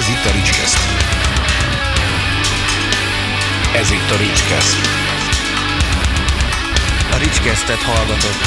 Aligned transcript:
Ez 0.00 0.08
itt 0.08 0.24
a 0.24 0.32
Ricskeszt. 0.32 0.78
Ez 3.76 3.90
itt 3.90 4.10
a 4.10 4.16
Ricskeszt. 4.16 4.76
A 7.12 7.16
Ricskesztet 7.18 7.76
hallgatott. 7.76 8.40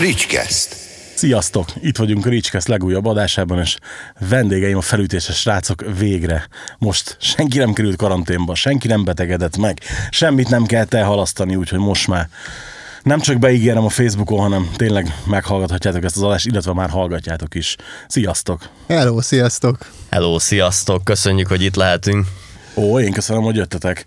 Ricskeszt. 0.00 0.76
Sziasztok! 1.14 1.68
Itt 1.80 1.96
vagyunk 1.96 2.26
a 2.26 2.28
Ricskesz 2.28 2.66
legújabb 2.66 3.06
adásában, 3.06 3.58
és 3.58 3.76
vendégeim 4.28 4.76
a 4.76 4.80
felütéses 4.80 5.36
srácok 5.36 5.84
végre. 5.98 6.48
Most 6.78 7.16
senki 7.20 7.58
nem 7.58 7.72
került 7.72 7.96
karanténba, 7.96 8.54
senki 8.54 8.88
nem 8.88 9.04
betegedett 9.04 9.56
meg, 9.56 9.80
semmit 10.10 10.48
nem 10.48 10.66
kell 10.66 10.86
elhalasztani, 10.90 11.56
úgyhogy 11.56 11.78
most 11.78 12.08
már 12.08 12.28
nem 13.06 13.20
csak 13.20 13.38
beígérem 13.38 13.84
a 13.84 13.88
Facebookon, 13.88 14.38
hanem 14.38 14.70
tényleg 14.76 15.14
meghallgathatjátok 15.26 16.04
ezt 16.04 16.16
az 16.16 16.22
adást, 16.22 16.46
illetve 16.46 16.72
már 16.72 16.90
hallgatjátok 16.90 17.54
is. 17.54 17.76
Sziasztok! 18.08 18.68
Hello, 18.88 19.20
sziasztok! 19.20 19.78
Hello, 20.10 20.38
sziasztok! 20.38 21.04
Köszönjük, 21.04 21.48
hogy 21.48 21.62
itt 21.62 21.74
lehetünk. 21.74 22.26
Ó, 22.74 23.00
én 23.00 23.12
köszönöm, 23.12 23.42
hogy 23.42 23.56
jöttetek. 23.56 24.04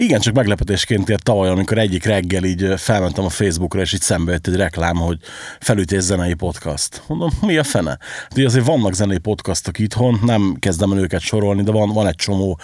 Igen, 0.00 0.20
csak 0.20 0.34
meglepetésként 0.34 1.08
ért 1.08 1.22
tavaly, 1.22 1.48
amikor 1.48 1.78
egyik 1.78 2.04
reggel 2.04 2.44
így 2.44 2.72
felmentem 2.76 3.24
a 3.24 3.28
Facebookra, 3.28 3.80
és 3.80 3.92
így 3.92 4.00
szembe 4.00 4.32
jött 4.32 4.46
egy 4.46 4.56
reklám, 4.56 4.96
hogy 4.96 5.18
felütés 5.60 6.02
zenei 6.02 6.34
podcast. 6.34 7.02
Mondom, 7.06 7.30
mi 7.40 7.56
a 7.56 7.64
fene? 7.64 7.98
De 8.34 8.44
azért 8.44 8.66
vannak 8.66 8.94
zenei 8.94 9.18
podcastok 9.18 9.78
itthon, 9.78 10.20
nem 10.24 10.56
kezdem 10.58 10.92
el 10.92 10.98
őket 10.98 11.20
sorolni, 11.20 11.62
de 11.62 11.70
van, 11.70 11.92
van 11.92 12.06
egy 12.06 12.14
csomó, 12.14 12.58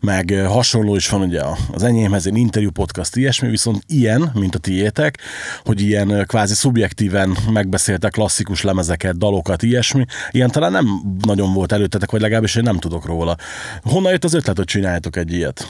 meg 0.00 0.34
hasonló 0.46 0.96
is 0.96 1.08
van 1.08 1.20
ugye 1.20 1.42
az 1.72 1.82
enyémhez, 1.82 2.26
egy 2.26 2.36
interjú 2.36 2.70
podcast, 2.70 3.16
ilyesmi, 3.16 3.48
viszont 3.48 3.82
ilyen, 3.86 4.30
mint 4.34 4.54
a 4.54 4.58
tiétek, 4.58 5.18
hogy 5.64 5.80
ilyen 5.80 6.24
kvázi 6.26 6.54
szubjektíven 6.54 7.36
megbeszéltek 7.52 8.12
klasszikus 8.12 8.62
lemezeket, 8.62 9.18
dalokat, 9.18 9.62
ilyesmi, 9.62 10.04
ilyen 10.30 10.50
talán 10.50 10.72
nem 10.72 10.86
nagyon 11.26 11.52
volt 11.52 11.72
előttetek, 11.72 12.10
vagy 12.10 12.20
legalábbis 12.20 12.54
én 12.54 12.62
nem 12.62 12.78
tudok 12.78 13.06
róla. 13.06 13.36
Honnan 13.82 14.12
jött 14.12 14.24
az 14.24 14.34
ötlet, 14.34 14.56
hogy 14.56 14.66
csináljátok 14.66 15.16
egy 15.16 15.32
ilyet? 15.32 15.66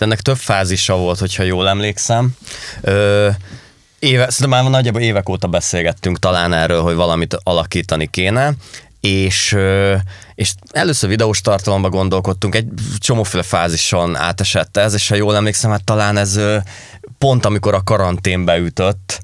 Hát 0.00 0.08
ennek 0.08 0.20
több 0.20 0.36
fázisa 0.36 0.96
volt, 0.96 1.18
hogyha 1.18 1.42
jól 1.42 1.68
emlékszem. 1.68 2.30
Ö, 2.80 3.28
éve, 3.98 4.30
szerintem 4.30 4.62
már 4.62 4.70
nagyjából 4.70 5.00
évek 5.00 5.28
óta 5.28 5.46
beszélgettünk 5.46 6.18
talán 6.18 6.52
erről, 6.52 6.82
hogy 6.82 6.94
valamit 6.94 7.36
alakítani 7.42 8.06
kéne, 8.06 8.52
és, 9.00 9.56
és 10.34 10.52
először 10.70 11.08
videós 11.08 11.40
tartalomba 11.40 11.88
gondolkodtunk, 11.88 12.54
egy 12.54 12.66
csomóféle 12.98 13.42
fázison 13.42 14.16
átesett 14.16 14.76
ez, 14.76 14.94
és 14.94 15.08
ha 15.08 15.14
jól 15.14 15.36
emlékszem, 15.36 15.70
hát 15.70 15.84
talán 15.84 16.16
ez 16.16 16.40
pont 17.18 17.44
amikor 17.44 17.74
a 17.74 17.82
karanténbe 17.82 18.58
ütött, 18.58 19.20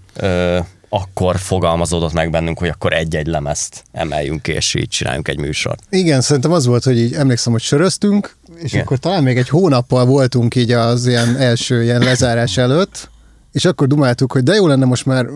akkor 0.89 1.39
fogalmazódott 1.39 2.13
meg 2.13 2.31
bennünk, 2.31 2.59
hogy 2.59 2.69
akkor 2.69 2.93
egy-egy 2.93 3.27
lemezt 3.27 3.85
emeljünk 3.93 4.49
és 4.49 4.75
így 4.75 4.89
csináljunk 4.89 5.29
egy 5.29 5.39
műsort. 5.39 5.83
Igen, 5.91 6.21
szerintem 6.21 6.53
az 6.53 6.67
volt, 6.67 6.85
hogy 6.85 6.99
így 6.99 7.13
emlékszem, 7.15 7.53
hogy 7.53 7.63
söröztünk, 7.63 8.37
és 8.63 8.73
Igen. 8.73 8.85
akkor 8.85 8.99
talán 8.99 9.23
még 9.23 9.37
egy 9.37 9.49
hónappal 9.49 10.05
voltunk 10.05 10.55
így 10.55 10.71
az 10.71 11.07
ilyen 11.07 11.37
első 11.37 11.83
ilyen 11.83 12.01
lezárás 12.01 12.57
előtt, 12.57 13.09
és 13.57 13.65
akkor 13.65 13.87
dumáltuk, 13.87 14.33
hogy 14.33 14.43
de 14.43 14.55
jó 14.55 14.67
lenne 14.67 14.85
most 14.85 15.07
már 15.07 15.27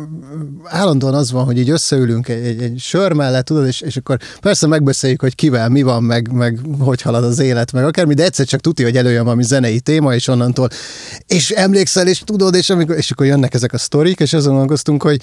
állandóan 0.65 1.15
az 1.15 1.33
van, 1.33 1.45
hogy 1.45 1.59
így 1.59 1.71
összeülünk 1.71 2.29
egy, 2.29 2.47
egy, 2.47 2.63
egy 2.63 2.79
sör 2.79 3.13
mellett, 3.13 3.45
tudod, 3.45 3.67
és, 3.67 3.81
és 3.81 3.97
akkor 3.97 4.19
persze 4.41 4.67
megbeszéljük, 4.67 5.21
hogy 5.21 5.35
kivel 5.35 5.69
mi 5.69 5.83
van, 5.83 6.03
meg, 6.03 6.33
meg 6.33 6.59
hogy 6.79 7.03
halad 7.03 7.25
az 7.25 7.39
élet, 7.39 7.73
meg 7.73 7.85
akármi, 7.85 8.15
de 8.15 8.25
egyszer 8.25 8.47
csak 8.47 8.61
tuti, 8.61 8.83
hogy 8.83 8.97
előjön 8.97 9.25
valami 9.25 9.43
zenei 9.43 9.81
téma, 9.81 10.15
és 10.15 10.29
onnantól, 10.29 10.69
és 11.27 11.51
emlékszel, 11.51 12.07
és 12.07 12.19
tudod, 12.19 12.55
és, 12.55 12.71
amikor, 12.71 12.97
és 12.97 13.11
akkor 13.11 13.27
jönnek 13.27 13.55
ezek 13.55 13.73
a 13.73 13.79
sztorik, 13.79 14.21
és 14.21 14.33
azon 14.33 14.51
gondolkoztunk, 14.51 15.03
hogy 15.03 15.21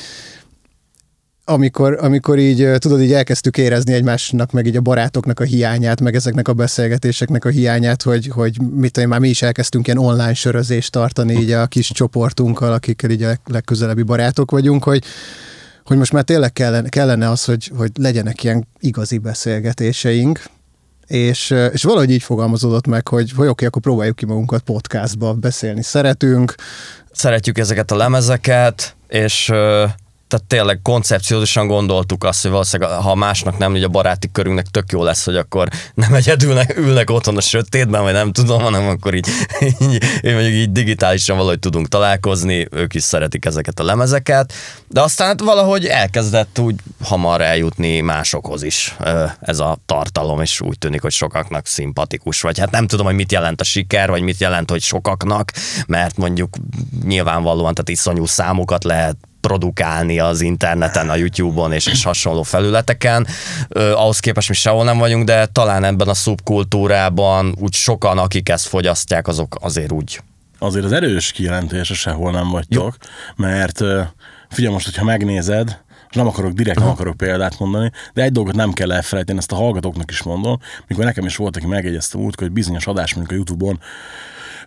amikor, 1.50 1.98
amikor 2.02 2.40
így, 2.40 2.72
tudod, 2.78 3.02
így 3.02 3.14
elkezdtük 3.14 3.58
érezni 3.58 3.94
egymásnak, 3.94 4.52
meg 4.52 4.66
így 4.66 4.76
a 4.76 4.81
barátoknak 4.81 5.40
a 5.40 5.44
hiányát, 5.44 6.02
meg 6.02 6.16
ezeknek 6.16 6.48
a 6.48 6.54
beszélgetéseknek 6.54 7.45
a 7.45 7.49
hiányát, 7.49 8.02
hogy, 8.02 8.27
hogy 8.27 8.61
mit 8.61 8.92
tudom, 8.92 9.10
már 9.10 9.20
mi 9.20 9.30
is 9.30 9.42
elkezdtünk 9.42 9.88
ilyen 9.88 9.99
online 9.99 10.33
sörözést 10.33 10.92
tartani 10.92 11.33
így 11.33 11.52
a 11.52 11.67
kis 11.67 11.92
csoportunkkal, 11.92 12.73
akikkel 12.73 13.10
így 13.10 13.23
a 13.23 13.38
legközelebbi 13.45 14.02
barátok 14.02 14.52
vagyunk, 14.52 14.83
hogy, 14.83 15.04
hogy 15.86 15.98
most 15.98 16.11
már 16.11 16.23
tényleg 16.23 16.54
kellene, 16.54 16.89
kellene 16.89 17.30
az, 17.30 17.45
hogy, 17.45 17.71
hogy 17.77 17.92
legyenek 18.00 18.44
ilyen 18.44 18.67
igazi 18.80 19.17
beszélgetéseink, 19.17 20.44
és, 21.05 21.54
és 21.71 21.83
valahogy 21.83 22.11
így 22.11 22.23
fogalmazódott 22.23 22.88
meg, 22.88 23.08
hogy, 23.08 23.32
hogy 23.32 23.38
oké, 23.38 23.50
okay, 23.50 23.67
akkor 23.67 23.82
próbáljuk 23.82 24.16
ki 24.16 24.26
magunkat 24.26 24.61
podcastba, 24.61 25.33
beszélni 25.33 25.83
szeretünk. 25.83 26.55
Szeretjük 27.11 27.58
ezeket 27.58 27.92
a 27.92 27.95
lemezeket, 27.95 28.95
és 29.08 29.52
tehát 30.27 30.45
tényleg 30.45 30.80
koncepciózusan 30.82 31.67
gondoltuk 31.67 32.23
azt, 32.23 32.42
hogy 32.42 32.52
valószínűleg 32.52 32.92
ha 32.98 33.15
másnak 33.15 33.58
nem, 33.58 33.71
hogy 33.71 33.83
a 33.83 33.88
baráti 33.88 34.32
körünknek 34.32 34.65
tök 34.65 34.92
jó 34.92 35.04
lesz, 35.04 35.26
hogy 35.26 35.36
akkor 35.36 35.67
nem 35.93 36.14
egyedül 36.14 36.60
ülnek 36.76 37.10
otthon 37.10 37.38
a 37.38 37.42
sötétben, 37.42 38.02
vagy 38.02 38.14
nem 38.14 38.32
tudom, 38.32 38.61
hanem 38.61 38.88
akkor 38.88 39.14
így, 39.15 39.27
így, 39.60 40.04
így 40.23 40.33
mondjuk 40.33 40.54
így 40.54 40.71
digitálisan 40.71 41.38
valahogy 41.38 41.60
tudunk 41.60 41.88
találkozni, 41.88 42.67
ők 42.71 42.93
is 42.93 43.04
szeretik 43.04 43.45
ezeket 43.45 43.80
a 43.80 43.83
lemezeket, 43.83 44.54
de 44.88 45.02
aztán 45.02 45.27
hát 45.27 45.42
valahogy 45.42 45.86
elkezdett 45.86 46.59
úgy 46.59 46.76
hamar 47.04 47.42
eljutni 47.42 47.99
másokhoz 47.99 48.64
is 48.64 48.95
ez 49.39 49.59
a 49.59 49.77
tartalom, 49.86 50.42
és 50.42 50.61
úgy 50.61 50.77
tűnik, 50.77 51.02
hogy 51.02 51.11
sokaknak 51.11 51.67
szimpatikus, 51.67 52.42
vagy. 52.42 52.59
Hát 52.59 52.71
nem 52.71 52.88
tudom, 52.88 53.05
hogy 53.05 53.15
mit 53.15 53.32
jelent 53.32 53.61
a 53.61 53.64
siker, 53.64 54.09
vagy 54.09 54.21
mit 54.21 54.39
jelent, 54.39 54.70
hogy 54.70 54.82
sokaknak, 54.82 55.52
mert 55.88 56.17
mondjuk 56.17 56.55
nyilvánvalóan, 57.05 57.73
tehát 57.73 57.89
iszonyú 57.89 58.26
számokat 58.26 58.83
lehet 58.83 59.17
produkálni 59.47 60.19
az 60.19 60.41
interneten, 60.41 61.09
a 61.09 61.15
YouTube-on 61.15 61.71
és, 61.71 61.85
és 61.85 62.03
hasonló 62.03 62.43
felületeken. 62.43 63.27
Ö, 63.67 63.91
ahhoz 63.91 64.19
képest 64.19 64.49
mi 64.49 64.55
sehol 64.55 64.83
nem 64.83 64.97
vagyunk, 64.97 65.25
de 65.25 65.45
talán 65.45 65.83
ebben 65.83 66.08
a 66.08 66.13
szubkultúrában 66.13 67.55
úgy 67.59 67.73
sokan, 67.73 68.17
akik 68.17 68.49
ezt 68.49 68.67
fogyasztják, 68.67 69.27
azok 69.27 69.58
azért 69.61 69.91
úgy 69.91 70.19
azért 70.59 70.85
az 70.85 70.91
erős 70.91 71.31
kijelentés, 71.31 71.87
sehol 71.87 72.31
nem 72.31 72.49
vagytok, 72.49 72.95
Jó. 72.99 73.45
mert 73.45 73.77
figyelj 74.49 74.73
most, 74.73 74.85
hogyha 74.85 75.03
megnézed, 75.03 75.81
és 76.09 76.15
nem 76.15 76.27
akarok 76.27 76.52
direkt, 76.52 76.79
nem 76.79 76.87
akarok 76.87 77.17
példát 77.17 77.59
mondani, 77.59 77.91
de 78.14 78.21
egy 78.23 78.31
dolgot 78.31 78.55
nem 78.55 78.71
kell 78.73 78.91
elfelejteni, 78.91 79.37
ezt 79.37 79.52
a 79.52 79.55
hallgatóknak 79.55 80.11
is 80.11 80.23
mondom, 80.23 80.59
mikor 80.87 81.03
nekem 81.03 81.25
is 81.25 81.35
volt, 81.35 81.55
aki 81.55 81.65
megjegyezte 81.65 82.17
út, 82.17 82.39
hogy 82.39 82.52
bizonyos 82.52 82.87
adás 82.87 83.14
mondjuk 83.14 83.33
a 83.33 83.35
Youtube-on 83.35 83.79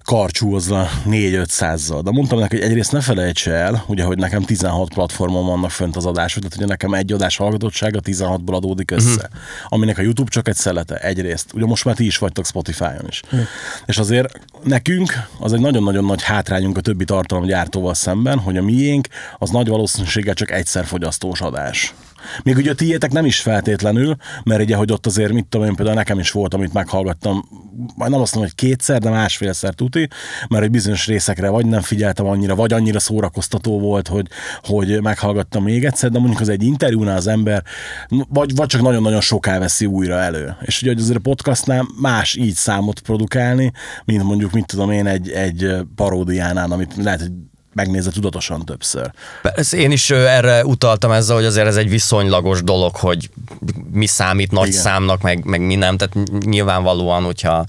karcsúzva 0.04 0.88
4-500-zal. 1.06 2.00
De 2.04 2.10
mondtam 2.10 2.38
neki, 2.38 2.56
hogy 2.56 2.64
egyrészt 2.64 2.92
ne 2.92 3.00
felejts 3.00 3.48
el, 3.48 3.84
ugye, 3.86 4.04
hogy 4.04 4.18
nekem 4.18 4.42
16 4.42 4.94
platformon 4.94 5.46
vannak 5.46 5.70
fönt 5.70 5.96
az 5.96 6.06
adások, 6.06 6.42
tehát 6.42 6.56
ugye 6.56 6.66
nekem 6.66 6.94
egy 6.94 7.12
adás 7.12 7.36
hallgatottsága 7.36 8.00
16-ból 8.04 8.54
adódik 8.54 8.90
össze. 8.90 9.10
Uh-huh. 9.10 9.30
Aminek 9.68 9.98
a 9.98 10.02
YouTube 10.02 10.30
csak 10.30 10.48
egy 10.48 10.56
szelete, 10.56 10.96
egyrészt. 10.96 11.52
Ugye 11.54 11.66
most 11.66 11.84
már 11.84 11.94
ti 11.94 12.06
is 12.06 12.18
vagytok 12.18 12.46
Spotify-on 12.46 13.06
is. 13.08 13.22
Uh-huh. 13.24 13.40
És 13.86 13.98
azért 13.98 14.40
nekünk 14.62 15.12
az 15.38 15.52
egy 15.52 15.60
nagyon-nagyon 15.60 16.04
nagy 16.04 16.22
hátrányunk 16.22 16.76
a 16.76 16.80
többi 16.80 17.04
tartalomgyártóval 17.04 17.94
szemben, 17.94 18.38
hogy 18.38 18.56
a 18.56 18.62
miénk 18.62 19.08
az 19.38 19.50
nagy 19.50 19.68
valószínűséggel 19.68 20.34
csak 20.34 20.50
egyszer 20.50 20.84
fogyasztós 20.84 21.40
adás. 21.40 21.94
Még 22.42 22.56
ugye 22.56 22.70
a 22.70 22.74
tiétek 22.74 23.12
nem 23.12 23.24
is 23.24 23.40
feltétlenül, 23.40 24.16
mert 24.44 24.62
ugye, 24.62 24.76
hogy 24.76 24.92
ott 24.92 25.06
azért, 25.06 25.32
mit 25.32 25.46
tudom 25.46 25.66
én, 25.66 25.74
például 25.74 25.96
nekem 25.96 26.18
is 26.18 26.30
volt, 26.30 26.54
amit 26.54 26.72
meghallgattam, 26.72 27.44
majd 27.96 28.10
nem 28.10 28.20
azt 28.20 28.34
mondom, 28.34 28.52
hogy 28.56 28.68
kétszer, 28.68 29.00
de 29.00 29.10
másfélszer 29.10 29.74
tuti, 29.74 30.08
mert 30.48 30.64
egy 30.64 30.70
bizonyos 30.70 31.06
részekre 31.06 31.48
vagy 31.48 31.66
nem 31.66 31.80
figyeltem 31.80 32.26
annyira, 32.26 32.54
vagy 32.54 32.72
annyira 32.72 32.98
szórakoztató 32.98 33.80
volt, 33.80 34.08
hogy, 34.08 34.26
hogy 34.62 35.02
meghallgattam 35.02 35.62
még 35.62 35.84
egyszer, 35.84 36.10
de 36.10 36.18
mondjuk 36.18 36.40
az 36.40 36.48
egy 36.48 36.62
interjúnál 36.62 37.16
az 37.16 37.26
ember, 37.26 37.62
vagy, 38.08 38.54
vagy 38.54 38.66
csak 38.66 38.82
nagyon-nagyon 38.82 39.20
soká 39.20 39.58
veszi 39.58 39.86
újra 39.86 40.18
elő. 40.18 40.56
És 40.60 40.82
ugye 40.82 40.94
azért 40.96 41.16
a 41.16 41.20
podcastnál 41.20 41.86
más 42.00 42.34
így 42.34 42.54
számot 42.54 43.00
produkálni, 43.00 43.72
mint 44.04 44.22
mondjuk, 44.22 44.52
mit 44.52 44.66
tudom 44.66 44.90
én, 44.90 45.06
egy, 45.06 45.30
egy 45.30 45.76
paródiánál, 45.94 46.72
amit 46.72 46.94
lehet, 46.96 47.20
hogy 47.20 47.32
megnézze 47.80 48.10
tudatosan 48.10 48.64
többször. 48.64 49.10
Persze, 49.42 49.76
én 49.76 49.90
is 49.90 50.10
erre 50.10 50.64
utaltam 50.64 51.10
ezzel, 51.12 51.36
hogy 51.36 51.44
azért 51.44 51.66
ez 51.66 51.76
egy 51.76 51.88
viszonylagos 51.88 52.62
dolog, 52.62 52.96
hogy 52.96 53.30
mi 53.92 54.06
számít 54.06 54.50
nagy 54.50 54.68
Igen. 54.68 54.80
számnak, 54.80 55.22
meg, 55.22 55.44
meg 55.44 55.60
mi 55.60 55.74
nem. 55.74 55.96
Tehát 55.96 56.44
nyilvánvalóan, 56.44 57.22
hogyha 57.22 57.64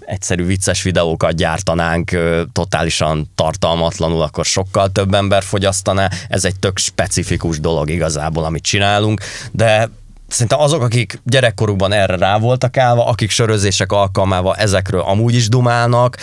egyszerű 0.00 0.44
vicces 0.44 0.82
videókat 0.82 1.34
gyártanánk 1.34 2.16
totálisan 2.52 3.30
tartalmatlanul, 3.34 4.22
akkor 4.22 4.44
sokkal 4.44 4.88
több 4.92 5.14
ember 5.14 5.42
fogyasztaná. 5.42 6.10
Ez 6.28 6.44
egy 6.44 6.58
tök 6.58 6.78
specifikus 6.78 7.60
dolog 7.60 7.90
igazából, 7.90 8.44
amit 8.44 8.62
csinálunk, 8.62 9.20
de 9.52 9.88
szerintem 10.28 10.60
azok, 10.60 10.82
akik 10.82 11.20
gyerekkorukban 11.24 11.92
erre 11.92 12.16
rá 12.16 12.38
voltak 12.38 12.76
állva, 12.76 13.06
akik 13.06 13.30
sörözések 13.30 13.92
alkalmával 13.92 14.54
ezekről 14.56 15.00
amúgy 15.00 15.34
is 15.34 15.48
dumálnak, 15.48 16.16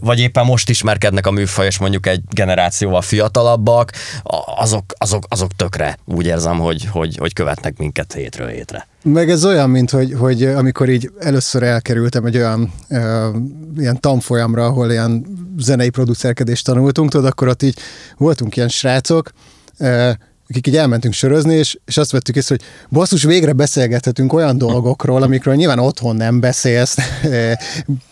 vagy 0.00 0.18
éppen 0.18 0.44
most 0.44 0.68
ismerkednek 0.68 1.26
a 1.26 1.30
műfaj, 1.30 1.66
és 1.66 1.78
mondjuk 1.78 2.06
egy 2.06 2.20
generációval 2.30 3.02
fiatalabbak, 3.02 3.92
azok, 4.56 4.84
azok, 4.98 5.24
azok 5.28 5.50
tökre 5.56 5.98
úgy 6.04 6.26
érzem, 6.26 6.58
hogy, 6.58 6.88
hogy, 6.90 7.16
hogy 7.16 7.32
követnek 7.32 7.78
minket 7.78 8.12
hétről 8.12 8.48
hétre. 8.48 8.86
Meg 9.02 9.30
ez 9.30 9.44
olyan, 9.44 9.70
mint 9.70 9.90
hogy, 9.90 10.14
hogy 10.18 10.44
amikor 10.44 10.88
így 10.88 11.10
először 11.18 11.62
elkerültem 11.62 12.24
egy 12.24 12.36
olyan 12.36 12.72
ö, 12.88 13.28
ilyen 13.78 14.00
tanfolyamra, 14.00 14.64
ahol 14.64 14.90
ilyen 14.90 15.26
zenei 15.58 15.90
producerkedést 15.90 16.64
tanultunk, 16.64 17.10
tudod, 17.10 17.26
akkor 17.26 17.48
ott 17.48 17.62
így 17.62 17.78
voltunk 18.16 18.56
ilyen 18.56 18.68
srácok, 18.68 19.30
ö, 19.78 20.10
akik 20.50 20.66
így 20.66 20.76
elmentünk 20.76 21.14
sörözni, 21.14 21.54
és, 21.54 21.78
és 21.86 21.96
azt 21.96 22.10
vettük 22.10 22.36
észre, 22.36 22.56
hogy 22.58 22.66
basszus, 22.88 23.22
végre 23.22 23.52
beszélgethetünk 23.52 24.32
olyan 24.32 24.58
dolgokról, 24.58 25.22
amikről 25.22 25.54
nyilván 25.54 25.78
otthon 25.78 26.16
nem 26.16 26.40
beszélsz, 26.40 26.96
eh, 27.22 27.56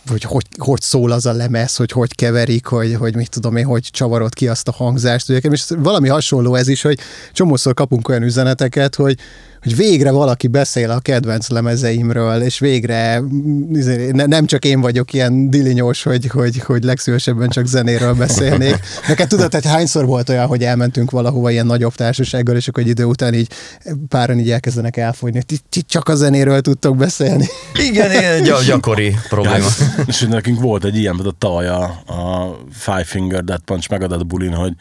hogy, 0.08 0.22
hogy 0.22 0.44
hogy 0.56 0.81
szól 0.81 1.10
az 1.10 1.26
a 1.26 1.32
lemez, 1.32 1.76
hogy 1.76 1.93
hogy 1.93 2.14
keverik, 2.14 2.66
hogy, 2.66 2.94
hogy 2.94 3.16
mit 3.16 3.31
tudom 3.31 3.56
én, 3.56 3.64
hogy 3.64 3.82
csavarod 3.90 4.34
ki 4.34 4.49
azt 4.49 4.69
a 4.69 4.72
hangzást. 4.72 5.28
Ugye, 5.28 5.38
és 5.50 5.64
valami 5.78 6.08
hasonló 6.08 6.55
ez 6.55 6.69
is, 6.69 6.82
hogy 6.82 6.99
csomószor 7.32 7.75
kapunk 7.75 8.08
olyan 8.08 8.22
üzeneteket, 8.22 8.94
hogy, 8.94 9.19
hogy 9.62 9.76
végre 9.76 10.10
valaki 10.10 10.46
beszél 10.46 10.90
a 10.90 10.99
kedvenc 10.99 11.49
lemezeimről, 11.49 12.43
és 12.43 12.58
végre 12.58 13.22
izé, 13.72 14.10
ne, 14.10 14.26
nem 14.26 14.46
csak 14.46 14.64
én 14.64 14.81
vagyok 14.81 15.12
ilyen 15.12 15.50
dilinyós, 15.50 16.02
hogy, 16.02 16.26
hogy, 16.26 16.58
hogy 16.58 16.84
legszívesebben 16.84 17.49
csak 17.49 17.66
zenéről 17.66 18.14
beszélnék. 18.14 18.76
Neked 19.08 19.28
tudod, 19.28 19.52
hogy 19.52 19.66
hányszor 19.66 20.06
volt 20.06 20.28
olyan, 20.28 20.46
hogy 20.46 20.64
elmentünk 20.64 21.11
valahova 21.11 21.50
ilyen 21.50 21.66
nagyobb 21.66 21.94
társasággal, 21.94 22.56
és 22.56 22.69
akkor 22.69 22.82
egy 22.82 22.88
idő 22.88 23.04
után 23.04 23.34
így 23.34 23.52
páran 24.08 24.38
így 24.38 24.50
elkezdenek 24.50 24.96
elfogyni. 24.96 25.43
Ti, 25.43 25.58
ti 25.69 25.82
csak 25.82 26.08
a 26.08 26.14
zenéről 26.14 26.61
tudtok 26.61 26.96
beszélni. 26.96 27.46
Igen, 27.88 28.12
igen 28.12 28.43
gy- 28.43 28.66
gyakori 28.66 29.16
probléma. 29.28 29.66
És 30.06 30.21
nekünk 30.21 30.61
volt 30.61 30.85
egy 30.85 30.97
ilyen, 30.97 31.17
a 31.19 31.31
tavaly 31.31 31.69
a, 31.69 31.83
a 32.06 32.56
Five 32.71 33.05
Finger 33.05 33.45
Death 33.45 33.62
Punch 33.62 33.91
megadott 33.91 34.27
bulin, 34.27 34.55
hogy, 34.55 34.75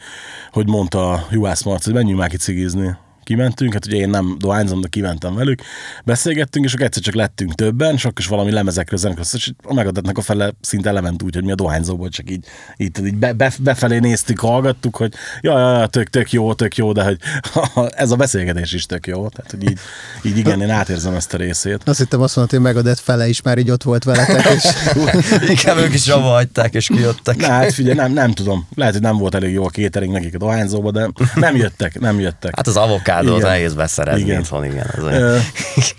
hogy 0.50 0.68
mondta 0.68 1.12
a 1.12 1.26
Juhász 1.30 1.62
Marc, 1.62 1.84
hogy 1.84 1.94
menjünk 1.94 2.18
már 2.18 2.28
ki 2.28 2.36
cigizni 2.36 2.96
kimentünk, 3.28 3.72
hát 3.72 3.86
ugye 3.86 3.96
én 3.96 4.08
nem 4.08 4.36
dohányzom, 4.38 4.80
de 4.80 4.88
kimentem 4.88 5.34
velük, 5.34 5.62
beszélgettünk, 6.04 6.64
és 6.64 6.72
akkor 6.72 6.86
egyszer 6.86 7.02
csak 7.02 7.14
lettünk 7.14 7.54
többen, 7.54 7.94
akkor 7.94 8.12
is 8.16 8.26
valami 8.26 8.50
lemezekről 8.50 8.98
zenekről, 8.98 9.24
és 9.32 9.52
a 9.62 9.74
megadatnak 9.74 10.18
a 10.18 10.20
fele 10.20 10.52
szinte 10.60 10.92
lement 10.92 11.22
úgy, 11.22 11.34
hogy 11.34 11.44
mi 11.44 11.50
a 11.50 11.54
dohányzóból 11.54 12.08
csak 12.08 12.30
így, 12.30 12.46
így, 12.76 13.06
így 13.06 13.14
be, 13.14 13.32
be, 13.32 13.52
befelé 13.58 13.98
néztük, 13.98 14.38
hallgattuk, 14.38 14.96
hogy 14.96 15.12
ja, 15.40 15.58
ja, 15.58 15.78
ja, 15.78 15.86
tök, 15.86 16.08
tök 16.08 16.32
jó, 16.32 16.54
tök 16.54 16.76
jó, 16.76 16.92
de 16.92 17.04
hogy 17.04 17.18
ez 18.02 18.10
a 18.10 18.16
beszélgetés 18.16 18.72
is 18.72 18.86
tök 18.86 19.06
jó, 19.06 19.28
tehát 19.28 19.50
hogy 19.50 19.62
így, 19.62 19.78
így 20.22 20.36
igen, 20.36 20.60
én 20.60 20.70
átérzem 20.70 21.14
ezt 21.14 21.34
a 21.34 21.36
részét. 21.36 21.82
Azt 21.84 21.98
hittem 21.98 22.20
azt 22.20 22.36
mondta, 22.36 22.56
hogy 22.56 22.64
megadett 22.64 22.98
fele 22.98 23.28
is 23.28 23.42
már 23.42 23.58
így 23.58 23.70
ott 23.70 23.82
volt 23.82 24.04
veletek, 24.04 24.54
és 24.54 24.64
Igen, 25.58 25.78
ők 25.78 25.94
is 25.94 26.08
abba 26.08 26.28
hagyták, 26.28 26.74
és 26.74 26.86
kijöttek. 26.86 27.36
Na, 27.36 27.46
hát 27.46 27.72
figyelj, 27.72 27.94
nem, 27.94 28.12
nem 28.12 28.32
tudom. 28.32 28.66
Lehet, 28.74 28.92
hogy 28.92 29.02
nem 29.02 29.16
volt 29.16 29.34
elég 29.34 29.52
jó 29.52 29.64
a 29.64 29.68
kétering 29.68 30.12
nekik 30.12 30.34
a 30.34 30.38
dohányzóba, 30.38 30.90
de 30.90 31.10
nem 31.34 31.56
jöttek, 31.56 32.00
nem 32.00 32.20
jöttek. 32.20 32.56
Hát 32.56 32.66
az 32.66 32.76
avokádót 33.18 33.38
Igen. 33.38 33.50
nehéz 33.50 33.74
beszerezni 33.74 34.22
Igen. 34.22 34.40
itthon, 34.40 34.64
igen. 34.64 34.86
Ez. 34.96 35.02
Ö, 35.02 35.38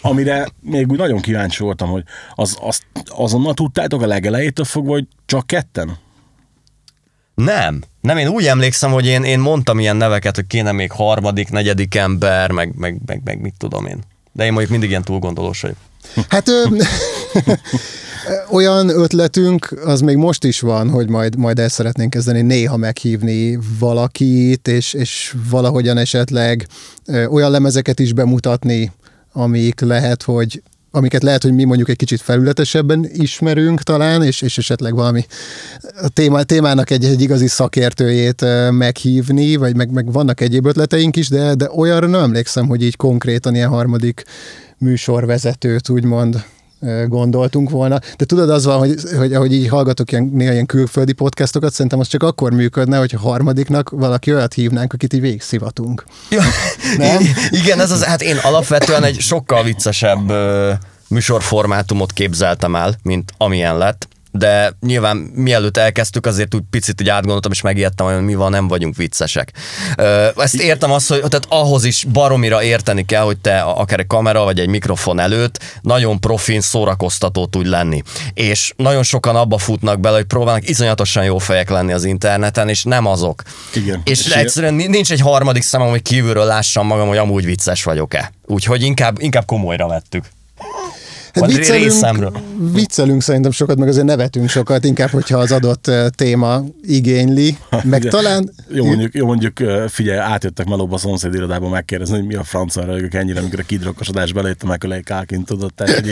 amire 0.01 0.48
még 0.62 0.92
úgy 0.92 0.98
nagyon 0.98 1.19
kíváncsi 1.19 1.63
voltam, 1.63 1.89
hogy 1.89 2.04
az, 2.36 2.57
az, 2.62 2.80
azonnal 3.06 3.54
tudtátok 3.54 4.01
a 4.01 4.07
legelejétől 4.07 4.66
fogva, 4.66 4.92
hogy 4.92 5.07
csak 5.25 5.48
ketten? 5.48 5.98
Nem. 7.36 7.83
Nem, 8.01 8.18
én 8.18 8.27
úgy 8.27 8.45
emlékszem, 8.45 8.92
hogy 8.92 9.06
én, 9.06 9.24
én 9.24 9.39
mondtam 9.39 9.80
ilyen 9.80 9.95
neveket, 9.95 10.36
hogy 10.36 10.48
kéne 10.48 10.71
még 10.71 10.92
harmadik, 10.92 11.50
negyedik 11.50 11.95
ember, 11.95 12.51
meg, 12.51 12.74
meg, 12.75 12.98
meg, 13.06 13.21
meg 13.24 13.42
mit 13.42 13.54
tudom 13.57 13.86
én. 13.86 14.00
De 14.31 14.44
én 14.45 14.50
mondjuk 14.50 14.71
mindig 14.71 14.89
ilyen 14.89 15.04
túlgondolós 15.04 15.62
vagyok. 15.62 15.77
Hát 16.30 16.48
ö, 16.48 16.63
olyan 18.51 18.89
ötletünk, 18.89 19.80
az 19.86 20.01
még 20.01 20.16
most 20.16 20.44
is 20.44 20.60
van, 20.60 20.89
hogy 20.89 21.10
majd, 21.10 21.36
majd 21.36 21.60
el 21.60 21.69
szeretnénk 21.69 22.10
kezdeni 22.10 22.42
néha 22.42 22.77
meghívni 22.77 23.60
valakit, 23.80 24.68
és, 24.68 24.94
és 24.94 25.36
valahogyan 25.50 25.98
esetleg 25.98 26.68
olyan 27.30 27.51
lemezeket 27.51 28.00
is 28.00 28.13
bemutatni, 28.13 28.92
amik 29.33 29.80
lehet, 29.80 30.24
hogy 30.24 30.62
amiket 30.92 31.24
lehet, 31.24 31.44
hogy 31.44 31.54
mi 31.54 31.63
mondjuk 31.63 31.89
egy 31.89 31.95
kicsit 31.95 32.21
felületesebben 32.21 33.10
ismerünk 33.13 33.81
talán, 33.81 34.24
és, 34.24 34.42
és 34.42 34.57
esetleg 34.57 34.95
valami 34.95 35.25
a 36.01 36.07
téma, 36.07 36.44
témának 36.44 36.89
egy, 36.89 37.06
egy 37.06 37.21
igazi 37.21 37.48
szakértőjét 37.48 38.45
meghívni, 38.71 39.56
vagy 39.56 39.75
meg, 39.75 39.92
meg 39.92 40.12
vannak 40.12 40.42
egyéb 40.42 40.66
ötleteink 40.66 41.16
is, 41.16 41.30
de, 41.30 41.54
de 41.54 41.69
olyanra 41.75 42.07
nem 42.07 42.21
emlékszem, 42.21 42.68
hogy 42.68 42.83
így 42.83 42.95
konkrétan 42.95 43.56
ilyen 43.56 43.69
harmadik 43.69 44.24
műsorvezetőt 44.77 45.89
úgymond 45.89 46.44
gondoltunk 47.07 47.69
volna. 47.69 47.99
De 48.17 48.25
tudod, 48.25 48.49
az 48.49 48.65
van, 48.65 48.77
hogy, 48.77 48.95
hogy 49.17 49.33
ahogy 49.33 49.53
így 49.53 49.67
hallgatok 49.67 50.11
ilyen, 50.11 50.29
néha 50.33 50.51
ilyen 50.51 50.65
külföldi 50.65 51.13
podcastokat, 51.13 51.73
szerintem 51.73 51.99
az 51.99 52.07
csak 52.07 52.23
akkor 52.23 52.51
működne, 52.51 52.97
hogy 52.97 53.13
a 53.15 53.19
harmadiknak 53.19 53.89
valaki 53.89 54.33
olyat 54.33 54.53
hívnánk, 54.53 54.93
akit 54.93 55.13
így 55.13 55.21
végigszivatunk. 55.21 56.03
Ja, 56.29 56.41
Nem? 56.97 57.21
Igen, 57.49 57.79
ez 57.79 57.91
az, 57.91 58.03
hát 58.03 58.21
én 58.21 58.37
alapvetően 58.37 59.03
egy 59.03 59.19
sokkal 59.19 59.63
viccesebb 59.63 60.31
műsorformátumot 61.07 62.11
képzeltem 62.11 62.75
el, 62.75 62.95
mint 63.03 63.33
amilyen 63.37 63.77
lett 63.77 64.07
de 64.31 64.73
nyilván 64.79 65.17
mielőtt 65.17 65.77
elkezdtük, 65.77 66.25
azért 66.25 66.55
úgy 66.55 66.63
picit 66.69 67.01
így 67.01 67.09
átgondoltam, 67.09 67.51
és 67.51 67.61
megijedtem, 67.61 68.05
hogy 68.05 68.21
mi 68.23 68.35
van, 68.35 68.51
nem 68.51 68.67
vagyunk 68.67 68.95
viccesek. 68.95 69.51
Ezt 70.35 70.55
értem 70.55 70.91
azt, 70.91 71.07
hogy 71.07 71.17
tehát 71.17 71.45
ahhoz 71.49 71.83
is 71.83 72.05
baromira 72.11 72.63
érteni 72.63 73.05
kell, 73.05 73.23
hogy 73.23 73.37
te 73.37 73.61
akár 73.61 73.99
egy 73.99 74.07
kamera 74.07 74.43
vagy 74.43 74.59
egy 74.59 74.67
mikrofon 74.67 75.19
előtt 75.19 75.59
nagyon 75.81 76.19
profin 76.19 76.61
szórakoztató 76.61 77.45
tudj 77.45 77.69
lenni. 77.69 78.01
És 78.33 78.73
nagyon 78.75 79.03
sokan 79.03 79.35
abba 79.35 79.57
futnak 79.57 79.99
bele, 79.99 80.15
hogy 80.15 80.25
próbálnak 80.25 80.69
iszonyatosan 80.69 81.23
jó 81.23 81.37
fejek 81.37 81.69
lenni 81.69 81.91
az 81.91 82.03
interneten, 82.03 82.69
és 82.69 82.83
nem 82.83 83.05
azok. 83.05 83.43
Igen. 83.73 84.01
És, 84.03 84.25
És 84.25 84.31
egyszerűen 84.31 84.73
nincs 84.73 85.11
egy 85.11 85.21
harmadik 85.21 85.63
szemem, 85.63 85.89
hogy 85.89 86.01
kívülről 86.01 86.45
lássam 86.45 86.87
magam, 86.87 87.07
hogy 87.07 87.17
amúgy 87.17 87.45
vicces 87.45 87.83
vagyok-e. 87.83 88.31
Úgyhogy 88.45 88.83
inkább, 88.83 89.21
inkább 89.21 89.45
komolyra 89.45 89.87
vettük. 89.87 90.25
Vagy 91.39 91.56
viccelünk, 91.56 91.83
részemről. 91.83 92.31
viccelünk 92.74 93.21
szerintem 93.21 93.51
sokat, 93.51 93.77
meg 93.77 93.88
azért 93.88 94.06
nevetünk 94.06 94.50
sokat, 94.50 94.86
inkább, 94.86 95.09
hogyha 95.09 95.38
az 95.38 95.51
adott 95.51 95.91
téma 96.15 96.63
igényli, 96.83 97.57
meg 97.83 98.00
Igen. 98.00 98.12
talán... 98.12 98.51
Jó 98.69 98.86
mondjuk, 98.86 99.13
jó 99.13 99.25
mondjuk 99.25 99.57
figyelj, 99.88 100.19
átjöttek 100.19 100.65
melóba 100.65 100.95
a 100.95 100.97
szomszéd 100.97 101.33
irodába 101.33 101.69
megkérdezni, 101.69 102.15
hogy 102.15 102.25
mi 102.25 102.36
a 102.36 102.44
francra 102.44 102.86
rögök 102.86 103.13
ennyire, 103.13 103.39
amikor 103.39 103.59
a 103.59 103.63
kidrokkosodás 103.63 104.33
belőtt 104.33 104.63
a 104.63 104.68
megölei 104.68 105.03
kálként 105.03 105.45
tudod, 105.45 105.74
tehát 105.74 106.00
hogy 106.00 106.12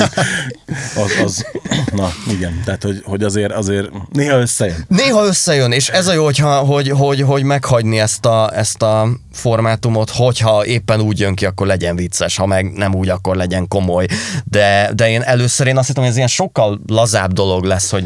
az, 0.95 1.23
az, 1.23 1.45
na 1.93 2.09
igen, 2.31 2.61
tehát 2.65 2.83
hogy, 2.83 3.01
hogy 3.03 3.23
azért, 3.23 3.51
azért 3.51 3.89
néha 4.11 4.39
összejön. 4.39 4.85
Néha 4.87 5.25
összejön, 5.25 5.71
és 5.71 5.89
ez 5.89 6.07
a 6.07 6.13
jó, 6.13 6.23
hogyha, 6.23 6.57
hogy, 6.57 6.89
hogy, 6.89 7.21
hogy 7.21 7.43
meghagyni 7.43 7.99
ezt 7.99 8.25
a, 8.25 8.51
ezt 8.53 8.81
a 8.81 9.09
formátumot, 9.31 10.09
hogyha 10.09 10.65
éppen 10.65 11.01
úgy 11.01 11.19
jön 11.19 11.35
ki, 11.35 11.45
akkor 11.45 11.67
legyen 11.67 11.95
vicces, 11.95 12.37
ha 12.37 12.45
meg 12.45 12.71
nem 12.71 12.95
úgy, 12.95 13.09
akkor 13.09 13.35
legyen 13.35 13.67
komoly. 13.67 14.05
De, 14.43 14.91
de 14.95 15.09
én 15.09 15.16
először 15.21 15.67
én 15.67 15.77
azt 15.77 15.87
hittem, 15.87 16.01
hogy 16.01 16.11
ez 16.11 16.17
ilyen 16.17 16.27
sokkal 16.27 16.81
lazább 16.87 17.33
dolog 17.33 17.63
lesz, 17.63 17.91
hogy 17.91 18.05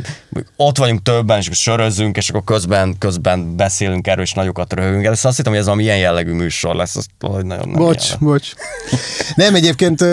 ott 0.56 0.78
vagyunk 0.78 1.02
többen, 1.02 1.38
és 1.38 1.50
sörözünk, 1.52 2.18
és 2.18 2.30
akkor 2.30 2.44
közben, 2.44 2.96
közben 2.98 3.56
beszélünk 3.56 4.08
erről, 4.08 4.24
és 4.24 4.34
nagyokat 4.34 4.74
röhögünk. 4.74 5.06
Először 5.06 5.26
azt 5.26 5.38
hittem, 5.38 5.52
hogy 5.52 5.62
ez 5.62 5.68
valami 5.68 5.84
ilyen 5.84 5.98
jellegű 5.98 6.32
műsor 6.32 6.76
lesz, 6.76 6.96
azt 6.96 7.10
valahogy 7.20 7.46
nagyon 7.46 7.70
nem 7.70 7.78
Bocs, 7.78 8.06
ilyen. 8.08 8.18
bocs. 8.20 8.54
Nem, 9.36 9.56
egyébként 9.56 10.04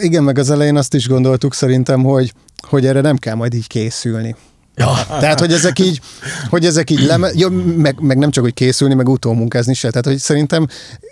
igen, 0.00 0.22
meg 0.22 0.38
az 0.38 0.50
elején 0.50 0.76
azt 0.76 0.94
is 0.94 1.08
gondoltuk 1.08 1.54
szerintem, 1.54 2.02
hogy, 2.02 2.32
hogy 2.68 2.86
erre 2.86 3.00
nem 3.00 3.16
kell 3.16 3.34
majd 3.34 3.54
így 3.54 3.66
készülni. 3.66 4.36
Ja. 4.74 5.06
Tehát, 5.20 5.40
hogy 5.40 5.52
ezek 5.52 5.78
így, 5.78 6.00
hogy 6.48 6.64
ezek 6.64 6.90
így 6.90 7.00
leme, 7.00 7.30
jó, 7.34 7.48
meg, 7.76 8.00
meg, 8.00 8.18
nem 8.18 8.30
csak, 8.30 8.44
hogy 8.44 8.54
készülni, 8.54 8.94
meg 8.94 9.08
utómunkázni 9.08 9.74
se. 9.74 9.88
Tehát, 9.88 10.06
hogy 10.06 10.18
szerintem 10.18 10.66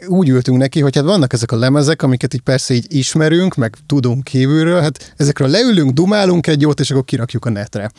úgy 0.07 0.29
ültünk 0.29 0.59
neki, 0.59 0.81
hogy 0.81 0.97
hát 0.97 1.05
vannak 1.05 1.33
ezek 1.33 1.52
a 1.52 1.57
lemezek, 1.57 2.02
amiket 2.02 2.35
így 2.35 2.40
persze 2.40 2.75
így 2.75 2.87
ismerünk, 2.88 3.55
meg 3.55 3.76
tudunk 3.87 4.25
kívülről, 4.25 4.81
hát 4.81 5.12
ezekről 5.17 5.49
leülünk, 5.49 5.90
dumálunk 5.90 6.47
egy 6.47 6.61
jót, 6.61 6.81
és 6.81 6.90
akkor 6.90 7.05
kirakjuk 7.05 7.45
a 7.45 7.50
netre. 7.50 7.90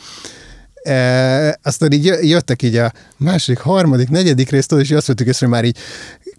E, 0.82 1.58
aztán 1.62 1.92
így 1.92 2.04
jö- 2.04 2.24
jöttek 2.24 2.62
így 2.62 2.76
a 2.76 2.92
második, 3.16 3.60
harmadik, 3.60 4.08
negyedik 4.08 4.50
részt, 4.50 4.72
és 4.72 4.90
azt 4.90 5.06
vettük 5.06 5.26
észre, 5.26 5.46
hogy 5.46 5.54
már 5.54 5.64
így 5.64 5.78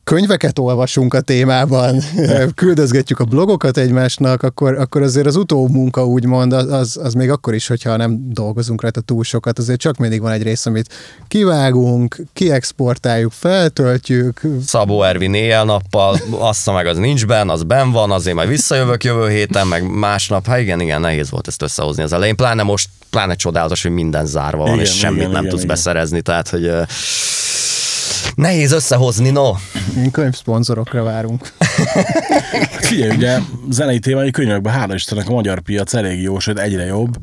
könyveket 0.03 0.59
olvasunk 0.59 1.13
a 1.13 1.21
témában, 1.21 2.01
küldözgetjük 2.55 3.19
a 3.19 3.23
blogokat 3.23 3.77
egymásnak, 3.77 4.43
akkor, 4.43 4.77
akkor 4.79 5.01
azért 5.01 5.27
az 5.27 5.35
utómunka 5.35 6.05
úgymond, 6.05 6.53
az, 6.53 6.71
az, 6.71 6.99
az 7.03 7.13
még 7.13 7.29
akkor 7.29 7.53
is, 7.53 7.67
hogyha 7.67 7.97
nem 7.97 8.33
dolgozunk 8.33 8.81
rajta 8.81 9.01
túl 9.01 9.23
sokat, 9.23 9.59
azért 9.59 9.79
csak 9.79 9.97
mindig 9.97 10.21
van 10.21 10.31
egy 10.31 10.43
rész, 10.43 10.65
amit 10.65 10.93
kivágunk, 11.27 12.21
kiexportáljuk, 12.33 13.31
feltöltjük, 13.31 14.41
Szabó 14.65 15.03
Ervin 15.03 15.33
éjjel-nappal, 15.33 16.19
assza 16.31 16.71
meg 16.71 16.85
az 16.85 16.97
nincs 16.97 17.25
benn, 17.25 17.49
az 17.49 17.63
ben 17.63 17.91
van, 17.91 18.11
azért 18.11 18.35
majd 18.35 18.49
visszajövök 18.49 19.03
jövő 19.03 19.29
héten, 19.29 19.67
meg 19.67 19.91
másnap. 19.91 20.47
Hát 20.47 20.59
igen, 20.59 20.79
igen, 20.79 21.01
nehéz 21.01 21.29
volt 21.29 21.47
ezt 21.47 21.61
összehozni 21.61 22.03
az 22.03 22.13
elején. 22.13 22.35
Pláne 22.35 22.63
most, 22.63 22.89
pláne 23.09 23.35
csodálatos, 23.35 23.81
hogy 23.81 23.91
minden 23.91 24.25
zárva 24.25 24.63
van, 24.63 24.73
Igen, 24.73 24.79
és 24.79 24.97
semmit 24.97 25.17
igen, 25.17 25.31
nem 25.31 25.39
igen, 25.39 25.49
tudsz 25.49 25.63
igen. 25.63 25.75
beszerezni, 25.75 26.21
tehát, 26.21 26.49
hogy 26.49 26.71
nehéz 28.35 28.71
összehozni, 28.71 29.29
no. 29.29 29.51
én 29.97 30.11
könyvszponzorokra 30.11 31.03
várunk. 31.03 31.53
Figyelj, 32.87 33.15
ugye 33.15 33.39
zenei 33.69 33.99
témai 33.99 34.31
könyvekben, 34.31 34.73
hála 34.73 34.93
Istennek 34.93 35.29
a 35.29 35.33
magyar 35.33 35.59
piac 35.59 35.93
elég 35.93 36.21
jó, 36.21 36.39
sőt 36.39 36.59
egyre 36.59 36.85
jobb. 36.85 37.17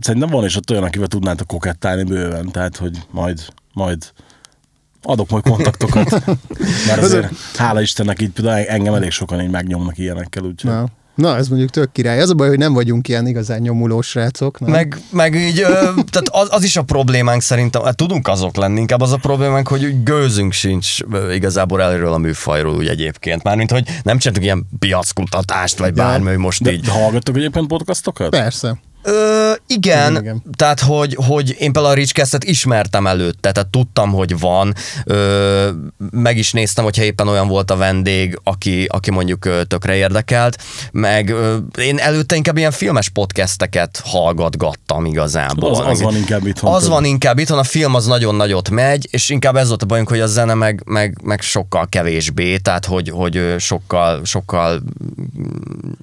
Szerintem 0.00 0.30
van 0.30 0.44
is 0.44 0.56
ott 0.56 0.70
olyan, 0.70 0.82
akivel 0.82 1.08
tudnátok 1.08 1.46
kokettálni 1.46 2.02
bőven, 2.02 2.50
tehát 2.50 2.76
hogy 2.76 2.98
majd, 3.10 3.40
majd 3.72 4.12
adok 5.02 5.30
majd 5.30 5.42
kontaktokat. 5.42 6.10
Mert 6.88 7.02
azért 7.02 7.32
hála 7.56 7.80
Istennek 7.80 8.22
így 8.22 8.30
például 8.30 8.66
engem 8.66 8.94
elég 8.94 9.10
sokan 9.10 9.40
így 9.40 9.50
megnyomnak 9.50 9.98
ilyenekkel, 9.98 10.42
úgyhogy. 10.42 10.70
Na. 10.70 10.86
Na, 11.14 11.36
ez 11.36 11.48
mondjuk 11.48 11.70
tök 11.70 11.92
király. 11.92 12.20
Az 12.20 12.30
a 12.30 12.34
baj, 12.34 12.48
hogy 12.48 12.58
nem 12.58 12.72
vagyunk 12.72 13.08
ilyen 13.08 13.26
igazán 13.26 13.60
nyomulós 13.60 14.06
srácok. 14.06 14.60
Nem? 14.60 14.70
Meg, 14.70 14.98
meg 15.10 15.34
így, 15.34 15.60
ö, 15.60 15.64
tehát 16.10 16.28
az, 16.30 16.48
az, 16.50 16.64
is 16.64 16.76
a 16.76 16.82
problémánk 16.82 17.40
szerintem, 17.42 17.82
hát 17.82 17.96
tudunk 17.96 18.28
azok 18.28 18.56
lenni, 18.56 18.80
inkább 18.80 19.00
az 19.00 19.12
a 19.12 19.16
problémánk, 19.16 19.68
hogy 19.68 19.84
úgy 19.84 20.02
gőzünk 20.02 20.52
sincs 20.52 20.96
ö, 21.12 21.32
igazából 21.32 21.82
előről 21.82 22.12
a 22.12 22.18
műfajról 22.18 22.74
úgy 22.74 22.88
egyébként. 22.88 23.42
Mármint, 23.42 23.70
hogy 23.70 23.88
nem 24.02 24.18
csináltuk 24.18 24.44
ilyen 24.44 24.66
piackutatást, 24.78 25.78
vagy 25.78 25.92
bármi, 25.94 26.28
hogy 26.28 26.36
most 26.38 26.62
De 26.62 26.72
így. 26.72 26.88
hallgattok 26.88 27.36
egyébként 27.36 27.66
podcastokat? 27.66 28.28
Persze. 28.28 28.78
Ö, 29.02 29.52
igen, 29.76 30.10
Igen, 30.10 30.22
igen. 30.22 30.42
tehát 30.56 30.80
hogy, 30.80 31.16
hogy 31.26 31.48
én 31.58 31.72
például 31.72 31.86
a 31.86 31.94
Richcast-et 31.94 32.44
ismertem 32.44 33.06
előtte, 33.06 33.52
tehát 33.52 33.68
tudtam, 33.70 34.12
hogy 34.12 34.38
van, 34.38 34.74
ö, 35.04 35.68
meg 36.10 36.36
is 36.36 36.52
néztem, 36.52 36.84
hogyha 36.84 37.02
éppen 37.02 37.28
olyan 37.28 37.48
volt 37.48 37.70
a 37.70 37.76
vendég, 37.76 38.38
aki, 38.44 38.84
aki 38.84 39.10
mondjuk 39.10 39.44
ö, 39.44 39.64
tökre 39.64 39.94
érdekelt, 39.94 40.62
meg 40.92 41.28
ö, 41.30 41.56
én 41.78 41.98
előtte 41.98 42.36
inkább 42.36 42.56
ilyen 42.56 42.70
filmes 42.70 43.08
podcasteket 43.08 44.00
hallgatgattam 44.04 45.04
igazából. 45.04 45.70
Az- 45.70 45.78
az 45.86 46.00
van 46.02 46.16
inkább 46.16 46.46
itthon 46.46 46.74
Az 46.74 46.88
van 46.88 47.04
inkább 47.04 47.38
itthon, 47.38 47.58
a 47.58 47.64
film 47.64 47.94
az 47.94 48.06
nagyon 48.06 48.34
nagyot 48.34 48.70
megy, 48.70 49.08
és 49.10 49.28
inkább 49.30 49.56
ez 49.56 49.68
volt 49.68 49.82
a 49.82 49.86
bajunk, 49.86 50.08
hogy 50.08 50.20
a 50.20 50.26
zene 50.26 50.54
meg, 50.54 50.82
meg, 50.86 51.18
meg 51.22 51.40
sokkal 51.40 51.86
kevésbé, 51.88 52.56
tehát 52.56 52.86
hogy, 52.86 53.08
hogy 53.08 53.54
sokkal, 53.58 54.20
sokkal 54.24 54.82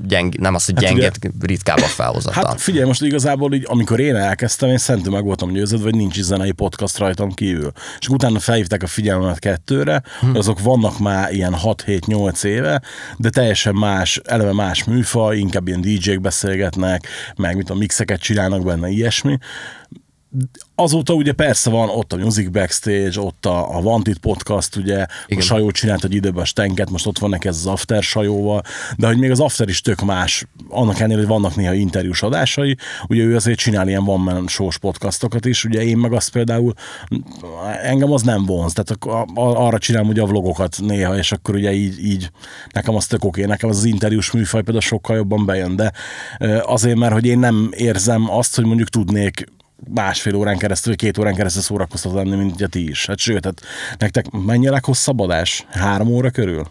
gyeng, 0.07 0.35
nem 0.39 0.55
az, 0.55 0.65
hogy 0.65 0.73
Hát 0.75 0.83
gyengét, 0.83 1.19
ritkább 1.41 1.77
a 1.77 1.85
felhozatal. 1.87 2.43
Hát 2.45 2.61
figyelj, 2.61 2.85
most 2.85 3.01
igazából 3.01 3.49
így, 3.61 3.67
amikor 3.69 3.99
én 3.99 4.15
elkezdtem, 4.15 4.69
én 4.69 4.77
szentől 4.77 5.13
meg 5.13 5.23
voltam 5.23 5.51
győződve, 5.51 5.83
hogy 5.83 5.95
nincs 5.95 6.21
zenei 6.21 6.51
podcast 6.51 6.97
rajtam 6.97 7.33
kívül. 7.33 7.71
És 7.99 8.07
utána 8.07 8.39
felhívták 8.39 8.83
a 8.83 8.87
figyelmemet 8.87 9.39
kettőre, 9.39 10.01
hm. 10.19 10.35
azok 10.35 10.59
vannak 10.59 10.99
már 10.99 11.33
ilyen 11.33 11.55
6-7-8 11.63 12.43
éve, 12.43 12.81
de 13.17 13.29
teljesen 13.29 13.75
más, 13.75 14.21
eleve 14.23 14.53
más 14.53 14.83
műfaj, 14.83 15.37
inkább 15.37 15.67
ilyen 15.67 15.81
DJ-k 15.81 16.21
beszélgetnek, 16.21 17.07
meg 17.35 17.55
mit 17.55 17.69
a 17.69 17.75
mixeket 17.75 18.21
csinálnak 18.21 18.63
benne, 18.63 18.89
ilyesmi. 18.89 19.37
Azóta 20.75 21.13
ugye 21.13 21.31
persze 21.31 21.69
van 21.69 21.89
ott 21.89 22.13
a 22.13 22.17
Music 22.17 22.49
Backstage, 22.49 23.19
ott 23.19 23.45
a, 23.45 23.75
a 23.75 23.79
Wanted 23.79 24.17
Podcast, 24.17 24.75
ugye 24.75 25.05
Igen. 25.27 25.39
a. 25.39 25.41
Sajó 25.41 25.71
csinált 25.71 26.03
egy 26.03 26.13
időben 26.13 26.41
a 26.41 26.45
Stenket, 26.45 26.89
most 26.89 27.07
ott 27.07 27.19
van 27.19 27.29
neki 27.29 27.47
ez 27.47 27.55
az 27.55 27.65
After 27.65 28.03
Sajóval, 28.03 28.61
de 28.97 29.07
hogy 29.07 29.17
még 29.17 29.31
az 29.31 29.39
After 29.39 29.67
is 29.69 29.81
tök 29.81 30.01
más, 30.01 30.45
annak 30.69 30.97
ellenére, 30.97 31.19
hogy 31.19 31.27
vannak 31.27 31.55
néha 31.55 31.73
interjús 31.73 32.21
adásai, 32.21 32.77
ugye 33.07 33.23
ő 33.23 33.35
azért 33.35 33.59
csinál 33.59 33.87
ilyen 33.87 34.03
van 34.05 34.19
man 34.19 34.47
shows 34.47 34.77
podcastokat 34.77 35.45
is, 35.45 35.65
ugye 35.65 35.83
én 35.83 35.97
meg 35.97 36.13
azt 36.13 36.31
például, 36.31 36.73
engem 37.83 38.11
az 38.11 38.21
nem 38.21 38.45
vonz, 38.45 38.73
tehát 38.73 39.03
a- 39.35 39.65
arra 39.65 39.77
csinálom 39.77 40.07
ugye 40.09 40.21
a 40.21 40.25
vlogokat 40.25 40.77
néha, 40.81 41.17
és 41.17 41.31
akkor 41.31 41.55
ugye 41.55 41.73
így, 41.73 42.05
így 42.05 42.31
nekem 42.73 42.95
az 42.95 43.05
tök 43.05 43.23
oké, 43.23 43.45
nekem 43.45 43.69
az, 43.69 43.77
az 43.77 43.85
interjús 43.85 44.31
műfaj 44.31 44.61
például 44.61 44.85
sokkal 44.85 45.15
jobban 45.15 45.45
bejön, 45.45 45.75
de 45.75 45.91
azért, 46.61 46.97
mert 46.97 47.13
hogy 47.13 47.25
én 47.25 47.39
nem 47.39 47.69
érzem 47.77 48.29
azt, 48.29 48.55
hogy 48.55 48.65
mondjuk 48.65 48.89
tudnék 48.89 49.45
másfél 49.93 50.35
órán 50.35 50.57
keresztül, 50.57 50.95
két 50.95 51.17
órán 51.17 51.35
keresztül 51.35 51.61
szórakoztató 51.61 52.15
lenni, 52.15 52.35
mint 52.35 52.53
ugye 52.53 52.67
ti 52.67 52.89
is. 52.89 53.05
Hát 53.05 53.17
sőt, 53.17 53.45
hát 53.45 53.61
nektek 53.97 54.25
mennyi 54.31 54.67
a 54.67 54.71
leghosszabb 54.71 55.19
adás? 55.19 55.65
Három 55.69 56.07
óra 56.07 56.29
körül? 56.29 56.67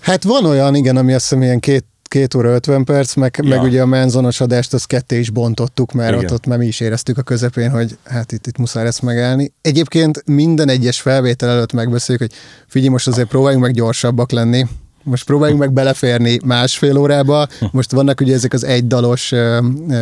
Hát 0.00 0.22
van 0.22 0.44
olyan, 0.44 0.74
igen, 0.74 0.96
ami 0.96 1.12
azt 1.12 1.22
hiszem 1.28 1.42
ilyen 1.42 1.60
két, 1.60 1.84
két 2.02 2.34
óra 2.34 2.48
50 2.48 2.84
perc, 2.84 3.14
meg, 3.14 3.34
Ja. 3.42 3.48
ja. 3.48 3.54
meg 3.56 3.64
ugye 3.64 3.82
a 3.82 3.86
menzonos 3.86 4.40
adást 4.40 4.74
azt 4.74 4.86
ketté 4.86 5.18
is 5.18 5.30
bontottuk, 5.30 5.92
mert 5.92 6.12
Igen. 6.12 6.24
ott, 6.24 6.32
ott 6.32 6.46
már 6.46 6.58
mi 6.58 6.66
is 6.66 6.80
éreztük 6.80 7.18
a 7.18 7.22
közepén, 7.22 7.70
hogy 7.70 7.98
hát 8.04 8.32
itt, 8.32 8.46
itt 8.46 8.56
muszáj 8.58 8.84
lesz 8.84 9.00
megállni. 9.00 9.52
Egyébként 9.60 10.22
minden 10.26 10.68
egyes 10.68 11.00
felvétel 11.00 11.48
előtt 11.48 11.72
megbeszéljük, 11.72 12.30
hogy 12.30 12.38
figyelj, 12.66 12.90
most 12.90 13.06
azért 13.08 13.28
próbáljunk 13.28 13.64
meg 13.64 13.72
gyorsabbak 13.74 14.30
lenni, 14.30 14.66
most 15.10 15.24
próbáljunk 15.24 15.60
meg 15.60 15.72
beleférni 15.72 16.40
másfél 16.44 16.96
órába. 16.96 17.46
Most 17.72 17.92
vannak 17.92 18.20
ugye 18.20 18.34
ezek 18.34 18.52
az 18.52 18.64
egydalos 18.64 19.32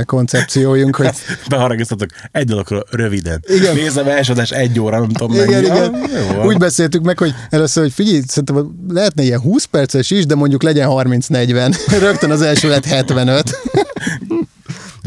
koncepcióink, 0.04 0.96
hogy 0.96 1.10
Beharagiztatok 1.48 2.08
egy 2.32 2.46
dologról 2.46 2.84
röviden. 2.90 3.44
Igen. 3.46 3.74
Nézem 3.74 4.08
első 4.08 4.32
adás 4.32 4.50
egy 4.50 4.80
óra, 4.80 4.98
nem 4.98 5.08
tudom 5.08 5.34
Igen, 5.34 5.48
mennyi. 5.48 5.64
igen. 5.64 5.94
Ja. 6.34 6.44
Úgy 6.44 6.56
beszéltük 6.56 7.02
meg, 7.02 7.18
hogy 7.18 7.34
először, 7.50 7.82
hogy 7.82 7.92
figyelj, 7.92 8.20
szerintem 8.26 8.76
lehetne 8.88 9.22
ilyen 9.22 9.40
20 9.40 9.64
perces 9.64 10.10
is, 10.10 10.26
de 10.26 10.34
mondjuk 10.34 10.62
legyen 10.62 10.88
30-40. 10.90 11.78
Rögtön 12.00 12.30
az 12.30 12.42
első 12.42 12.68
lett 12.68 12.84
75. 12.84 13.56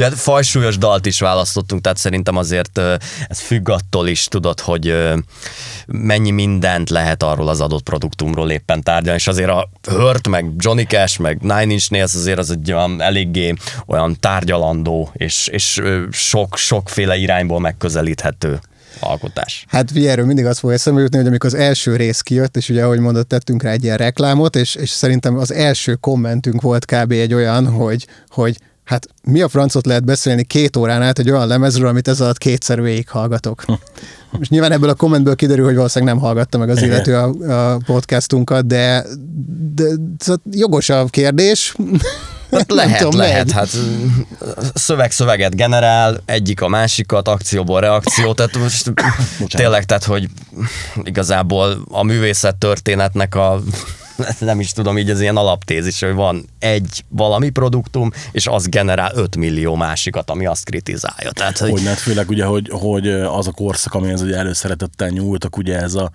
De 0.02 0.08
hát 0.08 0.20
fajsúlyos 0.20 0.78
dalt 0.78 1.06
is 1.06 1.20
választottunk, 1.20 1.82
tehát 1.82 1.98
szerintem 1.98 2.38
azért 2.38 2.78
ez 3.28 3.40
függ 3.40 3.70
attól 3.70 4.08
is, 4.08 4.24
tudod, 4.24 4.60
hogy 4.60 4.94
mennyi 5.88 6.32
mindent 6.32 6.90
lehet 6.90 7.24
arról 7.24 7.48
az 7.48 7.62
adott 7.62 7.84
produktumról 7.84 8.52
éppen 8.52 8.84
tárgyalni, 8.84 9.20
és 9.20 9.28
azért 9.28 9.50
a 9.50 9.70
Hurt, 9.90 10.28
meg 10.28 10.46
Johnny 10.58 10.84
Cash, 10.84 11.20
meg 11.20 11.42
Nine 11.42 11.66
Inch 11.66 11.92
Nails 11.92 12.14
azért 12.16 12.38
az 12.38 12.52
egy 12.52 12.72
olyan 12.72 13.02
eléggé 13.02 13.54
olyan 13.88 14.18
tárgyalandó, 14.20 15.10
és, 15.14 15.48
és 15.48 15.82
sok, 16.12 16.58
sokféle 16.58 17.16
irányból 17.16 17.60
megközelíthető 17.60 18.60
alkotás. 19.00 19.66
Hát 19.68 19.92
erről 19.96 20.26
mindig 20.26 20.46
azt 20.46 20.60
fog 20.60 20.72
eszembe 20.72 21.02
jutni, 21.02 21.18
hogy 21.18 21.28
amikor 21.28 21.54
az 21.54 21.60
első 21.60 21.96
rész 21.96 22.22
kijött, 22.22 22.58
és 22.58 22.70
ugye 22.70 22.84
ahogy 22.84 23.00
mondott, 23.00 23.28
tettünk 23.28 23.64
rá 23.64 23.72
egy 23.72 23.84
ilyen 23.84 23.98
reklámot, 23.98 24.56
és, 24.56 24.76
és 24.76 24.90
szerintem 24.90 25.38
az 25.38 25.54
első 25.54 25.96
kommentünk 25.96 26.62
volt 26.62 26.86
kb. 26.86 27.12
egy 27.12 27.34
olyan, 27.34 27.68
hogy, 27.68 28.08
hogy 28.28 28.58
hát 28.84 29.08
mi 29.24 29.42
a 29.42 29.50
francot 29.50 29.86
lehet 29.86 30.06
beszélni 30.06 30.44
két 30.44 30.78
órán 30.78 31.02
át 31.02 31.20
egy 31.20 31.30
olyan 31.30 31.48
lemezről, 31.48 31.88
amit 31.88 32.08
ez 32.08 32.22
alatt 32.22 32.38
kétszer 32.38 32.82
végighallgatok. 32.82 33.64
És 34.40 34.50
nyilván 34.50 34.72
ebből 34.72 34.90
a 34.90 34.94
kommentből 34.94 35.36
kiderül, 35.36 35.66
hogy 35.66 35.76
valószínűleg 35.76 36.14
nem 36.14 36.24
hallgatta 36.24 36.58
meg 36.58 36.70
az 36.70 36.82
illető 36.82 37.16
a, 37.16 37.74
a 37.74 37.78
podcastunkat, 37.86 38.68
de, 38.68 39.06
de, 39.76 39.86
de 40.16 40.36
jogos 40.52 40.90
a 40.90 41.06
kérdés. 41.06 41.76
Hát 42.52 42.72
lehet, 42.82 42.98
tudom, 42.98 43.20
lehet. 43.20 43.46
megy. 43.46 43.54
Hát 43.54 43.70
szöveg 44.74 45.12
szöveget 45.12 45.56
generál, 45.56 46.22
egyik 46.26 46.62
a 46.62 46.68
másikat, 46.68 47.28
akcióból 47.28 47.80
reakció, 47.80 48.34
tehát 48.34 48.58
most 48.58 48.92
tényleg, 49.48 49.86
tehát, 49.86 50.04
hogy 50.04 50.28
igazából 51.04 51.78
a 51.90 52.04
művészet 52.04 52.56
történetnek 52.56 53.36
a 53.36 53.62
nem 54.40 54.60
is 54.60 54.72
tudom, 54.72 54.98
így 54.98 55.10
az 55.10 55.22
ilyen 55.22 55.38
alaptézis, 55.38 56.02
hogy 56.02 56.14
van 56.14 56.46
egy 56.60 57.04
valami 57.10 57.50
produktum, 57.50 58.12
és 58.32 58.48
az 58.48 58.70
generál 58.70 59.12
5 59.16 59.36
millió 59.36 59.76
másikat, 59.76 60.30
ami 60.30 60.46
azt 60.46 60.66
kritizálja. 60.66 61.32
Tehát, 61.32 61.58
hogy, 61.58 61.72
Hogy 61.72 61.86
hát 61.86 62.00
főleg 62.00 62.30
ugye, 62.30 62.46
hogy, 62.46 62.70
hogy 62.72 63.10
az 63.10 63.48
a 63.48 63.52
korszak, 63.52 63.94
amihez 63.94 64.22
ugye 64.22 64.36
előszeretettel 64.36 65.10
nyúltak, 65.10 65.58
ugye 65.58 65.80
ez 65.80 65.94
a 65.94 66.12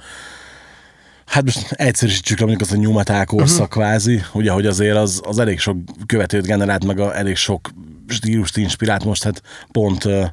Hát 1.26 1.44
most 1.44 1.72
egyszerűsítsük 1.72 2.38
le 2.38 2.46
mondjuk 2.46 2.70
az 2.70 2.76
a 2.76 2.80
new 2.80 2.92
metal 2.92 3.24
korszak 3.24 3.60
uh-huh. 3.60 3.68
kvázi, 3.68 4.22
ugye, 4.32 4.50
hogy 4.50 4.66
azért 4.66 4.96
az, 4.96 5.20
az 5.24 5.38
elég 5.38 5.60
sok 5.60 5.76
követőt 6.06 6.46
generált, 6.46 6.84
meg 6.84 6.98
a, 7.00 7.16
elég 7.16 7.36
sok 7.36 7.70
stílust 8.08 8.56
inspirált. 8.56 9.04
Most 9.04 9.22
hát 9.22 9.42
pont 9.72 10.04
uh, 10.04 10.24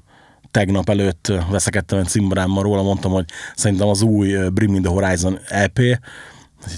tegnap 0.53 0.89
előtt 0.89 1.32
veszekedtem 1.51 2.00
egy 2.00 2.08
cimborámmal 2.08 2.63
róla, 2.63 2.84
mondtam, 2.84 3.12
hogy 3.12 3.25
szerintem 3.56 3.88
az 3.88 4.01
új 4.01 4.50
Bring 4.50 4.72
Me 4.72 4.80
The 4.80 4.89
Horizon 4.89 5.39
EP, 5.48 5.80
Ez 5.80 5.98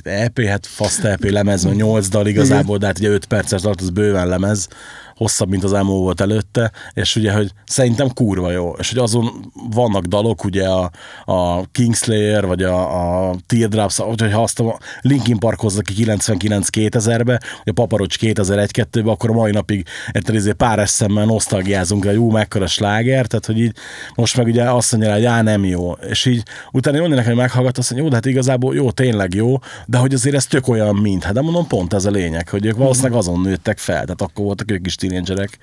EP, 0.03 0.41
hát 0.41 0.65
fast 0.65 1.03
EP 1.03 1.23
lemez, 1.23 1.63
mert 1.63 1.75
8 1.75 2.07
dal 2.07 2.27
igazából, 2.27 2.77
de 2.77 2.85
hát 2.85 2.99
ugye 2.99 3.09
5 3.09 3.25
perces 3.25 3.61
dal, 3.61 3.73
az 3.79 3.89
bőven 3.89 4.27
lemez, 4.27 4.67
hosszabb, 5.15 5.49
mint 5.49 5.63
az 5.63 5.73
emo 5.73 5.93
volt 5.93 6.21
előtte, 6.21 6.71
és 6.93 7.15
ugye, 7.15 7.33
hogy 7.33 7.51
szerintem 7.65 8.13
kurva 8.13 8.51
jó, 8.51 8.75
és 8.77 8.89
hogy 8.89 8.97
azon 8.97 9.51
vannak 9.71 10.03
dalok, 10.05 10.43
ugye 10.43 10.67
a, 10.67 10.91
a 11.25 11.65
Kingslayer, 11.71 12.45
vagy 12.45 12.63
a, 12.63 13.29
a 13.29 13.35
Teardrops, 13.45 13.97
hogy 13.97 14.31
ha 14.31 14.41
azt 14.41 14.59
a 14.59 14.79
Linkin 15.01 15.37
Park 15.37 15.59
hozza 15.59 15.81
ki 15.81 15.93
99-2000-be, 15.97 17.23
vagy 17.23 17.39
a 17.65 17.71
Paparocs 17.73 18.17
2001-2-be, 18.21 19.11
akkor 19.11 19.29
a 19.29 19.33
mai 19.33 19.51
napig 19.51 19.85
ettől 20.11 20.35
ezért 20.35 20.55
pár 20.55 20.79
eszemmel 20.79 21.25
nosztalgiázunk, 21.25 22.05
hogy 22.05 22.15
ú, 22.15 22.29
mekkora 22.29 22.67
sláger, 22.67 23.25
tehát 23.25 23.45
hogy 23.45 23.59
így 23.59 23.75
most 24.15 24.37
meg 24.37 24.45
ugye 24.45 24.71
azt 24.71 24.91
mondja, 24.91 25.13
hogy 25.13 25.25
á, 25.25 25.41
nem 25.41 25.65
jó, 25.65 25.91
és 25.91 26.25
így 26.25 26.43
utána 26.71 26.97
jönni 26.97 27.13
nekem, 27.15 27.31
hogy 27.31 27.41
meghallgat, 27.41 27.77
azt 27.77 27.91
mondja, 27.91 28.07
jó, 28.07 28.09
de 28.09 28.15
hát 28.15 28.25
igazából 28.25 28.75
jó, 28.75 28.91
tényleg 28.91 29.33
jó, 29.33 29.57
de 29.85 29.97
hogy 29.97 30.13
azért 30.13 30.35
ez 30.35 30.45
tök 30.45 30.67
olyan, 30.67 30.95
mint, 30.95 31.23
hát 31.23 31.33
de 31.33 31.41
mondom, 31.41 31.67
pont 31.67 31.93
ez 31.93 32.05
a 32.05 32.11
lényeg, 32.11 32.49
hogy 32.49 32.65
ők 32.65 32.77
valószínűleg 32.77 33.17
azon 33.17 33.41
nőttek 33.41 33.77
fel, 33.77 34.01
tehát 34.01 34.21
akkor 34.21 34.45
voltak 34.45 34.71
ők 34.71 34.85
is 34.85 34.95
tínédzserek. 35.07 35.57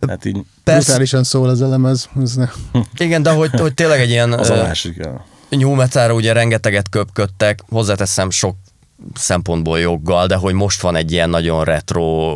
Tehát 0.00 0.24
így 0.24 0.36
persze, 0.64 0.84
Brutálisan 0.84 1.24
szól 1.24 1.48
az 1.48 1.62
elemez. 1.62 2.08
Igen, 2.96 3.22
de 3.22 3.30
hogy, 3.30 3.50
hogy 3.50 3.74
tényleg 3.74 4.00
egy 4.00 4.10
ilyen 4.10 4.32
az 4.40 4.50
a 4.50 4.54
másik. 4.54 4.96
ja. 4.96 5.24
new 5.48 5.74
metalra 5.74 6.14
ugye 6.14 6.32
rengeteget 6.32 6.88
köpködtek, 6.88 7.62
hozzáteszem 7.68 8.30
sok 8.30 8.56
szempontból 9.14 9.78
joggal, 9.78 10.26
de 10.26 10.34
hogy 10.34 10.54
most 10.54 10.80
van 10.80 10.96
egy 10.96 11.12
ilyen 11.12 11.30
nagyon 11.30 11.64
retro 11.64 12.34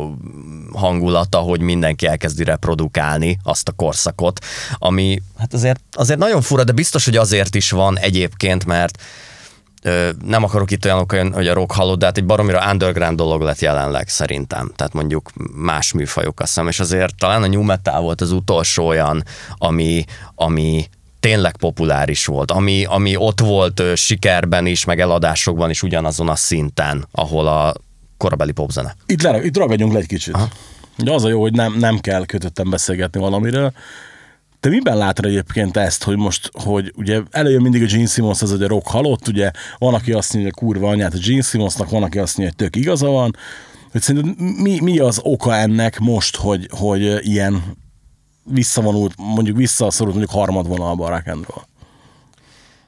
hangulata, 0.73 1.37
hogy 1.37 1.61
mindenki 1.61 2.07
elkezdi 2.07 2.43
reprodukálni 2.43 3.39
azt 3.43 3.67
a 3.67 3.71
korszakot, 3.71 4.45
ami 4.73 5.21
hát 5.37 5.53
azért, 5.53 5.81
azért 5.91 6.19
nagyon 6.19 6.41
fura, 6.41 6.63
de 6.63 6.71
biztos, 6.71 7.05
hogy 7.05 7.17
azért 7.17 7.55
is 7.55 7.71
van 7.71 7.99
egyébként, 7.99 8.65
mert 8.65 9.01
nem 10.25 10.43
akarok 10.43 10.71
itt 10.71 10.85
olyanok, 10.85 11.11
olyan, 11.11 11.33
hogy 11.33 11.47
a 11.47 11.53
rock 11.53 11.71
hallod, 11.71 11.99
de 11.99 12.05
hát 12.05 12.17
egy 12.17 12.25
baromira 12.25 12.71
underground 12.71 13.17
dolog 13.17 13.41
lett 13.41 13.59
jelenleg 13.59 14.07
szerintem. 14.07 14.71
Tehát 14.75 14.93
mondjuk 14.93 15.31
más 15.55 15.93
műfajok 15.93 16.39
azt 16.39 16.49
hiszem, 16.49 16.67
és 16.67 16.79
azért 16.79 17.15
talán 17.15 17.43
a 17.43 17.47
new 17.47 17.61
metal 17.61 18.01
volt 18.01 18.21
az 18.21 18.31
utolsó 18.31 18.87
olyan, 18.87 19.23
ami, 19.57 20.05
ami 20.35 20.85
tényleg 21.19 21.57
populáris 21.57 22.25
volt, 22.25 22.51
ami, 22.51 22.85
ami 22.85 23.15
ott 23.15 23.39
volt 23.39 23.83
sikerben 23.95 24.65
is, 24.65 24.85
meg 24.85 24.99
eladásokban 24.99 25.69
is 25.69 25.83
ugyanazon 25.83 26.29
a 26.29 26.35
szinten, 26.35 27.07
ahol 27.11 27.47
a 27.47 27.73
korabeli 28.17 28.51
popzene. 28.51 28.95
Itt, 29.05 29.21
le, 29.21 29.43
itt 29.43 29.57
ragadjunk 29.57 29.93
le 29.93 29.99
egy 29.99 30.07
kicsit. 30.07 30.33
Aha. 30.33 30.47
Ugye 30.99 31.13
az 31.13 31.23
a 31.23 31.29
jó, 31.29 31.41
hogy 31.41 31.53
nem, 31.53 31.75
nem 31.79 31.99
kell 31.99 32.25
kötöttem 32.25 32.69
beszélgetni 32.69 33.19
valamiről. 33.19 33.73
Te 34.61 34.69
miben 34.69 34.97
látod 34.97 35.25
egyébként 35.25 35.77
ezt, 35.77 36.03
hogy 36.03 36.17
most, 36.17 36.49
hogy 36.53 36.93
ugye 36.95 37.21
előjön 37.31 37.61
mindig 37.61 37.83
a 37.83 37.85
Gene 37.85 38.05
Simmons, 38.05 38.41
az, 38.41 38.51
a 38.51 38.67
rock 38.67 38.87
halott, 38.87 39.27
ugye 39.27 39.51
van, 39.77 39.93
aki 39.93 40.11
azt 40.11 40.33
mondja, 40.33 40.51
hogy 40.53 40.63
kurva 40.63 40.89
anyát 40.89 41.13
a 41.13 41.17
Gene 41.25 41.41
Simmonsnak, 41.41 41.89
van, 41.89 42.03
aki 42.03 42.19
azt 42.19 42.37
mondja, 42.37 42.55
hogy 42.57 42.67
tök 42.67 42.81
igaza 42.81 43.07
van, 43.07 43.35
hogy 43.91 44.01
szerinted 44.01 44.37
mi, 44.37 44.79
mi 44.81 44.99
az 44.99 45.19
oka 45.23 45.55
ennek 45.55 45.99
most, 45.99 46.35
hogy, 46.35 46.67
hogy 46.71 47.27
ilyen 47.27 47.63
visszavonult, 48.43 49.13
mondjuk 49.17 49.57
visszaszorult 49.57 50.15
mondjuk 50.15 50.39
harmadvonalba 50.39 51.05
a 51.05 51.09
rock 51.09 51.27
and 51.27 51.45
roll? 51.47 51.63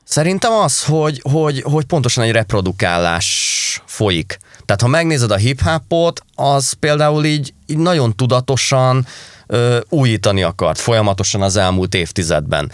Szerintem 0.04 0.52
az, 0.52 0.84
hogy, 0.84 1.22
hogy, 1.32 1.62
hogy 1.62 1.86
pontosan 1.86 2.24
egy 2.24 2.32
reprodukálás 2.32 3.82
folyik. 3.86 4.38
Tehát 4.66 4.82
ha 4.82 4.88
megnézed 4.88 5.32
a 5.32 5.36
hip-hopot, 5.36 6.22
az 6.36 6.74
például 6.74 7.26
így, 7.26 7.54
így 7.66 7.78
nagyon 7.78 8.16
tudatosan 8.16 9.06
ö, 9.48 9.80
újítani 9.90 10.44
akart 10.44 10.80
folyamatosan 10.80 11.42
az 11.42 11.56
elmúlt 11.56 11.96
évtizedben. 11.96 12.72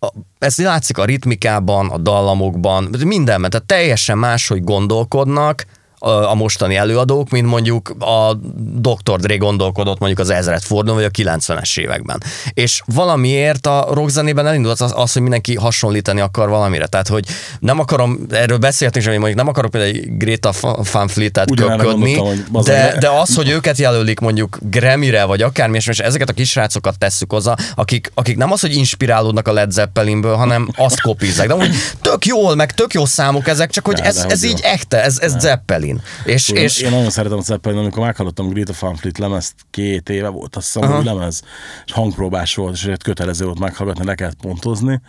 A, 0.00 0.08
ez 0.38 0.56
látszik 0.56 0.98
a 0.98 1.04
ritmikában, 1.04 1.90
a 1.90 1.98
dallamokban, 1.98 2.94
mindenben, 3.04 3.50
tehát 3.50 3.66
teljesen 3.66 4.18
máshogy 4.18 4.64
gondolkodnak, 4.64 5.64
a 6.02 6.34
mostani 6.34 6.76
előadók, 6.76 7.30
mint 7.30 7.46
mondjuk 7.46 7.94
a 7.98 8.34
Dr. 8.76 9.20
Dre 9.20 9.36
gondolkodott 9.36 9.98
mondjuk 9.98 10.20
az 10.20 10.30
ezret 10.30 10.64
fordulón, 10.64 10.96
vagy 10.96 11.10
a 11.26 11.32
90-es 11.32 11.78
években. 11.78 12.22
És 12.50 12.82
valamiért 12.86 13.66
a 13.66 13.88
rockzenében 13.90 14.46
elindult 14.46 14.80
az, 14.80 14.92
az, 14.96 15.12
hogy 15.12 15.22
mindenki 15.22 15.54
hasonlítani 15.54 16.20
akar 16.20 16.48
valamire. 16.48 16.86
Tehát, 16.86 17.08
hogy 17.08 17.24
nem 17.60 17.78
akarom, 17.78 18.18
erről 18.30 18.58
beszéltünk, 18.58 19.04
hogy 19.04 19.14
mondjuk 19.14 19.38
nem 19.38 19.48
akarok 19.48 19.70
például 19.70 19.92
egy 19.94 20.16
Greta 20.16 20.52
Van 20.92 21.08
Fleet-et 21.08 21.54
köpködni, 21.54 22.22
de, 22.64 22.96
de 22.98 23.08
az, 23.08 23.34
hogy 23.34 23.48
őket 23.48 23.78
jelölik 23.78 24.20
mondjuk 24.20 24.58
Grammy-re, 24.60 25.24
vagy 25.24 25.42
akármi, 25.42 25.76
és 25.76 25.98
ezeket 25.98 26.28
a 26.28 26.32
kisrácokat 26.32 26.98
tesszük 26.98 27.32
hozzá, 27.32 27.56
akik, 27.74 28.10
akik 28.14 28.36
nem 28.36 28.52
az, 28.52 28.60
hogy 28.60 28.74
inspirálódnak 28.74 29.48
a 29.48 29.52
Led 29.52 29.70
Zeppelinből, 29.70 30.34
hanem 30.34 30.68
azt 30.76 31.00
kopizzák. 31.00 31.46
De 31.46 31.54
úgy 31.54 31.74
tök 32.00 32.26
jól, 32.26 32.54
meg 32.54 32.74
tök 32.74 32.94
jó 32.94 33.04
számok 33.04 33.48
ezek, 33.48 33.70
csak 33.70 33.86
hogy 33.86 34.00
ez, 34.02 34.24
ez 34.28 34.42
így 34.42 34.60
ekte, 34.62 35.02
ez, 35.02 35.18
ez 35.18 35.34
Zeppelin. 35.38 35.91
Zeppelin. 35.96 36.34
És, 36.34 36.48
én, 36.48 36.56
és... 36.56 36.78
én 36.78 36.90
nagyon 36.90 37.10
szeretem 37.10 37.38
a 37.38 37.40
Zeppelin, 37.40 37.78
amikor 37.78 38.04
meghallottam 38.04 38.48
Greta 38.48 38.72
Van 38.80 38.94
Fleet 38.94 39.18
lemezt 39.18 39.54
két 39.70 40.08
éve 40.08 40.28
volt, 40.28 40.56
azt 40.56 40.72
hiszem, 40.72 40.92
hogy 40.92 41.04
lemez, 41.04 41.42
és 41.86 41.92
hangpróbás 41.92 42.54
volt, 42.54 42.74
és 42.74 42.90
kötelező 43.04 43.44
volt 43.44 43.58
meghallgatni, 43.58 44.04
le 44.04 44.14
kellett 44.14 44.40
pontozni. 44.40 45.00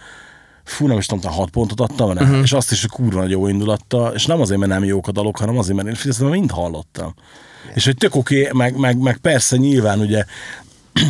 Fú, 0.64 0.88
nem 0.88 0.98
is 0.98 1.06
tudom, 1.06 1.32
hat 1.32 1.50
pontot 1.50 1.80
adtam 1.80 2.12
rá, 2.12 2.24
uh-huh. 2.24 2.42
és 2.42 2.52
azt 2.52 2.72
is, 2.72 2.86
kurva 2.86 3.20
nagy 3.20 3.30
jó 3.30 3.48
indulattal, 3.48 4.14
és 4.14 4.26
nem 4.26 4.42
azért, 4.42 4.60
mert 4.60 4.72
nem 4.72 4.84
jók 4.84 5.08
a 5.08 5.12
dalok, 5.12 5.38
hanem 5.38 5.58
azért, 5.58 5.76
mert 5.76 5.88
én 5.88 5.96
figyeltem, 5.96 6.28
mind 6.28 6.52
hallottam. 6.52 7.14
És 7.74 7.86
hogy 7.86 7.98
tök 7.98 8.16
oké, 8.16 8.40
okay, 8.40 8.52
meg, 8.54 8.80
meg, 8.80 8.98
meg, 8.98 9.18
persze 9.18 9.58
nyilván 9.58 10.00
ugye 10.00 10.26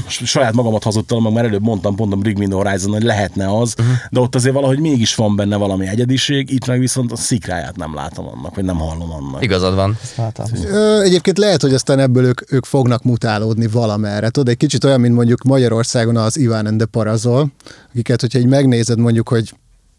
saját 0.07 0.53
magamat 0.53 0.83
hazudtam, 0.83 1.23
meg 1.23 1.33
már 1.33 1.45
előbb 1.45 1.61
mondtam 1.61 1.95
pont 1.95 2.13
a 2.13 2.15
Bring 2.15 2.37
Me 2.37 2.55
Horizon, 2.55 2.91
hogy 2.91 3.03
lehetne 3.03 3.57
az, 3.57 3.75
uh-huh. 3.77 3.95
de 4.09 4.19
ott 4.19 4.35
azért 4.35 4.53
valahogy 4.53 4.79
mégis 4.79 5.15
van 5.15 5.35
benne 5.35 5.55
valami 5.55 5.87
egyediség, 5.87 6.49
itt 6.51 6.65
meg 6.65 6.79
viszont 6.79 7.11
a 7.11 7.15
szikráját 7.15 7.75
nem 7.75 7.95
látom 7.95 8.27
annak, 8.27 8.55
vagy 8.55 8.63
nem 8.63 8.77
hallom 8.77 9.11
annak. 9.11 9.43
Igazad 9.43 9.75
van. 9.75 9.97
Ö, 10.65 11.01
egyébként 11.01 11.37
lehet, 11.37 11.61
hogy 11.61 11.73
aztán 11.73 11.99
ebből 11.99 12.25
ők, 12.25 12.51
ők 12.51 12.65
fognak 12.65 13.03
mutálódni 13.03 13.67
valamerre. 13.67 14.29
Tudod, 14.29 14.49
egy 14.49 14.57
kicsit 14.57 14.83
olyan, 14.83 14.99
mint 14.99 15.15
mondjuk 15.15 15.43
Magyarországon 15.43 16.17
az 16.17 16.37
Iván 16.37 16.65
and 16.65 16.77
the 16.77 16.85
Parazol, 16.85 17.47
akiket, 17.89 18.21
hogyha 18.21 18.39
így 18.39 18.47
megnézed 18.47 18.97
mondjuk, 18.97 19.29
hogy 19.29 19.53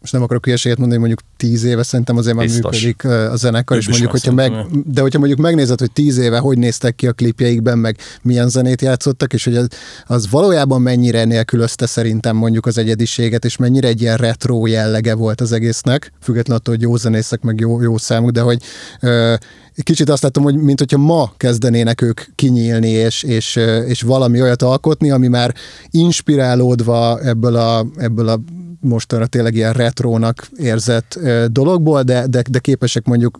most 0.05 0.17
nem 0.17 0.25
akarok 0.25 0.45
hülyeséget 0.45 0.77
mondani, 0.77 0.99
mondjuk 0.99 1.19
tíz 1.37 1.63
éve 1.63 1.83
szerintem 1.83 2.17
azért 2.17 2.35
már 2.35 2.45
Biztos. 2.45 2.83
működik 2.83 3.03
a 3.31 3.35
zenekar, 3.35 3.77
és 3.77 3.87
mondjuk, 3.87 4.11
hogyha 4.11 4.31
meg, 4.31 4.51
de 4.85 5.01
hogyha 5.01 5.19
mondjuk 5.19 5.39
megnézed, 5.39 5.79
hogy 5.79 5.91
tíz 5.91 6.17
éve 6.17 6.37
hogy 6.37 6.57
néztek 6.57 6.95
ki 6.95 7.07
a 7.07 7.11
klipjeikben, 7.11 7.77
meg 7.77 7.97
milyen 8.21 8.49
zenét 8.49 8.81
játszottak, 8.81 9.33
és 9.33 9.43
hogy 9.43 9.55
az, 9.55 9.67
az 10.05 10.29
valójában 10.29 10.81
mennyire 10.81 11.23
nélkülözte 11.23 11.85
szerintem 11.85 12.35
mondjuk 12.35 12.65
az 12.65 12.77
egyediséget, 12.77 13.45
és 13.45 13.57
mennyire 13.57 13.87
egy 13.87 14.01
ilyen 14.01 14.17
retro 14.17 14.65
jellege 14.65 15.15
volt 15.15 15.41
az 15.41 15.51
egésznek, 15.51 16.11
függetlenül 16.21 16.59
attól, 16.59 16.73
hogy 16.73 16.83
jó 16.83 16.95
zenészek, 16.95 17.41
meg 17.41 17.59
jó, 17.59 17.81
jó 17.81 17.97
számuk, 17.97 18.31
de 18.31 18.41
hogy 18.41 18.61
ö, 18.99 19.35
kicsit 19.83 20.09
azt 20.09 20.23
látom, 20.23 20.43
hogy 20.43 20.55
mint 20.55 20.79
hogyha 20.79 20.97
ma 20.97 21.33
kezdenének 21.37 22.01
ők 22.01 22.21
kinyílni, 22.35 22.89
és, 22.89 23.23
és, 23.23 23.55
és 23.87 24.01
valami 24.01 24.41
olyat 24.41 24.61
alkotni, 24.61 25.11
ami 25.11 25.27
már 25.27 25.53
inspirálódva 25.89 27.19
ebből 27.19 27.55
a, 27.55 27.85
ebből 27.97 28.27
a 28.27 28.39
mostanra 28.79 29.27
tényleg 29.27 29.55
ilyen 29.55 29.73
retrónak 29.73 30.49
érzett 30.57 31.19
dologból, 31.47 32.03
de, 32.03 32.27
de, 32.27 32.43
de 32.49 32.59
képesek 32.59 33.05
mondjuk 33.05 33.39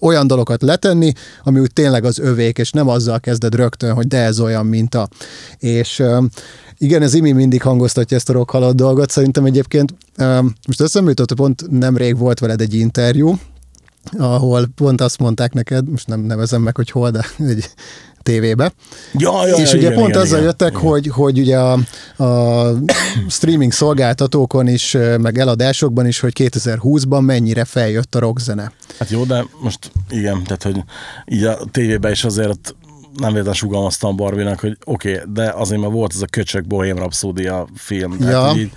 olyan 0.00 0.26
dolgokat 0.26 0.62
letenni, 0.62 1.12
ami 1.42 1.60
úgy 1.60 1.72
tényleg 1.72 2.04
az 2.04 2.18
övék, 2.18 2.58
és 2.58 2.70
nem 2.70 2.88
azzal 2.88 3.20
kezded 3.20 3.54
rögtön, 3.54 3.92
hogy 3.92 4.06
de 4.06 4.18
ez 4.18 4.40
olyan, 4.40 4.66
mint 4.66 4.94
a... 4.94 5.08
És 5.58 6.02
igen, 6.78 7.02
ez 7.02 7.14
Imi 7.14 7.32
mindig 7.32 7.62
hangoztatja 7.62 8.16
ezt 8.16 8.28
a 8.28 8.32
rock 8.32 8.72
dolgot, 8.74 9.10
szerintem 9.10 9.44
egyébként 9.44 9.94
most 10.66 10.80
eszembe 10.80 11.08
jutott, 11.08 11.34
pont 11.34 11.70
nemrég 11.70 12.18
volt 12.18 12.38
veled 12.38 12.60
egy 12.60 12.74
interjú, 12.74 13.34
ahol 14.18 14.66
pont 14.74 15.00
azt 15.00 15.18
mondták 15.18 15.52
neked, 15.52 15.90
most 15.90 16.06
nem 16.06 16.20
nevezem 16.20 16.62
meg, 16.62 16.76
hogy 16.76 16.90
hol, 16.90 17.10
de 17.10 17.26
egy 17.48 17.70
tévébe. 18.22 18.72
Ja, 19.12 19.46
ja, 19.46 19.54
és 19.54 19.72
ja, 19.72 19.78
ugye 19.78 19.86
igen, 19.86 19.98
pont 19.98 20.08
igen, 20.08 20.20
azzal 20.20 20.36
igen, 20.36 20.48
jöttek, 20.48 20.70
igen. 20.70 20.82
hogy, 20.82 21.06
hogy 21.06 21.38
ugye 21.38 21.58
a, 21.58 21.72
a 22.24 22.72
streaming 23.28 23.72
szolgáltatókon 23.72 24.68
is, 24.68 24.96
meg 25.18 25.38
eladásokban 25.38 26.06
is, 26.06 26.20
hogy 26.20 26.32
2020-ban 26.38 27.24
mennyire 27.24 27.64
feljött 27.64 28.14
a 28.14 28.18
rockzene. 28.18 28.72
Hát 28.98 29.10
jó, 29.10 29.24
de 29.24 29.44
most 29.60 29.90
igen, 30.08 30.42
tehát 30.44 30.62
hogy 30.62 30.82
így 31.26 31.44
a 31.44 31.58
tévében 31.70 32.12
is 32.12 32.24
azért 32.24 32.74
nem 33.16 33.30
véletlenül 33.30 33.54
sugalmaztam 33.54 34.16
Barbinak, 34.16 34.60
hogy 34.60 34.76
oké, 34.84 35.12
okay, 35.12 35.32
de 35.32 35.52
azért 35.56 35.80
már 35.80 35.90
volt 35.90 36.12
ez 36.14 36.22
a 36.22 36.26
köcsök 36.26 36.66
Bohém 36.66 36.96
Rhapsody 36.96 37.48
film. 37.74 38.16
Ja. 38.20 38.48
hogy 38.48 38.58
így, 38.58 38.72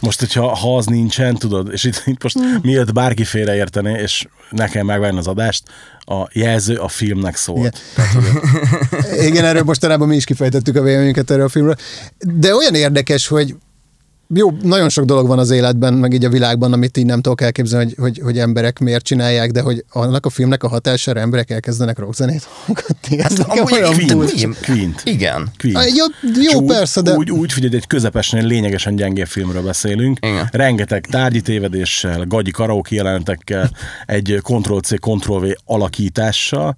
most, 0.00 0.18
hogyha 0.18 0.54
ha 0.56 0.76
az 0.76 0.86
nincsen, 0.86 1.34
tudod, 1.34 1.72
és 1.72 1.84
itt, 1.84 2.02
itt 2.04 2.22
most 2.22 2.38
Hmm. 2.38 2.58
miért 2.62 2.92
bárki 2.92 3.24
félreértené, 3.24 4.00
és 4.00 4.26
nekem 4.50 4.86
megvenni 4.86 5.18
az 5.18 5.26
adást, 5.26 5.62
a 5.98 6.28
jelző 6.32 6.76
a 6.76 6.88
filmnek 6.88 7.36
szólt. 7.36 7.58
Igen. 7.58 7.72
Tehát, 7.94 8.12
hogy 9.16 9.24
Igen, 9.24 9.44
erről 9.44 9.62
mostanában 9.62 10.08
mi 10.08 10.16
is 10.16 10.24
kifejtettük 10.24 10.76
a 10.76 10.82
véleményünket 10.82 11.30
erről 11.30 11.44
a 11.44 11.48
filmről. 11.48 11.76
De 12.18 12.54
olyan 12.54 12.74
érdekes, 12.74 13.26
hogy 13.26 13.54
jó, 14.34 14.50
nagyon 14.62 14.88
sok 14.88 15.04
dolog 15.04 15.26
van 15.26 15.38
az 15.38 15.50
életben, 15.50 15.94
meg 15.94 16.12
így 16.12 16.24
a 16.24 16.28
világban, 16.28 16.72
amit 16.72 16.96
így 16.96 17.06
nem 17.06 17.20
tudok 17.20 17.40
elképzelni, 17.40 17.84
hogy, 17.84 17.94
hogy, 17.98 18.20
hogy 18.24 18.38
emberek 18.38 18.78
miért 18.78 19.04
csinálják, 19.04 19.50
de 19.50 19.60
hogy 19.60 19.84
annak 19.90 20.26
a 20.26 20.30
filmnek 20.30 20.62
a 20.62 20.68
hatására 20.68 21.20
emberek 21.20 21.50
elkezdenek 21.50 21.98
rockzenét 21.98 22.42
hallgatni. 22.64 23.18
Ez 23.18 23.32
nekem 23.32 23.56
amúgy 23.58 23.72
olyan 23.72 23.94
Queen-. 23.94 24.28
Queen. 24.30 24.56
Queen-t. 24.62 25.02
Igen. 25.04 25.48
Queen. 25.58 25.76
Ah, 25.76 25.94
Jó, 25.94 26.04
jó 26.52 26.60
úgy, 26.60 26.66
persze, 26.66 27.00
de... 27.00 27.14
Úgy, 27.14 27.30
úgy 27.30 27.52
figyelj, 27.52 27.74
egy 27.74 27.86
közepesen 27.86 28.46
lényegesen 28.46 28.96
gyengébb 28.96 29.26
filmről 29.26 29.62
beszélünk. 29.62 30.18
Igen. 30.20 30.48
Rengeteg 30.52 31.06
tárgyi 31.10 31.40
tévedéssel, 31.40 32.24
gagyi 32.24 32.50
karaoke 32.50 32.94
jelentekkel, 32.94 33.70
egy 34.06 34.38
Ctrl-C, 34.42 34.94
Ctrl-V 35.00 35.46
alakítással, 35.64 36.74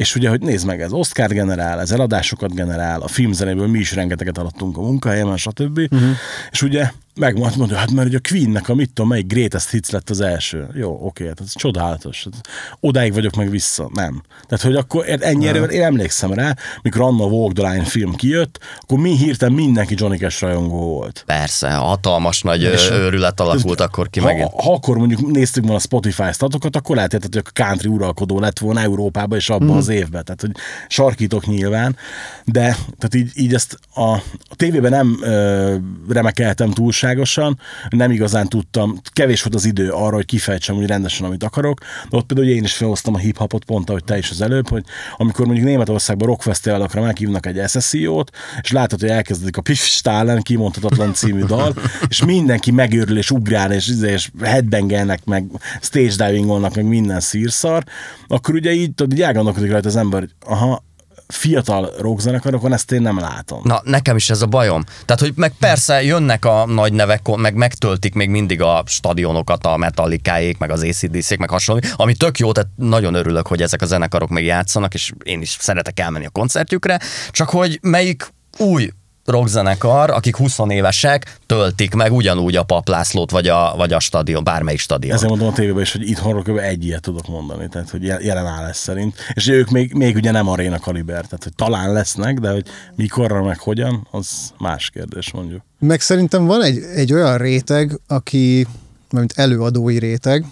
és 0.00 0.14
ugye, 0.14 0.28
hogy 0.28 0.40
nézd 0.40 0.66
meg, 0.66 0.80
ez 0.80 0.92
Oscar 0.92 1.28
generál, 1.28 1.80
ez 1.80 1.90
eladásokat 1.90 2.54
generál, 2.54 3.00
a 3.00 3.08
filmzenéből 3.08 3.66
mi 3.66 3.78
is 3.78 3.94
rengeteget 3.94 4.38
alattunk 4.38 4.76
a 4.76 4.80
munkahelyemen, 4.80 5.36
stb. 5.36 5.78
Uh-huh. 5.78 6.08
És 6.50 6.62
ugye 6.62 6.90
megmond, 7.14 7.56
mondja, 7.56 7.76
hát 7.76 7.90
mert 7.90 8.08
ugye 8.08 8.16
a 8.16 8.28
Queennek 8.28 8.68
a 8.68 8.74
mit 8.74 8.92
tudom, 8.92 9.10
melyik 9.10 9.26
greatest 9.26 9.70
hits 9.70 9.90
lett 9.90 10.10
az 10.10 10.20
első. 10.20 10.68
Jó, 10.74 10.98
oké, 11.02 11.26
hát 11.26 11.40
ez 11.40 11.52
csodálatos. 11.54 12.24
Hát 12.24 12.48
Odáig 12.80 13.12
vagyok 13.12 13.34
meg 13.34 13.50
vissza. 13.50 13.90
Nem. 13.94 14.22
Tehát, 14.46 14.64
hogy 14.64 14.74
akkor 14.74 15.04
ennyi 15.20 15.46
erővel 15.46 15.70
én 15.70 15.82
emlékszem 15.82 16.32
rá, 16.32 16.56
mikor 16.82 17.00
anna 17.00 17.24
Walk 17.24 17.52
the 17.52 17.70
Line 17.70 17.84
film 17.84 18.14
kijött, 18.14 18.58
akkor 18.80 18.98
mi 18.98 19.16
hirtelen 19.16 19.54
mindenki 19.54 19.94
Johnny 19.98 20.16
Cash 20.16 20.40
rajongó 20.40 20.78
volt. 20.78 21.22
Persze, 21.26 21.70
hatalmas 21.70 22.42
nagy 22.42 22.62
És- 22.62 22.90
őrület 22.90 23.40
alakult 23.40 23.80
akkor 23.80 24.10
ki 24.10 24.20
ha, 24.20 24.26
megint. 24.26 24.50
ha 24.50 24.72
akkor 24.72 24.96
mondjuk 24.96 25.32
néztük 25.32 25.62
volna 25.62 25.78
a 25.78 25.80
Spotify 25.80 26.32
statokat, 26.32 26.76
akkor 26.76 26.96
lehet, 26.96 27.12
hogy 27.12 27.42
a 27.44 27.50
country 27.62 27.88
uralkodó 27.88 28.40
lett 28.40 28.58
volna 28.58 28.80
Európában 28.80 29.38
és 29.38 29.50
abban 29.50 29.74
mm. 29.74 29.76
az 29.76 29.88
évben. 29.88 30.24
Tehát, 30.24 30.40
hogy 30.40 30.52
sarkítok 30.88 31.46
nyilván, 31.46 31.96
de 32.44 32.62
tehát 32.98 33.14
így, 33.14 33.30
így 33.34 33.54
ezt 33.54 33.78
a, 33.94 34.10
a 34.48 34.56
tévében 34.56 34.90
nem 34.90 35.18
ö, 35.22 35.76
remekeltem 36.08 36.70
túlságosan, 37.10 37.58
nem 37.88 38.10
igazán 38.10 38.48
tudtam, 38.48 39.00
kevés 39.12 39.42
volt 39.42 39.54
az 39.54 39.64
idő 39.64 39.90
arra, 39.90 40.14
hogy 40.14 40.24
kifejtsem 40.24 40.76
úgy 40.76 40.86
rendesen, 40.86 41.26
amit 41.26 41.44
akarok, 41.44 41.78
de 42.10 42.16
ott 42.16 42.26
például 42.26 42.48
én 42.48 42.64
is 42.64 42.72
felhoztam 42.72 43.14
a 43.14 43.18
hip-hopot, 43.18 43.64
pont 43.64 43.88
ahogy 43.88 44.04
te 44.04 44.18
is 44.18 44.30
az 44.30 44.40
előbb, 44.40 44.68
hogy 44.68 44.84
amikor 45.16 45.46
mondjuk 45.46 45.66
Németországban 45.66 46.28
rockfesztiválokra 46.28 47.02
meghívnak 47.02 47.46
egy 47.46 47.68
SSCO-t, 47.68 48.30
és 48.62 48.70
látod, 48.70 49.00
hogy 49.00 49.08
elkezdődik 49.08 49.56
a 49.56 49.60
Piff 49.60 49.78
Stálen 49.78 50.42
kimondhatatlan 50.42 51.14
című 51.14 51.42
dal, 51.42 51.74
és 52.08 52.24
mindenki 52.24 52.70
megőrül, 52.70 53.18
és 53.18 53.30
ugrál, 53.30 53.72
és, 53.72 53.88
izé, 53.88 54.12
és 54.12 54.30
headbangelnek, 54.42 55.24
meg 55.24 55.44
stage 55.80 56.26
divingolnak, 56.26 56.74
meg 56.74 56.84
minden 56.84 57.20
szírszar, 57.20 57.84
akkor 58.26 58.54
ugye 58.54 58.72
így, 58.72 58.94
tudod, 58.94 59.12
így 59.12 59.22
elgondolkodik 59.22 59.70
rajta 59.70 59.88
az 59.88 59.96
ember, 59.96 60.20
hogy 60.20 60.34
aha, 60.46 60.84
fiatal 61.30 61.92
rockzenekarokon 61.98 62.72
ezt 62.72 62.92
én 62.92 63.02
nem 63.02 63.18
látom. 63.18 63.60
Na, 63.64 63.80
nekem 63.84 64.16
is 64.16 64.30
ez 64.30 64.42
a 64.42 64.46
bajom. 64.46 64.84
Tehát, 65.04 65.20
hogy 65.20 65.32
meg 65.36 65.52
persze 65.58 66.02
jönnek 66.02 66.44
a 66.44 66.66
nagy 66.66 66.92
nevek, 66.92 67.36
meg 67.36 67.54
megtöltik 67.54 68.14
még 68.14 68.28
mindig 68.28 68.62
a 68.62 68.82
stadionokat, 68.86 69.66
a 69.66 69.76
metallikáék, 69.76 70.58
meg 70.58 70.70
az 70.70 70.82
acdc 70.82 71.36
meg 71.36 71.50
hasonló, 71.50 71.82
ami 71.96 72.14
tök 72.14 72.38
jó, 72.38 72.52
tehát 72.52 72.70
nagyon 72.76 73.14
örülök, 73.14 73.46
hogy 73.46 73.62
ezek 73.62 73.82
a 73.82 73.86
zenekarok 73.86 74.28
még 74.28 74.44
játszanak, 74.44 74.94
és 74.94 75.12
én 75.22 75.40
is 75.40 75.56
szeretek 75.60 76.00
elmenni 76.00 76.26
a 76.26 76.30
koncertjükre, 76.30 77.00
csak 77.30 77.48
hogy 77.48 77.78
melyik 77.82 78.32
új 78.58 78.90
rockzenekar, 79.24 80.10
akik 80.10 80.36
20 80.36 80.58
évesek, 80.68 81.38
töltik 81.46 81.94
meg 81.94 82.12
ugyanúgy 82.12 82.56
a 82.56 82.62
paplászlót, 82.62 83.30
vagy 83.30 83.48
a, 83.48 83.74
vagy 83.76 83.92
a 83.92 84.00
stadion, 84.00 84.44
bármelyik 84.44 84.80
stadion. 84.80 85.14
Ezért 85.14 85.30
mondom 85.30 85.48
a 85.48 85.52
tévében 85.52 85.82
is, 85.82 85.92
hogy 85.92 86.08
itthonról 86.08 86.42
kb. 86.42 86.56
egy 86.56 86.84
ilyet 86.84 87.02
tudok 87.02 87.28
mondani, 87.28 87.68
tehát 87.68 87.90
hogy 87.90 88.02
jelen 88.02 88.46
áll 88.46 88.64
ez 88.64 88.76
szerint. 88.76 89.16
És 89.32 89.48
ők 89.48 89.70
még, 89.70 89.92
még 89.92 90.16
ugye 90.16 90.30
nem 90.30 90.48
aréna 90.48 90.78
kaliber, 90.78 91.24
tehát 91.24 91.42
hogy 91.42 91.54
talán 91.54 91.92
lesznek, 91.92 92.38
de 92.38 92.50
hogy 92.50 92.66
mikorra 92.94 93.42
meg 93.42 93.58
hogyan, 93.58 94.06
az 94.10 94.52
más 94.58 94.90
kérdés 94.90 95.32
mondjuk. 95.32 95.62
Meg 95.78 96.00
szerintem 96.00 96.46
van 96.46 96.62
egy, 96.62 96.78
egy 96.94 97.12
olyan 97.12 97.38
réteg, 97.38 98.00
aki, 98.06 98.66
mint 99.10 99.32
előadói 99.36 99.98
réteg, 99.98 100.44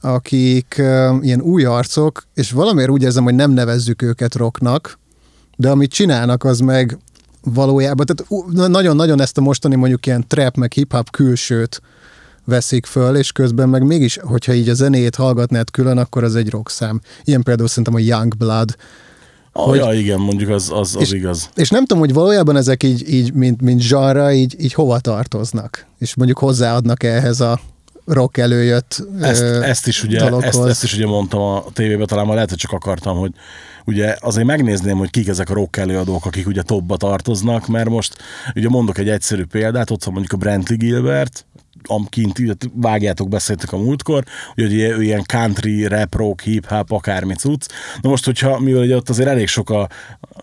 akik 0.00 0.76
uh, 0.78 1.16
ilyen 1.20 1.40
új 1.40 1.64
arcok, 1.64 2.26
és 2.34 2.50
valamiért 2.50 2.90
úgy 2.90 3.02
érzem, 3.02 3.24
hogy 3.24 3.34
nem 3.34 3.50
nevezzük 3.50 4.02
őket 4.02 4.34
rocknak, 4.34 4.98
de 5.56 5.70
amit 5.70 5.92
csinálnak, 5.92 6.44
az 6.44 6.60
meg 6.60 6.98
valójában, 7.54 8.06
tehát 8.06 8.46
nagyon-nagyon 8.68 9.20
ezt 9.20 9.38
a 9.38 9.40
mostani 9.40 9.76
mondjuk 9.76 10.06
ilyen 10.06 10.24
trap, 10.28 10.56
meg 10.56 10.72
hip-hop 10.72 11.10
külsőt 11.10 11.80
veszik 12.44 12.86
föl, 12.86 13.16
és 13.16 13.32
közben 13.32 13.68
meg 13.68 13.82
mégis, 13.82 14.18
hogyha 14.22 14.52
így 14.52 14.68
a 14.68 14.74
zenét 14.74 15.14
hallgatnád 15.14 15.70
külön, 15.70 15.98
akkor 15.98 16.24
az 16.24 16.36
egy 16.36 16.56
szám. 16.64 17.00
Ilyen 17.24 17.42
például 17.42 17.68
szerintem 17.68 17.94
a 17.94 17.98
Young 17.98 18.36
Blood, 18.36 18.76
Oh, 19.58 19.68
hogy, 19.68 19.78
ja, 19.78 19.92
igen, 19.92 20.20
mondjuk 20.20 20.50
az, 20.50 20.70
az, 20.70 20.96
az 20.96 21.02
és, 21.02 21.12
igaz. 21.12 21.50
És 21.54 21.70
nem 21.70 21.80
tudom, 21.80 21.98
hogy 21.98 22.12
valójában 22.12 22.56
ezek 22.56 22.82
így, 22.82 23.12
így 23.12 23.32
mint, 23.32 23.60
mint 23.60 23.80
zsarra, 23.80 24.32
így, 24.32 24.56
így 24.58 24.72
hova 24.72 24.98
tartoznak, 24.98 25.86
és 25.98 26.14
mondjuk 26.14 26.38
hozzáadnak 26.38 27.02
ehhez 27.02 27.40
a 27.40 27.60
rock 28.06 28.36
előjött 28.36 29.06
ezt, 29.20 29.42
ezt, 29.42 29.86
is 29.86 30.02
ugye, 30.02 30.30
ezt, 30.40 30.64
ezt, 30.64 30.82
is 30.82 30.94
ugye 30.94 31.06
mondtam 31.06 31.40
a 31.40 31.64
tévében, 31.72 32.06
talán 32.06 32.24
már 32.26 32.34
lehet, 32.34 32.48
hogy 32.48 32.58
csak 32.58 32.72
akartam, 32.72 33.18
hogy 33.18 33.32
ugye 33.86 34.16
azért 34.20 34.46
megnézném, 34.46 34.96
hogy 34.96 35.10
kik 35.10 35.28
ezek 35.28 35.50
a 35.50 35.54
rock 35.54 35.76
előadók, 35.76 36.26
akik 36.26 36.46
ugye 36.46 36.62
topba 36.62 36.96
tartoznak, 36.96 37.66
mert 37.66 37.88
most 37.88 38.16
ugye 38.54 38.68
mondok 38.68 38.98
egy 38.98 39.08
egyszerű 39.08 39.44
példát, 39.44 39.90
ott 39.90 40.04
van 40.04 40.12
mondjuk 40.12 40.34
a 40.34 40.44
Brentley 40.44 40.76
Gilbert, 40.78 41.46
amkint, 41.88 42.40
vágjátok, 42.74 43.28
beszéltek 43.28 43.72
a 43.72 43.76
múltkor, 43.76 44.24
hogy 44.54 44.74
ő 44.74 45.02
ilyen 45.02 45.24
country, 45.26 45.86
rap, 45.86 46.14
rock, 46.14 46.40
hip-hop, 46.40 46.90
akármi 46.90 47.34
cucc. 47.34 47.66
Na 48.00 48.08
most, 48.08 48.24
hogyha, 48.24 48.60
mivel 48.60 48.82
ugye 48.82 48.96
ott 48.96 49.08
azért 49.08 49.28
elég 49.28 49.48
sok 49.48 49.70
a 49.70 49.88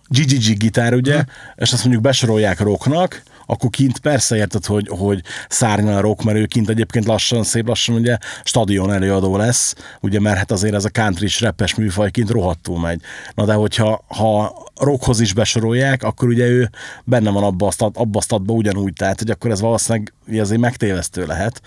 GGG 0.07 0.57
gitár, 0.57 0.93
ugye, 0.93 1.13
hmm. 1.13 1.31
és 1.55 1.73
azt 1.73 1.81
mondjuk 1.81 2.03
besorolják 2.03 2.59
rocknak, 2.59 3.23
akkor 3.45 3.69
kint 3.69 3.99
persze 3.99 4.35
érted, 4.35 4.65
hogy, 4.65 4.87
hogy 4.89 5.21
szárnyal 5.49 5.97
a 5.97 6.01
rock, 6.01 6.23
mert 6.23 6.37
ő 6.37 6.45
kint 6.45 6.69
egyébként 6.69 7.05
lassan, 7.05 7.43
szép 7.43 7.67
lassan 7.67 7.95
ugye 7.95 8.17
stadion 8.43 8.91
előadó 8.91 9.37
lesz, 9.37 9.75
ugye, 10.01 10.19
mert 10.19 10.37
hát 10.37 10.51
azért 10.51 10.73
ez 10.73 10.85
a 10.85 10.89
country 10.89 11.25
és 11.25 11.41
rappes 11.41 11.75
műfaj 11.75 12.11
kint 12.11 12.29
rohadtul 12.29 12.79
megy. 12.79 13.01
Na 13.35 13.45
de 13.45 13.53
hogyha 13.53 14.03
ha 14.07 14.63
rockhoz 14.75 15.19
is 15.19 15.33
besorolják, 15.33 16.03
akkor 16.03 16.27
ugye 16.27 16.45
ő 16.45 16.69
benne 17.03 17.29
van 17.29 17.43
abba 17.43 17.67
a, 17.67 17.71
stat, 17.71 17.97
abba 17.97 18.17
a 18.17 18.21
statba 18.21 18.53
ugyanúgy, 18.53 18.93
tehát 18.93 19.19
hogy 19.19 19.29
akkor 19.29 19.51
ez 19.51 19.61
valószínűleg 19.61 20.13
azért 20.39 20.61
megtévesztő 20.61 21.25
lehet. 21.25 21.61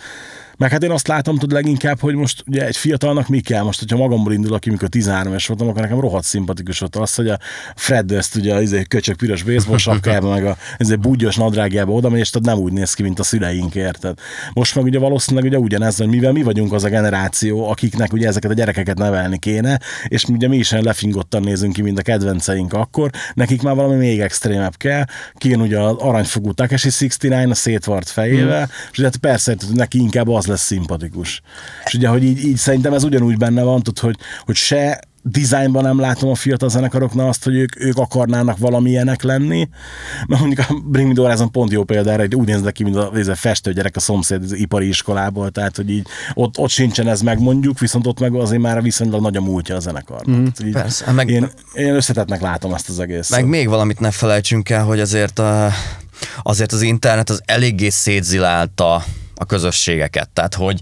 Meg 0.59 0.71
hát 0.71 0.83
én 0.83 0.91
azt 0.91 1.09
látom, 1.09 1.39
tud 1.39 1.53
leginkább, 1.53 2.01
hogy 2.01 2.15
most 2.15 2.45
ugye 2.47 2.67
egy 2.67 2.77
fiatalnak 2.77 3.29
mi 3.29 3.41
kell, 3.41 3.63
most, 3.63 3.79
hogyha 3.79 3.97
magamból 3.97 4.33
indul, 4.33 4.55
aki 4.55 4.71
mikor 4.71 4.89
13 4.89 5.33
es 5.33 5.47
voltam, 5.47 5.69
akkor 5.69 5.81
nekem 5.81 6.01
rohadt 6.01 6.25
szimpatikus 6.25 6.79
volt 6.79 6.97
az, 6.97 7.15
hogy 7.15 7.29
a 7.29 7.39
Fred 7.75 8.11
ezt 8.11 8.37
ugye 8.37 8.55
az 8.55 8.63
izé 8.63 8.83
köcsök 8.83 9.17
piros 9.17 9.43
baseball 9.43 9.79
sapkába, 9.79 10.31
meg 10.31 10.47
a 10.47 10.57
izé 10.79 10.95
búgyos 10.95 11.37
nadrágjába 11.37 11.93
oda 11.93 12.09
megy, 12.09 12.21
és 12.21 12.31
tehát 12.31 12.47
nem 12.47 12.65
úgy 12.65 12.73
néz 12.73 12.95
ki, 12.95 13.03
mint 13.03 13.19
a 13.19 13.23
szüleink, 13.23 13.75
érted? 13.75 14.19
Most 14.53 14.75
meg 14.75 14.85
ugye 14.85 14.99
valószínűleg 14.99 15.49
ugye 15.49 15.59
ugyanez, 15.59 15.97
hogy 15.97 16.09
mivel 16.09 16.33
mi 16.33 16.43
vagyunk 16.43 16.73
az 16.73 16.85
a 16.85 16.89
generáció, 16.89 17.69
akiknek 17.69 18.13
ugye 18.13 18.27
ezeket 18.27 18.51
a 18.51 18.55
gyerekeket 18.55 18.99
nevelni 18.99 19.39
kéne, 19.39 19.81
és 20.09 20.25
ugye 20.25 20.49
mi 20.49 20.57
is 20.57 20.71
lefingottan 20.71 21.43
nézünk 21.43 21.73
ki, 21.73 21.83
mint 21.83 21.99
a 21.99 22.03
kedvenceink 22.03 22.73
akkor, 22.73 23.11
nekik 23.35 23.63
már 23.63 23.75
valami 23.75 23.97
még 23.97 24.21
extrémebb 24.21 24.77
kell, 24.77 25.05
kijön 25.35 25.61
ugye 25.61 25.79
az 25.79 25.97
aranyfogú 25.99 26.53
Takeshi 26.53 26.91
69 26.91 27.51
a 27.51 27.55
szétvart 27.55 28.09
fejével, 28.09 28.61
mm. 28.61 28.91
és 28.91 28.99
ugye 28.99 29.07
hát 29.07 29.17
persze, 29.17 29.57
hogy 29.59 29.77
neki 29.77 29.99
inkább 29.99 30.29
az 30.29 30.46
az 30.47 30.53
lesz 30.53 30.65
szimpatikus. 30.65 31.43
És 31.85 31.95
ugye, 31.95 32.09
hogy 32.09 32.25
így, 32.25 32.45
így 32.45 32.57
szerintem 32.57 32.93
ez 32.93 33.05
ugyanúgy 33.05 33.37
benne 33.37 33.63
van, 33.63 33.83
tud, 33.83 33.99
hogy, 33.99 34.17
hogy 34.45 34.55
se 34.55 35.01
dizájnban 35.31 35.83
nem 35.83 36.01
látom 36.01 36.31
a 36.31 36.35
fiatal 36.35 36.69
zenekaroknál 36.69 37.29
azt, 37.29 37.45
hogy 37.45 37.55
ők, 37.55 37.81
ők 37.81 37.99
akarnának 37.99 38.59
valamilyenek 38.59 39.23
lenni. 39.23 39.69
Mert 40.27 40.41
mondjuk 40.41 40.67
a 40.69 40.75
Bring 40.85 41.09
Me 41.09 41.15
the 41.15 41.23
Horizon 41.23 41.51
pont 41.51 41.71
jó 41.73 41.85
példára, 41.85 42.23
hogy 42.23 42.35
úgy 42.35 42.47
néznek 42.47 42.73
ki, 42.73 42.83
mint 42.83 42.97
a, 42.97 43.13
a 43.13 43.35
festőgyerek 43.35 43.97
a 43.97 44.01
szomszéd 44.01 44.43
az 44.43 44.53
ipari 44.53 44.89
iskolából, 44.89 45.51
tehát 45.51 45.77
hogy 45.77 45.91
így 45.91 46.07
ott, 46.35 46.59
ott 46.59 46.71
sincsen 46.71 47.09
ez 47.09 47.21
meg 47.21 47.41
mondjuk, 47.41 47.79
viszont 47.79 48.07
ott 48.07 48.21
meg 48.21 48.35
azért 48.35 48.63
már 48.63 48.83
viszonylag 48.83 49.21
nagy 49.21 49.37
a 49.37 49.41
múltja 49.41 49.77
a 49.77 49.81
zenekar. 49.81 50.21
Mm, 50.31 50.47
így 50.65 50.73
persze, 50.73 51.13
meg, 51.13 51.29
én, 51.29 51.51
én 51.73 51.95
összetetnek 51.95 52.41
látom 52.41 52.75
ezt 52.75 52.89
az 52.89 52.99
egész. 52.99 53.31
Meg 53.31 53.47
még 53.47 53.69
valamit 53.69 54.01
ne 54.01 54.11
felejtsünk 54.11 54.69
el, 54.69 54.85
hogy 54.85 55.01
azért, 55.01 55.39
a, 55.39 55.71
azért 56.43 56.73
az 56.73 56.83
internet 56.83 57.31
az 57.31 57.43
eléggé 57.45 57.89
szétzilálta 57.89 59.05
a 59.37 59.45
közösségeket. 59.45 60.29
Tehát, 60.29 60.55
hogy 60.55 60.81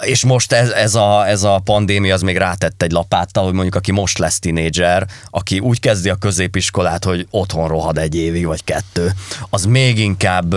és 0.00 0.24
most 0.24 0.52
ez, 0.52 0.70
ez, 0.70 0.94
a, 0.94 1.28
ez 1.28 1.42
a 1.42 1.60
pandémia 1.64 2.14
az 2.14 2.22
még 2.22 2.36
rátett 2.36 2.82
egy 2.82 2.90
lapáttal, 2.90 3.44
hogy 3.44 3.52
mondjuk 3.52 3.74
aki 3.74 3.92
most 3.92 4.18
lesz 4.18 4.38
tinédzser, 4.38 5.06
aki 5.30 5.58
úgy 5.58 5.80
kezdi 5.80 6.08
a 6.08 6.14
középiskolát, 6.14 7.04
hogy 7.04 7.26
otthon 7.30 7.68
rohad 7.68 7.98
egy 7.98 8.14
évig 8.16 8.46
vagy 8.46 8.64
kettő, 8.64 9.12
az 9.50 9.64
még 9.64 9.98
inkább 9.98 10.54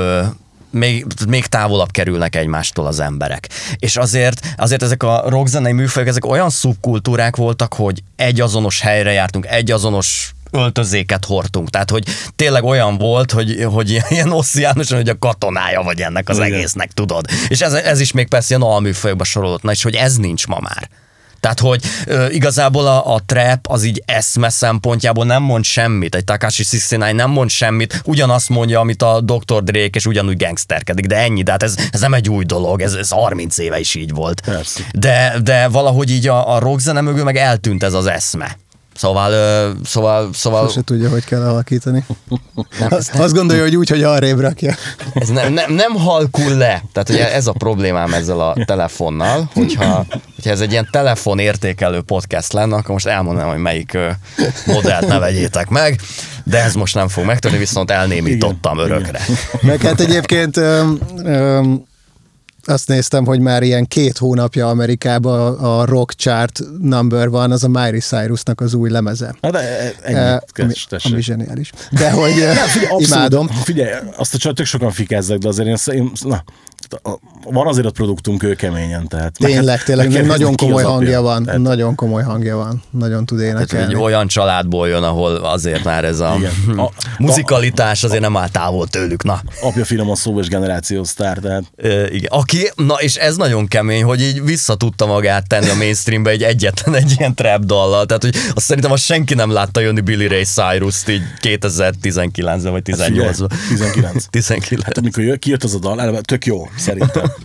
még, 0.69 1.05
még 1.27 1.45
távolabb 1.45 1.91
kerülnek 1.91 2.35
egymástól 2.35 2.85
az 2.85 2.99
emberek. 2.99 3.49
És 3.75 3.97
azért, 3.97 4.53
azért 4.57 4.83
ezek 4.83 5.03
a 5.03 5.23
rockzenei 5.27 5.71
műfajok, 5.71 6.09
ezek 6.09 6.25
olyan 6.25 6.49
szubkultúrák 6.49 7.35
voltak, 7.35 7.73
hogy 7.73 8.03
egy 8.15 8.41
azonos 8.41 8.81
helyre 8.81 9.11
jártunk, 9.11 9.45
egy 9.45 9.71
azonos 9.71 10.33
öltözéket 10.51 11.25
hordtunk. 11.25 11.69
Tehát, 11.69 11.89
hogy 11.89 12.03
tényleg 12.35 12.63
olyan 12.63 12.97
volt, 12.97 13.31
hogy, 13.31 13.63
hogy 13.63 13.89
ilyen 14.09 14.31
ossziánosan, 14.31 14.97
hogy 14.97 15.09
a 15.09 15.19
katonája 15.19 15.81
vagy 15.81 16.01
ennek 16.01 16.29
az 16.29 16.37
Igen. 16.37 16.53
egésznek, 16.53 16.91
tudod. 16.91 17.25
És 17.47 17.61
ez, 17.61 17.73
ez 17.73 17.99
is 17.99 18.11
még 18.11 18.27
persze 18.27 18.55
ilyen 18.55 18.69
alműfajokba 18.69 19.23
sorolott, 19.23 19.63
na 19.63 19.71
és 19.71 19.83
hogy 19.83 19.95
ez 19.95 20.15
nincs 20.15 20.47
ma 20.47 20.59
már. 20.59 20.89
Tehát, 21.41 21.59
hogy 21.59 21.81
ö, 22.05 22.29
igazából 22.29 22.87
a, 22.87 23.13
a 23.13 23.21
trap 23.25 23.67
az 23.67 23.83
így 23.83 24.03
eszme 24.05 24.49
szempontjából 24.49 25.25
nem 25.25 25.43
mond 25.43 25.63
semmit, 25.63 26.15
egy 26.15 26.23
Takashi 26.23 26.63
69 26.63 27.15
nem 27.15 27.29
mond 27.29 27.49
semmit, 27.49 28.01
ugyanazt 28.05 28.49
mondja, 28.49 28.79
amit 28.79 29.01
a 29.01 29.21
Dr. 29.21 29.63
Drake, 29.63 29.89
és 29.97 30.05
ugyanúgy 30.05 30.37
gangsterkedik, 30.37 31.05
de 31.05 31.15
ennyi, 31.15 31.43
de 31.43 31.51
hát 31.51 31.63
ez, 31.63 31.75
ez 31.91 31.99
nem 31.99 32.13
egy 32.13 32.29
új 32.29 32.43
dolog, 32.43 32.81
ez, 32.81 32.93
ez 32.93 33.09
30 33.09 33.57
éve 33.57 33.79
is 33.79 33.95
így 33.95 34.13
volt. 34.13 34.41
Persze. 34.41 34.81
De, 34.93 35.35
de 35.43 35.67
valahogy 35.67 36.11
így 36.11 36.27
a, 36.27 36.55
a 36.55 36.59
rockzene 36.59 37.01
mögül 37.01 37.23
meg 37.23 37.37
eltűnt 37.37 37.83
ez 37.83 37.93
az 37.93 38.05
eszme. 38.05 38.57
Szóval, 38.95 39.75
szóval, 39.83 40.29
szóval... 40.33 40.67
Sose 40.67 40.81
tudja, 40.81 41.09
hogy 41.09 41.25
kell 41.25 41.41
alakítani. 41.41 42.05
Nem, 42.79 42.87
azt, 42.89 43.13
nem, 43.13 43.21
azt 43.21 43.33
gondolja, 43.33 43.63
hogy 43.63 43.75
úgy, 43.75 43.89
hogy 43.89 44.03
arrébb 44.03 44.39
rakja. 44.39 44.75
Ez 45.13 45.27
nem, 45.27 45.53
nem, 45.53 45.73
nem 45.73 45.93
halkul 45.95 46.57
le. 46.57 46.83
Tehát 46.93 47.09
ugye 47.09 47.33
ez 47.33 47.47
a 47.47 47.51
problémám 47.51 48.13
ezzel 48.13 48.39
a 48.39 48.55
telefonnal, 48.65 49.49
hogyha, 49.53 50.05
hogyha 50.35 50.51
ez 50.51 50.61
egy 50.61 50.71
ilyen 50.71 50.87
telefon 50.91 51.39
értékelő 51.39 52.01
podcast 52.01 52.53
lenne, 52.53 52.75
akkor 52.75 52.89
most 52.91 53.07
elmondanám, 53.07 53.49
hogy 53.49 53.59
melyik 53.59 53.97
modellt 54.65 55.07
ne 55.07 55.19
vegyétek 55.19 55.69
meg, 55.69 55.99
de 56.43 56.63
ez 56.63 56.73
most 56.73 56.95
nem 56.95 57.07
fog 57.07 57.25
megtörni, 57.25 57.57
viszont 57.57 57.91
elnémítottam 57.91 58.77
Igen. 58.77 58.91
örökre. 58.91 59.19
Meg 59.61 59.81
hát 59.81 59.99
egyébként 59.99 60.57
öm, 60.57 60.99
öm, 61.23 61.83
azt 62.63 62.87
néztem, 62.87 63.25
hogy 63.25 63.39
már 63.39 63.63
ilyen 63.63 63.85
két 63.85 64.17
hónapja 64.17 64.69
Amerikában 64.69 65.57
a 65.57 65.85
rock 65.85 66.13
chart 66.13 66.59
number 66.81 67.29
van, 67.29 67.51
az 67.51 67.63
a 67.63 67.67
Miley 67.67 67.99
Cyrusnak 67.99 68.61
az 68.61 68.73
új 68.73 68.89
lemeze. 68.89 69.35
Na 69.41 69.51
de 69.51 69.59
e, 69.59 69.93
ennyi, 70.01 70.35
uh, 70.35 70.41
ami, 70.57 70.73
ami 71.11 71.21
zseniális. 71.21 71.71
De 71.91 72.11
hogy 72.11 72.35
nem, 72.55 72.67
figyelj, 72.67 72.91
abszolút, 72.91 73.07
imádom. 73.07 73.47
Figyelj, 73.47 73.91
azt 74.15 74.45
a 74.45 74.53
tök 74.53 74.65
sokan 74.65 74.91
fikázzak, 74.91 75.37
de 75.37 75.47
azért 75.47 75.67
én, 75.67 75.95
én 75.95 76.11
na, 76.21 76.43
van 77.43 77.67
azért 77.67 77.85
a 77.85 77.91
produktunk 77.91 78.39
kőkeményen, 78.39 79.07
tehát. 79.07 79.33
Tényleg, 79.37 79.83
tényleg, 79.83 80.25
nagyon 80.25 80.55
komoly 80.55 80.83
hangja 80.83 81.21
van, 81.21 81.43
tehát... 81.43 81.61
nagyon 81.61 81.95
komoly 81.95 82.23
hangja 82.23 82.55
van, 82.55 82.83
nagyon 82.89 83.25
tud 83.25 83.39
énekelni. 83.39 83.65
Tehát, 83.65 83.89
egy 83.89 83.95
olyan 83.95 84.27
családból 84.27 84.87
jön, 84.87 85.03
ahol 85.03 85.35
azért 85.35 85.83
már 85.83 86.05
ez 86.05 86.19
a, 86.19 86.31
a 86.85 86.91
muzikalitás 87.17 88.03
azért 88.03 88.21
nem 88.21 88.37
áll 88.37 88.49
távol 88.49 88.87
tőlük, 88.87 89.23
na. 89.23 89.41
Apja 89.61 89.85
finom 89.85 90.09
a 90.09 90.15
szó 90.15 90.39
és 90.39 90.47
generációs 90.47 91.07
sztár, 91.07 91.37
tehát. 91.37 91.63
E, 91.77 92.11
igen, 92.11 92.31
aki, 92.31 92.71
na 92.75 92.93
és 92.93 93.15
ez 93.15 93.35
nagyon 93.35 93.67
kemény, 93.67 94.03
hogy 94.03 94.21
így 94.21 94.43
vissza 94.43 94.75
tudta 94.75 95.05
magát 95.05 95.47
tenni 95.47 95.69
a 95.69 95.75
mainstreambe 95.75 96.29
egy 96.29 96.43
egyetlen 96.43 96.95
egy 96.95 97.13
ilyen 97.17 97.35
trap 97.35 97.63
dallal, 97.63 98.05
tehát 98.05 98.23
hogy 98.23 98.35
azt 98.53 98.65
szerintem 98.65 98.91
azt 98.91 99.03
senki 99.03 99.33
nem 99.33 99.51
látta 99.51 99.79
jönni 99.79 100.01
Billy 100.01 100.27
Ray 100.27 100.43
Cyrus-t 100.43 101.09
így 101.09 101.21
2019-ben 101.41 102.71
vagy 102.71 102.83
18-ban. 102.85 103.51
19. 103.67 104.25
19. 104.29 104.83
Hát 104.83 104.97
amikor 104.97 105.39
kijött 105.39 105.63
az 105.63 105.73
a 105.73 105.79
dal, 105.79 106.21
tök 106.21 106.45
jó, 106.45 106.69
szerintem. 106.81 107.25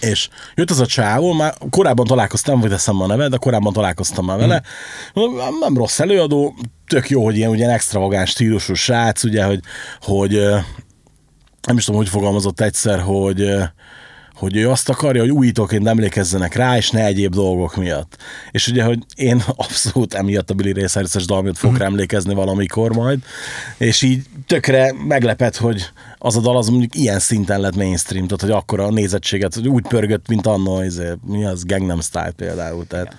és 0.00 0.28
jött 0.54 0.70
az 0.70 0.80
a 0.80 0.86
csávó, 0.86 1.32
már 1.32 1.54
korábban 1.70 2.06
találkoztam, 2.06 2.60
vagy 2.60 2.72
eszembe 2.72 3.04
a 3.04 3.06
neve, 3.06 3.28
de 3.28 3.36
korábban 3.36 3.72
találkoztam 3.72 4.24
már 4.24 4.38
vele. 4.38 4.62
Nem, 5.14 5.30
nem 5.60 5.76
rossz 5.76 6.00
előadó, 6.00 6.54
tök 6.86 7.10
jó, 7.10 7.24
hogy 7.24 7.36
ilyen, 7.36 7.50
ugye 7.50 7.70
extravagáns 7.70 8.30
stílusú 8.30 8.74
srác, 8.74 9.24
ugye, 9.24 9.44
hogy, 9.44 9.60
hogy 10.00 10.30
nem 11.66 11.76
is 11.76 11.84
tudom, 11.84 12.00
hogy 12.00 12.08
fogalmazott 12.08 12.60
egyszer, 12.60 13.00
hogy 13.00 13.52
hogy 14.42 14.56
ő 14.56 14.70
azt 14.70 14.88
akarja, 14.88 15.20
hogy 15.20 15.30
újítóként 15.30 15.86
emlékezzenek 15.86 16.54
rá, 16.54 16.76
és 16.76 16.90
ne 16.90 17.04
egyéb 17.04 17.34
dolgok 17.34 17.76
miatt. 17.76 18.16
És 18.50 18.68
ugye, 18.68 18.84
hogy 18.84 18.98
én 19.14 19.42
abszolút 19.64 20.14
emiatt 20.14 20.50
a 20.50 20.54
Billy 20.54 20.72
Ray 20.72 20.86
Cyrus-es 20.86 21.24
dal 21.24 21.42
miatt 21.42 21.56
fogok 21.56 21.78
rá 21.78 21.84
emlékezni 21.84 22.34
valamikor 22.34 22.92
majd, 22.92 23.18
és 23.78 24.02
így 24.02 24.22
tökre 24.46 24.94
meglepett, 25.06 25.56
hogy 25.56 25.90
az 26.18 26.36
a 26.36 26.40
dal 26.40 26.56
az 26.56 26.68
mondjuk 26.68 26.94
ilyen 26.94 27.18
szinten 27.18 27.60
lett 27.60 27.76
mainstream, 27.76 28.26
tehát 28.26 28.40
hogy 28.40 28.50
akkor 28.50 28.80
a 28.80 28.90
nézettséget, 28.90 29.54
hogy 29.54 29.68
úgy 29.68 29.86
pörgött, 29.88 30.28
mint 30.28 30.46
annó, 30.46 30.82
izé, 30.82 31.12
mi 31.26 31.44
az 31.44 31.64
Gangnam 31.64 32.00
Style 32.00 32.32
például, 32.36 32.86
tehát 32.86 33.16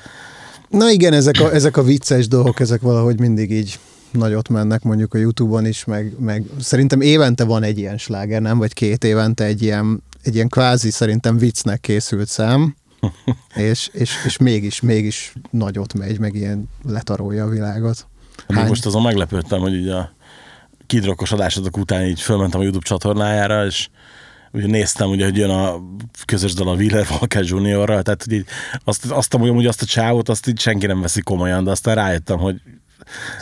Na 0.70 0.90
igen, 0.90 1.14
ezek 1.14 1.40
a, 1.40 1.54
ezek 1.54 1.78
a 1.78 1.84
vicces 1.84 2.28
dolgok, 2.28 2.60
ezek 2.60 2.82
valahogy 2.82 3.20
mindig 3.20 3.52
így 3.52 3.80
nagyot 4.12 4.50
mennek 4.50 4.84
mondjuk 4.84 5.14
a 5.14 5.18
Youtube-on 5.18 5.66
is, 5.66 5.86
meg, 5.86 6.14
meg 6.20 6.44
szerintem 6.60 7.02
évente 7.02 7.44
van 7.44 7.64
egy 7.64 7.78
ilyen 7.78 7.98
sláger, 7.98 8.42
nem? 8.42 8.58
Vagy 8.58 8.74
két 8.74 9.04
évente 9.04 9.44
egy 9.44 9.62
ilyen, 9.62 10.04
egy 10.24 10.36
ilyen 10.36 10.50
kvázi 10.50 10.92
szerintem 10.92 11.38
viccnek 11.38 11.80
készült 11.80 12.28
szám, 12.28 12.76
és, 13.56 13.90
és, 13.92 14.12
és 14.26 14.38
mégis, 14.38 14.82
mégis 14.82 15.34
nagyot 15.50 15.94
megy, 15.94 16.20
meg 16.20 16.36
ilyen 16.36 16.70
letarolja 16.84 17.44
a 17.44 17.50
világot. 17.50 18.08
Hány? 18.48 18.58
Hát 18.58 18.68
most 18.68 18.86
azon 18.86 19.02
meglepődtem, 19.02 19.60
hogy 19.60 19.74
így 19.74 19.88
a 19.88 20.14
kidrokkos 20.86 21.32
adásotok 21.32 21.78
után 21.78 22.06
így 22.06 22.22
fölmentem 22.22 22.60
a 22.60 22.64
YouTube 22.64 22.86
csatornájára, 22.86 23.66
és 23.66 23.90
ugye 24.52 24.68
néztem, 24.68 25.10
ugye, 25.10 25.26
hogy 25.26 25.38
jön 25.38 25.50
a 25.50 25.82
közös 26.26 26.54
dal 26.54 26.68
a 26.68 26.74
Wheeler 26.74 27.08
Walker 27.10 27.44
Juniorral, 27.44 28.02
tehát 28.02 28.24
hogy 28.24 28.34
így 28.34 28.46
azt, 28.84 29.12
azt, 29.12 29.34
azt, 29.34 29.44
hogy 29.44 29.66
azt 29.66 29.82
a 29.82 29.86
csávot, 29.86 30.30
azt 30.30 30.48
így 30.48 30.60
senki 30.60 30.86
nem 30.86 31.02
veszi 31.02 31.22
komolyan, 31.22 31.64
de 31.64 31.72
aztán 31.72 31.96
rájöttem, 31.96 32.38
hogy 32.38 32.62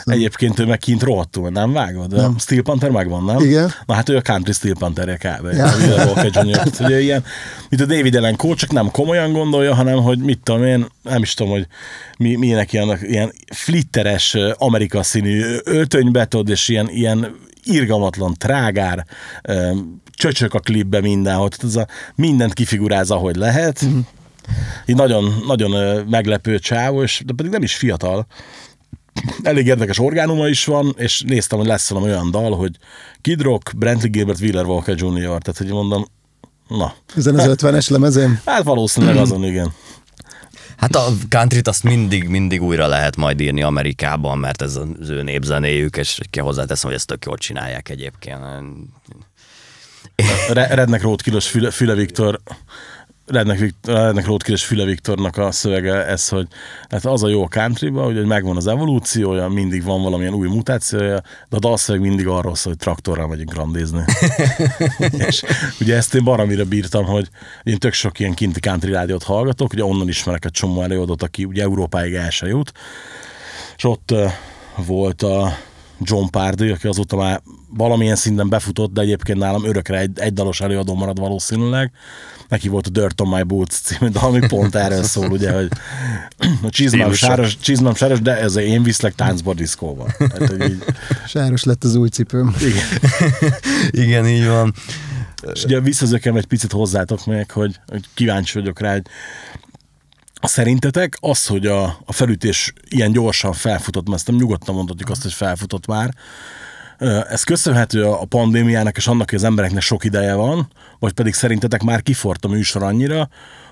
Egyébként 0.04 0.58
ő 0.58 0.66
meg 0.66 0.78
kint 0.78 1.02
rohadtul, 1.02 1.48
nem 1.48 1.72
vágod? 1.72 2.12
Nem. 2.14 2.38
Steel 2.38 2.62
Panther 2.62 2.90
megvan, 2.90 3.24
nem? 3.24 3.38
Igen. 3.38 3.72
Na 3.86 3.94
hát 3.94 4.08
ő 4.08 4.16
a 4.16 4.20
country 4.20 4.52
Steel 4.52 4.74
Panther-je 4.78 5.16
kb. 5.16 5.52
Ja. 5.52 5.70
Hogy 6.76 6.90
ő 6.90 7.00
ilyen, 7.00 7.24
mint 7.68 7.82
a 7.82 7.86
David 7.86 8.14
Allen 8.14 8.36
Coe, 8.36 8.54
csak 8.54 8.72
nem 8.72 8.90
komolyan 8.90 9.32
gondolja, 9.32 9.74
hanem 9.74 10.02
hogy 10.02 10.18
mit 10.18 10.40
tudom 10.42 10.64
én, 10.64 10.86
nem 11.02 11.22
is 11.22 11.34
tudom, 11.34 11.52
hogy 11.52 11.66
mi, 12.18 12.34
milyenek 12.34 12.72
ilyen, 12.72 12.98
ilyen 13.02 13.32
flitteres 13.54 14.36
Amerika 14.54 15.02
színű 15.02 15.56
öltönybe, 15.64 16.24
tudod, 16.24 16.48
és 16.48 16.68
ilyen, 16.68 16.88
ilyen 16.90 17.36
irgalmatlan, 17.64 18.34
trágár, 18.38 19.06
csöcsök 20.10 20.54
a 20.54 20.58
klipbe 20.58 21.00
mindenhol, 21.00 21.48
tehát 21.48 21.64
ez 21.64 21.76
a, 21.76 21.86
mindent 22.14 22.52
kifiguráz, 22.52 23.10
ahogy 23.10 23.36
lehet. 23.36 23.84
Mm. 23.84 23.98
Így 24.86 24.96
nagyon, 24.96 25.42
nagyon 25.46 26.04
meglepő 26.08 26.58
csávó, 26.58 27.02
és 27.02 27.22
de 27.26 27.32
pedig 27.36 27.52
nem 27.52 27.62
is 27.62 27.74
fiatal 27.74 28.26
elég 29.42 29.66
érdekes 29.66 29.98
orgánuma 29.98 30.48
is 30.48 30.64
van, 30.64 30.94
és 30.96 31.22
néztem, 31.26 31.58
hogy 31.58 31.66
lesz 31.66 31.88
valami 31.88 32.10
olyan 32.10 32.30
dal, 32.30 32.56
hogy 32.56 32.76
Kid 33.20 33.40
Rock, 33.40 33.76
Brantley 33.76 34.10
Gilbert, 34.10 34.40
Wheeler 34.40 34.64
Walker 34.64 34.96
Jr. 34.96 35.20
Tehát, 35.20 35.56
hogy 35.56 35.66
mondom, 35.66 36.06
na. 36.68 36.94
Ezen 37.16 37.38
az 37.38 37.54
50-es 37.58 37.90
lemezén? 37.90 38.40
Hát 38.44 38.62
valószínűleg 38.62 39.16
azon, 39.16 39.44
igen. 39.44 39.72
Hát 40.76 40.96
a 40.96 41.06
countryt 41.28 41.68
azt 41.68 41.82
mindig, 41.82 42.28
mindig 42.28 42.62
újra 42.62 42.86
lehet 42.86 43.16
majd 43.16 43.40
írni 43.40 43.62
Amerikában, 43.62 44.38
mert 44.38 44.62
ez 44.62 44.76
az 44.76 45.08
ő 45.08 45.22
népzenéjük, 45.22 45.96
és 45.96 46.20
hozzáteszem, 46.40 46.88
hogy 46.88 46.98
ezt 46.98 47.06
tök 47.06 47.24
jól 47.24 47.36
csinálják 47.36 47.88
egyébként. 47.88 48.40
Rednek 50.52 51.02
Road 51.02 51.22
Kilos 51.22 51.48
Füle, 51.48 51.70
Füle 51.70 51.94
Viktor 51.94 52.40
Rednek, 53.26 53.58
Viktor, 53.58 53.94
Rednek 53.94 54.26
Roadkill 54.26 54.54
és 54.54 54.64
Füle 54.64 54.84
Viktornak 54.84 55.36
a 55.36 55.50
szövege 55.50 56.06
ez, 56.06 56.28
hogy 56.28 56.46
hát 56.88 57.04
az 57.04 57.22
a 57.22 57.28
jó 57.28 57.42
a 57.44 57.48
country 57.48 57.88
hogy 57.88 58.24
megvan 58.24 58.56
az 58.56 58.66
evolúciója, 58.66 59.48
mindig 59.48 59.84
van 59.84 60.02
valamilyen 60.02 60.34
új 60.34 60.48
mutációja, 60.48 61.22
de 61.48 61.56
a 61.56 61.58
dalszöveg 61.58 62.00
mindig 62.00 62.26
arról 62.26 62.54
szól, 62.54 62.72
hogy 62.72 62.82
traktorral 62.82 63.28
megyünk 63.28 63.54
randézni. 63.54 64.04
és 65.28 65.42
ugye 65.80 65.96
ezt 65.96 66.14
én 66.14 66.24
baromira 66.24 66.64
bírtam, 66.64 67.04
hogy 67.04 67.28
én 67.62 67.78
tök 67.78 67.92
sok 67.92 68.18
ilyen 68.18 68.34
kinti 68.34 68.60
country 68.60 68.92
rádiót 68.92 69.22
hallgatok, 69.22 69.72
ugye 69.72 69.84
onnan 69.84 70.08
ismerek 70.08 70.44
egy 70.44 70.50
csomó 70.50 70.82
előadót, 70.82 71.22
aki 71.22 71.44
ugye 71.44 71.62
Európáig 71.62 72.14
el 72.14 72.30
se 72.30 72.46
jut, 72.46 72.72
és 73.76 73.84
ott 73.84 74.14
volt 74.76 75.22
a 75.22 75.56
John 76.04 76.26
Pardy, 76.30 76.70
aki 76.70 76.86
azóta 76.86 77.16
már 77.16 77.42
valamilyen 77.76 78.16
szinten 78.16 78.48
befutott, 78.48 78.92
de 78.92 79.00
egyébként 79.00 79.38
nálam 79.38 79.64
örökre 79.64 79.98
egy, 79.98 80.18
egy 80.18 80.32
dalos 80.32 80.60
előadó 80.60 80.94
marad 80.94 81.18
valószínűleg. 81.18 81.92
Neki 82.48 82.68
volt 82.68 82.86
a 82.86 82.90
Dirt 82.90 83.20
on 83.20 83.28
My 83.28 83.42
Boots 83.42 83.72
című, 83.72 84.10
de 84.10 84.18
ami 84.18 84.46
pont 84.46 84.74
erről 84.74 85.02
szól, 85.02 85.30
ugye, 85.30 85.52
hogy 85.52 85.68
a 86.62 86.70
csizmám 86.70 87.12
sáros, 87.12 87.58
csizmám 87.58 87.94
sáros, 87.94 88.20
de 88.20 88.38
ez 88.38 88.56
én 88.56 88.82
viszlek 88.82 89.14
táncba 89.14 89.54
diszkóba. 89.54 90.06
Hát, 90.18 90.52
így... 90.68 90.84
Sáros 91.26 91.64
lett 91.64 91.84
az 91.84 91.94
új 91.94 92.08
cipőm. 92.08 92.54
Igen. 92.60 92.84
Igen, 94.06 94.26
így 94.26 94.46
van. 94.46 94.74
És 95.52 95.64
ugye 95.64 95.80
visszazökem 95.80 96.36
egy 96.36 96.46
picit 96.46 96.72
hozzátok 96.72 97.26
meg, 97.26 97.50
hogy, 97.50 97.80
hogy 97.86 98.04
kíváncsi 98.14 98.58
vagyok 98.58 98.80
rá, 98.80 98.92
hogy 98.92 99.06
Szerintetek 100.48 101.16
az, 101.20 101.46
hogy 101.46 101.66
a, 101.66 101.84
a 102.04 102.12
felütés 102.12 102.72
ilyen 102.88 103.12
gyorsan 103.12 103.52
felfutott, 103.52 104.08
mert 104.08 104.26
nem 104.26 104.36
nyugodtan 104.36 104.74
mondhatjuk 104.74 105.10
azt, 105.10 105.22
hogy 105.22 105.32
felfutott 105.32 105.86
már, 105.86 106.14
ez 107.28 107.42
köszönhető 107.42 108.04
a 108.04 108.24
pandémiának 108.24 108.96
és 108.96 109.06
annak, 109.06 109.30
hogy 109.30 109.38
az 109.38 109.44
embereknek 109.44 109.82
sok 109.82 110.04
ideje 110.04 110.34
van, 110.34 110.68
vagy 110.98 111.12
pedig 111.12 111.34
szerintetek 111.34 111.82
már 111.82 112.02
kifort 112.02 112.44
a 112.44 112.48
műsor 112.48 112.82
annyira, 112.82 113.28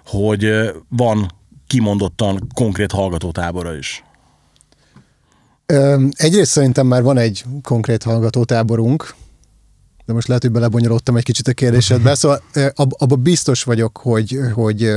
hogy 0.06 0.70
van 0.88 1.30
kimondottan 1.66 2.46
konkrét 2.54 2.92
hallgatótábora 2.92 3.76
is? 3.76 4.04
Egyrészt 6.10 6.50
szerintem 6.50 6.86
már 6.86 7.02
van 7.02 7.18
egy 7.18 7.44
konkrét 7.62 8.02
hallgatótáborunk, 8.02 9.14
de 10.10 10.16
most 10.16 10.28
lehet, 10.28 10.42
hogy 10.42 10.52
belebonyolódtam 10.52 11.16
egy 11.16 11.22
kicsit 11.22 11.48
a 11.48 11.52
kérdésedbe. 11.52 12.14
Szóval 12.14 12.42
abban 12.74 13.22
biztos 13.22 13.62
vagyok, 13.62 13.98
hogy, 13.98 14.38
hogy 14.52 14.92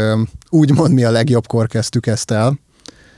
úgymond 0.49 0.93
mi 0.93 1.03
a 1.03 1.11
legjobbkor 1.11 1.67
kezdtük 1.67 2.07
ezt 2.07 2.31
el. 2.31 2.59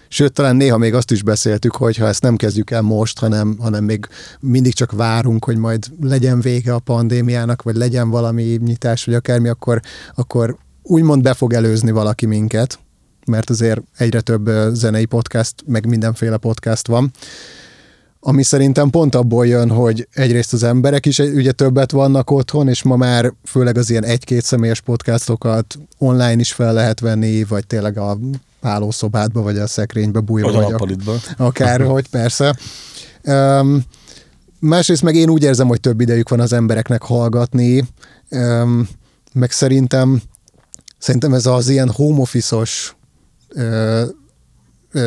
Sőt, 0.08 0.34
talán 0.34 0.56
néha 0.56 0.78
még 0.78 0.94
azt 0.94 1.12
is 1.12 1.24
beszéltük, 1.24 1.76
hogy 1.76 1.98
ha 1.98 2.08
ezt 2.08 2.22
nem 2.22 2.36
kezdjük 2.36 2.72
el 2.72 2.82
most, 2.82 3.20
hanem, 3.20 3.58
hanem 3.60 3.84
még 3.84 4.08
mindig 4.40 4.74
csak 4.74 4.92
várunk, 4.92 5.46
hogy 5.46 5.58
majd 5.58 5.86
legyen 6.02 6.42
vége 6.42 6.74
a 6.74 6.80
pandémiának, 6.80 7.62
vagy 7.62 7.76
legyen 7.76 8.10
valami 8.10 8.44
nyitás, 8.44 9.06
vagy 9.06 9.14
akármi, 9.14 9.48
akkor, 9.48 9.82
akkor 10.16 10.58
úgymond 10.82 11.22
be 11.22 11.34
fog 11.34 11.54
előzni 11.54 11.92
valaki 11.92 12.26
minket, 12.26 12.80
mert 13.28 13.50
azért 13.50 13.82
egyre 13.98 14.22
több 14.22 14.50
zenei 14.74 15.06
podcast, 15.06 15.54
meg 15.66 15.86
mindenféle 15.86 16.38
podcast 16.38 16.88
van 16.88 17.12
ami 18.28 18.44
szerintem 18.44 18.90
pont 18.90 19.16
abból 19.16 19.48
jön, 19.48 19.70
hogy 19.70 20.08
egyrészt 20.14 20.54
az 20.54 20.64
emberek 20.64 21.06
is 21.06 21.18
ugye 21.18 21.52
többet 21.52 21.92
vannak 21.92 22.32
otthon, 22.32 22.68
és 22.68 22.84
ma 22.84 22.96
már 22.96 23.34
főleg 23.44 23.78
az 23.78 23.90
ilyen 23.90 24.04
egy-két 24.04 24.42
személyes 24.42 24.82
podcastokat 24.82 25.80
online 25.98 26.40
is 26.40 26.54
fel 26.54 26.74
lehet 26.74 27.00
venni, 27.00 27.44
vagy 27.44 27.68
tényleg 27.68 27.98
a 27.98 28.18
hálószobádba, 28.62 29.42
vagy 29.42 29.58
a 29.58 29.68
szekrénybe 29.68 30.20
bújva. 30.20 30.52
Vagy, 30.52 30.98
vagy 30.98 30.98
a 31.38 31.44
akárhogy, 31.44 32.08
persze. 32.08 32.56
Um, 33.24 33.84
másrészt 34.60 35.02
meg 35.02 35.16
én 35.16 35.30
úgy 35.30 35.44
érzem, 35.44 35.68
hogy 35.68 35.80
több 35.80 36.02
idejük 36.02 36.30
van 36.30 36.40
az 36.40 36.54
embereknek 36.54 37.02
hallgatni, 37.02 37.84
um, 38.30 38.88
meg 39.34 39.52
szerintem 39.52 40.22
szerintem 40.98 41.34
ez 41.34 41.46
az 41.46 41.70
ilyen 41.70 41.92
home 41.92 42.20
office-os 42.20 42.96
uh, 43.56 44.02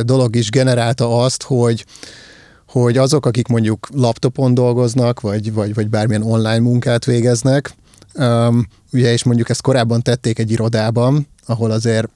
dolog 0.02 0.36
is 0.36 0.50
generálta 0.50 1.22
azt, 1.22 1.42
hogy 1.42 1.84
hogy 2.68 2.96
azok, 2.96 3.26
akik 3.26 3.48
mondjuk 3.48 3.88
laptopon 3.94 4.54
dolgoznak, 4.54 5.20
vagy, 5.20 5.52
vagy, 5.52 5.74
vagy 5.74 5.88
bármilyen 5.88 6.22
online 6.22 6.58
munkát 6.58 7.04
végeznek, 7.04 7.74
um, 8.14 8.66
ugye, 8.92 9.12
és 9.12 9.22
mondjuk 9.22 9.48
ezt 9.48 9.62
korábban 9.62 10.02
tették 10.02 10.38
egy 10.38 10.50
irodában, 10.50 11.26
ahol 11.46 11.70
azért 11.70 12.08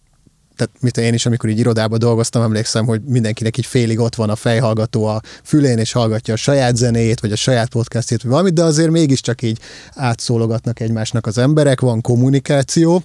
tehát 0.56 0.72
mit 0.80 0.96
én 0.96 1.14
is, 1.14 1.26
amikor 1.26 1.50
így 1.50 1.58
irodában 1.58 1.98
dolgoztam, 1.98 2.42
emlékszem, 2.42 2.86
hogy 2.86 3.00
mindenkinek 3.06 3.58
így 3.58 3.66
félig 3.66 3.98
ott 3.98 4.14
van 4.14 4.30
a 4.30 4.36
fejhallgató 4.36 5.04
a 5.04 5.20
fülén, 5.42 5.78
és 5.78 5.92
hallgatja 5.92 6.34
a 6.34 6.36
saját 6.36 6.76
zenét, 6.76 7.20
vagy 7.20 7.32
a 7.32 7.36
saját 7.36 7.68
podcastjét, 7.68 8.22
vagy 8.22 8.30
valamit, 8.30 8.54
de 8.54 8.62
azért 8.62 8.90
mégiscsak 8.90 9.42
így 9.42 9.58
átszólogatnak 9.94 10.80
egymásnak 10.80 11.26
az 11.26 11.38
emberek, 11.38 11.80
van 11.80 12.00
kommunikáció. 12.00 13.02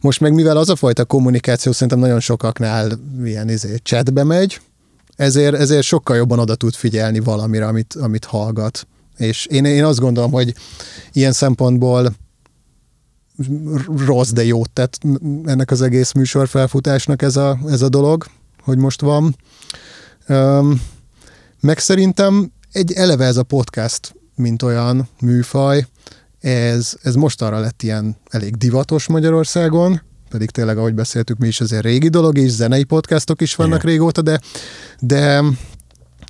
Most 0.00 0.20
meg 0.20 0.34
mivel 0.34 0.56
az 0.56 0.68
a 0.68 0.76
fajta 0.76 1.04
kommunikáció 1.04 1.72
szerintem 1.72 1.98
nagyon 1.98 2.20
sokaknál 2.20 2.90
ilyen 3.24 3.48
izé, 3.48 3.76
chatbe 3.82 4.24
megy, 4.24 4.60
ezért, 5.20 5.54
ezért 5.54 5.82
sokkal 5.82 6.16
jobban 6.16 6.38
oda 6.38 6.54
tud 6.54 6.74
figyelni 6.74 7.18
valamire, 7.18 7.66
amit, 7.66 7.94
amit 7.94 8.24
hallgat. 8.24 8.86
És 9.16 9.46
én, 9.46 9.64
én 9.64 9.84
azt 9.84 9.98
gondolom, 9.98 10.30
hogy 10.30 10.54
ilyen 11.12 11.32
szempontból 11.32 12.12
rossz, 14.06 14.30
de 14.30 14.44
jót 14.44 14.70
tett 14.70 14.98
ennek 15.44 15.70
az 15.70 15.82
egész 15.82 16.12
műsor 16.12 16.48
felfutásnak 16.48 17.22
ez 17.22 17.36
a, 17.36 17.58
ez 17.68 17.82
a 17.82 17.88
dolog, 17.88 18.26
hogy 18.62 18.78
most 18.78 19.00
van. 19.00 19.36
Üm, 20.28 20.82
meg 21.60 21.78
szerintem 21.78 22.52
egy 22.72 22.92
eleve 22.92 23.24
ez 23.24 23.36
a 23.36 23.42
podcast, 23.42 24.14
mint 24.34 24.62
olyan 24.62 25.08
műfaj, 25.20 25.86
ez, 26.40 26.96
ez 27.02 27.14
mostanra 27.14 27.58
lett 27.58 27.82
ilyen 27.82 28.16
elég 28.30 28.56
divatos 28.56 29.06
Magyarországon, 29.06 30.00
pedig 30.30 30.50
tényleg, 30.50 30.78
ahogy 30.78 30.94
beszéltük, 30.94 31.38
mi 31.38 31.46
is 31.46 31.60
azért 31.60 31.82
régi 31.82 32.08
dolog, 32.08 32.38
és 32.38 32.50
zenei 32.50 32.84
podcastok 32.84 33.40
is 33.40 33.54
vannak 33.54 33.82
Igen. 33.82 33.90
régóta, 33.90 34.22
de, 34.22 34.40
de, 35.00 35.42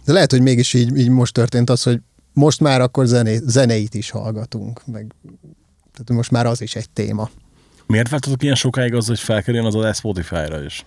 de 0.05 0.13
lehet, 0.13 0.31
hogy 0.31 0.43
mégis 0.43 0.75
így, 0.75 0.99
így 0.99 1.09
most 1.09 1.35
történt 1.35 1.71
az, 1.71 1.83
hogy 1.83 2.01
most 2.33 2.61
már 2.61 2.81
akkor 2.81 3.07
zené, 3.07 3.41
zeneit 3.45 3.95
is 3.95 4.11
hallgatunk, 4.11 4.87
meg 4.87 5.15
tehát 5.93 6.09
most 6.09 6.31
már 6.31 6.47
az 6.47 6.61
is 6.61 6.75
egy 6.75 6.91
téma. 6.91 7.31
Miért 7.87 8.09
vártatok 8.09 8.43
ilyen 8.43 8.55
sokáig 8.55 8.95
az, 8.95 9.07
hogy 9.07 9.19
felkerüljön 9.19 9.67
az 9.67 9.75
adás 9.75 9.97
Spotify-ra 9.97 10.65
is? 10.65 10.85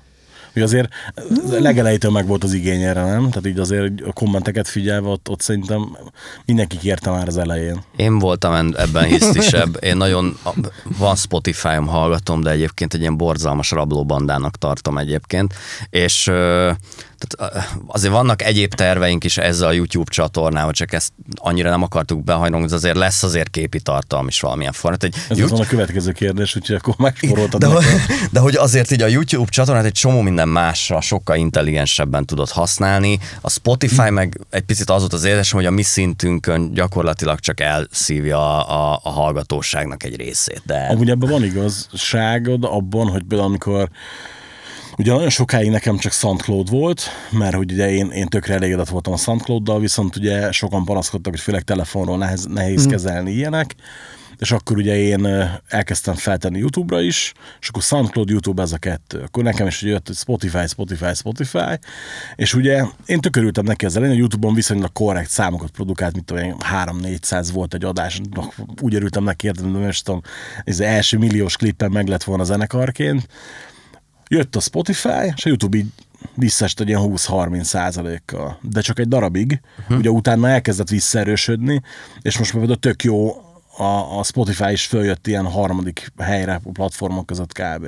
Ugye 0.56 0.64
azért 0.64 0.90
legelejétől 1.60 2.12
meg 2.12 2.28
volt 2.28 2.44
az 2.44 2.54
igény 2.54 2.82
erre, 2.82 3.04
nem? 3.04 3.30
Tehát 3.30 3.48
így 3.48 3.60
azért 3.60 4.02
a 4.02 4.12
kommenteket 4.14 4.68
figyelve 4.68 5.08
ott, 5.08 5.30
ott 5.30 5.42
szerintem 5.42 5.98
mindenki 6.46 6.78
kérte 6.78 7.10
már 7.10 7.28
az 7.28 7.38
elején. 7.38 7.84
Én 7.96 8.20
voltam 8.20 8.54
en- 8.54 8.78
ebben 8.78 9.04
hisztisebb. 9.04 9.78
Én 9.84 9.98
nagyon, 9.98 10.38
van 10.98 11.16
Spotify-om, 11.16 11.88
hallgatom, 11.88 12.42
de 12.42 12.50
egyébként 12.50 12.94
egy 12.94 13.00
ilyen 13.00 13.18
borzalmas 13.18 13.72
rablóbandának 13.72 14.56
tartom 14.58 14.98
egyébként. 14.98 15.54
És 15.90 16.32
tehát 17.28 17.70
azért 17.88 18.14
vannak 18.14 18.42
egyéb 18.42 18.74
terveink 18.74 19.24
is 19.24 19.38
ezzel 19.38 19.68
a 19.68 19.72
YouTube 19.72 20.12
csatornával, 20.12 20.72
csak 20.72 20.94
ezt 20.94 21.14
annyira 21.36 21.70
nem 21.70 21.82
akartuk 21.84 22.24
behajlani, 22.24 22.66
de 22.66 22.76
azért 22.76 22.96
lesz 22.96 23.24
azért 23.24 23.50
képi 23.50 23.80
tartalom 23.80 24.28
is 24.28 24.40
valamilyen 24.40 24.72
formát. 24.72 25.04
Egy 25.04 25.16
Ez 25.30 25.38
YouTube- 25.38 25.66
a 25.66 25.70
következő 25.70 26.12
kérdés, 26.12 26.56
úgyhogy 26.56 26.76
akkor 26.76 26.94
megsporoltad 26.98 27.60
de, 27.60 27.68
hogy, 27.68 27.86
nekem. 27.86 28.18
de 28.32 28.40
hogy 28.40 28.56
azért 28.56 28.92
így 28.92 29.02
a 29.02 29.08
YouTube 29.08 29.50
csatornát 29.50 29.86
egy 29.86 29.92
csomó 29.92 30.22
minden 30.22 30.48
másra 30.48 31.02
sokkal 31.02 31.36
intelligensebben 31.36 32.26
tudod 32.26 32.50
használni. 32.50 33.20
A 33.42 33.50
Spotify 33.50 34.10
meg 34.10 34.40
egy 34.50 34.64
picit 34.64 34.90
az 34.90 35.00
volt 35.00 35.14
az 35.14 35.24
érzésem, 35.24 35.58
hogy 35.58 35.68
a 35.68 35.72
mi 35.72 35.82
szintünkön 35.82 36.74
gyakorlatilag 36.74 37.40
csak 37.40 37.60
elszívja 37.60 38.38
a, 38.38 38.92
a, 38.94 39.00
a 39.04 39.10
hallgatóságnak 39.10 40.04
egy 40.04 40.16
részét. 40.16 40.62
De 40.66 40.88
Amúgy 40.90 41.10
ebben 41.10 41.30
van 41.30 41.44
igazságod 41.44 42.64
abban, 42.64 43.08
hogy 43.08 43.24
például 43.24 43.50
amikor 43.50 43.90
Ugye 44.98 45.12
nagyon 45.12 45.30
sokáig 45.30 45.70
nekem 45.70 45.98
csak 45.98 46.12
SoundCloud 46.12 46.70
volt, 46.70 47.02
mert 47.32 47.56
hogy 47.56 47.72
ugye 47.72 47.92
én, 47.92 48.12
én 48.12 48.28
tökre 48.28 48.54
elégedett 48.54 48.90
voltam 48.90 49.14
a 49.14 49.18
SoundCloud-dal, 49.18 49.80
viszont 49.80 50.16
ugye 50.16 50.52
sokan 50.52 50.86
panaszkodtak, 50.86 51.32
hogy 51.32 51.42
főleg 51.42 51.62
telefonról 51.62 52.18
nehéz, 52.18 52.46
nehéz 52.46 52.86
mm. 52.88 52.90
kezelni 52.90 53.32
ilyenek, 53.32 53.76
és 54.38 54.52
akkor 54.52 54.78
ugye 54.78 54.98
én 54.98 55.28
elkezdtem 55.68 56.16
feltenni 56.16 56.58
YouTube-ra 56.58 57.02
is, 57.02 57.34
és 57.60 57.68
akkor 57.68 57.82
SoundCloud, 57.82 58.30
YouTube 58.30 58.62
ez 58.62 58.72
a 58.72 58.78
kettő. 58.78 59.20
Akkor 59.20 59.44
nekem 59.44 59.68
is 59.68 59.82
jött, 59.82 60.08
hogy 60.08 60.16
Spotify, 60.16 60.68
Spotify, 60.68 61.14
Spotify, 61.14 61.80
és 62.36 62.54
ugye 62.54 62.84
én 63.06 63.20
tökörültem 63.20 63.66
neki 63.66 63.86
ezzel, 63.86 64.04
a 64.04 64.06
YouTube-on 64.06 64.54
viszonylag 64.54 64.92
korrekt 64.92 65.30
számokat 65.30 65.70
produkált, 65.72 66.14
mint 66.14 66.32
én, 66.32 66.56
3-400 66.86 67.50
volt 67.54 67.74
egy 67.74 67.84
adás, 67.84 68.22
úgy 68.82 68.96
örültem 68.96 69.24
neki, 69.24 69.48
értem, 69.48 69.72
de 69.72 69.78
most 69.78 70.06
tudom, 70.06 70.22
ez 70.64 70.74
az 70.74 70.86
első 70.86 71.18
milliós 71.18 71.56
klippen 71.56 71.92
meg 71.92 72.08
lett 72.08 72.24
volna 72.24 72.44
zenekarként, 72.44 73.28
jött 74.28 74.56
a 74.56 74.60
Spotify, 74.60 75.34
és 75.36 75.46
a 75.46 75.48
YouTube 75.48 75.78
így 75.78 75.92
visszaest 76.36 76.80
egy 76.80 76.88
ilyen 76.88 77.02
20-30 77.04 77.64
százalékkal, 77.64 78.60
de 78.62 78.82
csak 78.82 79.00
egy 79.00 79.08
darabig, 79.08 79.60
uh-huh. 79.80 79.98
ugye 79.98 80.10
utána 80.10 80.50
elkezdett 80.50 80.90
visszaerősödni, 80.90 81.82
és 82.22 82.38
most 82.38 82.54
már 82.54 82.78
tök 82.78 83.04
jó, 83.04 83.36
a, 83.78 84.18
a 84.20 84.24
Spotify 84.24 84.72
is 84.72 84.86
följött 84.86 85.28
ilyen 85.28 85.46
harmadik 85.46 86.12
helyre 86.18 86.62
a 86.64 86.72
platformok 86.72 87.26
között 87.26 87.52
kb. 87.52 87.88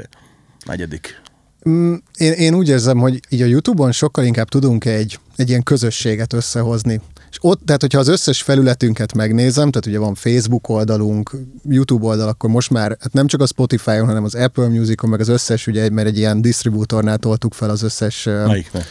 Negyedik. 0.65 1.21
Mm, 1.69 1.95
Én, 2.17 2.31
én 2.31 2.53
úgy 2.53 2.69
érzem, 2.69 2.97
hogy 2.97 3.19
így 3.29 3.41
a 3.41 3.45
YouTube-on 3.45 3.91
sokkal 3.91 4.23
inkább 4.23 4.49
tudunk 4.49 4.85
egy, 4.85 5.19
egy 5.35 5.49
ilyen 5.49 5.63
közösséget 5.63 6.33
összehozni. 6.33 7.01
És 7.35 7.41
ott, 7.41 7.61
tehát 7.65 7.81
hogyha 7.81 7.99
az 7.99 8.07
összes 8.07 8.41
felületünket 8.41 9.13
megnézem, 9.13 9.71
tehát 9.71 9.85
ugye 9.85 9.99
van 9.99 10.15
Facebook 10.15 10.69
oldalunk, 10.69 11.31
YouTube 11.69 12.05
oldal, 12.05 12.27
akkor 12.27 12.49
most 12.49 12.69
már 12.69 12.97
hát 12.99 13.13
nem 13.13 13.27
csak 13.27 13.41
a 13.41 13.45
Spotify-on, 13.45 14.05
hanem 14.05 14.23
az 14.23 14.35
Apple 14.35 14.67
Music-on, 14.67 15.09
meg 15.09 15.19
az 15.19 15.27
összes, 15.27 15.67
ugye, 15.67 15.89
mert 15.89 16.07
egy 16.07 16.17
ilyen 16.17 16.41
disztribútornál 16.41 17.17
toltuk 17.17 17.53
fel 17.53 17.69
az 17.69 17.81
összes 17.83 18.23
Melyiknek? 18.23 18.85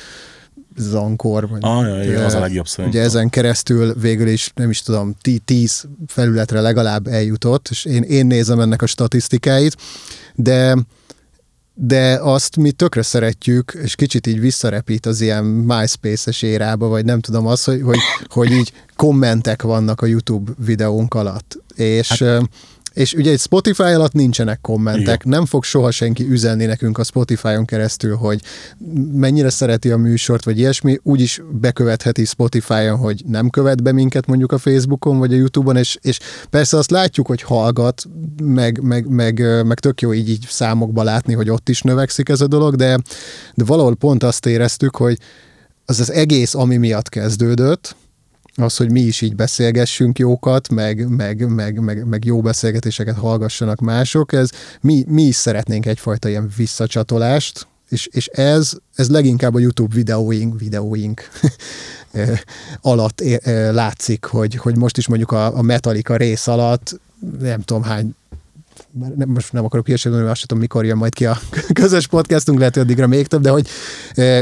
zankor. 0.76 1.48
Vagy, 1.48 1.58
Ah, 1.62 1.86
ja, 1.86 2.02
igen, 2.02 2.20
ö, 2.20 2.24
az 2.24 2.34
a 2.34 2.40
legjobb 2.40 2.66
szerintem. 2.66 3.00
Ugye 3.00 3.08
ezen 3.08 3.28
keresztül 3.28 3.94
végül 3.94 4.28
is, 4.28 4.50
nem 4.54 4.70
is 4.70 4.82
tudom, 4.82 5.14
tí- 5.22 5.42
tíz 5.44 5.84
felületre 6.06 6.60
legalább 6.60 7.06
eljutott, 7.06 7.68
és 7.70 7.84
én, 7.84 8.02
én 8.02 8.26
nézem 8.26 8.60
ennek 8.60 8.82
a 8.82 8.86
statisztikáit, 8.86 9.76
de 10.34 10.76
de 11.74 12.18
azt 12.22 12.56
mi 12.56 12.72
tökre 12.72 13.02
szeretjük, 13.02 13.78
és 13.82 13.94
kicsit 13.94 14.26
így 14.26 14.40
visszarepít 14.40 15.06
az 15.06 15.20
ilyen 15.20 15.44
MySpace-es 15.44 16.42
érába, 16.42 16.88
vagy 16.88 17.04
nem 17.04 17.20
tudom 17.20 17.46
az, 17.46 17.64
hogy, 17.64 17.82
hogy, 17.82 17.98
hogy 18.28 18.50
így 18.50 18.72
kommentek 18.96 19.62
vannak 19.62 20.00
a 20.00 20.06
YouTube 20.06 20.52
videónk 20.64 21.14
alatt. 21.14 21.58
És, 21.74 22.22
hát, 22.22 22.48
és 22.94 23.12
ugye 23.12 23.30
egy 23.30 23.40
Spotify 23.40 23.82
alatt 23.82 24.12
nincsenek 24.12 24.60
kommentek, 24.60 25.02
Igen. 25.02 25.18
Nem 25.24 25.46
fog 25.46 25.64
soha 25.64 25.90
senki 25.90 26.28
üzenni 26.28 26.64
nekünk 26.64 26.98
a 26.98 27.04
Spotify-on 27.04 27.64
keresztül, 27.64 28.16
hogy 28.16 28.40
mennyire 29.12 29.50
szereti 29.50 29.90
a 29.90 29.96
műsort, 29.96 30.44
vagy 30.44 30.58
ilyesmi, 30.58 30.98
úgyis 31.02 31.42
bekövetheti 31.60 32.24
Spotify-on, 32.24 32.96
hogy 32.96 33.22
nem 33.26 33.50
követ 33.50 33.82
be 33.82 33.92
minket 33.92 34.26
mondjuk 34.26 34.52
a 34.52 34.58
Facebookon, 34.58 35.18
vagy 35.18 35.32
a 35.32 35.36
YouTube-on, 35.36 35.76
és, 35.76 35.98
és 36.00 36.18
persze 36.50 36.76
azt 36.76 36.90
látjuk, 36.90 37.26
hogy 37.26 37.42
hallgat, 37.42 38.02
meg, 38.42 38.80
meg, 38.82 39.06
meg, 39.08 39.64
meg 39.66 39.80
tök 39.80 40.00
jó 40.00 40.12
így, 40.12 40.28
így 40.28 40.46
számokba 40.48 41.02
látni, 41.02 41.34
hogy 41.34 41.50
ott 41.50 41.68
is 41.68 41.82
növekszik 41.82 42.28
ez 42.28 42.40
a 42.40 42.46
dolog, 42.46 42.74
de, 42.74 42.98
de 43.54 43.64
valahol 43.64 43.94
pont 43.94 44.22
azt 44.22 44.46
éreztük, 44.46 44.96
hogy 44.96 45.18
az 45.84 46.00
az 46.00 46.10
egész, 46.10 46.54
ami 46.54 46.76
miatt 46.76 47.08
kezdődött, 47.08 47.96
az, 48.56 48.76
hogy 48.76 48.90
mi 48.90 49.00
is 49.00 49.20
így 49.20 49.36
beszélgessünk 49.36 50.18
jókat, 50.18 50.68
meg, 50.68 51.08
meg, 51.08 51.48
meg, 51.48 51.80
meg, 51.80 52.06
meg 52.06 52.24
jó 52.24 52.40
beszélgetéseket 52.40 53.16
hallgassanak 53.16 53.80
mások, 53.80 54.32
ez 54.32 54.50
mi, 54.80 55.04
mi 55.08 55.22
is 55.22 55.36
szeretnénk 55.36 55.86
egyfajta 55.86 56.28
ilyen 56.28 56.50
visszacsatolást, 56.56 57.66
és, 57.88 58.08
és 58.12 58.26
ez, 58.26 58.72
ez 58.94 59.10
leginkább 59.10 59.54
a 59.54 59.58
YouTube 59.58 59.94
videóink, 59.94 60.60
videóink 60.60 61.28
eh, 62.12 62.38
alatt 62.80 63.20
eh, 63.20 63.36
eh, 63.42 63.72
látszik, 63.72 64.24
hogy, 64.24 64.54
hogy 64.54 64.76
most 64.76 64.96
is 64.96 65.08
mondjuk 65.08 65.32
a, 65.32 65.56
a 65.56 65.62
Metallica 65.62 66.16
rész 66.16 66.46
alatt 66.46 67.00
nem 67.40 67.60
tudom 67.60 67.82
hány 67.82 68.14
nem, 69.16 69.28
most 69.28 69.52
nem 69.52 69.64
akarok 69.64 69.86
hírséget 69.86 70.10
mondani, 70.10 70.32
azt 70.32 70.40
tudom, 70.40 70.58
mikor 70.58 70.84
jön 70.84 70.96
majd 70.96 71.14
ki 71.14 71.26
a 71.26 71.38
közös 71.72 72.06
podcastunk, 72.06 72.58
lehet, 72.58 72.74
hogy 72.74 72.82
addigra 72.82 73.06
még 73.06 73.26
több, 73.26 73.42
de 73.42 73.50
hogy 73.50 73.68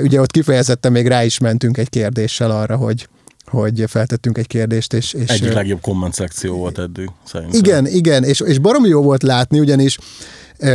ugye 0.02 0.20
ott 0.20 0.30
kifejezetten 0.30 0.92
még 0.92 1.06
rá 1.06 1.24
is 1.24 1.38
mentünk 1.38 1.76
egy 1.76 1.88
kérdéssel 1.88 2.50
arra, 2.50 2.76
hogy, 2.76 3.08
hogy 3.52 3.84
feltettünk 3.86 4.38
egy 4.38 4.46
kérdést, 4.46 4.92
és... 4.92 5.12
és 5.12 5.28
Egyik 5.28 5.52
legjobb 5.52 5.80
komment 5.80 6.14
szekció 6.14 6.56
volt 6.56 6.78
eddig, 6.78 7.10
szerintem. 7.24 7.60
igen, 7.60 7.86
igen, 7.86 8.24
és, 8.24 8.40
és 8.40 8.58
baromi 8.58 8.88
jó 8.88 9.02
volt 9.02 9.22
látni, 9.22 9.58
ugyanis 9.58 9.98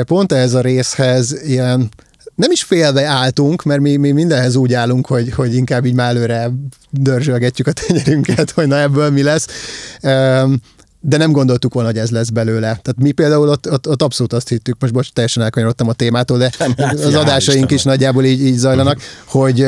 pont 0.05 0.31
ehhez 0.31 0.53
a 0.53 0.61
részhez 0.61 1.43
ilyen 1.43 1.89
nem 2.35 2.51
is 2.51 2.63
félve 2.63 3.05
álltunk, 3.05 3.63
mert 3.63 3.81
mi, 3.81 3.95
mi 3.95 4.11
mindenhez 4.11 4.55
úgy 4.55 4.73
állunk, 4.73 5.07
hogy, 5.07 5.33
hogy 5.33 5.55
inkább 5.55 5.85
így 5.85 5.93
már 5.93 6.09
előre 6.09 6.51
dörzsölgetjük 6.89 7.67
a 7.67 7.71
tenyerünket, 7.71 8.51
hogy 8.51 8.67
na 8.67 8.79
ebből 8.79 9.09
mi 9.09 9.23
lesz. 9.23 9.47
De 10.99 11.17
nem 11.17 11.31
gondoltuk 11.31 11.73
volna, 11.73 11.89
hogy 11.89 11.97
ez 11.97 12.09
lesz 12.09 12.29
belőle. 12.29 12.59
Tehát 12.59 12.95
mi 12.97 13.11
például 13.11 13.49
ott, 13.49 13.71
ott, 13.71 13.87
ott 13.87 14.01
abszolút 14.01 14.33
azt 14.33 14.49
hittük, 14.49 14.75
most, 14.79 14.93
most 14.93 15.13
teljesen 15.13 15.43
elkanyarodtam 15.43 15.87
a 15.87 15.93
témától, 15.93 16.37
de 16.37 16.51
hát, 16.59 16.93
az 16.93 17.15
adásaink 17.15 17.71
is 17.71 17.83
nagyjából 17.83 18.25
így, 18.25 18.45
így 18.45 18.57
zajlanak, 18.57 18.99
hogy 19.25 19.65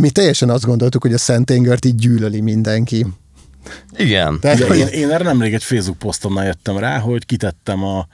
mi 0.00 0.10
teljesen 0.10 0.50
azt 0.50 0.64
gondoltuk, 0.64 1.02
hogy 1.02 1.12
a 1.12 1.18
Szentengert 1.18 1.84
így 1.84 1.94
gyűlöli 1.94 2.40
mindenki. 2.40 3.06
igen. 3.96 4.40
Tehát, 4.40 4.60
hogy, 4.60 4.78
én, 4.78 4.86
én 4.86 5.10
erre 5.10 5.24
nemrég 5.24 5.54
egy 5.54 5.64
Facebook 5.64 5.98
posztomnál 5.98 6.44
jöttem 6.44 6.78
rá, 6.78 6.98
hogy 6.98 7.26
kitettem 7.26 7.84
a 7.84 8.06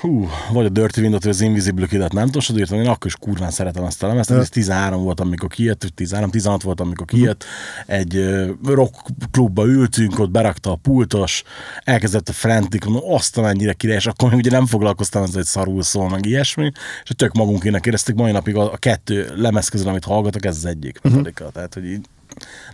hú, 0.00 0.28
vagy 0.52 0.64
a 0.64 0.68
Dirty 0.68 0.98
Window-t, 0.98 1.22
vagy 1.22 1.32
az 1.32 1.40
Invisible 1.40 1.86
Kid-et, 1.86 2.12
nem 2.12 2.28
tudom, 2.30 2.58
írtam, 2.58 2.78
én 2.78 2.86
akkor 2.86 3.06
is 3.06 3.16
kurván 3.16 3.50
szeretem 3.50 3.84
ezt 3.84 4.02
a 4.02 4.06
lemezt, 4.06 4.30
ez 4.30 4.48
13 4.48 5.02
volt, 5.02 5.20
amikor 5.20 5.48
kijött, 5.48 5.82
vagy 5.82 5.94
13, 5.94 6.30
16 6.30 6.62
volt, 6.62 6.80
amikor 6.80 7.06
kijött, 7.06 7.44
egy 7.86 8.24
rock 8.64 8.94
klubba 9.30 9.66
ültünk, 9.66 10.18
ott 10.18 10.30
berakta 10.30 10.70
a 10.70 10.76
pultos, 10.76 11.42
elkezdett 11.84 12.28
a 12.28 12.32
Frantic, 12.32 12.84
mondom, 12.84 13.12
azt 13.12 13.40
mennyire 13.40 13.72
király, 13.72 13.96
és 13.96 14.06
akkor 14.06 14.28
még 14.30 14.38
ugye 14.38 14.50
nem 14.50 14.66
foglalkoztam 14.66 15.22
ezzel, 15.22 15.34
hogy 15.34 15.44
szarul 15.44 15.82
szól, 15.82 16.08
meg 16.08 16.26
ilyesmi, 16.26 16.72
és 17.02 17.10
tök 17.16 17.32
magunkének 17.32 17.86
éreztük, 17.86 18.16
mai 18.16 18.32
napig 18.32 18.56
a, 18.56 18.72
a 18.72 18.76
kettő 18.76 19.32
lemez 19.36 19.68
közül, 19.68 19.88
amit 19.88 20.04
hallgatok, 20.04 20.44
ez 20.44 20.56
az 20.56 20.64
egyik, 20.64 21.00
Metallica, 21.02 21.50
tehát, 21.50 21.74
hogy 21.74 21.84
így 21.84 22.06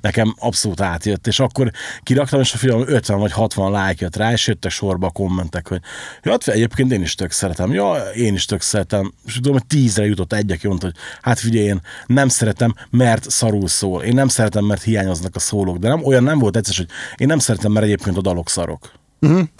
nekem 0.00 0.34
abszolút 0.38 0.80
átjött, 0.80 1.26
és 1.26 1.40
akkor 1.40 1.70
kiraktam, 2.02 2.40
és 2.40 2.54
a 2.54 2.56
film 2.56 2.82
50 2.86 3.18
vagy 3.18 3.32
60 3.32 3.72
like 3.72 4.04
jött 4.04 4.16
rá, 4.16 4.32
és 4.32 4.46
jöttek 4.46 4.70
sorba 4.70 5.06
a 5.06 5.10
kommentek, 5.10 5.68
hogy 5.68 5.80
ja, 6.22 6.30
hát 6.30 6.48
egyébként 6.48 6.92
én 6.92 7.02
is 7.02 7.14
tök 7.14 7.30
szeretem, 7.30 7.72
ja, 7.72 7.94
én 8.14 8.34
is 8.34 8.44
tök 8.44 8.60
szeretem, 8.60 9.12
és 9.26 9.34
tudom, 9.34 9.52
hogy 9.52 9.66
tízre 9.66 10.06
jutott 10.06 10.32
egy, 10.32 10.50
aki 10.50 10.66
mondta, 10.66 10.86
hogy 10.86 10.96
hát 11.20 11.38
figyelj, 11.38 11.66
én 11.66 11.80
nem 12.06 12.28
szeretem, 12.28 12.74
mert 12.90 13.30
szarul 13.30 13.68
szól, 13.68 14.02
én 14.02 14.14
nem 14.14 14.28
szeretem, 14.28 14.64
mert 14.64 14.82
hiányoznak 14.82 15.36
a 15.36 15.38
szólók, 15.38 15.76
de 15.76 15.88
nem, 15.88 16.04
olyan 16.04 16.22
nem 16.22 16.38
volt 16.38 16.56
egyszer, 16.56 16.76
hogy 16.76 16.88
én 17.16 17.26
nem 17.26 17.38
szeretem, 17.38 17.72
mert 17.72 17.84
egyébként 17.84 18.16
a 18.16 18.20
dalok 18.20 18.48
szarok. 18.48 18.92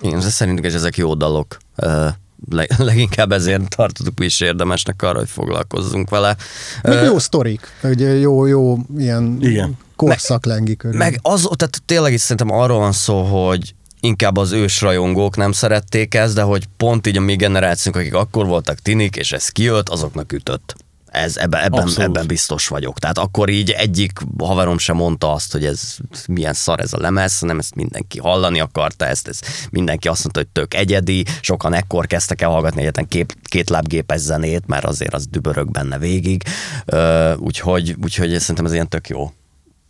Igen, 0.01 0.19
de 0.19 0.21
szerintünk 0.21 0.67
is 0.67 0.75
ezek 0.75 0.97
jó 0.97 1.15
dalok. 1.15 1.57
Ö, 1.77 2.09
le- 2.51 2.67
leginkább 2.91 3.33
ezért 3.33 3.77
tartottuk 3.77 4.25
is 4.25 4.41
érdemesnek 4.41 5.03
arra, 5.03 5.19
hogy 5.19 5.29
foglalkozzunk 5.29 6.11
vele. 6.11 6.37
meg 6.83 6.93
Ö, 6.93 7.05
jó 7.05 7.19
sztorik, 7.19 7.61
ugye 7.83 8.15
jó, 8.15 8.47
jó 8.47 8.79
ilyen 8.99 9.37
Igen. 9.41 9.77
Korszak 10.09 10.45
lengi 10.45 10.77
körül. 10.77 10.99
Meg 10.99 11.19
az, 11.23 11.49
tehát 11.57 11.83
tényleg 11.87 12.13
is 12.13 12.21
szerintem 12.21 12.51
arról 12.51 12.79
van 12.79 12.93
szó, 12.93 13.23
hogy 13.23 13.75
inkább 14.01 14.37
az 14.37 14.53
ősrajongók 14.53 15.37
nem 15.37 15.53
szerették 15.53 16.15
ezt, 16.15 16.35
de 16.35 16.43
hogy 16.43 16.67
pont 16.77 17.07
így 17.07 17.17
a 17.17 17.21
mi 17.21 17.37
generációnk, 17.37 17.97
akik 17.97 18.15
akkor 18.15 18.47
voltak 18.47 18.79
tinik, 18.79 19.17
és 19.17 19.33
ez 19.33 19.49
kijött, 19.49 19.89
azoknak 19.89 20.33
ütött. 20.33 20.75
Ez, 21.13 21.37
ebben, 21.37 21.63
ebben, 21.63 21.83
Abszolút. 21.83 22.09
ebben 22.09 22.27
biztos 22.27 22.69
vagyok. 22.69 22.99
Tehát 22.99 23.19
akkor 23.19 23.49
így 23.49 23.71
egyik 23.71 24.13
haverom 24.39 24.79
sem 24.79 24.97
mondta 24.97 25.33
azt, 25.33 25.53
hogy 25.53 25.65
ez 25.65 25.97
milyen 26.29 26.53
szar 26.53 26.81
ez 26.81 26.93
a 26.93 26.99
lemez, 27.01 27.41
nem 27.41 27.59
ezt 27.59 27.75
mindenki 27.75 28.19
hallani 28.19 28.61
akarta, 28.61 29.07
ezt, 29.07 29.29
ezt 29.29 29.47
mindenki 29.71 30.09
azt 30.09 30.23
mondta, 30.23 30.41
hogy 30.41 30.49
tök 30.49 30.75
egyedi, 30.75 31.25
sokan 31.41 31.73
ekkor 31.73 32.07
kezdtek 32.07 32.41
el 32.43 32.49
hallgatni 32.49 32.81
egyetlen 32.81 33.09
kép, 33.09 33.35
két 33.43 33.71
lábgépes 33.71 34.21
zenét, 34.21 34.67
mert 34.67 34.85
azért 34.85 35.15
az 35.15 35.27
dübörög 35.27 35.71
benne 35.71 35.99
végig, 35.99 36.43
Ö, 36.85 37.35
úgyhogy, 37.35 37.97
úgyhogy 38.03 38.39
szerintem 38.39 38.65
ez 38.65 38.73
ilyen 38.73 38.89
tök 38.89 39.09
jó 39.09 39.33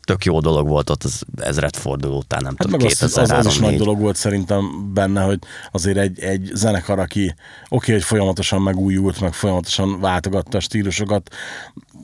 tök 0.05 0.25
jó 0.25 0.41
dolog 0.41 0.69
volt 0.69 0.91
ott 0.91 1.05
az 1.05 1.23
ezredforduló 1.37 2.17
után, 2.17 2.43
nem 2.43 2.55
Hát 2.57 2.67
tudom, 2.67 2.81
meg 2.81 2.91
az, 2.91 3.03
az, 3.03 3.17
az 3.17 3.29
2003 3.29 3.47
is 3.47 3.59
nagy 3.59 3.77
dolog 3.77 4.01
volt 4.01 4.17
szerintem 4.17 4.91
benne, 4.95 5.23
hogy 5.23 5.39
azért 5.73 5.99
egy, 5.99 6.21
egy 6.21 6.51
zenekar, 6.55 6.99
aki 6.99 7.23
oké, 7.25 7.35
okay, 7.69 7.95
hogy 7.95 8.03
folyamatosan 8.03 8.63
megújult, 8.63 9.21
meg 9.21 9.33
folyamatosan 9.33 10.01
váltogatta 10.01 10.57
a 10.57 10.61
stílusokat, 10.61 11.35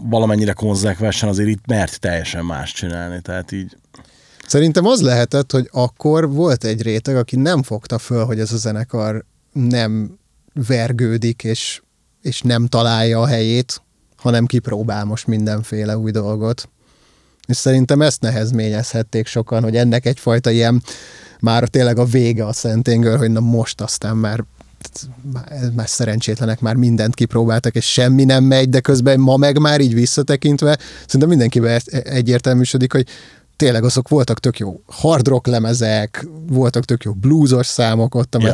valamennyire 0.02 0.52
konzekvensen 0.52 1.28
azért 1.28 1.48
itt 1.48 1.66
mert 1.66 2.00
teljesen 2.00 2.44
más 2.44 2.72
csinálni, 2.72 3.20
tehát 3.20 3.52
így 3.52 3.76
Szerintem 4.46 4.86
az 4.86 5.00
lehetett, 5.00 5.52
hogy 5.52 5.68
akkor 5.72 6.30
volt 6.30 6.64
egy 6.64 6.82
réteg, 6.82 7.16
aki 7.16 7.36
nem 7.36 7.62
fogta 7.62 7.98
föl, 7.98 8.24
hogy 8.24 8.40
ez 8.40 8.52
a 8.52 8.56
zenekar 8.56 9.24
nem 9.52 10.18
vergődik, 10.52 11.44
és, 11.44 11.82
és 12.22 12.40
nem 12.40 12.66
találja 12.66 13.20
a 13.20 13.26
helyét, 13.26 13.82
hanem 14.16 14.46
kipróbál 14.46 15.04
most 15.04 15.26
mindenféle 15.26 15.98
új 15.98 16.10
dolgot. 16.10 16.68
És 17.48 17.56
szerintem 17.56 18.02
ezt 18.02 18.20
nehezményezhették 18.20 19.26
sokan, 19.26 19.62
hogy 19.62 19.76
ennek 19.76 20.06
egyfajta 20.06 20.50
ilyen 20.50 20.82
már 21.40 21.68
tényleg 21.68 21.98
a 21.98 22.04
vége 22.04 22.46
a 22.46 22.52
Szentengől, 22.52 23.16
hogy 23.18 23.30
na 23.30 23.40
most 23.40 23.80
aztán 23.80 24.16
már 24.16 24.44
már 25.74 25.88
szerencsétlenek 25.88 26.60
már 26.60 26.74
mindent 26.74 27.14
kipróbáltak, 27.14 27.74
és 27.74 27.92
semmi 27.92 28.24
nem 28.24 28.44
megy, 28.44 28.68
de 28.68 28.80
közben 28.80 29.20
ma 29.20 29.36
meg 29.36 29.58
már 29.58 29.80
így 29.80 29.94
visszatekintve, 29.94 30.78
szerintem 31.04 31.28
mindenkiben 31.28 31.70
ez 31.70 31.82
egyértelműsödik, 32.04 32.92
hogy 32.92 33.06
tényleg 33.56 33.84
azok 33.84 34.08
voltak 34.08 34.40
tök 34.40 34.58
jó 34.58 34.80
hard 34.86 35.28
rock 35.28 35.46
lemezek, 35.46 36.26
voltak 36.46 36.84
tök 36.84 37.02
jó 37.02 37.12
bluesos 37.12 37.66
számok 37.66 38.14
ott 38.14 38.34
a 38.34 38.38
Ja, 38.40 38.48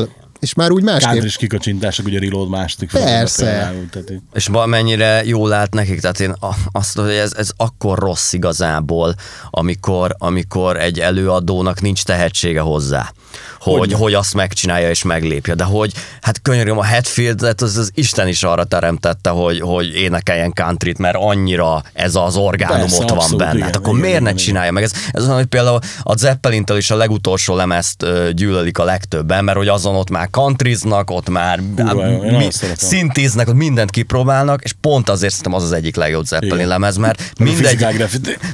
ja. 0.00 0.08
És 0.40 0.54
már 0.54 0.70
úgy 0.70 0.82
másképp 0.82 1.10
country 1.10 1.36
kikacsintások, 1.36 2.06
ugye 2.06 2.18
Reload 2.18 2.48
második 2.48 2.90
Persze. 2.90 3.44
például, 3.44 3.88
Tehát 3.90 4.10
így, 4.10 4.20
És 4.34 4.46
valamennyire 4.46 5.24
jól 5.24 5.52
állt 5.52 5.74
nekik, 5.74 6.00
tehát 6.00 6.20
én 6.20 6.34
azt 6.72 6.96
mondom, 6.96 7.14
hogy 7.14 7.24
ez, 7.24 7.32
ez 7.36 7.50
akkor 7.56 7.98
rossz 7.98 8.32
igazából, 8.32 9.14
amikor, 9.50 10.14
amikor 10.18 10.76
egy 10.76 11.00
előadónak 11.00 11.80
nincs 11.80 12.02
tehetsége 12.02 12.60
hozzá, 12.60 13.12
hogy, 13.60 13.78
Hogyne. 13.78 13.96
hogy 13.96 14.14
azt 14.14 14.34
megcsinálja 14.34 14.88
és 14.90 15.02
meglépje, 15.02 15.54
de 15.54 15.64
hogy 15.64 15.92
hát 16.20 16.42
könyörgöm, 16.42 16.78
a 16.78 16.86
Hatfield-et 16.86 17.60
az, 17.60 17.76
az 17.76 17.90
Isten 17.94 18.28
is 18.28 18.42
arra 18.42 18.64
teremtette, 18.64 19.30
hogy, 19.30 19.60
hogy 19.60 19.94
énekeljen 19.94 20.52
countryt, 20.52 20.98
mert 20.98 21.16
annyira 21.18 21.82
ez 21.92 22.14
az 22.14 22.36
orgánum 22.36 22.78
Persze, 22.78 23.02
ott 23.02 23.08
van 23.08 23.36
benne. 23.36 23.52
igen, 23.52 23.62
hát 23.62 23.76
akkor 23.76 23.88
igen, 23.88 24.00
miért 24.00 24.22
ne 24.22 24.30
igen, 24.30 24.42
csinálja 24.42 24.72
meg? 24.72 24.82
Ez, 24.82 24.92
ez 25.10 25.22
olyan, 25.24 25.34
hogy 25.36 25.46
például 25.46 25.78
a 26.02 26.16
Zeppelintől 26.16 26.76
is 26.76 26.90
a 26.90 26.96
legutolsó 26.96 27.54
lemezt 27.54 28.06
gyűlölik 28.34 28.78
a 28.78 28.84
legtöbben, 28.84 29.44
mert 29.44 29.58
hogy 29.58 29.68
azon 29.68 29.94
ott 29.94 30.10
már 30.10 30.27
countryznak, 30.30 31.10
ott 31.10 31.28
már 31.28 31.60
Kurva 31.76 32.06
jó, 32.06 32.22
én 32.22 32.36
mi, 32.36 32.46
szintiznek, 32.76 33.48
ott 33.48 33.54
mindent 33.54 33.90
kipróbálnak, 33.90 34.62
és 34.64 34.72
pont 34.80 35.08
azért 35.08 35.34
szerintem 35.34 35.60
az 35.60 35.64
az 35.64 35.72
egyik 35.72 35.96
legjobb 35.96 36.24
Zeppelin 36.24 36.54
Igen. 36.54 36.68
lemez, 36.68 36.96
mert 36.96 37.32
mindegy... 37.38 37.84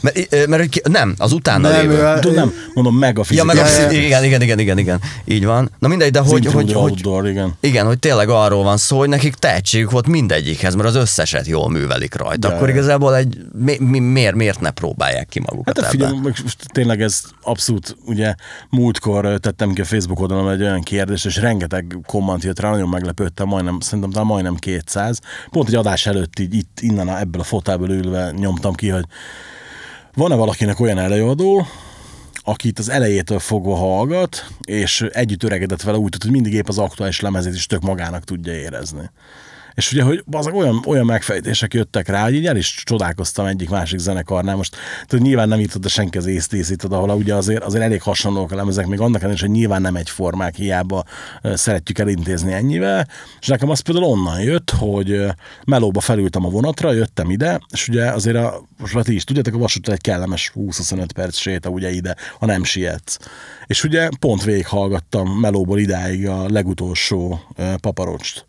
Mert, 0.00 0.26
ö, 0.30 0.46
mert, 0.46 0.88
nem, 0.88 1.14
az 1.18 1.32
utána 1.32 1.68
Nem, 1.70 1.80
lévő. 1.80 2.02
ő- 2.02 2.18
Tudom, 2.20 2.36
nem, 2.36 2.52
mondom, 2.74 2.96
meg 2.96 3.18
a 3.18 3.18
Ja, 3.18 3.24
fizikai. 3.24 3.46
meg 3.56 3.64
a, 3.64 3.68
Ja, 3.68 3.90
ja. 3.90 4.00
igen, 4.06 4.24
igen, 4.24 4.42
igen, 4.42 4.58
igen, 4.58 4.78
igen, 4.78 5.00
így 5.24 5.44
van. 5.44 5.70
Na 5.78 5.88
mindegy, 5.88 6.10
de 6.10 6.18
hogy, 6.18 6.30
hogy, 6.30 6.46
hogy, 6.46 6.72
hogy, 6.72 6.74
outdoor, 6.74 7.28
igen. 7.28 7.54
igen, 7.60 7.86
hogy 7.86 7.98
tényleg 7.98 8.28
arról 8.28 8.62
van 8.62 8.76
szó, 8.76 8.98
hogy 8.98 9.08
nekik 9.08 9.34
tehetségük 9.34 9.90
volt 9.90 10.06
mindegyikhez, 10.06 10.74
mert 10.74 10.88
az 10.88 10.94
összeset 10.94 11.46
jól 11.46 11.70
művelik 11.70 12.14
rajta. 12.14 12.48
Ja, 12.48 12.54
Akkor 12.54 12.68
ja. 12.68 12.74
igazából 12.74 13.16
egy, 13.16 13.38
mi, 13.52 13.76
mi, 13.80 13.98
miért, 13.98 14.34
miért 14.34 14.60
ne 14.60 14.70
próbálják 14.70 15.28
ki 15.28 15.40
magukat 15.40 15.76
Hát 15.80 15.94
ebben? 15.94 16.08
figyelj, 16.20 16.34
tényleg 16.72 17.00
ez 17.02 17.22
abszolút, 17.42 17.96
ugye 18.06 18.34
múltkor 18.70 19.24
ö, 19.24 19.38
tettem 19.38 19.72
ki 19.72 19.80
a 19.80 19.84
Facebook 19.84 20.20
oldalon 20.20 20.50
egy 20.50 20.62
olyan 20.62 20.80
kérdést, 20.82 21.26
és 21.26 21.36
rengeteg 21.36 21.63
komment 22.06 22.42
jött 22.42 22.60
rá, 22.60 22.70
nagyon 22.70 22.88
meglepődtem, 22.88 23.48
majdnem, 23.48 23.80
szerintem 23.80 24.10
talán 24.10 24.26
majdnem 24.26 24.54
200. 24.54 25.20
Pont 25.50 25.68
egy 25.68 25.74
adás 25.74 26.06
előtt 26.06 26.38
így 26.38 26.54
itt, 26.54 26.78
innen 26.80 27.16
ebből 27.16 27.40
a 27.40 27.44
fotából 27.44 27.90
ülve 27.90 28.30
nyomtam 28.30 28.74
ki, 28.74 28.88
hogy 28.88 29.04
van-e 30.14 30.34
valakinek 30.34 30.80
olyan 30.80 30.98
előadó, 30.98 31.66
akit 32.42 32.78
az 32.78 32.88
elejétől 32.88 33.38
fogva 33.38 33.74
hallgat, 33.74 34.46
és 34.66 35.00
együtt 35.00 35.42
öregedett 35.42 35.82
vele 35.82 35.98
úgy, 35.98 36.16
hogy 36.22 36.30
mindig 36.30 36.52
épp 36.52 36.68
az 36.68 36.78
aktuális 36.78 37.20
lemezét 37.20 37.54
is 37.54 37.66
tök 37.66 37.82
magának 37.82 38.24
tudja 38.24 38.52
érezni. 38.52 39.10
És 39.74 39.92
ugye, 39.92 40.02
hogy 40.02 40.24
az 40.30 40.46
olyan, 40.46 40.82
olyan 40.86 41.04
megfejtések 41.04 41.74
jöttek 41.74 42.08
rá, 42.08 42.22
hogy 42.22 42.34
így 42.34 42.46
el 42.46 42.56
is 42.56 42.82
csodálkoztam 42.84 43.46
egyik 43.46 43.70
másik 43.70 43.98
zenekarnál. 43.98 44.56
Most 44.56 44.76
tudod, 45.06 45.24
nyilván 45.24 45.48
nem 45.48 45.60
írtad 45.60 45.84
a 45.84 45.88
senki 45.88 46.18
az 46.18 46.26
észtészítod, 46.26 46.92
ahol 46.92 47.10
ugye 47.10 47.34
azért, 47.34 47.62
azért 47.62 47.84
elég 47.84 48.02
hasonlók 48.02 48.52
a 48.52 48.56
lemezek, 48.56 48.86
még 48.86 49.00
annak 49.00 49.22
ellenére, 49.22 49.46
hogy 49.46 49.56
nyilván 49.56 49.80
nem 49.80 49.96
egyformák, 49.96 50.54
hiába 50.54 51.04
szeretjük 51.42 51.98
elintézni 51.98 52.52
ennyivel. 52.52 53.08
És 53.40 53.46
nekem 53.46 53.70
az 53.70 53.80
például 53.80 54.06
onnan 54.06 54.40
jött, 54.40 54.70
hogy 54.70 55.24
melóba 55.64 56.00
felültem 56.00 56.44
a 56.44 56.48
vonatra, 56.50 56.92
jöttem 56.92 57.30
ide, 57.30 57.60
és 57.72 57.88
ugye 57.88 58.10
azért 58.10 58.36
a, 58.36 58.62
most 58.78 58.94
már 58.94 59.04
ti 59.04 59.14
is 59.14 59.24
tudjátok, 59.24 59.54
a 59.54 59.58
vasúton 59.58 59.94
egy 59.94 60.00
kellemes 60.00 60.52
20-25 60.54 61.06
perc 61.14 61.36
séta 61.36 61.68
ugye 61.68 61.90
ide, 61.90 62.16
ha 62.38 62.46
nem 62.46 62.64
sietsz. 62.64 63.18
És 63.66 63.84
ugye 63.84 64.08
pont 64.18 64.44
végighallgattam 64.44 65.28
melóból 65.30 65.78
idáig 65.78 66.28
a 66.28 66.48
legutolsó 66.48 67.40
paparocst. 67.80 68.46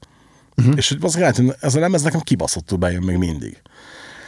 Uh-huh. 0.57 0.73
És 0.77 0.89
hogy 0.89 0.97
az 1.01 1.15
lehet, 1.15 1.41
ez 1.59 1.75
a 1.75 1.79
lemez 1.79 2.01
nekem 2.01 2.19
kibaszottul 2.19 2.77
bejön 2.77 3.03
még 3.03 3.17
mindig. 3.17 3.61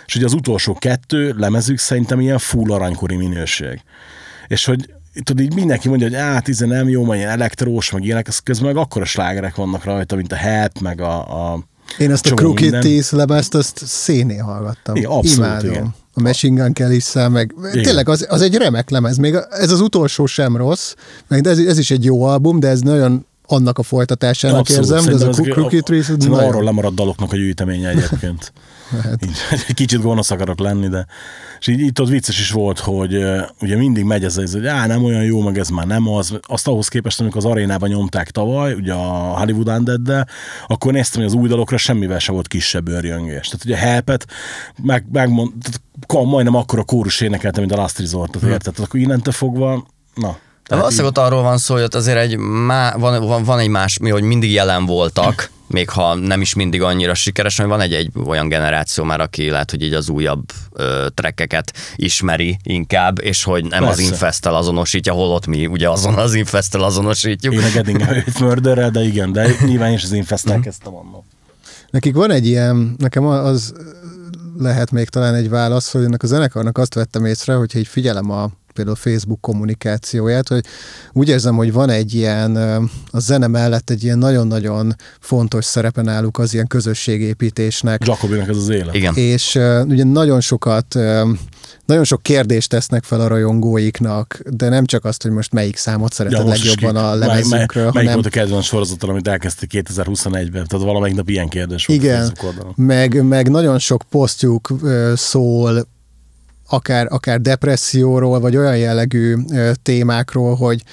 És 0.05 0.15
ugye 0.15 0.25
az 0.25 0.33
utolsó 0.33 0.73
kettő 0.73 1.33
lemezük 1.37 1.77
szerintem 1.77 2.19
ilyen 2.19 2.37
full 2.37 2.71
aranykori 2.71 3.15
minőség. 3.15 3.81
És 4.47 4.65
hogy 4.65 4.93
tudod, 5.23 5.45
így 5.45 5.53
mindenki 5.53 5.87
mondja, 5.89 6.07
hogy 6.07 6.15
át, 6.15 6.47
íze 6.47 6.65
nem 6.65 6.89
jó, 6.89 7.03
majd 7.03 7.19
ilyen 7.19 7.31
elektrós, 7.31 7.91
meg 7.91 8.03
ilyenek, 8.03 8.29
közben 8.43 8.67
meg 8.67 8.77
akkora 8.77 9.05
slágerek 9.05 9.55
vannak 9.55 9.83
rajta, 9.83 10.15
mint 10.15 10.31
a 10.31 10.35
Help, 10.35 10.79
meg 10.79 11.01
a, 11.01 11.51
a 11.51 11.59
Én 11.97 12.11
azt 12.11 12.31
a 12.31 12.33
Crooked. 12.33 12.81
Teeth 12.81 13.13
lemezt, 13.13 13.55
azt 13.55 13.81
szénén 13.85 14.41
hallgattam. 14.41 14.95
Igen, 14.95 15.09
abszolút, 15.09 15.37
Imádom. 15.37 15.71
igen. 15.71 15.95
A 16.13 16.21
Machine 16.21 16.61
Gun 16.61 16.73
kelly 16.73 16.99
meg 17.29 17.53
Igen. 17.71 17.83
tényleg 17.83 18.09
az, 18.09 18.25
az 18.29 18.41
egy 18.41 18.55
remek 18.55 18.89
lemez. 18.89 19.17
Még 19.17 19.37
ez 19.49 19.71
az 19.71 19.81
utolsó 19.81 20.25
sem 20.25 20.57
rossz, 20.57 20.93
meg 21.27 21.47
ez, 21.47 21.59
ez 21.59 21.77
is 21.77 21.91
egy 21.91 22.03
jó 22.03 22.23
album, 22.23 22.59
de 22.59 22.67
ez 22.67 22.81
nagyon 22.81 23.25
annak 23.47 23.77
a 23.77 23.83
folytatásának 23.83 24.59
Abszolút, 24.59 24.91
érzem, 24.91 25.05
de 25.05 25.11
ez 25.11 25.21
a 25.21 25.41
Crooked 25.41 25.89
nagyon- 26.17 26.39
arról 26.39 26.63
lemaradt 26.63 26.95
daloknak 26.95 27.31
a 27.31 27.35
gyűjteménye 27.35 27.89
egyébként. 27.89 28.51
Hát. 29.03 29.25
így, 29.25 29.37
egy 29.67 29.73
kicsit 29.73 30.01
gonosz 30.01 30.31
akarok 30.31 30.59
lenni, 30.59 30.87
de 30.87 31.05
és 31.59 31.67
így, 31.67 31.79
itt 31.79 32.01
ott 32.01 32.07
vicces 32.07 32.39
is 32.39 32.51
volt, 32.51 32.79
hogy 32.79 33.15
uh, 33.15 33.41
ugye 33.61 33.77
mindig 33.77 34.03
megy 34.03 34.23
ez, 34.23 34.37
ez, 34.37 34.53
hogy 34.53 34.65
á, 34.65 34.85
nem 34.85 35.03
olyan 35.03 35.23
jó, 35.23 35.41
meg 35.41 35.57
ez 35.57 35.69
már 35.69 35.87
nem 35.87 36.07
az. 36.07 36.39
Azt 36.41 36.67
ahhoz 36.67 36.87
képest, 36.87 37.19
amikor 37.19 37.37
az 37.37 37.51
arénában 37.51 37.89
nyomták 37.89 38.31
tavaly, 38.31 38.73
ugye 38.73 38.93
a 38.93 39.39
Hollywood 39.39 39.67
undead 39.67 40.25
akkor 40.67 40.93
néztem, 40.93 41.21
hogy 41.21 41.31
az 41.31 41.37
új 41.37 41.47
dalokra 41.47 41.77
semmivel 41.77 42.19
se 42.19 42.31
volt 42.31 42.47
kisebb 42.47 42.87
őrjöngés. 42.87 43.47
Tehát 43.47 43.65
ugye 43.65 43.75
Helpet 43.75 44.27
meg, 44.83 45.05
megmond, 45.11 45.51
tehát 45.61 46.27
majdnem 46.27 46.55
akkor 46.55 46.79
a 46.79 46.83
kórus 46.83 47.21
énekelte, 47.21 47.59
mint 47.59 47.71
a 47.71 47.75
Last 47.75 47.99
Resortot, 47.99 48.41
érted? 48.43 48.73
Tehát 48.73 48.79
akkor 48.79 48.99
innentől 48.99 49.33
fogva, 49.33 49.87
na. 50.15 50.37
De 50.67 50.75
valószínűleg 50.75 51.09
ott 51.09 51.17
arról 51.17 51.41
van 51.41 51.57
szó, 51.57 51.73
hogy 51.73 51.83
ott 51.83 51.95
azért 51.95 52.17
egy 52.17 52.37
má, 52.37 52.95
van, 52.97 53.25
van, 53.27 53.43
van 53.43 53.59
egy 53.59 53.67
más, 53.67 53.97
mi, 53.97 54.09
hogy 54.09 54.23
mindig 54.23 54.51
jelen 54.51 54.85
voltak, 54.85 55.49
még 55.67 55.89
ha 55.89 56.15
nem 56.15 56.41
is 56.41 56.53
mindig 56.53 56.81
annyira 56.81 57.13
sikeres, 57.13 57.57
hogy 57.57 57.67
van 57.67 57.81
egy, 57.81 57.93
egy 57.93 58.11
olyan 58.25 58.47
generáció 58.47 59.03
már, 59.03 59.19
aki 59.19 59.49
lehet, 59.49 59.71
hogy 59.71 59.81
így 59.81 59.93
az 59.93 60.09
újabb 60.09 60.43
ö, 60.73 61.07
trekkeket 61.13 61.73
ismeri 61.95 62.57
inkább, 62.63 63.21
és 63.21 63.43
hogy 63.43 63.65
nem 63.65 63.83
az 63.83 63.95
Persze. 63.95 64.11
Infestel 64.11 64.55
azonosítja, 64.55 65.13
holott 65.13 65.45
mi 65.45 65.65
ugye 65.65 65.89
azon 65.89 66.13
az 66.13 66.33
Infestel 66.33 66.83
azonosítjuk. 66.83 67.53
Én 67.53 67.63
a 67.63 67.69
Getting 67.73 68.01
Away 68.01 68.89
de 68.91 69.03
igen, 69.03 69.31
de 69.31 69.49
nyilván 69.65 69.91
is 69.91 70.03
az 70.03 70.11
Infestnek 70.11 70.59
kezdtem 70.59 70.95
annak. 70.95 71.23
Nekik 71.89 72.15
van 72.15 72.31
egy 72.31 72.47
ilyen, 72.47 72.95
nekem 72.97 73.25
az 73.25 73.73
lehet 74.57 74.91
még 74.91 75.09
talán 75.09 75.35
egy 75.35 75.49
válasz, 75.49 75.91
hogy 75.91 76.03
ennek 76.03 76.23
a 76.23 76.27
zenekarnak 76.27 76.77
azt 76.77 76.93
vettem 76.93 77.25
észre, 77.25 77.53
hogyha 77.53 77.79
így 77.79 77.87
figyelem 77.87 78.31
a 78.31 78.49
például 78.77 78.95
Facebook 78.95 79.41
kommunikációját, 79.41 80.47
hogy 80.47 80.65
úgy 81.13 81.29
érzem, 81.29 81.55
hogy 81.55 81.73
van 81.73 81.89
egy 81.89 82.13
ilyen, 82.13 82.55
a 83.11 83.19
zene 83.19 83.47
mellett 83.47 83.89
egy 83.89 84.03
ilyen 84.03 84.17
nagyon-nagyon 84.17 84.95
fontos 85.19 85.65
szerepe 85.65 86.01
náluk 86.01 86.37
az 86.37 86.53
ilyen 86.53 86.67
közösségépítésnek, 86.67 88.05
Jacobinak 88.05 88.49
ez 88.49 88.57
az 88.57 88.69
élet. 88.69 88.95
Igen. 88.95 89.13
és 89.15 89.55
uh, 89.55 89.81
ugye 89.87 90.03
nagyon 90.03 90.41
sokat, 90.41 90.95
uh, 90.95 91.29
nagyon 91.85 92.03
sok 92.03 92.23
kérdést 92.23 92.69
tesznek 92.69 93.03
fel 93.03 93.21
a 93.21 93.27
rajongóiknak, 93.27 94.39
de 94.49 94.69
nem 94.69 94.85
csak 94.85 95.05
azt, 95.05 95.21
hogy 95.21 95.31
most 95.31 95.51
melyik 95.51 95.75
számot 95.75 96.13
szereted 96.13 96.47
is 96.47 96.63
legjobban 96.63 96.95
a 96.95 97.09
mely- 97.09 97.19
lemezünkről, 97.19 97.83
mely, 97.83 97.91
Melyik 97.93 98.09
hanem 98.09 98.13
volt 98.13 98.25
a 98.25 98.29
kedvenc 98.39 98.65
sorozattal, 98.65 99.09
amit 99.09 99.27
elkezdték 99.27 99.69
2021-ben? 99.73 100.67
Tehát 100.67 100.85
valamelyik 100.85 101.15
nap 101.15 101.29
ilyen 101.29 101.47
kérdés 101.47 101.85
volt 101.85 102.01
igen, 102.01 102.37
meg, 102.75 103.23
meg 103.23 103.49
nagyon 103.49 103.79
sok 103.79 104.03
posztjuk 104.09 104.69
ö, 104.83 105.13
szól 105.15 105.87
akár, 106.67 107.07
akár 107.09 107.41
depresszióról, 107.41 108.39
vagy 108.39 108.57
olyan 108.57 108.77
jellegű 108.77 109.35
témákról, 109.83 110.55
hogy 110.55 110.83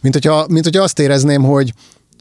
mint 0.00 0.14
hogyha, 0.14 0.46
mint 0.48 0.64
hogyha 0.64 0.82
azt 0.82 0.98
érezném, 0.98 1.42
hogy, 1.42 1.72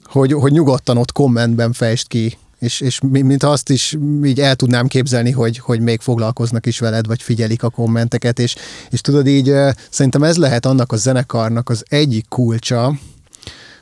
hogy, 0.04 0.34
hogy 0.34 0.52
nyugodtan 0.52 0.98
ott 0.98 1.12
kommentben 1.12 1.74
fejtsd 1.74 2.08
ki, 2.08 2.38
és, 2.60 2.82
és 2.82 3.00
mi- 3.00 3.22
mint 3.22 3.44
azt 3.44 3.70
is 3.70 3.98
így 4.24 4.40
el 4.40 4.56
tudnám 4.56 4.88
képzelni, 4.88 5.32
hogy, 5.32 5.58
hogy 5.58 5.80
még 5.80 6.02
foglalkoznak 6.02 6.66
is 6.66 6.80
veled, 6.80 7.08
vagy 7.08 7.22
figyelik 7.22 7.64
a 7.64 7.70
kommenteket, 7.70 8.40
és, 8.40 8.56
és 8.90 9.02
tudod 9.02 9.28
így, 9.28 9.54
szerintem 9.90 10.24
ez 10.24 10.38
lehet 10.38 10.66
annak 10.66 10.92
a 10.92 10.96
zenekarnak 10.96 11.70
az 11.70 11.84
egyik 11.90 12.26
kulcsa, 12.30 12.90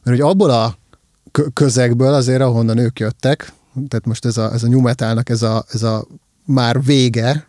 mert 0.04 0.18
hogy 0.18 0.22
abból 0.22 0.50
a 0.50 0.78
kö- 1.32 1.54
közegből 1.54 2.14
azért, 2.14 2.42
ahonnan 2.42 2.78
ők 2.78 3.00
jöttek, 3.00 3.54
tehát 3.88 4.06
most 4.06 4.26
ez 4.26 4.38
a, 4.38 4.54
ez 4.54 4.64
a 4.64 4.68
new 4.68 4.82
metalnak 4.82 5.30
ez 5.30 5.42
a, 5.42 5.66
ez 5.72 5.84
a 5.84 6.08
már 6.46 6.84
vége, 6.84 7.49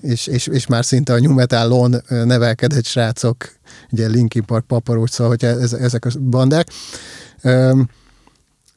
és, 0.00 0.26
és, 0.26 0.46
és 0.46 0.66
már 0.66 0.84
szinte 0.84 1.12
a 1.12 1.88
ö, 2.08 2.24
nevelkedett 2.24 2.84
srácok, 2.84 3.58
ugye 3.90 4.06
Linkin 4.06 4.44
Park, 4.44 4.66
Paparocs, 4.66 5.10
szóval, 5.10 5.36
hogy 5.38 5.48
ez, 5.48 5.72
ezek 5.72 6.04
a 6.04 6.10
bandák, 6.20 6.68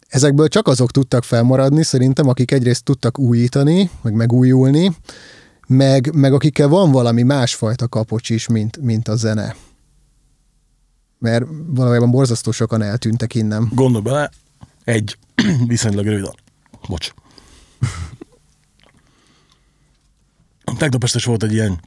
ezekből 0.08 0.48
csak 0.48 0.68
azok 0.68 0.92
tudtak 0.92 1.24
felmaradni, 1.24 1.84
szerintem, 1.84 2.28
akik 2.28 2.52
egyrészt 2.52 2.84
tudtak 2.84 3.20
újítani, 3.20 3.90
meg 4.02 4.14
megújulni, 4.14 4.96
meg, 5.68 6.16
meg 6.16 6.34
akikkel 6.34 6.68
van 6.68 6.92
valami 6.92 7.24
másfajta 7.24 7.88
kapocs 7.88 8.30
is, 8.30 8.48
mint, 8.48 8.78
mint 8.78 9.08
a 9.08 9.16
zene. 9.16 9.56
Mert 11.20 11.46
valójában 11.68 12.12
borzasztó 12.12 12.52
sokan 12.52 12.82
eltűntek 12.82 13.36
innen. 13.36 13.72
Gondolj 13.74 14.04
bele, 14.04 14.30
egy 14.84 15.18
viszonylag 15.68 16.06
rövid 16.06 16.24
a... 16.24 16.34
Bocs. 16.88 17.14
Tegnap 20.78 21.04
este 21.04 21.18
is 21.18 21.26
volt 21.26 21.44
egy 21.44 21.54
ilyen 21.54 21.80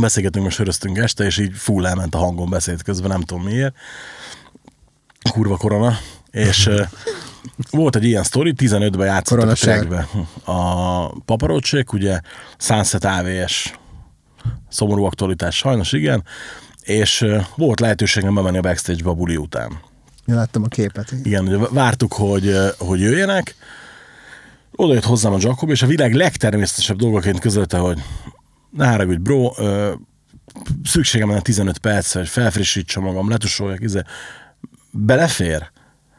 beszélgetünk, 0.00 0.44
most 0.44 0.56
söröztünk 0.56 0.98
este, 0.98 1.24
és 1.24 1.38
így 1.38 1.52
full 1.54 1.86
elment 1.86 2.14
a 2.14 2.18
hangon 2.18 2.50
beszélt 2.50 2.82
közben, 2.82 3.10
nem 3.10 3.20
tudom 3.20 3.44
miért. 3.44 3.74
Kurva 5.30 5.56
korona. 5.56 5.98
És 6.30 6.70
volt 7.70 7.96
egy 7.96 8.04
ilyen 8.04 8.22
sztori, 8.22 8.54
15-ben 8.56 9.06
játszottak 9.06 9.50
a 9.50 9.52
trackbe. 9.52 10.08
A 10.44 11.20
paparócsék, 11.20 11.92
ugye 11.92 12.20
Sunset 12.58 13.04
AVS 13.04 13.72
szomorú 14.68 15.04
aktualitás, 15.04 15.56
sajnos 15.56 15.92
igen, 15.92 16.24
és 16.82 17.26
volt 17.56 17.80
lehetőségem 17.80 18.34
bemenni 18.34 18.58
a 18.58 18.60
backstage-be 18.60 19.10
a 19.10 19.14
buli 19.14 19.36
után. 19.36 19.80
Én 20.26 20.34
láttam 20.34 20.62
a 20.62 20.68
képet. 20.68 21.14
Igen, 21.22 21.46
ugye 21.46 21.56
vártuk, 21.56 22.12
hogy, 22.12 22.56
hogy 22.78 23.00
jöjjenek, 23.00 23.54
oda 24.76 24.94
jött 24.94 25.04
hozzám 25.04 25.32
a 25.32 25.38
Jacob, 25.40 25.70
és 25.70 25.82
a 25.82 25.86
világ 25.86 26.14
legtermészetesebb 26.14 26.96
dolgoként 26.96 27.38
közölte, 27.38 27.78
hogy 27.78 28.02
ne 28.70 28.86
haragudj, 28.86 29.22
bro, 29.22 29.52
ö, 29.56 29.92
szükségem 30.84 31.28
lenne 31.28 31.40
15 31.40 31.78
perc, 31.78 32.12
hogy 32.12 32.28
felfrissítsem 32.28 33.02
magam, 33.02 33.28
letusoljak, 33.28 33.80
izé. 33.80 34.00
belefér? 34.90 35.70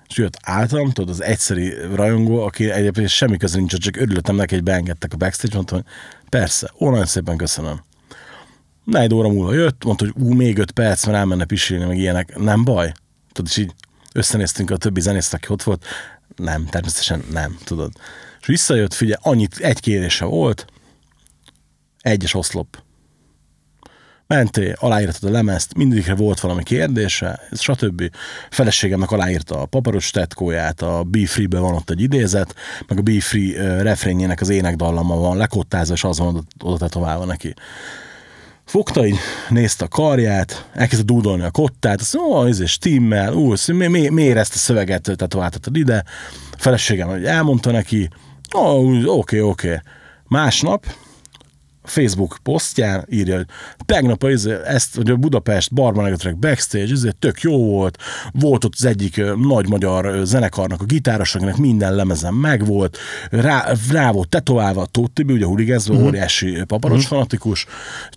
És 0.07 0.17
jött 0.17 0.37
általam, 0.41 0.91
tudod, 0.91 1.09
az 1.09 1.23
egyszeri 1.23 1.73
rajongó, 1.93 2.43
aki 2.43 2.71
egyébként 2.71 3.09
semmi 3.09 3.37
köze 3.37 3.57
nincs, 3.57 3.77
csak 3.77 3.97
örülöttem 3.97 4.35
neki, 4.35 4.53
hogy 4.53 4.63
beengedtek 4.63 5.13
a 5.13 5.17
backstage, 5.17 5.55
mondtam, 5.55 5.77
hogy 5.77 5.91
persze, 6.29 6.71
ó, 6.79 7.03
szépen 7.03 7.37
köszönöm. 7.37 7.81
Negyed 8.83 9.13
óra 9.13 9.29
múlva 9.29 9.53
jött, 9.53 9.83
mondta, 9.83 10.05
hogy 10.05 10.23
ú, 10.23 10.33
még 10.33 10.57
öt 10.57 10.71
perc, 10.71 11.05
mert 11.05 11.17
elmenne 11.17 11.45
pisilni, 11.45 11.85
meg 11.85 11.97
ilyenek. 11.97 12.37
Nem 12.37 12.63
baj? 12.63 12.91
Tudod, 13.31 13.51
és 13.51 13.57
így 13.57 13.73
összenéztünk 14.13 14.71
a 14.71 14.77
többi 14.77 15.01
zenész, 15.01 15.33
aki 15.33 15.47
ott 15.49 15.63
volt. 15.63 15.85
Nem, 16.41 16.65
természetesen 16.65 17.23
nem, 17.31 17.57
tudod. 17.63 17.91
És 18.41 18.47
visszajött, 18.47 18.93
figyelj, 18.93 19.19
annyit, 19.21 19.57
egy 19.57 19.79
kérése 19.79 20.25
volt, 20.25 20.65
egyes 22.01 22.33
oszlop. 22.33 22.83
Mentél, 24.27 24.75
aláírtad 24.79 25.29
a 25.29 25.31
lemezt, 25.31 25.73
mindegyikre 25.73 26.15
volt 26.15 26.39
valami 26.39 26.63
kérdése, 26.63 27.39
stb. 27.51 28.15
Feleségemnek 28.49 29.11
aláírta 29.11 29.61
a 29.61 29.65
paparos 29.65 30.09
tetkóját, 30.09 30.81
a 30.81 31.03
Be 31.03 31.27
Free-be 31.27 31.59
van 31.59 31.73
ott 31.73 31.89
egy 31.89 32.01
idézet, 32.01 32.55
meg 32.87 32.97
a 32.97 33.01
Be 33.01 33.21
Free 33.21 33.57
ö, 33.57 33.81
refrénjének 33.81 34.41
az 34.41 34.49
énekdallama 34.49 35.15
van 35.15 35.37
lekottázva, 35.37 35.93
és 35.93 36.03
az 36.03 36.17
van 36.17 36.47
oda 36.63 36.77
tetoválva 36.77 37.25
neki. 37.25 37.53
Fogta 38.71 39.05
így, 39.05 39.17
nézte 39.49 39.85
a 39.85 39.87
karját, 39.87 40.69
elkezdte 40.73 41.05
dúdolni 41.05 41.43
a 41.43 41.51
kottát, 41.51 42.01
azt 42.01 42.13
mondja, 42.13 42.37
ó, 42.37 42.45
ez 42.45 42.69
stimmel, 42.69 43.33
ú, 43.33 43.53
mi, 43.67 43.87
mi, 43.87 44.09
miért 44.09 44.37
ezt 44.37 44.53
a 44.53 44.57
szöveget 44.57 45.11
tetováltatod 45.15 45.75
ide? 45.75 46.03
A 46.51 46.55
feleségem, 46.57 47.09
elmondta 47.09 47.71
neki, 47.71 48.09
ó, 48.55 48.91
oké, 49.05 49.39
oké. 49.39 49.81
Másnap 50.27 50.85
Facebook 51.83 52.37
posztján 52.43 53.05
írja, 53.09 53.35
hogy 53.35 53.45
tegnap 53.85 54.23
az, 54.23 54.45
ezt, 54.45 54.95
hogy 54.95 55.09
a 55.09 55.15
Budapest 55.15 55.73
Barban 55.73 56.05
Electric 56.05 56.35
backstage, 56.39 56.91
ez 56.91 57.05
tök 57.19 57.41
jó 57.41 57.57
volt, 57.57 57.97
volt 58.31 58.63
ott 58.63 58.73
az 58.77 58.85
egyik 58.85 59.21
nagy 59.35 59.69
magyar 59.69 60.25
zenekarnak 60.25 60.81
a 60.81 60.85
gitáros, 60.85 61.35
akinek 61.35 61.57
minden 61.57 61.95
lemezen 61.95 62.33
megvolt, 62.33 62.97
rá, 63.29 63.73
rá 63.91 64.11
volt 64.11 64.29
tetoválva 64.29 64.81
a 64.81 64.85
Tóth 64.85 65.13
Tibi, 65.13 65.33
ugye 65.33 65.45
a 65.45 65.47
huligezve, 65.47 65.93
uh-huh. 65.93 66.07
óriási 66.07 66.55
ö, 66.55 66.63
paparos 66.63 66.97
uh-huh. 66.97 67.11
fanatikus, 67.11 67.65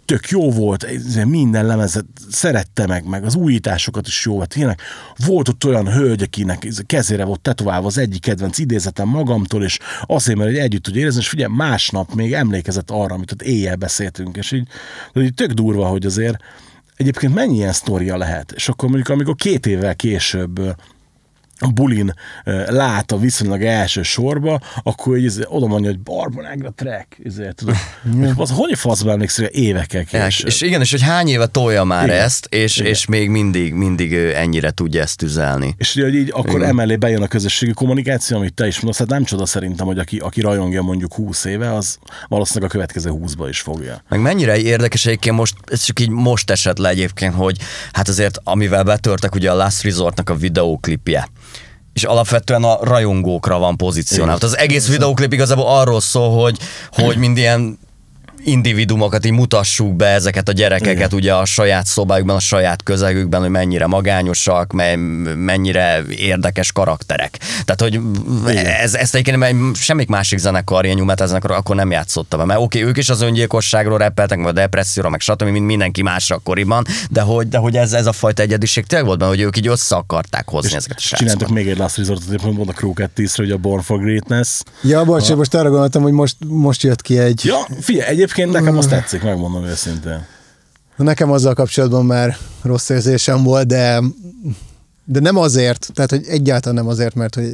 tök 0.05 0.29
jó 0.29 0.51
volt, 0.51 0.87
minden 1.25 1.67
lemezet 1.67 2.05
szerette 2.31 2.87
meg, 2.87 3.09
meg 3.09 3.25
az 3.25 3.35
újításokat 3.35 4.07
is 4.07 4.25
jó 4.25 4.35
volt, 4.35 4.49
tényleg 4.49 4.81
volt 5.27 5.49
ott 5.49 5.65
olyan 5.65 5.93
hölgy, 5.93 6.23
akinek 6.23 6.65
ez 6.65 6.81
kezére 6.87 7.25
volt 7.25 7.41
tetoválva 7.41 7.87
az 7.87 7.99
egyik 7.99 8.21
kedvenc 8.21 8.59
idézetem 8.59 9.09
magamtól, 9.09 9.65
és 9.65 9.79
azért, 10.07 10.39
mert 10.39 10.57
együtt 10.57 10.83
tud 10.83 10.97
érezni, 10.97 11.21
és 11.21 11.29
figyelj, 11.29 11.53
másnap 11.57 12.15
még 12.15 12.33
emlékezett 12.33 12.91
arra, 12.91 13.15
amit 13.15 13.33
ott 13.33 13.43
éjjel 13.55 13.77
beszéltünk, 13.77 14.37
és 14.37 14.53
így, 14.53 14.69
így 15.15 15.35
tök 15.35 15.51
durva, 15.51 15.87
hogy 15.87 16.07
azért 16.07 16.37
egyébként 16.97 17.35
mennyi 17.35 17.55
ilyen 17.57 17.73
sztoria 17.73 18.17
lehet, 18.17 18.53
és 18.53 18.69
akkor 18.69 18.89
mondjuk 18.89 19.09
amikor 19.09 19.35
két 19.35 19.67
évvel 19.67 19.97
később 19.97 20.61
a 21.59 21.69
bulin 21.69 22.15
lát 22.67 23.13
a 23.13 23.19
viszonylag 23.19 23.63
első 23.63 24.03
sorba, 24.03 24.61
akkor 24.83 25.17
így 25.17 25.25
izé 25.25 25.43
oda 25.47 25.67
mondja, 25.67 25.91
hogy 25.91 26.01
Barbonegra 26.01 26.71
track, 26.71 27.07
ezért 27.25 27.57
tudod. 27.57 27.75
Hogy 28.19 28.33
az, 28.37 28.51
hogy 28.51 28.79
faszba 28.79 29.11
emlékszik, 29.11 29.45
hogy 29.45 29.63
évekkel 29.63 30.05
később. 30.05 30.47
és 30.47 30.61
igen, 30.61 30.81
és 30.81 30.91
hogy 30.91 31.03
hány 31.03 31.29
éve 31.29 31.47
tolja 31.47 31.85
már 31.85 32.07
Igen. 32.07 32.21
ezt, 32.21 32.47
és, 32.51 32.77
Igen. 32.77 32.91
és 32.91 33.07
még 33.07 33.29
mindig, 33.29 33.73
mindig 33.73 34.13
ő 34.13 34.37
ennyire 34.37 34.71
tudja 34.71 35.03
ezt 35.03 35.17
tüzelni. 35.17 35.75
És 35.79 35.95
ugye, 35.95 36.05
hogy 36.05 36.15
így 36.15 36.31
akkor 36.33 36.55
Igen. 36.55 36.69
emellé 36.69 36.97
bejön 36.97 37.23
a 37.23 37.27
közösségi 37.27 37.73
kommunikáció, 37.73 38.37
amit 38.37 38.55
te 38.55 38.67
is 38.67 38.81
mondasz, 38.81 38.99
hát 38.99 39.09
nem 39.09 39.25
csoda 39.25 39.47
szerintem, 39.47 39.87
hogy 39.87 39.99
aki, 39.99 40.19
aki 40.19 40.41
rajongja 40.41 40.83
mondjuk 40.83 41.15
20 41.15 41.45
éve, 41.45 41.75
az 41.75 41.99
valószínűleg 42.29 42.69
a 42.71 42.73
következő 42.73 43.11
20-ba 43.15 43.47
is 43.49 43.61
fogja. 43.61 44.03
Meg 44.09 44.21
mennyire 44.21 44.59
érdekes 44.59 45.07
egyébként 45.07 45.37
most, 45.37 45.55
ez 45.67 45.83
csak 45.83 46.01
így 46.01 46.11
most 46.11 46.51
esett 46.51 46.79
le 46.79 46.89
egyébként, 46.89 47.35
hogy 47.35 47.57
hát 47.93 48.09
azért 48.09 48.39
amivel 48.45 48.83
betörtek 48.83 49.35
ugye 49.35 49.51
a 49.51 49.55
Last 49.55 49.83
Resortnak 49.83 50.31
a 50.31 50.35
videóklipje, 50.35 51.29
és 51.95 52.05
alapvetően 52.05 52.65
a 52.65 52.79
rajongókra 52.83 53.59
van 53.59 53.77
pozícionálva. 53.77 54.47
Az 54.47 54.57
egész 54.57 54.89
videóklip 54.89 55.33
igazából 55.33 55.67
arról 55.67 56.01
szól, 56.01 56.43
hogy, 56.43 56.59
hogy 56.93 57.17
mind 57.17 57.37
ilyen 57.37 57.79
individumokat 58.45 59.27
így 59.27 59.33
mutassuk 59.33 59.97
be 59.97 60.07
ezeket 60.07 60.49
a 60.49 60.53
gyerekeket 60.53 60.97
Igen. 60.97 61.09
ugye 61.13 61.35
a 61.35 61.45
saját 61.45 61.87
szobájukban, 61.87 62.37
a 62.37 62.41
saját 62.41 62.83
közegükben, 62.83 63.41
hogy 63.41 63.51
mennyire 63.51 63.87
magányosak, 63.87 64.73
me- 64.73 64.97
mennyire 65.37 66.03
érdekes 66.09 66.73
karakterek. 66.73 67.39
Tehát, 67.65 67.81
hogy 67.81 68.01
ez, 68.65 68.95
ezt 68.95 69.15
egyébként 69.15 69.37
mert 69.37 69.77
semmik 69.77 70.09
másik 70.09 70.39
zenekar, 70.39 70.85
ilyen 70.85 70.97
nyumet 70.97 71.23
zenekar, 71.27 71.51
akkor 71.51 71.77
nem 71.77 71.91
játszotta 71.91 72.37
be. 72.37 72.45
Mert 72.45 72.61
oké, 72.61 72.79
okay, 72.79 72.91
ők 72.91 72.97
is 72.97 73.09
az 73.09 73.23
öngyilkosságról 73.23 73.99
repeltek, 73.99 74.39
meg 74.39 74.47
a 74.47 74.53
depresszióról, 74.53 75.11
meg 75.11 75.21
stb., 75.21 75.43
mint 75.43 75.67
mindenki 75.67 76.03
másra 76.03 76.37
akkoriban, 76.37 76.85
de 77.11 77.21
hogy, 77.21 77.49
de 77.49 77.59
hogy 77.59 77.77
ez, 77.77 77.93
ez 77.93 78.07
a 78.07 78.13
fajta 78.13 78.43
egyediség 78.43 78.87
tényleg 78.87 79.07
volt 79.07 79.19
benne, 79.19 79.31
hogy 79.31 79.41
ők 79.41 79.57
így 79.57 79.67
össze 79.67 79.97
akarták 79.97 80.49
hozni 80.49 80.75
ezeket 80.75 80.97
a 80.97 81.01
És 81.01 81.07
csináltak 81.07 81.39
srácokat. 81.39 81.63
még 81.65 81.73
egy 81.73 81.79
Last 81.79 81.97
Resortot, 81.97 82.33
éppen 82.33 82.53
mond 82.53 82.69
a 82.69 82.73
Crew 82.73 82.93
10 83.15 83.35
hogy 83.35 83.51
a 83.51 83.57
Born 83.57 83.83
for 83.83 83.99
Greatness. 83.99 84.61
Ja, 84.83 85.05
bocs, 85.05 85.31
én 85.31 85.37
most 85.37 85.55
arra 85.55 85.69
gondoltam, 85.69 86.03
hogy 86.03 86.13
most, 86.13 86.37
most 86.47 86.83
jött 86.83 87.03
ki 87.03 87.19
egy... 87.19 87.45
Ja, 87.45 87.67
figyelj, 87.81 88.09
egyébként 88.09 88.34
nekem 88.37 88.77
azt 88.77 88.89
tetszik, 88.89 89.23
megmondom 89.23 89.65
őszintén. 89.65 90.27
Nekem 90.97 91.31
azzal 91.31 91.55
kapcsolatban 91.55 92.07
már 92.07 92.37
rossz 92.63 92.89
érzésem 92.89 93.43
volt, 93.43 93.67
de 93.67 94.01
de 95.07 95.21
nem 95.21 95.37
azért, 95.37 95.91
tehát 95.95 96.11
hogy 96.11 96.25
egyáltalán 96.29 96.75
nem 96.75 96.89
azért, 96.93 97.15
mert 97.15 97.35
hogy 97.35 97.53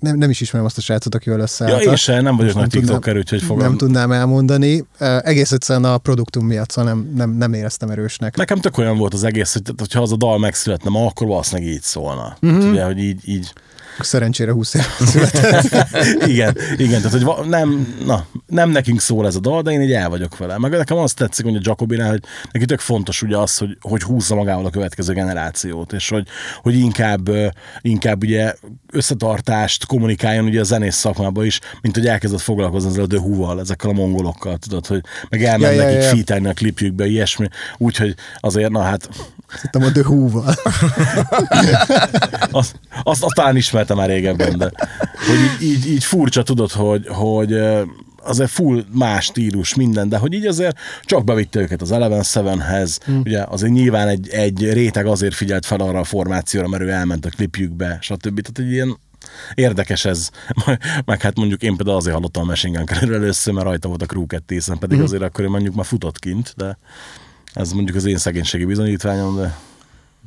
nem, 0.00 0.16
nem 0.16 0.30
is 0.30 0.40
ismerem 0.40 0.66
azt 0.66 0.78
a 0.78 0.80
srácot, 0.80 1.14
akivel 1.14 1.38
Ja, 1.38 1.44
összeálltak. 1.44 1.82
én 1.82 1.96
sem, 1.96 2.22
nem 2.22 2.36
vagyok 2.36 2.54
nagy 2.54 2.68
tudnám- 2.68 2.86
TikToker, 2.86 3.16
úgyhogy 3.16 3.38
Nem 3.38 3.48
fogalmam. 3.48 3.76
tudnám 3.76 4.12
elmondani. 4.12 4.84
Egész 4.98 5.52
egyszerűen 5.52 5.84
a 5.84 5.98
produktum 5.98 6.46
miatt, 6.46 6.70
szóval 6.70 6.92
nem, 6.92 7.12
nem, 7.16 7.30
nem 7.30 7.52
éreztem 7.52 7.90
erősnek. 7.90 8.36
Nekem 8.36 8.58
tök 8.58 8.78
olyan 8.78 8.96
volt 8.98 9.14
az 9.14 9.24
egész, 9.24 9.52
hogy 9.52 9.62
hogyha 9.78 10.02
az 10.02 10.12
a 10.12 10.16
dal 10.16 10.38
megszületne 10.38 10.90
ma, 10.90 11.06
akkor 11.06 11.26
valószínűleg 11.26 11.72
így 11.72 11.82
szólna. 11.82 12.36
Mhm. 12.40 12.54
Mm-hmm. 12.54 12.70
Ugye, 12.70 12.84
hogy 12.84 12.98
így, 12.98 13.28
így 13.28 13.52
Szerencsére 14.00 14.52
20 14.52 14.74
év 14.74 14.86
született. 15.00 15.86
igen, 16.32 16.56
igen, 16.76 16.96
tehát 16.96 17.12
hogy 17.12 17.22
va- 17.22 17.46
nem, 17.46 17.96
na, 18.04 18.26
nem 18.46 18.70
nekünk 18.70 19.00
szól 19.00 19.26
ez 19.26 19.34
a 19.34 19.40
dal, 19.40 19.62
de 19.62 19.70
én 19.70 19.80
így 19.80 19.92
el 19.92 20.08
vagyok 20.08 20.36
vele. 20.36 20.58
Meg 20.58 20.70
nekem 20.70 20.96
azt 20.96 21.16
tetszik, 21.16 21.44
hogy 21.44 21.56
a 21.56 21.60
Jacobinál, 21.62 22.10
hogy 22.10 22.22
neki 22.52 22.64
tök 22.64 22.80
fontos 22.80 23.22
ugye 23.22 23.36
az, 23.36 23.58
hogy, 23.58 23.76
hogy 23.80 24.02
húzza 24.02 24.34
magával 24.34 24.66
a 24.66 24.70
következő 24.70 25.12
generációt, 25.12 25.92
és 25.92 26.08
hogy, 26.08 26.26
hogy 26.62 26.74
inkább, 26.74 27.30
inkább 27.80 28.22
ugye 28.22 28.54
összetartást 28.92 29.86
kommunikáljon 29.86 30.44
ugye 30.44 30.60
a 30.60 30.64
zenész 30.64 30.96
szakmában 30.96 31.44
is, 31.44 31.60
mint 31.80 31.94
hogy 31.94 32.06
elkezdett 32.06 32.40
foglalkozni 32.40 32.88
ezzel 32.90 33.06
a 33.10 33.14
Who-val, 33.14 33.60
ezekkel 33.60 33.90
a 33.90 33.92
mongolokkal, 33.92 34.56
tudod, 34.56 34.86
hogy 34.86 35.02
meg 35.28 35.44
elmennek 35.44 35.76
Ja, 35.76 35.82
ja, 35.82 35.90
ja, 35.90 35.96
így 35.96 36.02
ja. 36.02 36.08
fítelni 36.08 36.46
a 36.46 36.52
klipjükbe, 36.52 37.06
ilyesmi, 37.06 37.48
úgyhogy 37.78 38.14
azért, 38.40 38.70
na 38.70 38.80
hát 38.80 39.08
Hittem 39.62 39.82
a 39.82 39.92
The 39.92 40.02
Who-val. 40.02 40.54
azt, 42.50 42.80
azt, 43.02 43.22
azt 43.22 43.34
talán 43.34 43.56
ismertem 43.56 43.96
már 43.96 44.08
régebben, 44.08 44.58
de 44.58 44.70
hogy 45.26 45.38
így, 45.60 45.70
így, 45.70 45.86
így 45.86 46.04
furcsa 46.04 46.42
tudod, 46.42 46.70
hogy, 46.70 47.06
hogy 47.08 47.58
azért 48.24 48.50
full 48.50 48.84
más 48.92 49.24
stílus 49.24 49.74
minden, 49.74 50.08
de 50.08 50.18
hogy 50.18 50.32
így 50.32 50.46
azért 50.46 50.78
csak 51.02 51.24
bevitte 51.24 51.60
őket 51.60 51.82
az 51.82 51.92
Eleven 51.92 52.22
Sevenhez, 52.22 52.98
hmm. 53.04 53.20
ugye 53.20 53.42
azért 53.42 53.72
nyilván 53.72 54.08
egy, 54.08 54.28
egy 54.28 54.72
réteg 54.72 55.06
azért 55.06 55.34
figyelt 55.34 55.66
fel 55.66 55.80
arra 55.80 55.98
a 55.98 56.04
formációra, 56.04 56.68
mert 56.68 56.82
ő 56.82 56.90
elment 56.90 57.26
a 57.26 57.28
klipjükbe, 57.28 57.98
stb. 58.00 58.40
Tehát 58.40 58.58
egy 58.58 58.72
ilyen 58.72 58.98
érdekes 59.54 60.04
ez. 60.04 60.30
Meg 61.04 61.20
hát 61.20 61.36
mondjuk 61.36 61.62
én 61.62 61.76
például 61.76 61.96
azért 61.96 62.14
hallottam 62.14 62.42
a 62.42 62.46
Machine 62.46 62.82
Gun 62.84 63.14
először, 63.14 63.52
mert 63.52 63.66
rajta 63.66 63.88
volt 63.88 64.02
a 64.02 64.06
Crew 64.06 64.26
2 64.26 64.58
pedig 64.78 65.00
azért 65.00 65.22
akkor 65.22 65.44
én 65.44 65.50
mondjuk 65.50 65.74
már 65.74 65.84
futott 65.84 66.18
kint, 66.18 66.54
de 66.56 66.78
ez 67.54 67.72
mondjuk 67.72 67.96
az 67.96 68.04
én 68.04 68.16
szegénységi 68.16 68.64
bizonyítványom, 68.64 69.36
de 69.36 69.58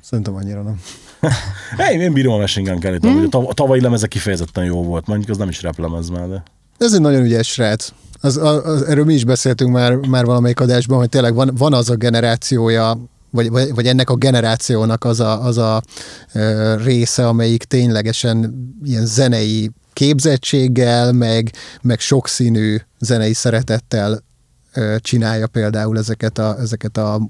Szerintem 0.03 0.35
annyira 0.35 0.61
nem. 0.61 0.81
Hey, 1.77 1.97
én 1.97 2.13
bírom 2.13 2.33
a 2.33 2.37
Machine 2.37 2.69
Gun 2.69 2.79
Kelly-t, 2.79 3.05
amúgy 3.05 3.23
a 3.23 3.29
tav- 3.29 3.49
a 3.49 3.53
tavalyi 3.53 3.81
lemeze 3.81 4.07
kifejezetten 4.07 4.65
jó 4.65 4.83
volt, 4.83 5.07
mondjuk 5.07 5.29
az 5.29 5.37
nem 5.37 5.49
is 5.49 5.61
replemez 5.61 6.09
már, 6.09 6.27
de... 6.27 6.43
Ez 6.77 6.93
egy 6.93 7.01
nagyon 7.01 7.23
ügyes 7.23 7.47
srác. 7.47 7.89
Az, 8.21 8.37
az, 8.37 8.81
erről 8.81 9.05
mi 9.05 9.13
is 9.13 9.25
beszéltünk 9.25 9.71
már, 9.71 9.93
már 9.93 10.25
valamelyik 10.25 10.59
adásban, 10.59 10.97
hogy 10.97 11.09
tényleg 11.09 11.33
van, 11.33 11.51
van 11.57 11.73
az 11.73 11.89
a 11.89 11.95
generációja, 11.95 12.97
vagy, 13.29 13.49
vagy, 13.49 13.73
vagy 13.73 13.87
ennek 13.87 14.09
a 14.09 14.15
generációnak 14.15 15.03
az 15.03 15.19
a, 15.19 15.43
az 15.45 15.57
a 15.57 15.81
ö, 16.33 16.75
része, 16.83 17.27
amelyik 17.27 17.63
ténylegesen 17.63 18.53
ilyen 18.83 19.05
zenei 19.05 19.71
képzettséggel, 19.93 21.11
meg, 21.11 21.51
meg 21.81 21.99
sokszínű 21.99 22.77
zenei 22.99 23.33
szeretettel 23.33 24.23
csinálja 24.99 25.47
például 25.47 25.97
ezeket 25.97 26.37
a, 26.37 26.57
ezeket 26.59 26.97
a 26.97 27.29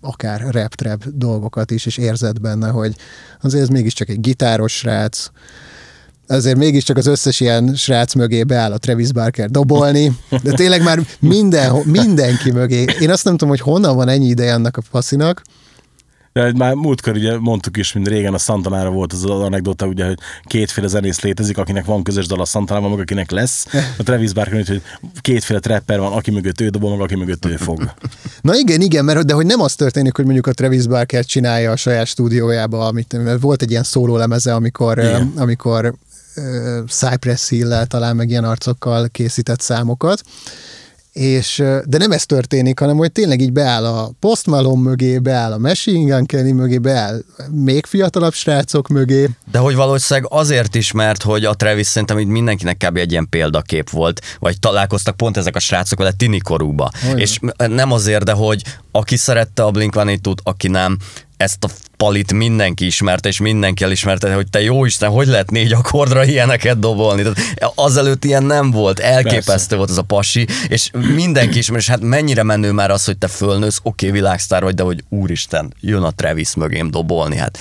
akár 0.00 0.46
rap 0.50 0.74
trap 0.74 1.04
dolgokat 1.14 1.70
is, 1.70 1.86
és 1.86 1.96
érzed 1.96 2.40
benne, 2.40 2.68
hogy 2.68 2.96
azért 3.40 3.62
ez 3.62 3.68
mégiscsak 3.68 4.08
egy 4.08 4.20
gitáros 4.20 4.72
srác, 4.72 5.30
azért 6.26 6.56
mégiscsak 6.56 6.96
az 6.96 7.06
összes 7.06 7.40
ilyen 7.40 7.74
srác 7.74 8.14
mögé 8.14 8.42
beáll 8.42 8.72
a 8.72 8.78
Travis 8.78 9.12
Barker 9.12 9.50
dobolni, 9.50 10.12
de 10.42 10.52
tényleg 10.52 10.82
már 10.82 11.00
minden, 11.18 11.76
mindenki 11.84 12.50
mögé. 12.50 12.84
Én 13.00 13.10
azt 13.10 13.24
nem 13.24 13.32
tudom, 13.32 13.48
hogy 13.48 13.60
honnan 13.60 13.96
van 13.96 14.08
ennyi 14.08 14.26
ideje 14.26 14.54
annak 14.54 14.76
a 14.76 14.82
faszinak, 14.82 15.42
De 16.32 16.52
már 16.56 16.74
múltkor 16.74 17.14
ugye 17.14 17.38
mondtuk 17.38 17.76
is, 17.76 17.92
mint 17.92 18.08
régen 18.08 18.34
a 18.34 18.38
Santanára 18.38 18.90
volt 18.90 19.12
az 19.12 19.24
anekdota, 19.24 19.86
ugye, 19.86 20.06
hogy 20.06 20.18
kétféle 20.44 20.86
zenész 20.86 21.20
létezik, 21.20 21.58
akinek 21.58 21.84
van 21.84 22.02
közös 22.02 22.26
dal 22.26 22.40
a 22.40 22.44
Santanával, 22.44 22.90
meg 22.90 22.98
akinek 22.98 23.30
lesz. 23.30 23.66
A 23.98 24.02
Travis 24.02 24.32
Barker, 24.32 24.58
úgy, 24.58 24.68
hogy 24.68 24.82
kétféle 25.20 25.58
trapper 25.58 25.98
van, 25.98 26.12
aki 26.12 26.30
mögött 26.30 26.60
ő 26.60 26.68
dobol, 26.68 26.90
meg 26.90 27.00
aki 27.00 27.14
mögött 27.14 27.44
ő 27.44 27.56
fog. 27.56 27.92
Na 28.40 28.56
igen, 28.56 28.80
igen, 28.80 29.04
mert 29.04 29.24
de 29.26 29.32
hogy 29.32 29.46
nem 29.46 29.60
az 29.60 29.74
történik, 29.74 30.16
hogy 30.16 30.24
mondjuk 30.24 30.46
a 30.46 30.52
Travis 30.52 30.86
Barker 30.86 31.24
csinálja 31.24 31.70
a 31.70 31.76
saját 31.76 32.06
stúdiójába, 32.06 32.86
amit, 32.86 33.22
mert 33.24 33.40
volt 33.40 33.62
egy 33.62 33.70
ilyen 33.70 33.82
szóló 33.82 34.16
lemeze, 34.16 34.54
amikor, 34.54 34.98
Igen. 34.98 35.32
amikor 35.36 35.94
Cypress 36.88 37.48
hill 37.48 37.84
talán 37.86 38.16
meg 38.16 38.30
ilyen 38.30 38.44
arcokkal 38.44 39.08
készített 39.08 39.60
számokat, 39.60 40.22
és, 41.12 41.62
de 41.84 41.98
nem 41.98 42.12
ez 42.12 42.26
történik, 42.26 42.78
hanem 42.78 42.96
hogy 42.96 43.12
tényleg 43.12 43.40
így 43.40 43.52
beáll 43.52 43.84
a 43.84 44.10
Post 44.20 44.46
Malone 44.46 44.82
mögé, 44.82 45.18
beáll 45.18 45.52
a 45.52 45.58
Machine 45.58 46.14
Gun 46.14 46.26
Kelly 46.26 46.52
mögé, 46.52 46.78
beáll 46.78 47.22
még 47.50 47.86
fiatalabb 47.86 48.32
srácok 48.32 48.88
mögé. 48.88 49.28
De 49.50 49.58
hogy 49.58 49.74
valószínűleg 49.74 50.30
azért 50.32 50.74
is, 50.74 50.92
mert 50.92 51.22
hogy 51.22 51.44
a 51.44 51.54
Travis 51.54 51.86
szerintem 51.86 52.18
így 52.18 52.26
mindenkinek 52.26 52.76
kb. 52.76 52.96
egy 52.96 53.10
ilyen 53.10 53.28
példakép 53.28 53.90
volt, 53.90 54.20
vagy 54.38 54.58
találkoztak 54.58 55.16
pont 55.16 55.36
ezek 55.36 55.56
a 55.56 55.60
srácok 55.60 55.98
vele 55.98 56.12
tini 56.12 56.38
korúba. 56.38 56.90
Olyan. 57.04 57.18
És 57.18 57.38
nem 57.56 57.92
azért, 57.92 58.24
de 58.24 58.32
hogy 58.32 58.62
aki 58.90 59.16
szerette 59.16 59.62
a 59.64 59.70
blink 59.70 60.20
t 60.20 60.28
aki 60.42 60.68
nem, 60.68 60.98
ezt 61.42 61.64
a 61.64 61.68
palit 61.96 62.32
mindenki 62.32 62.86
ismerte, 62.86 63.28
és 63.28 63.40
mindenki 63.40 63.84
elismerte, 63.84 64.34
hogy 64.34 64.50
te 64.50 64.62
jó 64.62 64.84
Isten, 64.84 65.10
hogy 65.10 65.26
lehet 65.26 65.50
négy 65.50 65.72
akkordra 65.72 66.24
ilyeneket 66.24 66.78
dobolni. 66.78 67.22
Tehát 67.22 67.72
azelőtt 67.74 68.24
ilyen 68.24 68.42
nem 68.44 68.70
volt, 68.70 68.98
elképesztő 68.98 69.52
Persze. 69.52 69.76
volt 69.76 69.90
az 69.90 69.98
a 69.98 70.02
pasi, 70.02 70.46
és 70.68 70.90
mindenki 71.14 71.58
ismer, 71.58 71.78
és 71.78 71.88
hát 71.88 72.00
mennyire 72.00 72.42
menő 72.42 72.72
már 72.72 72.90
az, 72.90 73.04
hogy 73.04 73.18
te 73.18 73.28
fölnősz, 73.28 73.80
oké, 73.82 74.06
okay, 74.06 74.20
világsztár 74.20 74.62
vagy, 74.62 74.74
de 74.74 74.82
hogy 74.82 75.04
úristen, 75.08 75.74
jön 75.80 76.02
a 76.02 76.10
Travis 76.10 76.54
mögém 76.54 76.90
dobolni, 76.90 77.36
hát 77.36 77.58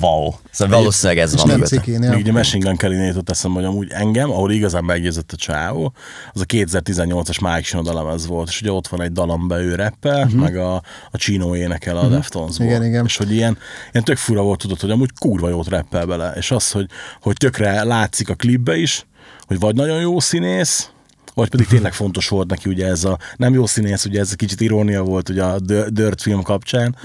wow. 0.00 0.30
Szóval 0.50 0.78
valószínűleg 0.78 1.22
ez 1.22 1.36
van 1.36 1.46
nem 1.46 1.62
cikén, 1.62 1.98
Még 1.98 2.18
ugye 2.18 2.32
Machine 2.32 2.64
Gun 2.64 2.76
Kelly-nél 2.76 3.06
jutott 3.06 3.30
eszembe, 3.30 3.58
hogy 3.58 3.68
amúgy 3.68 3.90
engem, 3.90 4.30
ahol 4.30 4.52
igazán 4.52 4.84
meggyőzött 4.84 5.32
a 5.32 5.36
csávó, 5.36 5.92
az 6.32 6.40
a 6.40 6.44
2018-as 6.44 7.40
Mike 7.40 7.62
Shinoda 7.62 7.94
lemez 7.94 8.26
volt, 8.26 8.48
és 8.48 8.60
ugye 8.60 8.72
ott 8.72 8.88
van 8.88 9.02
egy 9.02 9.12
dalamba 9.12 9.60
ő 9.60 9.74
rappel, 9.74 10.24
uh-huh. 10.24 10.40
meg 10.40 10.56
a, 10.56 10.74
a 11.10 11.16
Chino 11.16 11.56
énekel 11.56 11.96
a 11.96 12.06
uh-huh. 12.06 12.48
Igen, 12.58 12.84
igen. 12.84 13.04
És 13.04 13.16
hogy 13.16 13.32
ilyen, 13.32 13.58
ilyen 13.92 14.04
tök 14.04 14.16
fura 14.16 14.42
volt, 14.42 14.58
tudod, 14.58 14.80
hogy 14.80 14.90
amúgy 14.90 15.10
kurva 15.18 15.48
jót 15.48 15.68
rappel 15.68 16.06
bele, 16.06 16.32
és 16.36 16.50
az, 16.50 16.70
hogy, 16.70 16.86
hogy 17.20 17.34
tökre 17.36 17.84
látszik 17.84 18.28
a 18.28 18.34
klipbe 18.34 18.76
is, 18.76 19.06
hogy 19.46 19.58
vagy 19.58 19.74
nagyon 19.74 20.00
jó 20.00 20.20
színész, 20.20 20.91
vagy 21.34 21.48
pedig 21.48 21.66
tényleg 21.66 21.92
fontos 21.92 22.28
volt 22.28 22.48
neki 22.48 22.68
ugye 22.68 22.86
ez 22.86 23.04
a, 23.04 23.18
nem 23.36 23.54
jó 23.54 23.66
színész, 23.66 24.04
ugye 24.04 24.20
ez 24.20 24.32
kicsit 24.34 24.60
irónia 24.60 25.02
volt 25.02 25.28
ugye 25.28 25.42
a 25.42 25.58
Dirt 25.88 26.22
film 26.22 26.42
kapcsán. 26.42 26.96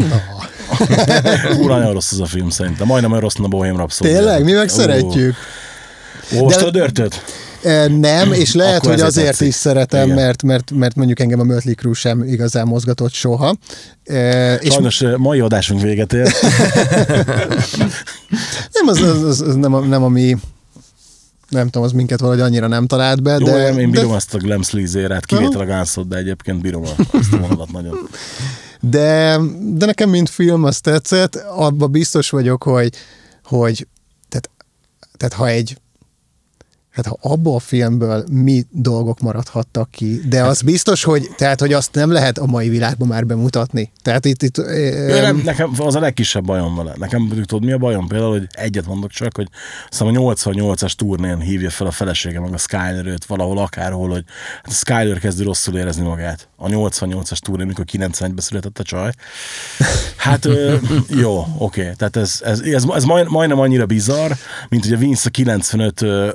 Úr, 1.60 1.70
nagyon 1.70 1.94
rossz 1.94 2.12
az 2.12 2.20
a 2.20 2.26
film 2.26 2.50
szerintem. 2.50 2.88
Majdnem 2.88 3.10
olyan 3.12 3.24
rossz, 3.24 3.36
mint 3.36 3.54
a 3.54 3.58
Bohém 3.58 3.76
Rhapsody. 3.76 4.12
Tényleg, 4.14 4.44
mi 4.44 4.52
meg 4.52 4.70
Ó. 4.72 4.74
szeretjük. 4.74 5.36
Olvastad 6.36 6.62
De- 6.62 6.68
a 6.68 6.72
Dörtöt? 6.72 7.24
E, 7.64 7.88
Nem, 7.88 8.32
és 8.34 8.54
lehet, 8.54 8.78
Akkor 8.78 8.92
hogy 8.92 9.02
azért 9.02 9.28
tetszik. 9.28 9.48
is 9.48 9.54
szeretem, 9.56 10.04
Igen. 10.04 10.16
mert, 10.16 10.44
mert, 10.44 10.72
mert 10.72 10.96
mondjuk 10.96 11.20
engem 11.20 11.40
a 11.40 11.44
Mötley 11.44 11.74
Crüe 11.76 11.94
sem 11.94 12.24
igazán 12.24 12.68
mozgatott 12.68 13.12
soha. 13.14 13.56
E, 14.04 14.54
És 14.56 14.74
Sajnos 14.74 15.02
eh, 15.02 15.16
mai 15.18 15.40
adásunk 15.40 15.82
véget 15.82 16.14
ér. 16.14 16.32
nem, 18.74 18.88
az, 18.88 19.02
az, 19.02 19.24
az, 19.24 19.42
az 19.42 19.56
nem, 19.56 19.74
a, 19.74 19.80
nem 19.80 20.04
a 20.04 20.08
mi 20.08 20.38
nem 21.50 21.66
tudom, 21.66 21.84
az 21.84 21.92
minket 21.92 22.20
valahogy 22.20 22.42
annyira 22.42 22.68
nem 22.68 22.88
talált 22.88 23.24
be, 23.24 23.38
Jó, 23.40 23.46
de, 23.46 23.72
én, 23.72 23.80
én 23.80 23.92
bírom 23.92 24.10
de, 24.10 24.16
azt 24.16 24.34
a 24.34 24.38
Glam 24.38 24.62
Sleaze-érát, 24.62 25.26
kivétel 25.26 25.62
a 25.62 25.66
Gunshot, 25.66 26.08
de 26.08 26.18
egyébként 26.18 26.62
bírom 26.62 26.84
azt 27.12 27.34
a 27.34 27.38
vonalat 27.38 27.72
nagyon. 27.72 28.10
de, 28.80 29.40
de 29.60 29.86
nekem 29.86 30.10
mint 30.10 30.30
film 30.30 30.64
azt 30.64 30.84
tetszett, 30.84 31.36
abban 31.36 31.92
biztos 31.92 32.30
vagyok, 32.30 32.64
hogy, 32.64 32.94
hogy 33.44 33.88
tehát, 34.30 34.50
tehát 35.18 35.34
ha 35.34 35.48
egy 35.48 35.78
Hát 36.98 37.06
ha 37.06 37.18
abból 37.22 37.56
a 37.56 37.60
filmből 37.60 38.26
mi 38.32 38.66
dolgok 38.72 39.20
maradhattak 39.20 39.92
ki, 39.92 40.22
de 40.30 40.44
az 40.44 40.62
biztos, 40.62 41.04
hogy, 41.04 41.30
tehát, 41.36 41.60
hogy 41.60 41.74
azt 41.74 41.94
nem 41.94 42.12
lehet 42.12 42.38
a 42.38 42.46
mai 42.46 42.70
világban 42.70 43.08
már 43.08 43.26
bemutatni. 43.26 43.92
Tehát 44.02 44.26
itt, 44.26 44.44
itt 44.44 44.58
Jó, 45.08 45.20
nem, 45.20 45.42
nekem 45.44 45.72
az 45.78 45.96
a 45.96 46.00
legkisebb 46.00 46.46
bajom 46.46 46.76
vele. 46.76 46.94
Nekem 46.98 47.22
mondjuk 47.22 47.46
tudod, 47.46 47.66
mi 47.66 47.72
a 47.72 47.78
bajom? 47.78 48.08
Például, 48.08 48.32
hogy 48.32 48.48
egyet 48.52 48.86
mondok 48.86 49.12
csak, 49.12 49.36
hogy 49.36 49.48
szóval 49.90 50.28
a 50.28 50.36
88-as 50.36 50.92
turnén 50.92 51.40
hívja 51.40 51.70
fel 51.70 51.88
a 51.88 51.92
felesége 51.92 52.40
meg 52.40 52.54
a 52.54 52.58
Skyler 52.58 53.18
valahol 53.28 53.58
akárhol, 53.58 54.10
hogy 54.10 54.24
hát 54.64 54.72
a 54.72 54.72
Skyler 54.72 55.20
kezdi 55.20 55.44
rosszul 55.44 55.78
érezni 55.78 56.04
magát. 56.04 56.50
A 56.56 56.68
88-as 56.68 57.38
turnén, 57.38 57.68
mikor 57.68 57.86
91-ben 57.92 58.38
született 58.38 58.80
a 58.80 58.84
csaj. 58.84 59.12
Hát 60.16 60.48
jó, 61.24 61.46
oké. 61.58 61.92
Tehát 61.98 62.16
ez, 62.16 62.42
ez, 62.44 62.60
ez, 62.60 62.86
ez 62.94 63.04
majd, 63.04 63.30
majdnem 63.30 63.60
annyira 63.60 63.86
bizarr, 63.86 64.32
mint 64.70 64.84
hogy 64.84 64.94
a 64.94 64.98
Vince 64.98 65.28
a 65.28 65.32
95 65.32 66.02
ö, 66.02 66.30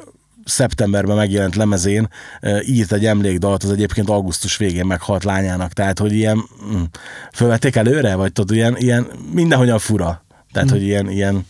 szeptemberben 0.44 1.16
megjelent 1.16 1.56
lemezén 1.56 2.08
ö, 2.40 2.60
írt 2.60 2.92
egy 2.92 3.06
emlékdalt, 3.06 3.62
az 3.62 3.70
egyébként 3.70 4.10
augusztus 4.10 4.56
végén 4.56 4.86
meghalt 4.86 5.24
lányának, 5.24 5.72
tehát 5.72 5.98
hogy 5.98 6.12
ilyen 6.12 6.44
mm, 6.72 6.82
fölvették 7.32 7.76
előre, 7.76 8.14
vagy 8.14 8.32
tudod, 8.32 8.56
ilyen, 8.56 8.76
ilyen 8.76 9.06
mindenhogyan 9.32 9.78
fura. 9.78 10.24
Tehát, 10.52 10.70
hogy 10.70 10.82
ilyen, 10.82 11.10
ilyen 11.10 11.46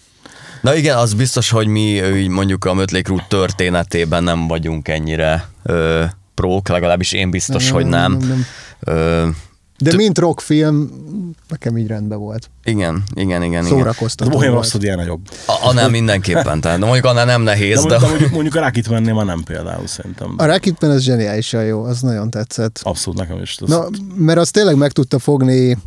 Na 0.60 0.74
igen, 0.74 0.96
az 0.96 1.14
biztos, 1.14 1.50
hogy 1.50 1.66
mi 1.66 2.00
mondjuk 2.28 2.64
a 2.64 2.74
Mötley 2.74 3.02
Crüe 3.02 3.24
történetében 3.28 4.24
nem 4.24 4.46
vagyunk 4.46 4.88
ennyire 4.88 5.48
ö, 5.62 6.04
prók, 6.34 6.68
legalábbis 6.68 7.12
én 7.12 7.30
biztos, 7.30 7.64
Nem, 7.64 7.74
hogy 7.74 7.86
nem. 7.86 8.12
nem, 8.12 8.28
nem. 8.28 8.44
Ö, 8.80 9.28
De 9.82 9.96
mint 9.96 10.18
rockfilm, 10.18 10.90
nekem 11.48 11.78
így 11.78 11.86
rendben 11.86 12.18
volt. 12.18 12.50
igen, 12.64 13.02
igen, 13.14 13.42
igen. 13.42 13.64
Szórakoztató 13.64 14.30
Bohém 14.30 14.52
volt. 14.52 14.62
Rhapsody 14.62 14.88
a 14.88 15.02
jobb. 15.02 15.20
A, 15.46 15.68
annál 15.68 15.88
mindenképpen, 15.88 16.60
tehát 16.60 16.78
de 16.78 16.84
mondjuk 16.84 17.04
annál 17.04 17.24
nem 17.24 17.44
De, 17.44 17.50
nehéz, 17.50 17.74
de, 17.74 17.80
mondjuk, 17.80 18.00
de 18.00 18.08
mondjuk, 18.08 18.30
mondjuk 18.30 18.54
a 18.54 18.60
Rocket 18.60 18.88
mennél 18.88 19.14
már 19.14 19.24
nem 19.24 19.42
például 19.42 19.86
szerintem. 19.86 20.34
A 20.36 20.46
Rocketman 20.46 20.90
az 20.90 21.02
zseniálisan 21.02 21.64
jó, 21.64 21.82
az 21.82 22.00
nagyon 22.00 22.30
tetszett. 22.30 22.80
Abszolút 22.82 23.18
nekem 23.18 23.38
is. 23.42 23.56
Na, 23.56 23.88
mert 24.14 24.38
az 24.38 24.50
tényleg 24.50 24.76
meg 24.76 24.92
tudta 24.92 25.18
fogni 25.18 25.78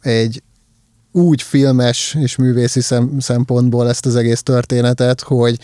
egy 0.00 0.42
úgy 1.12 1.42
filmes 1.42 2.16
és 2.18 2.36
művészi 2.36 2.80
szem, 2.80 3.16
szempontból 3.18 3.88
ezt 3.88 4.06
az 4.06 4.16
egész 4.16 4.42
történetet, 4.42 5.20
hogy 5.20 5.58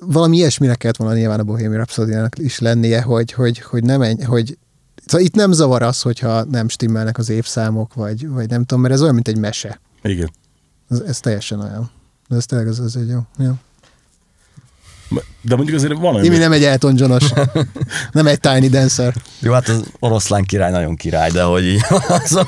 valami 0.00 0.36
ilyesmire 0.36 0.74
kellett 0.74 0.96
volna 0.96 1.14
nyilván 1.14 1.40
a 1.40 1.42
Bohemian 1.42 1.74
rhapsody 1.74 2.14
is 2.34 2.58
lennie, 2.58 3.00
hogy, 3.00 3.32
hogy, 3.32 3.58
hogy 3.58 3.82
nem 3.84 4.02
ennyi, 4.02 4.22
hogy 4.22 4.58
Szóval 5.06 5.26
itt 5.26 5.34
nem 5.34 5.52
zavar 5.52 5.82
az, 5.82 6.02
hogyha 6.02 6.44
nem 6.44 6.68
stimmelnek 6.68 7.18
az 7.18 7.28
évszámok, 7.28 7.94
vagy, 7.94 8.28
vagy 8.28 8.48
nem 8.48 8.64
tudom, 8.64 8.82
mert 8.82 8.94
ez 8.94 9.02
olyan, 9.02 9.14
mint 9.14 9.28
egy 9.28 9.38
mese. 9.38 9.80
Igen. 10.02 10.30
Ez, 10.90 11.00
ez 11.00 11.20
teljesen 11.20 11.60
olyan. 11.60 11.90
De 12.28 12.36
ez 12.36 12.46
tényleg 12.46 12.68
az, 12.68 12.80
az 12.80 12.96
egy 12.96 13.08
jó. 13.08 13.20
jó. 13.38 13.52
De 15.42 15.56
mondjuk 15.56 15.76
azért 15.76 15.92
van 15.92 16.14
olyan, 16.14 16.26
Imi 16.26 16.36
nem 16.36 16.52
egy 16.52 16.64
Elton 16.64 16.94
Johnos, 16.96 17.24
nem 18.12 18.26
egy 18.26 18.40
Tiny 18.40 18.70
Dancer. 18.70 19.14
Jó, 19.38 19.52
hát 19.52 19.68
az 19.68 19.82
oroszlán 19.98 20.44
király 20.44 20.70
nagyon 20.70 20.96
király, 20.96 21.30
de 21.30 21.42
hogy 21.42 21.64
így 21.64 21.80
azon, 22.22 22.46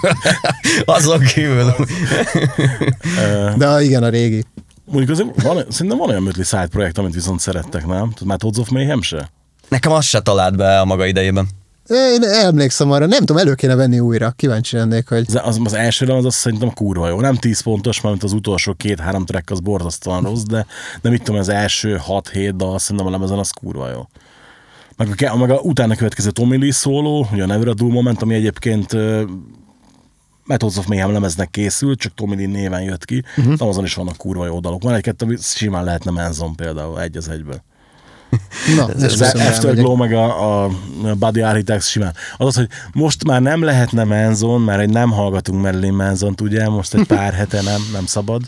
azon 0.85 1.21
kívül. 1.21 1.75
De 3.57 3.83
igen, 3.83 4.03
a 4.03 4.09
régi. 4.09 4.45
mondjuk 4.85 5.11
azért 5.11 5.43
van, 5.43 5.65
szerintem 5.69 5.99
van 5.99 6.09
olyan 6.09 6.23
mötli 6.23 6.43
side 6.43 6.67
projekt, 6.67 6.99
amit 6.99 7.15
viszont 7.15 7.41
szerettek, 7.41 7.87
nem? 7.87 8.13
Már 8.25 8.39
Todds 8.39 8.59
of 8.59 8.69
Mayhem 8.69 9.03
se? 9.03 9.31
Nekem 9.69 9.93
az 9.93 10.05
se 10.05 10.21
talált 10.21 10.57
be 10.57 10.81
a 10.81 10.85
maga 10.85 11.07
idejében. 11.07 11.49
Én 11.91 12.23
emlékszem 12.23 12.91
arra, 12.91 13.07
nem 13.07 13.19
tudom, 13.19 13.37
elő 13.37 13.55
kéne 13.55 13.75
venni 13.75 13.99
újra. 14.01 14.31
Kíváncsi 14.31 14.77
lennék, 14.77 15.09
hogy 15.09 15.25
Az, 15.29 15.41
az, 15.45 15.61
az 15.65 15.73
elsőre 15.73 16.15
az 16.15 16.25
azt 16.25 16.37
szerintem 16.37 16.73
kurva 16.73 17.09
jó. 17.09 17.21
Nem 17.21 17.37
10 17.37 17.61
pontos, 17.61 18.01
mert 18.01 18.23
az 18.23 18.33
utolsó 18.33 18.75
két-három 18.75 19.25
track 19.25 19.51
az 19.51 19.61
borzasztóan 19.61 20.23
rossz, 20.23 20.43
de, 20.43 20.67
de 21.03 21.11
mit 21.11 21.23
tudom, 21.23 21.41
az 21.41 21.49
első 21.49 22.01
6-7 22.09 22.53
dal 22.57 22.79
szerintem 22.79 23.07
a 23.07 23.11
lemezen 23.11 23.39
az 23.39 23.51
kurva 23.51 23.91
jó. 23.91 24.09
Meg 24.97 25.31
a, 25.31 25.37
meg 25.37 25.51
a 25.51 25.59
utána 25.59 25.95
következő 25.95 26.31
Tommy 26.31 26.57
Lee 26.57 26.73
szóló, 26.73 27.27
ugye 27.33 27.43
a 27.43 27.47
Never 27.47 27.69
a 27.69 27.75
Dull 27.75 27.91
Moment, 27.91 28.23
ami 28.23 28.35
egyébként 28.35 28.93
uh, 28.93 29.23
Methods 30.45 30.77
of 30.77 30.87
Mayhem 30.87 31.13
lemeznek 31.13 31.51
készült, 31.51 31.99
csak 31.99 32.15
Tommy 32.15 32.37
Lee 32.37 32.47
néven 32.47 32.83
jött 32.83 33.05
ki, 33.05 33.23
uh-huh. 33.37 33.69
azon 33.69 33.85
is 33.85 33.95
vannak 33.95 34.17
kurva 34.17 34.47
jó 34.47 34.61
dalok. 34.61 34.83
Van 34.83 34.95
egy-kettő, 34.95 35.37
simán 35.41 35.85
lehetne 35.85 36.11
Manson 36.11 36.55
például, 36.55 37.01
egy 37.01 37.17
az 37.17 37.29
egyben. 37.29 37.63
Na, 38.77 38.85
Az 38.85 39.03
esküszöm 39.03 39.41
rá 39.41 39.49
Afterglow 39.49 39.97
meg 39.97 40.13
a, 40.13 40.65
a 40.65 40.71
Body 41.19 41.41
Architects 41.41 41.85
simán. 41.85 42.15
Az 42.37 42.47
az, 42.47 42.55
hogy 42.55 42.69
most 42.93 43.25
már 43.25 43.43
nem 43.43 43.63
lehetne 43.63 44.05
Manson, 44.05 44.61
mert 44.61 44.81
egy 44.81 44.91
nem 44.91 45.11
hallgatunk 45.11 45.63
Marilyn 45.63 45.93
Manson-t, 45.93 46.41
ugye, 46.41 46.69
most 46.69 46.95
egy 46.95 47.07
pár 47.07 47.33
hete 47.33 47.63
nem, 47.63 47.81
nem 47.93 48.07
szabad. 48.07 48.43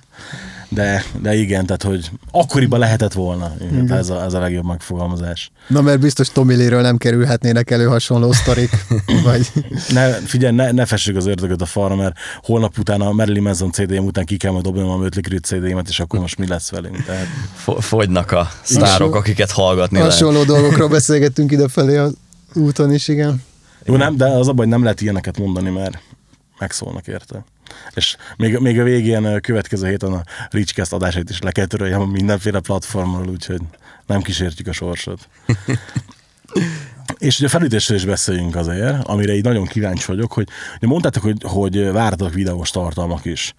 De, 0.75 1.05
de 1.21 1.35
igen, 1.35 1.67
tehát 1.67 1.83
hogy 1.83 2.11
akkoriban 2.31 2.79
lehetett 2.79 3.13
volna. 3.13 3.53
Igen, 3.61 3.93
ez, 3.93 4.11
a, 4.11 4.23
ez 4.23 4.35
a 4.35 4.39
legjobb 4.39 4.65
megfogalmazás. 4.65 5.51
Na, 5.69 5.81
mert 5.81 6.01
biztos 6.01 6.29
Tommy 6.29 6.57
Lee-ről 6.57 6.81
nem 6.81 6.97
kerülhetnének 6.97 7.71
elő 7.71 7.85
hasonló 7.85 8.33
sztorik. 8.33 8.71
Vagy... 9.25 9.53
Ne, 9.89 10.11
figyelj, 10.13 10.55
ne, 10.55 10.71
ne 10.71 10.87
fessük 10.87 11.17
az 11.17 11.27
ördögöt 11.27 11.63
a 11.63 11.67
falra, 11.67 11.95
mert 11.95 12.17
holnap 12.43 12.79
után 12.79 13.01
a 13.01 13.13
Marilyn 13.13 13.43
Manson 13.43 13.73
CD-m 13.73 14.05
után 14.05 14.25
ki 14.25 14.37
kell 14.37 14.53
majd 14.53 14.65
dobnom 14.65 14.89
a 14.89 14.97
Mötley 14.97 15.23
Crüe 15.23 15.39
CD-met, 15.39 15.89
és 15.89 16.01
akkor 16.01 16.21
most 16.21 16.39
mi 16.39 16.47
lesz 16.47 16.71
velünk. 16.71 17.05
Tehát, 17.05 17.27
Fo- 17.55 17.85
Fogynak 17.85 18.33
a 18.33 18.49
sztárok, 18.63 19.15
akiket 19.15 19.51
hallgatni 19.51 19.97
lehet. 19.97 20.13
Hasonló 20.13 20.45
dolgokról 20.45 20.89
beszélgettünk 20.89 21.53
idefelé 21.53 21.97
az 21.97 22.15
úton 22.55 22.93
is, 22.93 23.09
igen. 23.09 23.43
Jó, 23.85 23.97
nem, 23.97 24.17
de 24.17 24.25
az 24.25 24.49
a 24.49 24.53
baj, 24.53 24.65
hogy 24.65 24.75
nem 24.75 24.83
lehet 24.83 25.01
ilyeneket 25.01 25.39
mondani, 25.39 25.71
mert 25.71 25.99
megszólnak 26.59 27.07
érte. 27.07 27.45
És 27.95 28.17
még, 28.37 28.59
még 28.59 28.81
a 28.81 28.85
végén 28.85 29.41
következő 29.41 29.89
héten 29.89 30.13
a 30.13 30.23
Richcast 30.51 30.93
adásait 30.93 31.31
is 31.31 31.39
le 31.39 31.53
kell 31.53 31.67
töröljem 31.67 32.03
mindenféle 32.03 32.61
platformról, 32.61 33.29
úgyhogy 33.29 33.61
nem 34.07 34.23
kísértjük 34.23 34.67
a 34.67 34.73
sorsot. 34.73 35.29
És 37.19 37.37
ugye 37.37 37.47
a 37.47 37.51
felütésről 37.51 37.97
is 37.97 38.05
beszéljünk 38.05 38.57
azért, 38.57 39.05
amire 39.05 39.35
így 39.35 39.45
nagyon 39.45 39.67
kíváncsi 39.67 40.05
vagyok, 40.07 40.33
hogy 40.33 40.49
ugye 40.77 40.87
mondtátok, 40.87 41.23
hogy, 41.23 41.37
hogy 41.43 41.93
várhatók 41.93 42.35
videós 42.35 42.71
tartalmak 42.71 43.25
is. 43.25 43.55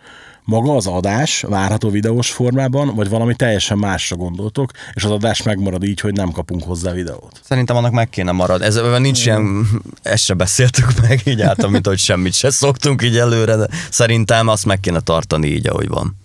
Maga 0.46 0.76
az 0.76 0.88
adás 0.88 1.42
várható 1.42 1.90
videós 1.90 2.32
formában, 2.32 2.96
vagy 2.96 3.10
valami 3.10 3.36
teljesen 3.36 3.78
másra 3.78 4.16
gondoltok, 4.16 4.72
és 4.94 5.04
az 5.04 5.12
adás 5.12 5.42
megmarad 5.42 5.84
így, 5.84 6.00
hogy 6.00 6.14
nem 6.14 6.32
kapunk 6.32 6.64
hozzá 6.64 6.92
videót. 6.92 7.42
Szerintem 7.44 7.76
annak 7.76 7.92
meg 7.92 8.10
kéne 8.10 8.32
marad. 8.32 8.62
Ez 8.62 8.80
nincs 9.00 9.26
ilyen, 9.26 9.68
ezt 10.02 10.24
se 10.24 10.34
beszéltük 10.34 10.88
meg 11.08 11.22
így 11.26 11.42
által, 11.42 11.70
mint 11.70 11.88
hogy 11.88 11.98
semmit 11.98 12.34
se 12.34 12.50
szoktunk 12.50 13.04
így 13.04 13.18
előre, 13.18 13.56
de 13.56 13.68
szerintem 13.90 14.48
azt 14.48 14.66
meg 14.66 14.80
kéne 14.80 15.00
tartani 15.00 15.48
így, 15.48 15.68
ahogy 15.68 15.88
van. 15.88 16.16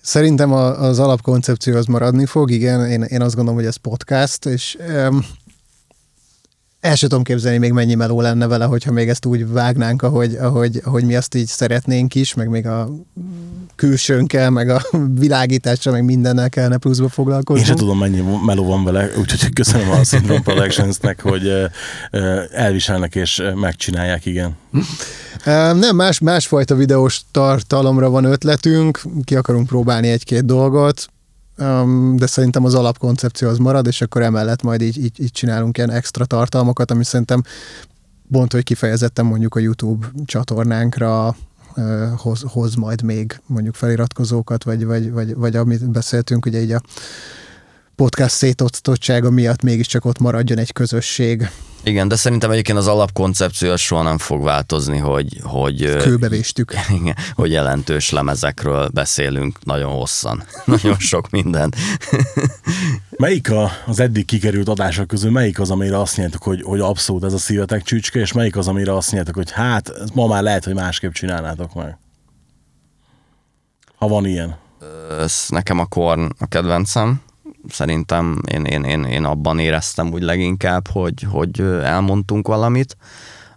Szerintem 0.00 0.52
a, 0.52 0.80
az 0.80 0.98
alapkoncepció 0.98 1.76
az 1.76 1.86
maradni 1.86 2.26
fog, 2.26 2.50
igen, 2.50 2.86
én, 2.86 3.02
én 3.02 3.22
azt 3.22 3.34
gondolom, 3.34 3.58
hogy 3.58 3.68
ez 3.68 3.76
podcast, 3.76 4.44
és 4.44 4.76
um, 4.88 5.24
el 6.86 6.94
sem 6.94 7.08
tudom 7.08 7.24
képzelni, 7.24 7.58
még 7.58 7.72
mennyi 7.72 7.94
meló 7.94 8.20
lenne 8.20 8.46
vele, 8.46 8.64
hogyha 8.64 8.92
még 8.92 9.08
ezt 9.08 9.26
úgy 9.26 9.48
vágnánk, 9.48 10.02
ahogy, 10.02 10.34
ahogy, 10.34 10.80
ahogy 10.84 11.04
mi 11.04 11.16
azt 11.16 11.34
így 11.34 11.46
szeretnénk 11.46 12.14
is, 12.14 12.34
meg 12.34 12.48
még 12.48 12.66
a 12.66 12.88
külsőnkkel, 13.76 14.50
meg 14.50 14.68
a 14.68 14.82
világítással, 15.14 15.92
meg 15.92 16.04
mindennel 16.04 16.48
kellene 16.48 16.76
pluszba 16.76 17.08
foglalkozni. 17.08 17.60
Én 17.60 17.66
sem 17.66 17.76
tudom, 17.76 17.98
mennyi 17.98 18.22
meló 18.46 18.64
van 18.64 18.84
vele, 18.84 19.10
úgyhogy 19.18 19.52
köszönöm 19.52 19.90
a 19.90 20.04
Syndrome 20.04 20.40
Productions-nek, 20.40 21.22
hogy 21.22 21.52
elviselnek 22.52 23.14
és 23.14 23.42
megcsinálják, 23.54 24.26
igen. 24.26 24.56
Nem, 25.74 25.96
más, 25.96 26.18
másfajta 26.18 26.74
videós 26.74 27.20
tartalomra 27.30 28.10
van 28.10 28.24
ötletünk, 28.24 29.02
ki 29.24 29.36
akarunk 29.36 29.66
próbálni 29.66 30.08
egy-két 30.08 30.44
dolgot, 30.44 31.08
de 32.14 32.26
szerintem 32.26 32.64
az 32.64 32.74
alapkoncepció 32.74 33.48
az 33.48 33.58
marad, 33.58 33.86
és 33.86 34.00
akkor 34.00 34.22
emellett 34.22 34.62
majd 34.62 34.80
így, 34.82 34.98
így, 34.98 35.20
így 35.20 35.30
csinálunk 35.30 35.76
ilyen 35.76 35.90
extra 35.90 36.24
tartalmakat, 36.24 36.90
ami 36.90 37.04
szerintem 37.04 37.42
pont, 38.30 38.52
hogy 38.52 38.62
kifejezetten 38.62 39.24
mondjuk 39.24 39.54
a 39.54 39.58
YouTube 39.60 40.06
csatornánkra 40.24 41.36
hoz, 42.16 42.42
hoz 42.46 42.74
majd 42.74 43.02
még 43.02 43.40
mondjuk 43.46 43.74
feliratkozókat, 43.74 44.64
vagy, 44.64 44.84
vagy, 44.84 45.10
vagy, 45.10 45.34
vagy 45.34 45.56
amit 45.56 45.90
beszéltünk, 45.90 46.46
ugye 46.46 46.60
így 46.60 46.72
a 46.72 46.80
podcast 47.96 48.34
szétosztottsága 48.34 49.30
miatt 49.30 49.62
mégiscsak 49.62 50.04
ott 50.04 50.18
maradjon 50.18 50.58
egy 50.58 50.72
közösség. 50.72 51.50
Igen, 51.86 52.08
de 52.08 52.16
szerintem 52.16 52.50
egyébként 52.50 52.78
az 52.78 52.86
alapkoncepció 52.86 53.76
soha 53.76 54.02
nem 54.02 54.18
fog 54.18 54.42
változni, 54.42 54.98
hogy, 54.98 55.40
hogy, 55.42 55.96
Kőbevéstük. 55.96 56.74
igen, 57.00 57.16
hogy 57.34 57.50
jelentős 57.50 58.10
lemezekről 58.10 58.88
beszélünk 58.88 59.64
nagyon 59.64 59.92
hosszan. 59.92 60.44
Nagyon 60.64 60.98
sok 60.98 61.30
minden. 61.30 61.74
Melyik 63.16 63.50
a, 63.50 63.70
az 63.86 64.00
eddig 64.00 64.24
kikerült 64.24 64.68
adások 64.68 65.06
közül, 65.06 65.30
melyik 65.30 65.60
az, 65.60 65.70
amire 65.70 66.00
azt 66.00 66.16
nyertek, 66.16 66.42
hogy, 66.42 66.62
hogy 66.62 66.80
abszolút 66.80 67.24
ez 67.24 67.32
a 67.32 67.38
szívetek 67.38 67.82
csücske, 67.82 68.18
és 68.18 68.32
melyik 68.32 68.56
az, 68.56 68.68
amire 68.68 68.96
azt 68.96 69.12
nyertek, 69.12 69.34
hogy 69.34 69.50
hát, 69.50 69.92
ma 70.14 70.26
már 70.26 70.42
lehet, 70.42 70.64
hogy 70.64 70.74
másképp 70.74 71.12
csinálnátok 71.12 71.74
meg? 71.74 71.98
Ha 73.96 74.08
van 74.08 74.26
ilyen. 74.26 74.56
Ez 75.20 75.44
nekem 75.48 75.78
a 75.78 75.86
Korn 75.86 76.30
a 76.38 76.46
kedvencem. 76.46 77.20
Szerintem 77.68 78.42
én, 78.52 78.64
én, 78.64 78.84
én, 78.84 79.04
én 79.04 79.24
abban 79.24 79.58
éreztem 79.58 80.12
úgy 80.12 80.22
leginkább, 80.22 80.88
hogy, 80.88 81.26
hogy 81.30 81.60
elmondtunk 81.82 82.48
valamit. 82.48 82.96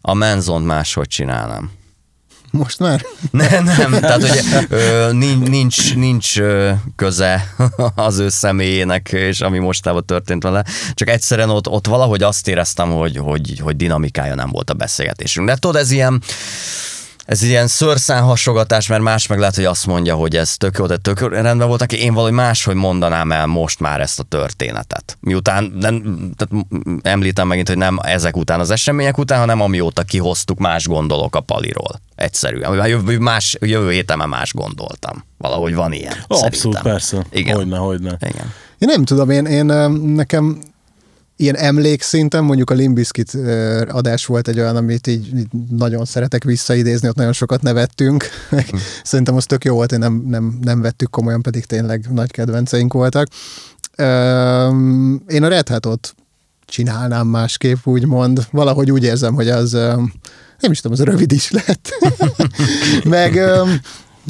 A 0.02 0.14
Menzont 0.14 0.66
máshogy 0.66 1.08
csinálnám. 1.08 1.72
Most 2.52 2.80
már? 2.80 3.06
Nem, 3.32 3.64
nem, 3.64 3.92
tehát 3.92 4.66
ö, 4.70 5.10
nincs, 5.12 5.50
nincs, 5.50 5.96
nincs 5.96 6.40
köze 6.96 7.54
az 7.96 8.20
ő 8.20 8.30
személyének, 8.30 9.12
és 9.12 9.42
ami 9.42 9.60
mostában 9.60 10.06
történt 10.06 10.44
vele, 10.44 10.66
csak 10.94 11.10
egyszerűen 11.10 11.50
ott, 11.50 11.68
ott 11.68 11.88
valahogy 11.88 12.24
azt 12.24 12.48
éreztem, 12.48 12.92
hogy, 12.92 13.18
hogy, 13.18 13.60
hogy 13.64 13.76
dinamikája 13.76 14.36
nem 14.36 14.50
volt 14.50 14.70
a 14.70 14.74
beszélgetésünk. 14.74 15.48
De 15.48 15.56
tudod, 15.56 15.76
ez 15.76 15.92
ilyen, 15.92 16.22
ez 17.30 17.42
ilyen 17.42 17.68
szőrszán 17.68 18.24
hasogatás, 18.24 18.88
mert 18.88 19.02
más 19.02 19.28
meg 19.28 19.40
lehet, 19.40 19.56
hogy 19.56 19.66
azt 19.66 19.86
mondja, 19.86 20.16
hogy 20.16 20.36
ez 20.36 20.58
tök 20.58 20.78
jó, 20.78 20.86
de 20.86 20.98
tök 20.98 21.20
rendben 21.20 21.68
volt, 21.68 21.82
aki 21.82 22.02
én 22.02 22.14
valahogy 22.14 22.34
máshogy 22.34 22.76
mondanám 22.76 23.32
el 23.32 23.46
most 23.46 23.80
már 23.80 24.02
ezt 24.02 24.20
a 24.20 24.24
történetet. 24.24 25.18
Miután 25.20 25.64
nem, 25.80 26.20
tehát 26.38 26.66
említem 27.02 27.48
megint, 27.48 27.68
hogy 27.68 27.78
nem 27.78 27.98
ezek 28.02 28.38
után 28.38 28.60
az 28.60 28.70
események 28.70 29.18
után, 29.18 29.40
hanem 29.40 29.62
amióta 29.62 30.04
kihoztuk, 30.04 30.60
más 30.60 30.88
gondolok 30.88 31.36
a 31.36 31.40
paliról. 31.40 32.02
Egyszerűen. 32.16 33.02
Más, 33.20 33.58
jövő 33.60 33.92
héten 33.92 34.18
már 34.18 34.28
más 34.28 34.54
gondoltam. 34.54 35.24
Valahogy 35.38 35.76
van 35.76 35.92
ilyen. 35.92 36.16
Ó, 36.30 36.44
abszolút, 36.44 36.82
persze. 36.82 37.26
Igen. 37.32 37.56
Hogyne, 37.56 37.78
hogyne. 37.78 38.18
Igen. 38.20 38.54
Én 38.78 38.88
nem 38.88 39.04
tudom, 39.04 39.30
én, 39.30 39.46
én 39.46 39.66
nekem 40.16 40.62
ilyen 41.40 41.56
emlékszinten, 41.56 42.44
mondjuk 42.44 42.70
a 42.70 42.74
Limbiskit 42.74 43.38
adás 43.88 44.26
volt 44.26 44.48
egy 44.48 44.60
olyan, 44.60 44.76
amit 44.76 45.08
így, 45.08 45.38
így 45.38 45.48
nagyon 45.70 46.06
szeretek 46.06 46.44
visszaidézni, 46.44 47.08
ott 47.08 47.16
nagyon 47.16 47.34
sokat 47.34 47.62
nevettünk. 47.62 48.26
Szerintem 49.04 49.36
az 49.36 49.46
tök 49.46 49.64
jó 49.64 49.74
volt, 49.74 49.92
én 49.92 50.00
nem, 50.00 50.24
nem, 50.28 50.60
nem 50.62 50.82
vettük 50.82 51.10
komolyan, 51.10 51.42
pedig 51.42 51.66
tényleg 51.66 52.06
nagy 52.12 52.32
kedvenceink 52.32 52.94
voltak. 52.94 53.28
Én 55.28 55.44
a 55.44 55.48
Red 55.48 55.68
Hat-ot 55.68 56.16
csinálnám 56.66 57.28
másképp, 57.28 57.78
úgymond. 57.86 58.48
Valahogy 58.52 58.92
úgy 58.92 59.04
érzem, 59.04 59.34
hogy 59.34 59.50
az, 59.50 59.72
nem 60.60 60.72
is 60.72 60.82
tudom, 60.82 60.98
az 61.00 61.04
rövid 61.04 61.32
is 61.32 61.52
lett. 61.52 61.90
meg, 63.04 63.40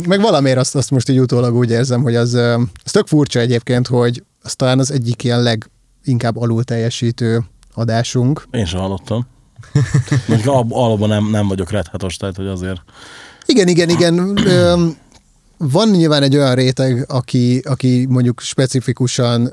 meg 0.08 0.22
valamiért 0.22 0.58
azt, 0.58 0.76
azt 0.76 0.92
most 0.92 1.10
így 1.10 1.20
utólag 1.20 1.56
úgy 1.56 1.72
érzem, 1.72 2.02
hogy 2.02 2.16
az, 2.16 2.34
az 2.84 2.92
tök 2.92 3.08
furcsa 3.08 3.40
egyébként, 3.40 3.88
hogy 3.88 4.24
az 4.42 4.56
talán 4.56 4.80
az 4.80 4.92
egyik 4.92 5.24
ilyen 5.24 5.42
leginkább 6.10 6.38
alul 6.38 6.64
teljesítő 6.64 7.44
adásunk. 7.74 8.48
Én 8.52 8.66
sem 8.66 8.80
hallottam. 8.80 9.28
Mondjuk 10.28 10.56
al- 10.56 10.72
alapban 10.72 11.10
nem, 11.10 11.30
nem 11.30 11.48
vagyok 11.48 11.72
redhatos, 11.72 12.18
tehát 12.18 12.36
hogy 12.36 12.48
azért. 12.48 12.82
Igen, 13.46 13.68
igen, 13.68 13.90
igen. 13.90 14.40
Van 15.58 15.90
nyilván 15.90 16.24
egy 16.24 16.36
olyan 16.36 16.56
réteg, 16.56 17.06
aki, 17.08 17.58
aki 17.58 18.06
mondjuk 18.10 18.40
specifikusan 18.40 19.50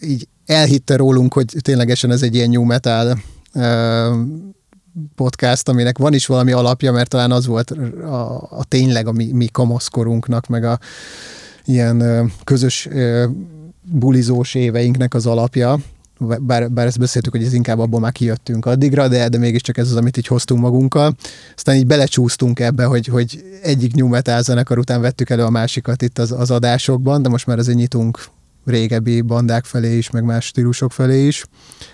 így 0.00 0.28
elhitte 0.46 0.96
rólunk, 0.96 1.32
hogy 1.32 1.54
ténylegesen 1.60 2.10
ez 2.10 2.22
egy 2.22 2.34
ilyen 2.34 2.50
new 2.50 2.64
metal 2.64 3.18
podcast, 5.14 5.68
aminek 5.68 5.98
van 5.98 6.14
is 6.14 6.26
valami 6.26 6.52
alapja, 6.52 6.92
mert 6.92 7.08
talán 7.08 7.32
az 7.32 7.46
volt 7.46 7.70
a, 7.70 8.42
a 8.50 8.64
tényleg 8.68 9.06
a 9.06 9.12
mi, 9.12 9.32
mi 9.32 9.46
kamaszkorunknak, 9.46 10.46
meg 10.46 10.64
a 10.64 10.78
ilyen 11.64 12.30
közös 12.44 12.88
bulizós 13.90 14.54
éveinknek 14.54 15.14
az 15.14 15.26
alapja, 15.26 15.78
bár, 16.40 16.70
bár 16.70 16.86
ezt 16.86 16.98
beszéltük, 16.98 17.32
hogy 17.32 17.44
ez 17.44 17.52
inkább 17.52 17.78
abból 17.78 18.00
már 18.00 18.12
kijöttünk 18.12 18.66
addigra, 18.66 19.08
de, 19.08 19.28
de 19.28 19.38
mégiscsak 19.38 19.78
ez 19.78 19.90
az, 19.90 19.96
amit 19.96 20.16
így 20.16 20.26
hoztunk 20.26 20.60
magunkkal. 20.60 21.14
Aztán 21.56 21.76
így 21.76 21.86
belecsúsztunk 21.86 22.60
ebbe, 22.60 22.84
hogy, 22.84 23.06
hogy 23.06 23.44
egyik 23.62 23.94
new 23.94 24.08
metal 24.08 24.42
zenekar 24.42 24.78
után 24.78 25.00
vettük 25.00 25.30
elő 25.30 25.42
a 25.42 25.50
másikat 25.50 26.02
itt 26.02 26.18
az, 26.18 26.32
az 26.32 26.50
adásokban, 26.50 27.22
de 27.22 27.28
most 27.28 27.46
már 27.46 27.58
azért 27.58 27.78
nyitunk 27.78 28.18
régebbi 28.64 29.20
bandák 29.20 29.64
felé 29.64 29.96
is, 29.96 30.10
meg 30.10 30.24
más 30.24 30.44
stílusok 30.44 30.92
felé 30.92 31.26
is. 31.26 31.44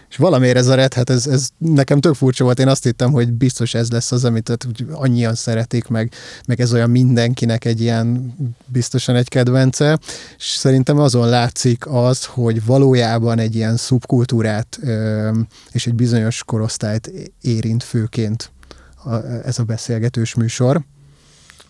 És 0.09 0.17
valamiért 0.17 0.57
ez 0.57 0.67
a 0.67 0.75
Red 0.75 0.95
Hat, 0.95 1.11
ez, 1.11 1.27
ez 1.27 1.49
nekem 1.59 2.01
tök 2.01 2.15
furcsa 2.15 2.45
volt, 2.45 2.59
én 2.59 2.69
azt 2.69 2.83
hittem, 2.83 3.13
hogy 3.13 3.33
biztos 3.33 3.75
ez 3.75 3.91
lesz 3.91 4.13
az, 4.13 4.25
amit 4.25 4.59
annyian 4.93 5.35
szeretik, 5.35 5.89
meg, 5.89 6.13
meg 6.47 6.61
ez 6.61 6.73
olyan 6.73 6.91
mindenkinek 6.91 7.65
egy 7.65 7.81
ilyen 7.81 8.35
biztosan 8.67 9.17
egy 9.17 9.29
kedvence, 9.29 9.99
és 10.37 10.45
szerintem 10.45 10.99
azon 10.99 11.29
látszik 11.29 11.87
az, 11.87 12.25
hogy 12.25 12.65
valójában 12.65 13.39
egy 13.39 13.55
ilyen 13.55 13.77
szubkultúrát 13.77 14.79
és 15.71 15.87
egy 15.87 15.95
bizonyos 15.95 16.45
korosztályt 16.45 17.11
érint 17.41 17.83
főként 17.83 18.53
ez 19.45 19.59
a 19.59 19.63
beszélgetős 19.63 20.35
műsor. 20.35 20.85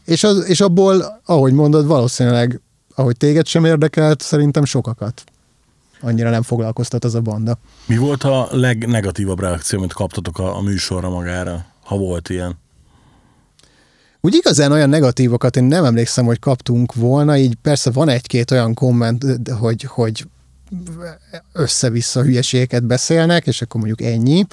És, 0.05 0.25
az, 0.25 0.49
és 0.49 0.61
abból, 0.61 1.21
ahogy 1.25 1.53
mondod, 1.53 1.87
valószínűleg 1.87 2.61
ahogy 2.97 3.17
téged 3.17 3.47
sem 3.47 3.65
érdekelt, 3.65 4.21
szerintem 4.21 4.65
sokakat 4.65 5.25
annyira 6.01 6.31
nem 6.31 6.43
foglalkoztat 6.43 7.05
az 7.05 7.15
a 7.15 7.21
banda. 7.21 7.59
Mi 7.87 7.97
volt 7.97 8.25
a 8.25 8.49
legnegatívabb 8.51 9.41
reakció, 9.41 9.79
amit 9.79 9.93
kaptatok 9.93 10.39
a, 10.39 10.57
a 10.57 10.61
műsorra 10.61 11.11
magára, 11.11 11.65
ha 11.85 11.97
volt 11.97 12.29
ilyen? 12.29 12.59
Úgy 14.21 14.35
igazán 14.35 14.73
olyan 14.73 14.89
negatívokat 14.89 15.57
én 15.57 15.65
nem 15.65 15.85
emlékszem, 15.85 16.25
hogy 16.25 16.39
kaptunk 16.39 16.95
volna, 16.95 17.37
így 17.37 17.55
persze 17.63 17.91
van 17.91 18.09
egy-két 18.09 18.51
olyan 18.51 18.75
komment, 18.75 19.25
hogy, 19.59 19.83
hogy 19.83 20.27
össze-vissza 21.53 22.23
hülyeségeket 22.23 22.85
beszélnek, 22.85 23.47
és 23.47 23.63
akkor 23.63 23.81
mondjuk 23.81 24.09
ennyi, 24.09 24.47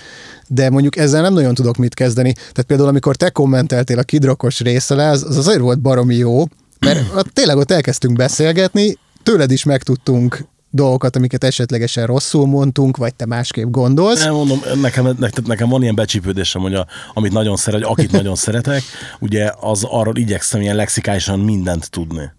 de 0.47 0.69
mondjuk 0.69 0.95
ezzel 0.95 1.21
nem 1.21 1.33
nagyon 1.33 1.53
tudok 1.53 1.77
mit 1.77 1.93
kezdeni. 1.93 2.33
Tehát 2.33 2.65
például, 2.67 2.89
amikor 2.89 3.15
te 3.15 3.29
kommenteltél 3.29 3.99
a 3.99 4.03
kidrokos 4.03 4.59
részre, 4.59 5.07
az, 5.07 5.23
az 5.23 5.37
azért 5.37 5.59
volt 5.59 5.79
baromi 5.79 6.15
jó, 6.15 6.45
mert 6.83 7.33
tényleg 7.33 7.57
ott 7.57 7.71
elkezdtünk 7.71 8.17
beszélgetni, 8.17 8.97
tőled 9.23 9.51
is 9.51 9.63
megtudtunk 9.63 10.45
dolgokat, 10.69 11.15
amiket 11.15 11.43
esetlegesen 11.43 12.05
rosszul 12.05 12.47
mondtunk, 12.47 12.97
vagy 12.97 13.15
te 13.15 13.25
másképp 13.25 13.69
gondolsz. 13.69 14.23
Nem 14.23 14.33
mondom, 14.33 14.59
nekem, 14.81 15.15
nekem, 15.19 15.43
nekem 15.47 15.69
van 15.69 15.81
ilyen 15.81 15.95
becsípődésem, 15.95 16.61
hogy 16.61 16.73
a, 16.73 16.87
amit 17.13 17.31
nagyon 17.31 17.55
szeret, 17.55 17.83
akit 17.83 18.11
nagyon 18.11 18.35
szeretek, 18.35 18.81
ugye 19.19 19.51
az 19.59 19.83
arról 19.89 20.17
igyekszem 20.17 20.61
ilyen 20.61 20.75
lexikálisan 20.75 21.39
mindent 21.39 21.89
tudni. 21.89 22.31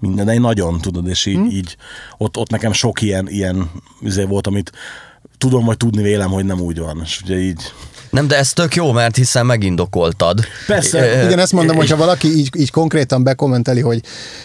Minden, 0.00 0.26
de 0.26 0.32
én 0.32 0.40
nagyon 0.40 0.80
tudod, 0.80 1.08
és 1.08 1.26
így, 1.26 1.34
hmm. 1.34 1.50
így 1.50 1.76
ott, 2.18 2.36
ott 2.36 2.50
nekem 2.50 2.72
sok 2.72 3.02
ilyen, 3.02 3.28
ilyen 3.28 3.70
üzé 4.00 4.24
volt, 4.24 4.46
amit 4.46 4.72
tudom, 5.38 5.64
vagy 5.64 5.76
tudni 5.76 6.02
vélem, 6.02 6.30
hogy 6.30 6.44
nem 6.44 6.60
úgy 6.60 6.78
van. 6.78 7.00
És 7.04 7.20
ugye 7.22 7.38
így 7.38 7.62
nem, 8.12 8.26
de 8.26 8.36
ez 8.36 8.52
tök 8.52 8.74
jó, 8.74 8.92
mert 8.92 9.16
hiszen 9.16 9.46
megindokoltad. 9.46 10.40
Persze. 10.66 11.24
Igen, 11.24 11.38
ezt 11.38 11.52
mondom, 11.52 11.76
hogyha 11.76 11.96
valaki 11.96 12.28
így, 12.36 12.50
így 12.58 12.70
konkrétan 12.70 13.22
bekommenteli, 13.22 13.80
hogy 13.80 14.00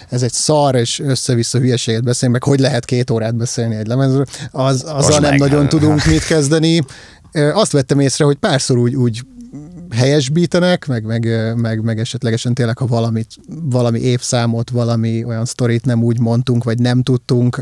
ez 0.10 0.22
egy 0.22 0.32
szar, 0.32 0.76
és 0.76 1.00
össze-vissza 1.00 1.60
hülyeséget 1.60 2.04
beszél, 2.04 2.30
meg 2.30 2.44
hogy 2.44 2.60
lehet 2.60 2.86
két 2.86 3.10
órát 3.10 3.36
beszélni 3.36 3.76
egy 3.76 3.88
lemezről, 3.88 4.26
az, 4.52 4.84
azzal 4.84 5.20
nem 5.20 5.30
meg. 5.30 5.40
nagyon 5.40 5.70
tudunk 5.70 6.06
mit 6.12 6.26
kezdeni. 6.26 6.82
Azt 7.54 7.72
vettem 7.72 8.00
észre, 8.00 8.26
hogy 8.26 8.36
párszor 8.36 8.78
úgy, 8.78 8.96
úgy 8.96 9.22
helyesbítenek, 9.92 10.88
meg, 10.88 11.04
meg, 11.06 11.54
meg, 11.56 11.84
meg 11.84 12.00
esetlegesen 12.00 12.54
tényleg, 12.54 12.78
ha 12.78 12.86
valamit, 12.86 13.28
valami 13.62 14.00
évszámot, 14.00 14.70
valami 14.70 15.24
olyan 15.24 15.46
sztorit 15.46 15.86
nem 15.86 16.04
úgy 16.04 16.20
mondtunk, 16.20 16.64
vagy 16.64 16.80
nem 16.80 17.04
tudtunk, 17.04 17.62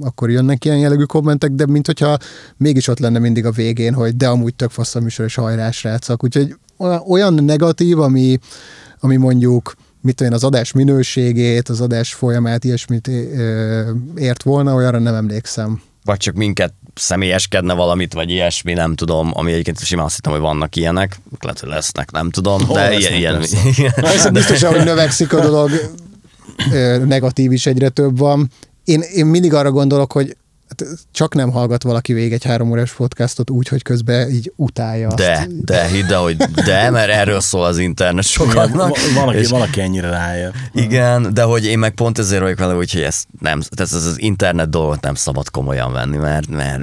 akkor 0.00 0.30
jönnek 0.30 0.64
ilyen 0.64 0.78
jellegű 0.78 1.02
kommentek, 1.02 1.50
de 1.50 1.66
mint 1.66 1.86
hogyha 1.86 2.18
mégis 2.56 2.88
ott 2.88 2.98
lenne 2.98 3.18
mindig 3.18 3.44
a 3.44 3.50
végén, 3.50 3.94
hogy 3.94 4.16
de 4.16 4.28
amúgy 4.28 4.54
tök 4.54 4.70
fasz 4.70 4.94
a 4.94 5.00
műsor, 5.00 5.24
és 5.24 5.34
hajrás 5.34 5.82
rácak. 5.82 6.24
Úgyhogy 6.24 6.56
olyan 7.08 7.34
negatív, 7.34 8.00
ami, 8.00 8.38
ami 9.00 9.16
mondjuk 9.16 9.74
mit 10.00 10.16
tudom 10.16 10.32
az 10.32 10.44
adás 10.44 10.72
minőségét, 10.72 11.68
az 11.68 11.80
adás 11.80 12.14
folyamát, 12.14 12.64
ilyesmit 12.64 13.10
ért 14.14 14.42
volna, 14.42 14.74
olyanra 14.74 14.98
nem 14.98 15.14
emlékszem. 15.14 15.80
Vagy 16.04 16.16
csak 16.16 16.34
minket 16.34 16.74
személyeskedne 16.98 17.74
valamit, 17.74 18.12
vagy 18.12 18.30
ilyesmi, 18.30 18.72
nem 18.72 18.94
tudom, 18.94 19.30
ami 19.34 19.52
egyébként 19.52 19.84
simán 19.84 20.04
azt 20.04 20.14
hittem, 20.14 20.32
hogy 20.32 20.40
vannak 20.40 20.76
ilyenek, 20.76 21.20
lehet, 21.40 21.60
hogy 21.60 21.68
lesznek, 21.68 22.10
nem 22.10 22.30
tudom, 22.30 22.64
Hol 22.64 22.76
de 22.76 22.88
lesznek, 22.88 23.00
ilyen, 23.00 23.14
ilyen, 23.14 23.42
ilyen. 24.12 24.32
Biztos, 24.32 24.62
hogy 24.62 24.84
növekszik 24.84 25.32
a 25.32 25.40
dolog, 25.40 25.70
negatív 27.06 27.52
is 27.52 27.66
egyre 27.66 27.88
több 27.88 28.18
van. 28.18 28.50
Én, 28.84 29.00
én 29.00 29.26
mindig 29.26 29.54
arra 29.54 29.70
gondolok, 29.70 30.12
hogy 30.12 30.36
Hát 30.68 30.98
csak 31.12 31.34
nem 31.34 31.50
hallgat 31.50 31.82
valaki 31.82 32.12
végig 32.12 32.32
egy 32.32 32.44
három 32.44 32.70
órás 32.70 32.92
podcastot 32.92 33.50
úgy, 33.50 33.68
hogy 33.68 33.82
közben 33.82 34.30
így 34.30 34.52
utálja 34.56 35.08
de, 35.14 35.32
azt. 35.32 35.64
De, 35.64 35.86
hidd 35.86 36.12
el, 36.12 36.20
hogy 36.20 36.36
de, 36.36 36.90
mert 36.90 37.10
erről 37.10 37.40
szól 37.40 37.64
az 37.64 37.78
internet 37.78 38.24
sokaknak. 38.24 38.98
Igen, 38.98 39.14
valaki, 39.14 39.38
és, 39.38 39.48
valaki 39.48 39.80
ennyire 39.80 40.08
rájön. 40.08 40.52
Igen, 40.72 41.34
de 41.34 41.42
hogy 41.42 41.64
én 41.64 41.78
meg 41.78 41.94
pont 41.94 42.18
ezért 42.18 42.42
vagyok 42.42 42.58
vele, 42.58 42.72
hogy 42.72 42.96
ezt 42.96 43.26
nem, 43.40 43.60
tehát 43.60 43.94
ez 43.94 44.06
az 44.06 44.20
internet 44.20 44.70
dolgot 44.70 45.00
nem 45.00 45.14
szabad 45.14 45.50
komolyan 45.50 45.92
venni, 45.92 46.16
mert, 46.16 46.48
mert 46.48 46.82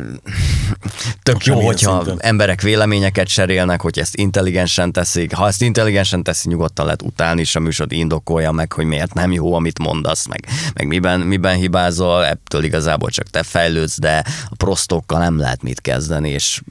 tök 1.24 1.46
jó, 1.46 1.60
hogyha 1.62 2.04
szinten. 2.04 2.28
emberek 2.28 2.62
véleményeket 2.62 3.28
cserélnek, 3.28 3.82
hogy 3.82 4.00
ezt 4.00 4.16
intelligensen 4.16 4.92
teszik. 4.92 5.34
Ha 5.34 5.48
ezt 5.48 5.62
intelligensen 5.62 6.24
teszi, 6.24 6.50
nyugodtan 6.50 6.86
lehet 6.86 7.02
utálni, 7.02 7.42
és 7.42 7.56
a 7.56 7.60
műsor 7.60 7.88
indokolja 7.90 8.52
meg, 8.52 8.72
hogy 8.74 8.86
miért 8.86 9.14
nem 9.14 9.32
jó, 9.32 9.54
amit 9.54 9.80
mondasz, 9.80 10.26
meg, 10.26 10.46
meg 10.74 10.88
miben, 10.88 11.20
miben 11.20 11.56
hibázol, 11.56 12.26
ettől 12.26 12.64
igazából 12.64 13.10
csak 13.10 13.30
te 13.30 13.44
fejlődsz 13.44 13.74
fejlődsz, 13.76 14.00
de 14.00 14.24
a 14.50 14.56
prostokkal 14.56 15.20
nem 15.20 15.38
lehet 15.38 15.64
mit 15.64 15.82
kezdeni, 15.82 16.30
és 16.30 16.62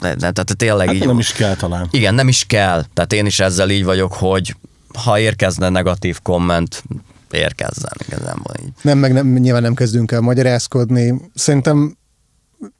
de, 0.00 0.14
de, 0.14 0.30
de 0.30 0.42
tényleg 0.42 0.86
hát 0.86 0.96
így... 0.96 1.06
nem 1.06 1.18
is 1.18 1.32
kell 1.32 1.54
talán. 1.54 1.88
Igen, 1.90 2.14
nem 2.14 2.28
is 2.28 2.44
kell. 2.46 2.84
Tehát 2.94 3.12
én 3.12 3.26
is 3.26 3.40
ezzel 3.40 3.70
így 3.70 3.84
vagyok, 3.84 4.12
hogy 4.12 4.56
ha 5.04 5.18
érkezne 5.18 5.68
negatív 5.68 6.18
komment, 6.22 6.82
érkezzen 7.30 7.92
igazából 8.06 8.54
így. 8.62 8.72
Nem, 8.82 8.98
meg 8.98 9.12
nem, 9.12 9.26
nyilván 9.26 9.62
nem 9.62 9.74
kezdünk 9.74 10.12
el 10.12 10.20
magyarázkodni. 10.20 11.20
Szerintem 11.34 11.96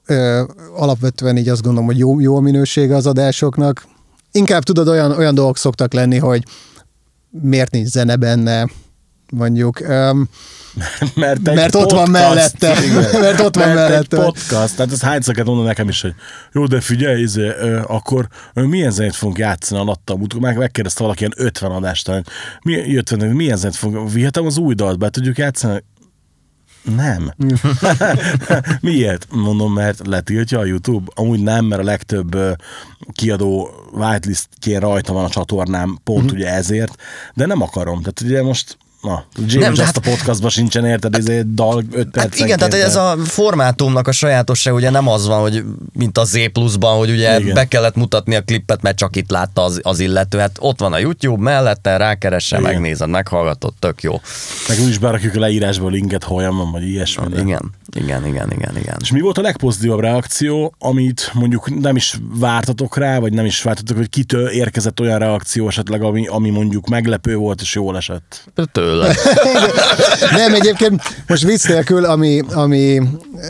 ö, 0.07 0.45
alapvetően 0.77 1.37
így 1.37 1.49
azt 1.49 1.63
gondolom, 1.63 1.87
hogy 1.87 1.99
jó, 1.99 2.21
jó 2.21 2.37
a 2.37 2.41
minősége 2.41 2.97
az 2.97 3.07
adásoknak. 3.07 3.87
Inkább 4.33 4.63
tudod, 4.63 4.89
olyan, 4.89 5.11
olyan 5.11 5.35
dolgok 5.35 5.57
szoktak 5.57 5.93
lenni, 5.93 6.19
hogy 6.19 6.45
miért 7.31 7.71
nincs 7.71 7.89
zene 7.89 8.17
benne, 8.17 8.69
mondjuk. 9.35 9.81
Um, 9.81 10.29
mert, 11.15 11.55
mert 11.55 11.75
ott 11.75 11.91
van 11.91 12.11
mellette. 12.11 12.85
Igen. 12.85 13.05
mert 13.21 13.41
ott 13.41 13.57
van 13.57 13.67
mert 13.67 13.79
mellette. 13.79 14.17
Egy 14.17 14.23
podcast, 14.23 14.77
tehát 14.77 14.93
ez 14.93 15.03
hányszor 15.03 15.35
kell 15.35 15.45
mondani 15.45 15.67
nekem 15.67 15.89
is, 15.89 16.01
hogy 16.01 16.15
jó, 16.53 16.67
de 16.67 16.81
figyelj, 16.81 17.23
izé, 17.23 17.49
ö, 17.49 17.81
akkor 17.87 18.29
ö, 18.55 18.63
milyen 18.63 18.91
zenét 18.91 19.15
fogunk 19.15 19.39
játszani 19.39 19.81
alatta? 19.81 20.19
Meg 20.41 20.57
megkérdezte 20.57 21.03
valaki 21.03 21.21
ilyen 21.21 21.33
50 21.37 21.71
adást, 21.71 22.09
hogy 22.09 22.23
mi, 22.63 22.97
50, 22.97 23.29
milyen 23.29 23.57
zenét 23.57 23.77
fogunk, 23.77 24.13
vihetem 24.13 24.47
az 24.47 24.59
új 24.59 24.75
dalt, 24.75 24.99
be 24.99 25.11
tudjuk 25.11 25.39
játszani? 25.39 25.83
Nem. 26.97 27.35
Miért? 28.81 29.27
Mondom, 29.31 29.73
mert 29.73 30.07
letiltja 30.07 30.59
a 30.59 30.65
YouTube. 30.65 31.11
Amúgy 31.15 31.41
nem, 31.41 31.65
mert 31.65 31.81
a 31.81 31.85
legtöbb 31.85 32.37
kiadó 33.13 33.71
whitelist 33.93 34.49
rajta 34.79 35.13
van 35.13 35.25
a 35.25 35.29
csatornám, 35.29 35.99
pont 36.05 36.25
mm-hmm. 36.25 36.35
ugye 36.35 36.49
ezért, 36.49 36.97
de 37.35 37.47
nem 37.47 37.63
akarom. 37.63 38.03
Tehát 38.03 38.21
ugye 38.21 38.43
most 38.43 38.77
Na, 39.05 39.25
James 39.37 39.55
nem, 39.55 39.73
azt 39.73 39.81
hát, 39.81 39.97
a 39.97 40.01
podcastban 40.01 40.51
sincsen, 40.51 40.85
érted, 40.85 41.15
ez 41.15 41.27
egy 41.27 41.55
dal 41.55 41.83
5 41.93 42.11
perc. 42.11 42.25
Hát 42.25 42.39
igen, 42.39 42.59
tehát 42.59 42.75
ez 42.75 42.97
a 42.97 43.17
formátumnak 43.25 44.09
a 44.09 44.13
sajátosság 44.13 44.75
ugye 44.75 44.91
nem 44.91 45.09
az 45.09 45.27
van, 45.27 45.41
hogy 45.41 45.65
mint 45.93 46.19
a 46.19 46.25
Z 46.25 46.53
pluszban, 46.53 46.99
hogy 46.99 47.11
ugye 47.11 47.41
igen. 47.41 47.55
be 47.55 47.65
kellett 47.65 47.95
mutatni 47.95 48.35
a 48.35 48.41
klippet, 48.41 48.83
mert 48.83 48.97
csak 48.97 49.17
itt 49.17 49.31
látta 49.31 49.63
az, 49.63 49.81
az 49.83 50.01
illető. 50.01 50.39
Hát 50.39 50.57
ott 50.61 50.81
van 50.81 50.93
a 50.93 50.99
YouTube 50.99 51.43
mellette, 51.43 51.97
rákeresse, 51.97 52.61
megnézed, 52.61 53.09
meghallgatod, 53.09 53.73
tök 53.79 54.03
jó. 54.03 54.21
Meg 54.69 54.79
úgy 54.81 54.89
is 54.89 54.99
berakjuk 54.99 55.35
a 55.35 55.41
leírásba 55.41 55.89
linket, 55.89 56.25
hol 56.25 56.43
van, 56.53 56.71
vagy 56.71 56.89
ilyesmi. 56.89 57.27
De. 57.29 57.41
Igen, 57.41 57.73
igen, 57.97 58.27
igen, 58.27 58.53
igen, 58.53 58.77
igen. 58.77 58.97
És 59.01 59.13
mi 59.13 59.21
volt 59.21 59.39
a 59.39 59.43
legpozitívabb 59.43 60.01
reakció, 60.01 60.75
amit 60.79 61.31
mondjuk 61.35 61.81
nem 61.81 61.97
is 61.97 62.19
vártatok 62.39 62.97
rá, 62.97 63.19
vagy 63.19 63.33
nem 63.33 63.45
is 63.45 63.63
vártatok, 63.63 63.97
hogy 63.97 64.09
kitől 64.09 64.49
érkezett 64.49 65.01
olyan 65.01 65.19
reakció 65.19 65.69
esetleg, 65.69 66.03
ami, 66.03 66.27
ami 66.27 66.51
mondjuk 66.51 66.89
meglepő 66.89 67.37
volt 67.37 67.61
és 67.61 67.75
jól 67.75 67.97
esett? 67.97 68.51
Től 68.73 68.94
tőle. 68.95 69.15
nem, 70.43 70.55
egyébként 70.55 71.03
most 71.27 71.43
vicc 71.43 71.69
nélkül, 71.69 72.05
ami, 72.05 72.43
ami 72.53 73.01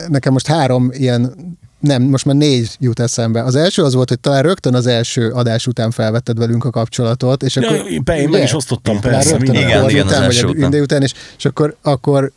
nekem 0.07 0.33
most 0.33 0.47
három 0.47 0.89
ilyen 0.93 1.53
nem, 1.79 2.01
most 2.01 2.25
már 2.25 2.35
négy 2.35 2.75
jut 2.79 2.99
eszembe. 2.99 3.43
Az 3.43 3.55
első 3.55 3.83
az 3.83 3.93
volt, 3.93 4.09
hogy 4.09 4.19
talán 4.19 4.41
rögtön 4.41 4.75
az 4.75 4.87
első 4.87 5.29
adás 5.29 5.67
után 5.67 5.91
felvetted 5.91 6.37
velünk 6.37 6.65
a 6.65 6.69
kapcsolatot, 6.69 7.43
és 7.43 7.57
akkor... 7.57 7.75
Ja, 8.05 8.15
én 8.15 8.29
meg 8.29 8.43
is 8.43 8.53
osztottam, 8.53 8.99
persze. 8.99 9.31
Rögtön 9.31 9.55
igen, 9.55 9.89
igen, 9.89 10.05
után, 10.05 10.23
az 10.23 10.41
vagy 10.41 10.55
után. 10.55 10.81
után, 10.81 11.01
és, 11.01 11.13
és 11.37 11.45
akkor, 11.45 11.75
akkor 11.81 12.31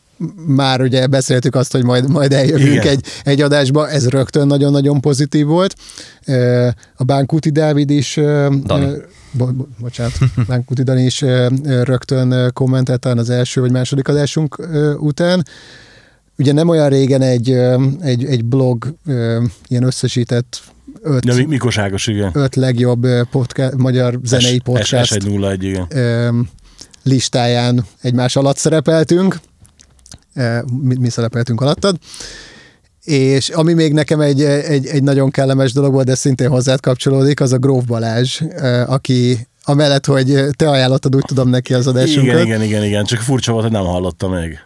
már 0.47 0.81
ugye 0.81 1.07
beszéltük 1.07 1.55
azt, 1.55 1.73
hogy 1.73 1.85
majd, 1.85 2.11
majd 2.11 2.33
eljövünk 2.33 2.85
egy, 2.85 3.05
egy 3.25 3.41
adásba, 3.41 3.89
ez 3.89 4.09
rögtön 4.09 4.47
nagyon-nagyon 4.47 5.01
pozitív 5.01 5.47
volt. 5.47 5.75
A 6.97 7.05
Bánkuti 7.05 7.51
Dávid 7.51 7.91
is 7.91 8.19
Dani 8.65 8.91
bo, 9.33 9.47
bo, 9.47 9.67
bocsánat, 9.79 10.19
Lánkuti 10.49 10.83
Dani 10.83 11.05
is 11.05 11.21
rögtön 11.65 12.51
kommentelt 12.53 13.05
az 13.05 13.31
első 13.31 13.61
vagy 13.61 13.71
második 13.73 14.09
adásunk 14.09 14.69
után. 14.99 15.47
ugye 16.39 16.53
nem 16.53 16.69
olyan 16.69 16.89
régen 16.89 17.23
egy, 17.23 17.51
egy, 18.01 18.25
egy 18.25 18.45
blog 18.45 18.95
ilyen 19.69 19.83
összesített 19.83 20.63
öt, 21.03 21.35
mi- 21.37 21.45
Mikos 21.45 21.79
Ágos, 21.79 22.07
igen. 22.07 22.31
öt 22.35 22.55
legjobb 22.57 23.07
podcast, 23.31 23.75
magyar 23.77 24.19
zenei 24.25 24.59
podcast 24.59 25.15
S101, 25.15 25.57
igen. 25.61 25.87
ö, 25.91 26.29
listáján 27.03 27.85
egymás 28.01 28.37
alatt 28.37 28.57
szerepeltünk. 28.57 29.41
Mi, 30.83 30.97
mi 30.97 31.09
szerepeltünk 31.11 31.61
alattad. 31.61 31.97
És 33.05 33.49
ami 33.49 33.73
még 33.73 33.93
nekem 33.93 34.21
egy, 34.21 34.43
egy, 34.43 34.87
egy 34.87 35.03
nagyon 35.03 35.31
kellemes 35.31 35.73
dolog 35.73 35.93
volt, 35.93 36.07
de 36.07 36.15
szintén 36.15 36.49
hozzád 36.49 36.81
kapcsolódik, 36.81 37.41
az 37.41 37.53
a 37.53 37.59
Gróf 37.59 37.85
Balázs, 37.85 38.41
ö, 38.57 38.83
aki 38.87 39.47
amellett, 39.65 40.07
hogy 40.07 40.47
te 40.57 40.69
ajánlottad, 40.69 41.17
úgy 41.17 41.25
tudom 41.27 41.49
neki 41.49 41.75
az 41.75 41.87
adásunkat. 41.87 42.35
Igen, 42.35 42.47
igen, 42.47 42.63
igen, 42.63 42.85
igen, 42.85 43.05
csak 43.05 43.21
furcsa 43.21 43.53
volt, 43.53 43.65
hogy 43.65 43.73
nem 43.73 43.85
hallotta 43.85 44.29
még. 44.29 44.59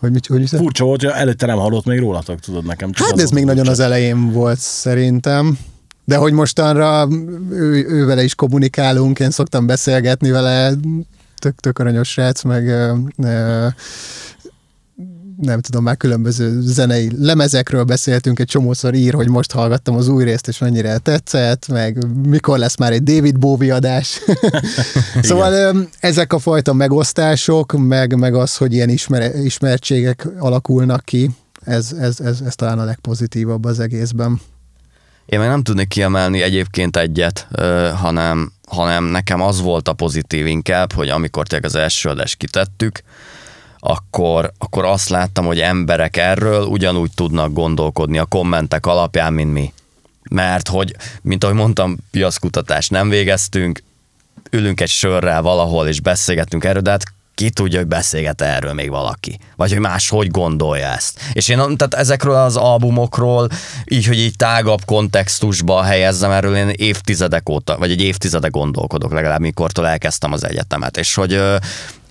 Hogy 0.00 0.12
mit, 0.12 0.26
hogy 0.26 0.48
Furcsa 0.48 0.84
volt, 0.84 1.02
hogy 1.02 1.10
előtte 1.14 1.46
nem 1.46 1.58
hallott 1.58 1.84
még 1.84 1.98
rólatok, 1.98 2.40
tudod 2.40 2.64
nekem. 2.66 2.92
Csak 2.92 3.06
Hát 3.06 3.20
ez 3.20 3.30
még 3.30 3.44
nagyon 3.44 3.64
furcsa. 3.64 3.70
az 3.82 3.86
elején 3.86 4.30
volt 4.32 4.58
szerintem. 4.58 5.58
De 6.04 6.16
hogy 6.16 6.32
mostanra 6.32 7.08
ő, 7.50 7.86
ő 7.88 8.06
vele 8.06 8.24
is 8.24 8.34
kommunikálunk, 8.34 9.18
én 9.18 9.30
szoktam 9.30 9.66
beszélgetni 9.66 10.30
vele, 10.30 10.72
tök, 11.38 11.54
tök 11.60 11.78
aranyos 11.78 12.08
srác, 12.08 12.42
meg 12.42 12.66
ö, 12.68 12.94
ö, 13.16 13.66
nem 15.40 15.60
tudom, 15.60 15.82
már 15.82 15.96
különböző 15.96 16.60
zenei 16.60 17.10
lemezekről 17.18 17.84
beszéltünk, 17.84 18.38
egy 18.38 18.46
csomószor 18.46 18.94
ír, 18.94 19.14
hogy 19.14 19.28
most 19.28 19.52
hallgattam 19.52 19.94
az 19.96 20.08
új 20.08 20.24
részt, 20.24 20.48
és 20.48 20.58
mennyire 20.58 20.98
tetszett, 20.98 21.68
meg 21.68 22.06
mikor 22.26 22.58
lesz 22.58 22.76
már 22.76 22.92
egy 22.92 23.02
David 23.02 23.38
Bowie 23.38 23.74
adás. 23.74 24.20
szóval 25.22 25.52
ö, 25.52 25.80
ezek 26.00 26.32
a 26.32 26.38
fajta 26.38 26.72
megosztások, 26.72 27.72
meg, 27.72 28.16
meg 28.16 28.34
az, 28.34 28.56
hogy 28.56 28.72
ilyen 28.72 28.88
ismer, 28.88 29.34
ismertségek 29.36 30.28
alakulnak 30.38 31.04
ki, 31.04 31.30
ez, 31.64 31.92
ez, 31.92 32.20
ez, 32.20 32.40
ez 32.40 32.54
talán 32.54 32.78
a 32.78 32.84
legpozitívabb 32.84 33.64
az 33.64 33.80
egészben. 33.80 34.40
Én 35.26 35.38
meg 35.38 35.48
nem 35.48 35.62
tudnék 35.62 35.88
kiemelni 35.88 36.42
egyébként 36.42 36.96
egyet, 36.96 37.46
hanem, 37.94 38.52
hanem 38.68 39.04
nekem 39.04 39.40
az 39.40 39.60
volt 39.60 39.88
a 39.88 39.92
pozitív 39.92 40.46
inkább, 40.46 40.92
hogy 40.92 41.08
amikor 41.08 41.46
tényleg 41.46 41.68
az 41.68 41.76
első 41.76 42.08
adást 42.08 42.36
kitettük, 42.36 43.02
akkor, 43.84 44.52
akkor 44.58 44.84
azt 44.84 45.08
láttam, 45.08 45.44
hogy 45.44 45.60
emberek 45.60 46.16
erről 46.16 46.64
ugyanúgy 46.64 47.10
tudnak 47.14 47.52
gondolkodni 47.52 48.18
a 48.18 48.24
kommentek 48.24 48.86
alapján, 48.86 49.32
mint 49.32 49.52
mi. 49.52 49.72
Mert 50.30 50.68
hogy, 50.68 50.94
mint 51.22 51.44
ahogy 51.44 51.56
mondtam, 51.56 51.96
piaszkutatást 52.10 52.90
nem 52.90 53.08
végeztünk, 53.08 53.82
ülünk 54.50 54.80
egy 54.80 54.88
sörrel 54.88 55.42
valahol, 55.42 55.88
és 55.88 56.00
beszélgetünk 56.00 56.64
erről, 56.64 56.82
de 56.82 56.90
hát 56.90 57.02
ki 57.34 57.50
tudja, 57.50 57.78
hogy 57.78 57.88
beszélget 57.88 58.40
erről 58.40 58.72
még 58.72 58.90
valaki. 58.90 59.38
Vagy 59.56 59.70
hogy 59.70 59.80
más 59.80 60.08
hogy 60.08 60.30
gondolja 60.30 60.86
ezt. 60.86 61.20
És 61.32 61.48
én 61.48 61.56
tehát 61.56 61.94
ezekről 61.94 62.34
az 62.34 62.56
albumokról, 62.56 63.48
így, 63.84 64.06
hogy 64.06 64.18
így 64.18 64.36
tágabb 64.36 64.84
kontextusba 64.84 65.82
helyezzem 65.82 66.30
erről, 66.30 66.56
én 66.56 66.68
évtizedek 66.68 67.48
óta, 67.48 67.78
vagy 67.78 67.90
egy 67.90 68.02
évtizede 68.02 68.48
gondolkodok 68.48 69.12
legalább, 69.12 69.40
mikortól 69.40 69.88
elkezdtem 69.88 70.32
az 70.32 70.44
egyetemet. 70.44 70.96
És 70.96 71.14
hogy 71.14 71.40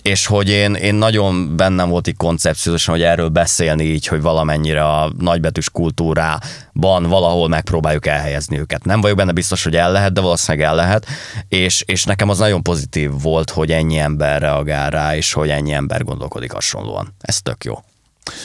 és 0.02 0.26
hogy 0.26 0.48
én, 0.48 0.74
én 0.74 0.94
nagyon 0.94 1.56
bennem 1.56 1.88
volt 1.88 2.08
így 2.08 2.16
koncepciósan, 2.16 2.94
hogy 2.94 3.02
erről 3.02 3.28
beszélni 3.28 3.84
így, 3.84 4.06
hogy 4.06 4.22
valamennyire 4.22 4.84
a 4.84 5.12
nagybetűs 5.18 5.70
kultúrában 5.70 7.02
valahol 7.08 7.48
megpróbáljuk 7.48 8.06
elhelyezni 8.06 8.58
őket. 8.58 8.84
Nem 8.84 9.00
vagyok 9.00 9.16
benne 9.16 9.32
biztos, 9.32 9.64
hogy 9.64 9.76
el 9.76 9.92
lehet, 9.92 10.12
de 10.12 10.20
valószínűleg 10.20 10.66
el 10.66 10.74
lehet, 10.74 11.06
és, 11.48 11.82
és 11.86 12.04
nekem 12.04 12.28
az 12.28 12.38
nagyon 12.38 12.62
pozitív 12.62 13.10
volt, 13.22 13.50
hogy 13.50 13.72
ennyi 13.72 13.98
ember 13.98 14.40
reagál 14.40 14.90
rá, 14.90 15.16
és 15.16 15.32
hogy 15.32 15.48
ennyi 15.48 15.72
ember 15.72 16.04
gondolkodik 16.04 16.52
hasonlóan. 16.52 17.14
Ez 17.20 17.40
tök 17.40 17.64
jó. 17.64 17.78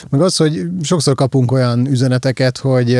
Meg 0.08 0.20
az, 0.20 0.36
hogy 0.36 0.62
sokszor 0.82 1.14
kapunk 1.14 1.52
olyan 1.52 1.86
üzeneteket, 1.86 2.58
hogy 2.58 2.98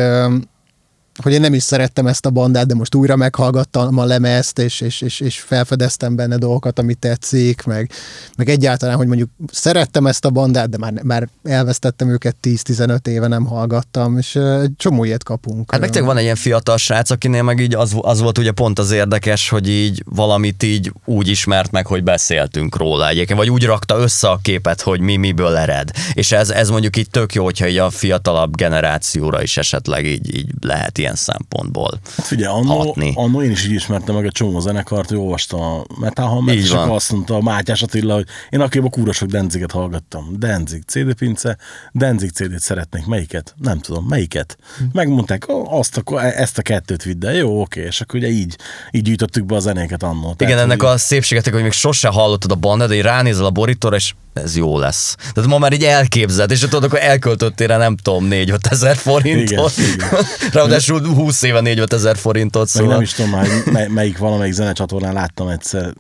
hogy 1.23 1.33
én 1.33 1.41
nem 1.41 1.55
is 1.55 1.63
szerettem 1.63 2.07
ezt 2.07 2.27
a 2.27 2.31
bandát, 2.31 2.67
de 2.67 2.75
most 2.75 2.95
újra 2.95 3.17
meghallgattam 3.17 3.99
a 3.99 4.05
lemezt, 4.05 4.59
és, 4.59 4.81
és, 4.81 5.01
és, 5.01 5.21
és 5.21 5.41
felfedeztem 5.41 6.17
benne 6.17 6.37
dolgokat, 6.37 6.79
amit 6.79 6.99
tetszik, 6.99 7.65
meg, 7.65 7.91
meg 8.37 8.49
egyáltalán, 8.49 8.97
hogy 8.97 9.07
mondjuk 9.07 9.31
szerettem 9.53 10.07
ezt 10.07 10.25
a 10.25 10.31
bandát, 10.31 10.69
de 10.69 10.79
már, 10.79 10.93
már 11.03 11.29
elvesztettem 11.45 12.09
őket 12.09 12.37
10-15 12.43 13.07
éve, 13.07 13.27
nem 13.27 13.47
hallgattam, 13.47 14.19
és 14.19 14.37
egy 14.37 14.73
csomó 14.77 15.05
ilyet 15.05 15.23
kapunk. 15.23 15.71
Hát 15.71 15.81
meg 15.81 15.91
tényleg 15.91 16.09
van 16.09 16.17
egy 16.17 16.25
ilyen 16.25 16.37
fiatal 16.37 16.77
srác, 16.77 17.11
akinél 17.11 17.43
meg 17.43 17.59
így 17.59 17.75
az, 17.75 17.97
az 18.01 18.21
volt 18.21 18.39
ugye 18.39 18.53
pont 18.53 18.79
az 18.79 18.91
érdekes, 18.91 19.49
hogy 19.49 19.69
így 19.69 20.03
valamit 20.07 20.63
így 20.63 20.93
úgy 21.05 21.29
ismert 21.29 21.71
meg, 21.71 21.87
hogy 21.87 22.03
beszéltünk 22.03 22.77
róla 22.77 23.09
egyébként, 23.09 23.39
vagy 23.39 23.51
úgy 23.51 23.65
rakta 23.65 23.97
össze 23.99 24.29
a 24.29 24.39
képet, 24.43 24.81
hogy 24.81 25.01
mi 25.01 25.17
miből 25.17 25.57
ered. 25.57 25.91
És 26.13 26.33
ez, 26.33 26.51
ez 26.51 26.69
mondjuk 26.69 26.97
így 26.97 27.11
tök 27.11 27.35
jó, 27.35 27.45
hogyha 27.45 27.69
így 27.69 27.77
a 27.77 27.91
fiatalabb 27.91 28.57
generációra 28.57 29.43
is 29.43 29.57
esetleg 29.57 30.07
így, 30.07 30.37
így 30.37 30.51
lehet 30.61 30.99
ilyen 30.99 31.08
szempontból. 31.15 31.99
Hát 32.17 32.27
figyelj, 32.27 32.59
annó, 32.61 32.79
hatni. 32.79 33.13
annó 33.15 33.43
én 33.43 33.51
is 33.51 33.65
így 33.67 33.73
ismertem 33.73 34.15
meg 34.15 34.27
a 34.27 34.31
csomó 34.31 34.61
zenekart, 34.61 35.09
hogy 35.09 35.19
olvastam 35.19 35.61
a 35.61 35.83
Metal 36.01 36.27
Hammer, 36.29 36.55
és 36.57 36.71
akkor 36.71 36.91
azt 36.95 37.13
mondta 37.13 37.35
a 37.35 37.41
Mátyás 37.41 37.83
Attila, 37.83 38.15
hogy 38.15 38.27
én 38.51 38.61
akkoriban 38.61 38.91
kúra 38.91 39.13
sok 39.13 39.29
Denziget 39.29 39.71
hallgattam. 39.71 40.35
Denzig 40.39 40.83
CD 40.87 41.15
pince, 41.15 41.57
Denzig 41.93 42.31
CD-t 42.31 42.61
szeretnék. 42.61 43.07
Melyiket? 43.07 43.55
Nem 43.59 43.79
tudom, 43.79 44.05
melyiket? 44.05 44.57
Megmondták, 44.93 45.49
"Ó, 45.49 45.73
azt 45.79 45.97
a, 46.05 46.23
ezt 46.25 46.59
a 46.59 46.63
kettőt 46.63 47.03
vidd 47.03 47.27
el. 47.27 47.35
Jó, 47.35 47.61
oké, 47.61 47.81
és 47.85 48.01
akkor 48.01 48.19
ugye 48.21 48.29
így, 48.29 48.57
így 48.91 49.03
gyűjtöttük 49.03 49.45
be 49.47 49.55
a 49.55 49.59
zenéket 49.61 50.03
annó. 50.03 50.35
Igen, 50.39 50.59
ennek 50.59 50.81
hogy- 50.83 50.91
a 50.91 50.97
szépségetek, 50.99 51.53
hogy 51.53 51.63
még 51.63 51.73
sose 51.73 52.09
hallottad 52.09 52.51
a 52.51 52.55
bandát, 52.55 52.89
de 52.89 53.03
ránézel 53.03 53.45
a 53.45 53.51
borítóra, 53.51 53.97
és 53.97 54.15
ez 54.39 54.57
jó 54.57 54.79
lesz. 54.79 55.17
Tehát 55.33 55.51
ma 55.51 55.59
már 55.59 55.73
így 55.73 55.85
elképzeld, 55.85 56.51
és 56.51 56.61
tudod, 56.61 56.85
akkor 56.85 56.99
elköltöttél 56.99 57.67
rá, 57.67 57.77
nem 57.77 57.97
tudom, 57.97 58.25
4 58.25 58.55
ezer 58.71 58.97
forintot. 58.97 59.73
Igen, 59.77 59.93
igen. 59.93 60.09
Ráadásul 60.53 61.07
20 61.07 61.43
éve 61.43 61.61
4 61.61 61.85
ezer 61.89 62.17
forintot, 62.17 62.63
Meg 62.63 62.83
szóval. 62.83 62.93
nem 62.93 63.03
is 63.03 63.13
tudom 63.13 63.31
már, 63.31 63.47
hogy 63.47 63.73
mely, 63.73 63.89
melyik 63.89 64.19
valamelyik 64.19 64.55
zenecsatornán 64.55 65.13
láttam 65.13 65.49
egyszer 65.49 65.93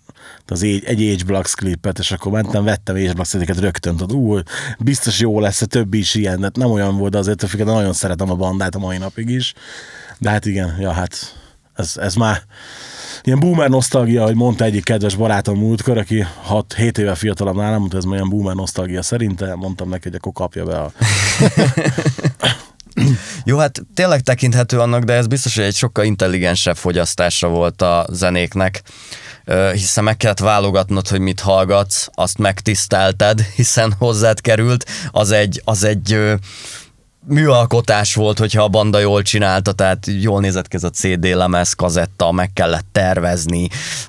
az 0.46 0.62
egy, 0.62 0.84
egy 0.84 1.10
Age 1.12 1.24
Blocks 1.24 1.54
klipet, 1.54 1.98
és 1.98 2.10
akkor 2.10 2.32
mentem, 2.32 2.64
vettem 2.64 2.94
Age 2.94 3.12
Blocks 3.12 3.34
ezeket 3.34 3.58
rögtön, 3.58 3.96
tudod, 3.96 4.16
ú, 4.16 4.38
biztos 4.78 5.20
jó 5.20 5.40
lesz, 5.40 5.62
a 5.62 5.66
többi 5.66 5.98
is 5.98 6.14
ilyen, 6.14 6.40
de 6.40 6.50
nem 6.54 6.70
olyan 6.70 6.96
volt, 6.96 7.14
azért 7.14 7.42
a 7.42 7.64
nagyon 7.64 7.92
szeretem 7.92 8.30
a 8.30 8.34
bandát 8.34 8.74
a 8.74 8.78
mai 8.78 8.98
napig 8.98 9.28
is. 9.28 9.54
De 10.18 10.30
hát 10.30 10.46
igen, 10.46 10.76
ja, 10.80 10.92
hát 10.92 11.34
ez, 11.74 11.92
ez 11.96 12.14
már 12.14 12.42
ilyen 13.22 13.40
boomer 13.40 13.68
nosztalgia, 13.68 14.24
hogy 14.24 14.34
mondta 14.34 14.64
egyik 14.64 14.84
kedves 14.84 15.14
barátom 15.14 15.58
múltkor, 15.58 15.98
aki 15.98 16.26
6-7 16.50 16.98
éve 16.98 17.14
fiatalabb 17.14 17.56
nálam, 17.56 17.78
mondta, 17.78 17.96
ez 17.96 18.04
már 18.04 18.14
ilyen 18.14 18.28
boomer 18.28 18.54
nosztalgia 18.54 19.02
szerintem, 19.02 19.58
mondtam 19.58 19.88
neki, 19.88 20.08
hogy 20.08 20.14
akkor 20.14 20.32
kapja 20.32 20.64
be 20.64 20.76
a... 20.78 20.92
Jó, 23.44 23.58
hát 23.58 23.82
tényleg 23.94 24.20
tekinthető 24.20 24.80
annak, 24.80 25.02
de 25.02 25.12
ez 25.12 25.26
biztos, 25.26 25.54
hogy 25.54 25.64
egy 25.64 25.74
sokkal 25.74 26.04
intelligensebb 26.04 26.76
fogyasztásra 26.76 27.48
volt 27.48 27.82
a 27.82 28.06
zenéknek, 28.10 28.82
hiszen 29.72 30.04
meg 30.04 30.16
kellett 30.16 30.38
válogatnod, 30.38 31.08
hogy 31.08 31.20
mit 31.20 31.40
hallgatsz, 31.40 32.08
azt 32.12 32.38
megtisztelted, 32.38 33.40
hiszen 33.40 33.94
hozzád 33.98 34.40
került, 34.40 34.90
az 35.10 35.30
egy, 35.30 35.62
az 35.64 35.84
egy 35.84 36.18
műalkotás 37.28 38.14
volt, 38.14 38.38
hogyha 38.38 38.62
a 38.62 38.68
banda 38.68 38.98
jól 38.98 39.22
csinálta, 39.22 39.72
tehát 39.72 40.06
jól 40.20 40.40
nézett 40.40 40.68
ki 40.68 40.76
ez 40.76 40.84
a 40.84 40.90
CD 40.90 41.24
lemez, 41.24 41.72
kazetta, 41.72 42.32
meg 42.32 42.52
kellett 42.52 42.86
tervezni. 42.92 43.68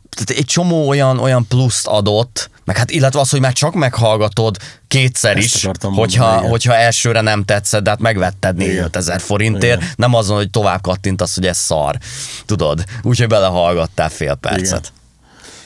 Tehát 0.10 0.42
egy 0.42 0.46
csomó 0.46 0.88
olyan, 0.88 1.20
olyan 1.20 1.48
pluszt 1.48 1.88
adott, 1.88 2.50
meg 2.66 2.78
hát 2.78 2.92
illetve 2.92 3.20
az, 3.20 3.30
hogy 3.30 3.40
már 3.40 3.54
csak 3.54 3.74
meghallgatod 3.74 4.58
kétszer 4.88 5.38
Ezt 5.38 5.56
is, 5.56 5.64
hogyha, 5.64 5.90
mondani, 5.90 6.38
igen. 6.38 6.50
hogyha 6.50 6.76
elsőre 6.76 7.22
nem 7.22 7.44
tetszett, 7.44 7.84
de 7.84 7.90
hát 7.90 8.00
megvetted 8.00 8.56
4 8.56 8.68
Igen. 8.68 8.90
ezer 8.92 9.20
forintért, 9.20 9.82
Igen. 9.82 9.94
nem 9.96 10.14
azon, 10.14 10.38
hogy 10.38 10.50
tovább 10.50 10.82
kattintasz, 10.82 11.36
hogy 11.36 11.46
ez 11.46 11.58
szar. 11.58 11.98
Tudod? 12.46 12.84
Úgyhogy 13.02 13.28
belehallgattál 13.28 14.10
fél 14.10 14.36
percet. 14.36 14.94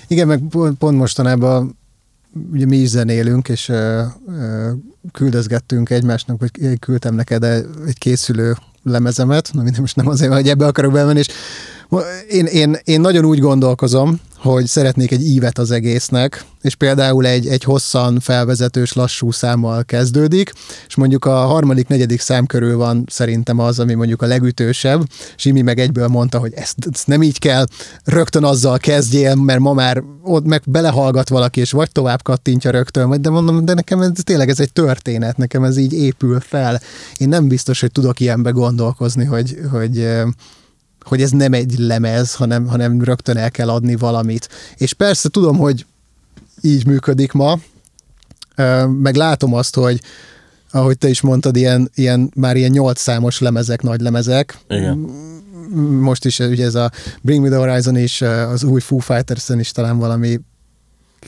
Igen, 0.08 0.28
meg 0.28 0.42
pont, 0.50 0.78
pont 0.78 0.98
mostanában 0.98 1.78
ugye 2.52 2.66
mi 2.66 2.78
is 2.78 2.88
zenélünk, 2.88 3.50
és 3.50 3.70
ö, 3.70 4.02
ö, 4.28 4.72
küldözgettünk 5.12 5.90
egymásnak, 5.90 6.40
vagy 6.40 6.80
küldtem 6.80 7.16
neked 7.16 7.44
egy 7.88 7.98
készülő 7.98 8.56
lemezemet, 8.84 9.50
na 9.54 9.62
minden 9.62 9.82
most 9.82 9.96
nem 9.96 10.08
azért, 10.08 10.34
hogy 10.34 10.50
ebbe 10.50 10.66
akarok 10.66 10.92
bemenni, 10.92 11.20
és 11.20 11.28
én, 12.30 12.46
én, 12.46 12.78
én 12.84 13.02
nagyon 13.02 13.26
úgy 13.26 13.40
gondolkozom, 13.40 14.20
hogy 14.44 14.68
szeretnék 14.68 15.12
egy 15.12 15.26
ívet 15.26 15.58
az 15.58 15.72
egésznek, 15.72 16.46
és 16.62 16.76
például 16.76 17.26
egy, 17.26 17.48
egy 17.48 17.64
hosszan 17.64 18.20
felvezetős 18.20 18.94
lassú 18.94 19.32
számmal 19.32 19.84
kezdődik, 19.84 20.54
és 20.88 20.96
mondjuk 20.96 21.26
a 21.26 21.36
harmadik, 21.36 21.88
negyedik 21.88 22.20
szám 22.20 22.46
körül 22.46 22.78
van 22.78 23.06
szerintem 23.08 23.60
az, 23.60 23.80
ami 23.80 23.94
mondjuk 23.94 24.22
a 24.22 24.26
legütősebb. 24.26 25.08
Simi 25.36 25.62
meg 25.62 25.80
egyből 25.80 26.08
mondta, 26.08 26.38
hogy 26.38 26.54
ezt, 26.56 26.76
ezt 26.92 27.08
nem 27.08 27.22
így 27.22 27.40
kell, 27.40 27.66
rögtön 28.04 28.44
azzal 28.44 28.78
kezdjél, 28.78 29.36
mert 29.36 29.60
ma 29.60 29.74
már 29.74 30.04
ott 30.24 30.46
meg 30.46 30.62
belehallgat 30.66 31.30
valaki, 31.30 31.60
és 31.60 31.72
vagy 31.72 31.92
tovább 31.92 32.22
kattintja 32.22 32.72
rögtön, 32.72 33.22
de 33.22 33.30
mondom, 33.30 33.66
de 33.66 33.74
nekem 33.74 34.02
ez 34.02 34.12
tényleg 34.24 34.50
ez 34.50 34.60
egy 34.60 34.74
történet, 34.74 35.38
nekem 35.38 35.64
ez 35.64 35.78
így 35.78 35.94
épül 35.94 36.40
fel. 36.40 36.82
Én 37.18 37.28
nem 37.28 37.48
biztos, 37.48 37.82
hogy 37.82 37.92
tudok 37.92 38.20
ilyenbe 38.20 38.50
gondolkozni, 38.50 39.26
hogy, 39.26 39.58
hogy 39.72 40.08
hogy 41.06 41.22
ez 41.22 41.32
nem 41.32 41.54
egy 41.54 41.78
lemez, 41.78 42.36
hanem, 42.36 42.68
hanem 42.68 43.02
rögtön 43.02 43.38
el 43.38 43.52
kell 43.52 43.70
adni 43.70 43.96
valamit. 43.96 44.50
És 44.76 44.94
persze 44.94 45.30
tudom, 45.30 45.58
hogy 45.58 45.86
így 46.62 46.86
működik 46.86 47.32
ma, 47.32 47.60
meg 48.88 49.16
látom 49.16 49.54
azt, 49.54 49.76
hogy 49.76 50.02
ahogy 50.72 50.98
te 50.98 51.10
is 51.10 51.22
mondtad, 51.22 51.56
ilyen, 51.56 51.90
ilyen 51.96 52.32
már 52.36 52.56
ilyen 52.56 52.72
nyolc 52.72 53.00
számos 53.00 53.40
lemezek, 53.40 53.82
nagy 53.82 54.02
lemezek. 54.02 54.58
Igen. 54.70 54.98
Most 56.00 56.26
is 56.26 56.40
ugye 56.40 56.66
ez 56.66 56.76
a 56.76 56.92
Bring 57.22 57.44
Me 57.44 57.50
The 57.50 57.58
Horizon 57.58 57.96
és 57.96 58.22
az 58.22 58.64
új 58.64 58.80
Foo 58.80 59.00
fighters 59.00 59.50
is 59.50 59.72
talán 59.72 59.98
valami 59.98 60.40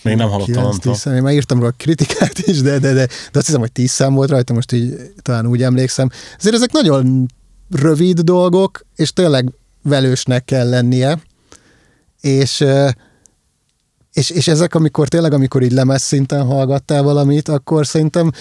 Még 0.03 0.15
nem 0.15 0.29
hallottam, 0.29 0.63
nem 0.63 0.71
9-10 0.71 0.77
tudom. 0.77 0.97
szám. 0.97 1.15
Én 1.15 1.21
már 1.21 1.33
írtam 1.33 1.59
róla 1.59 1.73
kritikát 1.77 2.37
is, 2.37 2.61
de, 2.61 2.79
de, 2.79 2.93
de, 2.93 3.05
de 3.05 3.39
azt 3.39 3.45
hiszem, 3.45 3.59
hogy 3.59 3.71
10 3.71 3.91
szám 3.91 4.13
volt 4.13 4.29
rajta, 4.29 4.53
most 4.53 4.71
így 4.71 5.11
talán 5.21 5.47
úgy 5.47 5.63
emlékszem. 5.63 6.09
Ezért 6.37 6.55
ezek 6.55 6.71
nagyon 6.71 7.27
rövid 7.69 8.19
dolgok, 8.19 8.85
és 8.95 9.13
tényleg 9.13 9.51
velősnek 9.85 10.45
kell 10.45 10.69
lennie, 10.69 11.19
és, 12.21 12.63
és, 14.13 14.29
és 14.29 14.47
ezek, 14.47 14.75
amikor 14.75 15.07
tényleg, 15.07 15.33
amikor 15.33 15.61
így 15.61 15.71
lemez 15.71 16.01
szinten 16.01 16.45
hallgattál 16.45 17.03
valamit, 17.03 17.47
akkor 17.47 17.85
szerintem 17.87 18.31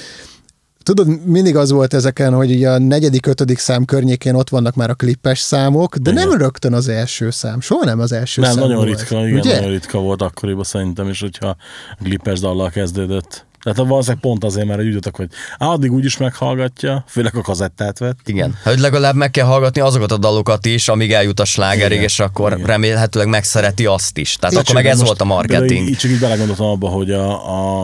Tudod, 0.85 1.27
mindig 1.27 1.57
az 1.57 1.71
volt 1.71 1.95
ezeken, 1.95 2.35
hogy 2.35 2.51
így 2.51 2.65
a 2.65 2.79
negyedik, 2.79 3.27
ötödik 3.27 3.59
szám 3.59 3.85
környékén 3.85 4.35
ott 4.35 4.49
vannak 4.49 4.75
már 4.75 4.91
a 4.91 4.95
klippes 4.95 5.39
számok, 5.39 5.97
de 5.97 6.11
Igen. 6.11 6.29
nem 6.29 6.39
rögtön 6.39 6.73
az 6.73 6.89
első 6.89 7.31
szám. 7.31 7.61
Soha 7.61 7.85
nem 7.85 8.01
az 8.01 8.13
első 8.13 8.41
Nem, 8.41 8.51
szám 8.51 8.61
nagyon 8.61 8.77
volt. 8.77 8.89
ritka, 8.89 9.27
igen, 9.27 9.39
Ugye? 9.39 9.55
nagyon 9.55 9.71
ritka 9.71 9.99
volt 9.99 10.23
akkoriban 10.23 10.65
szerintem 10.65 11.09
is, 11.09 11.21
hogyha 11.21 11.49
a 11.49 11.57
Glippers 11.99 12.41
dallal 12.41 12.71
kezdődött. 12.71 13.47
Tehát 13.65 13.89
valószínűleg 13.89 14.23
pont 14.23 14.45
azért, 14.45 14.67
mert 14.67 14.81
úgy 14.81 14.87
jutottak, 14.87 15.17
hogy 15.17 15.29
á, 15.59 15.67
addig 15.67 15.93
úgyis 15.93 16.17
meghallgatja, 16.17 17.05
főleg 17.09 17.37
a 17.37 17.41
kazettát 17.41 17.99
vett. 17.99 18.19
Igen. 18.25 18.57
Hogy 18.63 18.79
legalább 18.79 19.15
meg 19.15 19.31
kell 19.31 19.47
hallgatni 19.47 19.81
azokat 19.81 20.13
a 20.13 20.17
dalokat 20.17 20.67
is, 20.67 20.89
amíg 20.89 21.13
eljut 21.13 21.41
a 21.41 21.45
slágerig, 21.45 21.93
Igen. 21.93 22.03
és 22.03 22.21
akkor 22.21 22.53
Igen. 22.53 22.67
remélhetőleg 22.67 23.29
megszereti 23.29 23.87
azt 23.87 24.19
is. 24.19 24.37
Tehát 24.37 24.55
Így 24.55 24.61
akkor 24.61 24.75
meg 24.75 24.87
ez 24.87 25.03
volt 25.03 25.21
a 25.21 25.25
marketing. 25.25 25.83
Így, 25.83 25.89
így 25.89 25.97
csak 25.97 26.11
így 26.11 26.19
belegondoltam 26.19 26.67
abba, 26.67 26.89
hogy 26.89 27.11
a, 27.11 27.31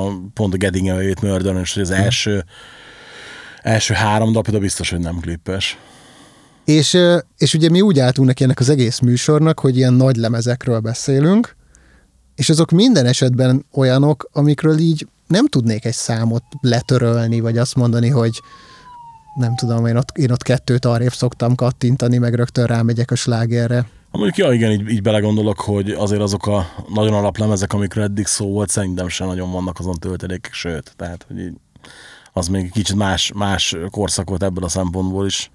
a 0.05 0.09
pont 0.35 0.55
a 0.55 0.57
Getting 0.57 0.89
Away 0.89 1.07
with 1.07 1.23
Murder, 1.23 1.57
és 1.63 1.77
az 1.77 1.91
első, 1.91 2.45
első 3.63 3.95
három 3.95 4.33
dal 4.33 4.43
például 4.43 4.65
biztos, 4.65 4.91
hogy 4.91 5.01
nem 5.01 5.19
klippes. 5.21 5.79
És, 6.65 6.99
és 7.39 7.55
ugye 7.55 7.71
mi 7.71 7.81
úgy 7.81 7.99
álltunk 7.99 8.29
neki 8.29 8.45
ennek 8.45 8.61
az 8.61 8.69
egész 8.69 8.99
műsornak, 8.99 9.61
hogy 9.61 9.77
ilyen 9.77 9.93
nagy 9.93 10.17
lemezekről 10.17 10.81
beszélünk, 10.81 11.57
és 12.35 12.49
azok 12.51 12.71
minden 12.71 13.07
esetben 13.07 13.67
olyanok, 13.73 14.29
amikről 14.33 14.79
így 14.79 15.07
nem 15.31 15.47
tudnék 15.47 15.85
egy 15.85 15.93
számot 15.93 16.43
letörölni, 16.61 17.41
vagy 17.41 17.59
azt 17.59 17.75
mondani, 17.75 18.09
hogy 18.09 18.41
nem 19.35 19.57
tudom, 19.57 19.87
én 19.87 19.97
ott, 19.97 20.11
én 20.17 20.31
ott 20.31 20.43
kettőt 20.43 20.85
arrébb 20.85 21.13
szoktam 21.13 21.55
kattintani, 21.55 22.19
meg 22.19 22.35
rögtön 22.35 22.67
rámegyek 22.67 23.11
a 23.11 23.15
slágerre. 23.15 23.87
Ha 24.11 24.19
mondjuk, 24.19 24.37
ja 24.37 24.53
igen, 24.53 24.71
így, 24.71 24.91
így 24.91 25.03
belegondolok, 25.03 25.61
hogy 25.61 25.91
azért 25.91 26.21
azok 26.21 26.47
a 26.47 26.67
nagyon 26.95 27.15
alaplemezek, 27.15 27.73
amikről 27.73 28.05
eddig 28.05 28.27
szó 28.27 28.53
volt, 28.53 28.69
szerintem 28.69 29.09
sem 29.09 29.27
nagyon 29.27 29.53
vannak 29.53 29.79
azon 29.79 29.95
töltelékek, 29.95 30.53
sőt, 30.53 30.93
tehát, 30.97 31.25
hogy 31.29 31.39
így, 31.39 31.55
az 32.33 32.49
még 32.49 32.71
kicsit 32.71 32.97
más, 32.97 33.33
más 33.35 33.77
korszak 33.91 34.29
volt 34.29 34.43
ebből 34.43 34.65
a 34.65 34.69
szempontból 34.69 35.27
is. 35.27 35.51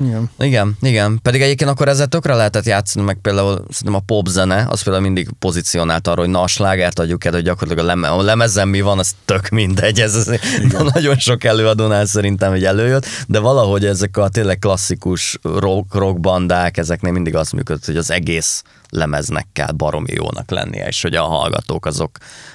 Igen. 0.00 0.30
Igen, 0.38 0.76
igen. 0.80 1.18
Pedig 1.22 1.42
egyébként 1.42 1.70
akkor 1.70 1.88
ezzel 1.88 2.06
tökre 2.06 2.34
lehetett 2.34 2.64
játszani, 2.64 3.04
meg 3.04 3.18
például 3.22 3.64
szerintem 3.68 3.94
a 3.94 4.04
popzene, 4.06 4.66
az 4.68 4.82
például 4.82 5.04
mindig 5.04 5.28
pozícionált 5.38 6.06
arra, 6.06 6.20
hogy 6.20 6.30
na 6.30 6.40
a 6.40 6.46
slágert 6.46 6.98
adjuk 6.98 7.24
el, 7.24 7.32
hogy 7.32 7.42
gyakorlatilag 7.42 7.84
a, 7.84 7.88
leme, 7.88 8.08
a 8.08 8.22
lemezen 8.22 8.68
mi 8.68 8.80
van, 8.80 8.98
az 8.98 9.14
tök 9.24 9.48
mindegy. 9.48 10.00
Ez, 10.00 10.14
ez 10.14 10.30
nagyon 10.94 11.16
sok 11.16 11.44
előadónál 11.44 12.06
szerintem, 12.06 12.50
hogy 12.50 12.64
előjött, 12.64 13.06
de 13.26 13.38
valahogy 13.38 13.84
ezek 13.84 14.16
a 14.16 14.28
tényleg 14.28 14.58
klasszikus 14.58 15.38
rock, 15.42 15.94
rockbandák, 15.94 16.76
ezeknél 16.76 17.12
mindig 17.12 17.36
az 17.36 17.50
működött, 17.50 17.84
hogy 17.84 17.96
az 17.96 18.10
egész 18.10 18.62
lemeznek 18.88 19.46
kell 19.52 19.72
baromi 19.72 20.12
jónak 20.12 20.50
lennie, 20.50 20.86
és 20.86 21.02
hogy 21.02 21.14
a 21.14 21.22
hallgatók 21.22 21.86
azok 21.86 22.10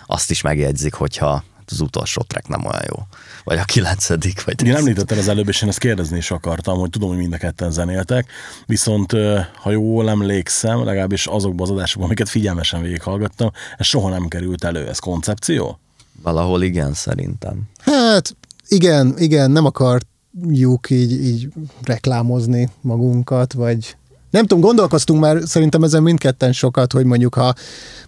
azt 0.06 0.32
is 0.32 0.41
megjegyzik, 0.41 0.93
hogyha 0.93 1.43
az 1.72 1.80
utolsó 1.80 2.22
track 2.22 2.48
nem 2.48 2.66
olyan 2.66 2.84
jó. 2.88 3.08
Vagy 3.46 3.58
a 3.58 3.64
kilencedik, 3.64 4.43
vagy 4.43 4.62
Ugye 4.62 4.76
említetted 4.76 5.18
az 5.18 5.28
előbb, 5.28 5.48
és 5.48 5.62
én 5.62 5.70
ezt 5.70 5.80
kérdezni 5.80 6.18
is 6.18 6.32
akartam, 6.32 6.78
hogy 6.78 6.89
tudom, 6.89 7.10
hogy 7.10 7.18
mind 7.18 7.34
a 7.34 7.38
ketten 7.38 7.72
zenéltek, 7.72 8.32
viszont 8.66 9.12
ha 9.56 9.72
jól 9.72 10.10
emlékszem, 10.10 10.84
legalábbis 10.84 11.28
azokban 11.28 11.68
az 11.68 11.74
adásokban, 11.74 12.06
amiket 12.06 12.30
figyelmesen 12.30 12.82
végighallgattam, 12.82 13.52
ez 13.78 13.86
soha 13.86 14.10
nem 14.10 14.28
került 14.28 14.64
elő. 14.64 14.88
Ez 14.88 15.00
koncepció? 15.00 15.80
Valahol 16.22 16.64
igen, 16.64 16.93
szerintem. 16.93 17.62
Hát 17.78 18.36
igen, 18.68 19.14
igen, 19.18 19.52
nem 19.52 19.66
akarjuk 19.66 20.89
így, 20.89 21.12
így 21.12 21.48
reklámozni 21.84 22.70
magunkat, 22.82 23.54
vagy 23.54 23.96
nem 24.36 24.45
tudom, 24.45 24.63
gondolkoztunk 24.63 25.19
már 25.19 25.38
szerintem 25.45 25.83
ezen 25.83 26.03
mindketten 26.03 26.53
sokat, 26.53 26.93
hogy 26.93 27.05
mondjuk 27.05 27.33
ha 27.36 27.53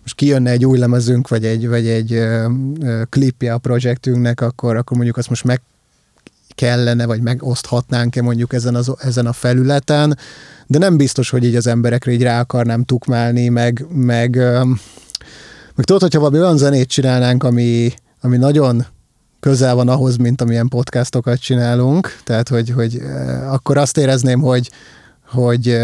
most 0.01 0.15
kijönne 0.15 0.49
egy 0.49 0.65
új 0.65 0.78
lemezünk, 0.78 1.28
vagy 1.28 1.45
egy, 1.45 1.67
vagy 1.67 1.88
egy 1.88 2.13
ö, 2.13 2.49
ö, 2.82 3.01
klipje 3.09 3.53
a 3.53 3.57
projektünknek, 3.57 4.41
akkor, 4.41 4.75
akkor 4.75 4.95
mondjuk 4.95 5.17
azt 5.17 5.30
most 5.30 5.43
meg 5.43 5.61
kellene, 6.55 7.05
vagy 7.05 7.21
megoszthatnánk-e 7.21 8.21
mondjuk 8.21 8.53
ezen, 8.53 8.75
az, 8.75 8.93
ezen 8.99 9.25
a 9.25 9.34
felületen, 9.34 10.17
de 10.65 10.78
nem 10.78 10.97
biztos, 10.97 11.30
hogy 11.30 11.43
így 11.43 11.55
az 11.55 11.67
emberekre 11.67 12.11
így 12.11 12.23
rá 12.23 12.39
akarnám 12.39 12.84
tukmálni, 12.84 13.49
meg, 13.49 13.86
meg, 13.89 14.36
ö, 14.36 14.63
meg 15.75 15.86
tudod, 15.86 16.01
hogyha 16.01 16.19
valami 16.19 16.39
olyan 16.39 16.57
zenét 16.57 16.89
csinálnánk, 16.89 17.43
ami, 17.43 17.93
ami 18.21 18.38
nagyon 18.38 18.86
közel 19.39 19.75
van 19.75 19.89
ahhoz, 19.89 20.17
mint 20.17 20.41
amilyen 20.41 20.67
podcastokat 20.67 21.39
csinálunk, 21.39 22.17
tehát 22.23 22.49
hogy, 22.49 22.69
hogy 22.69 23.01
akkor 23.49 23.78
azt 23.78 23.97
érezném, 23.97 24.41
hogy, 24.41 24.69
hogy, 25.25 25.78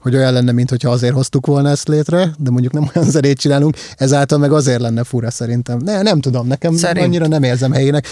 hogy 0.00 0.14
olyan 0.14 0.32
lenne, 0.32 0.52
mint 0.52 0.70
hogyha 0.70 0.90
azért 0.90 1.14
hoztuk 1.14 1.46
volna 1.46 1.68
ezt 1.68 1.88
létre, 1.88 2.30
de 2.38 2.50
mondjuk 2.50 2.72
nem 2.72 2.90
olyan 2.94 3.10
zenét 3.10 3.38
csinálunk, 3.38 3.76
ezáltal 3.96 4.38
meg 4.38 4.52
azért 4.52 4.80
lenne 4.80 5.04
fura 5.04 5.30
szerintem. 5.30 5.78
Ne, 5.78 6.02
nem 6.02 6.20
tudom, 6.20 6.46
nekem 6.46 6.76
Szerint- 6.76 7.06
annyira 7.06 7.26
nem 7.26 7.42
érzem 7.42 7.72
helyének. 7.72 8.06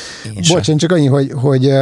Bocs, 0.49 0.75
csak 0.77 0.93
annyi, 0.93 1.07
hogy, 1.07 1.33
hogy 1.35 1.73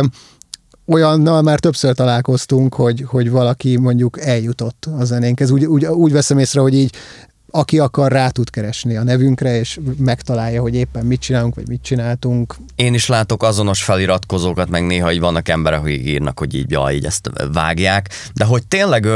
olyannal 0.87 1.43
már 1.43 1.61
többször 1.61 1.95
találkoztunk, 1.95 2.75
hogy, 2.75 3.05
hogy 3.07 3.31
valaki 3.31 3.77
mondjuk 3.77 4.21
eljutott 4.21 4.89
a 4.99 5.05
zenénkhez. 5.05 5.51
Úgy, 5.51 5.65
úgy, 5.65 5.87
úgy 5.87 6.13
veszem 6.13 6.39
észre, 6.39 6.61
hogy 6.61 6.75
így 6.75 6.95
aki 7.51 7.79
akar, 7.79 8.13
rá 8.13 8.29
tud 8.29 8.51
keresni 8.51 8.97
a 8.97 9.03
nevünkre, 9.03 9.59
és 9.59 9.79
megtalálja, 9.99 10.61
hogy 10.61 10.75
éppen 10.75 11.07
mit 11.07 11.21
csinálunk, 11.21 11.55
vagy 11.55 11.69
mit 11.69 11.83
csináltunk. 11.83 12.57
Én 12.75 12.95
is 12.95 13.07
látok 13.07 13.43
azonos 13.43 13.83
feliratkozókat, 13.83 14.69
meg 14.69 14.87
néha 14.87 15.13
így 15.13 15.21
vannak 15.21 15.49
emberek, 15.49 15.81
akik 15.81 16.07
írnak, 16.07 16.39
hogy 16.39 16.55
így, 16.55 16.71
ja, 16.71 16.91
így 16.93 17.05
ezt 17.05 17.31
vágják, 17.53 18.09
de 18.35 18.45
hogy 18.45 18.67
tényleg 18.67 19.09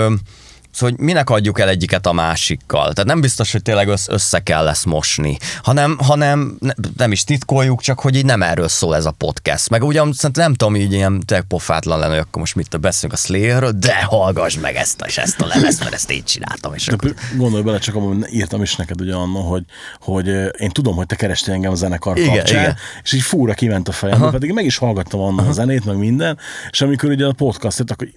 Szóval, 0.72 0.94
hogy 0.96 1.04
minek 1.06 1.30
adjuk 1.30 1.60
el 1.60 1.68
egyiket 1.68 2.06
a 2.06 2.12
másikkal. 2.12 2.92
Tehát 2.92 3.04
nem 3.04 3.20
biztos, 3.20 3.52
hogy 3.52 3.62
tényleg 3.62 3.88
össze, 3.88 4.12
össze 4.12 4.38
kell 4.38 4.64
lesz 4.64 4.84
mosni, 4.84 5.36
hanem, 5.62 5.98
hanem 6.02 6.56
ne, 6.60 6.72
nem 6.96 7.12
is 7.12 7.24
titkoljuk, 7.24 7.80
csak 7.80 8.00
hogy 8.00 8.16
így 8.16 8.24
nem 8.24 8.42
erről 8.42 8.68
szól 8.68 8.96
ez 8.96 9.04
a 9.04 9.10
podcast. 9.10 9.68
Meg 9.68 9.84
ugyan 9.84 10.12
szerintem 10.12 10.44
nem 10.44 10.54
tudom, 10.54 10.76
így 10.76 10.92
ilyen 10.92 11.20
tényleg 11.20 11.46
pofátlan 11.46 11.98
lenne, 11.98 12.12
hogy 12.12 12.22
akkor 12.26 12.40
most 12.40 12.54
mit 12.54 12.80
beszélünk 12.80 13.18
a 13.18 13.22
Slayerről, 13.22 13.72
de 13.72 14.02
hallgass 14.02 14.56
meg 14.56 14.74
ezt, 14.74 15.04
és 15.06 15.18
ezt 15.18 15.40
a 15.40 15.46
lemezt, 15.46 15.80
mert 15.80 15.94
ezt 15.94 16.10
én 16.10 16.24
csináltam. 16.24 16.74
És 16.74 16.86
De 16.86 16.92
akkor... 16.92 17.14
gondolj 17.36 17.62
bele, 17.62 17.78
csak 17.78 17.94
abban 17.94 18.26
írtam 18.30 18.62
is 18.62 18.76
neked 18.76 19.00
ugye 19.00 19.14
anno, 19.14 19.40
hogy, 19.40 19.64
hogy 20.00 20.26
én 20.58 20.70
tudom, 20.70 20.96
hogy 20.96 21.06
te 21.06 21.14
kerestél 21.14 21.54
engem 21.54 21.72
a 21.72 21.74
zenekar 21.74 22.18
Igen, 22.18 22.34
kapcsán, 22.34 22.60
igen. 22.62 22.76
és 23.02 23.12
így 23.12 23.22
fúra 23.22 23.54
kiment 23.54 23.88
a 23.88 23.92
fejembe, 23.92 24.30
pedig 24.30 24.52
meg 24.52 24.64
is 24.64 24.76
hallgattam 24.76 25.20
annak 25.20 25.48
a 25.48 25.52
zenét, 25.52 25.84
meg 25.84 25.96
minden, 25.96 26.38
és 26.70 26.80
amikor 26.80 27.10
ugye 27.10 27.26
a 27.26 27.32
podcast 27.32 27.78
jött, 27.78 27.90
akkor 27.90 28.08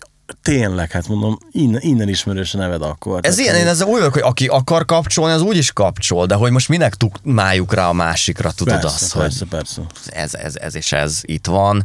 tényleg, 0.41 0.91
hát 0.91 1.07
mondom, 1.07 1.37
innen, 1.51 1.81
innen 1.81 2.09
ismerős 2.09 2.53
a 2.53 2.57
neved 2.57 2.81
akkor. 2.81 3.19
Ez 3.21 3.35
Tehát, 3.35 3.51
ilyen, 3.51 3.65
én 3.65 3.71
ezzel 3.71 3.87
úgy 3.87 3.97
vagyok, 3.97 4.13
hogy 4.13 4.21
aki 4.21 4.47
akar 4.47 4.85
kapcsolni, 4.85 5.33
az 5.33 5.41
úgy 5.41 5.57
is 5.57 5.71
kapcsol, 5.71 6.25
de 6.25 6.35
hogy 6.35 6.51
most 6.51 6.69
minek 6.69 6.95
tukmáljuk 6.95 7.73
rá 7.73 7.87
a 7.87 7.93
másikra, 7.93 8.51
tudod 8.51 8.73
persze, 8.73 8.87
azt, 8.87 9.17
persze, 9.17 9.39
hogy 9.39 9.47
persze. 9.47 9.81
ez, 10.05 10.33
ez, 10.33 10.55
ez 10.55 10.75
és 10.75 10.91
ez 10.91 11.19
itt 11.21 11.45
van. 11.45 11.83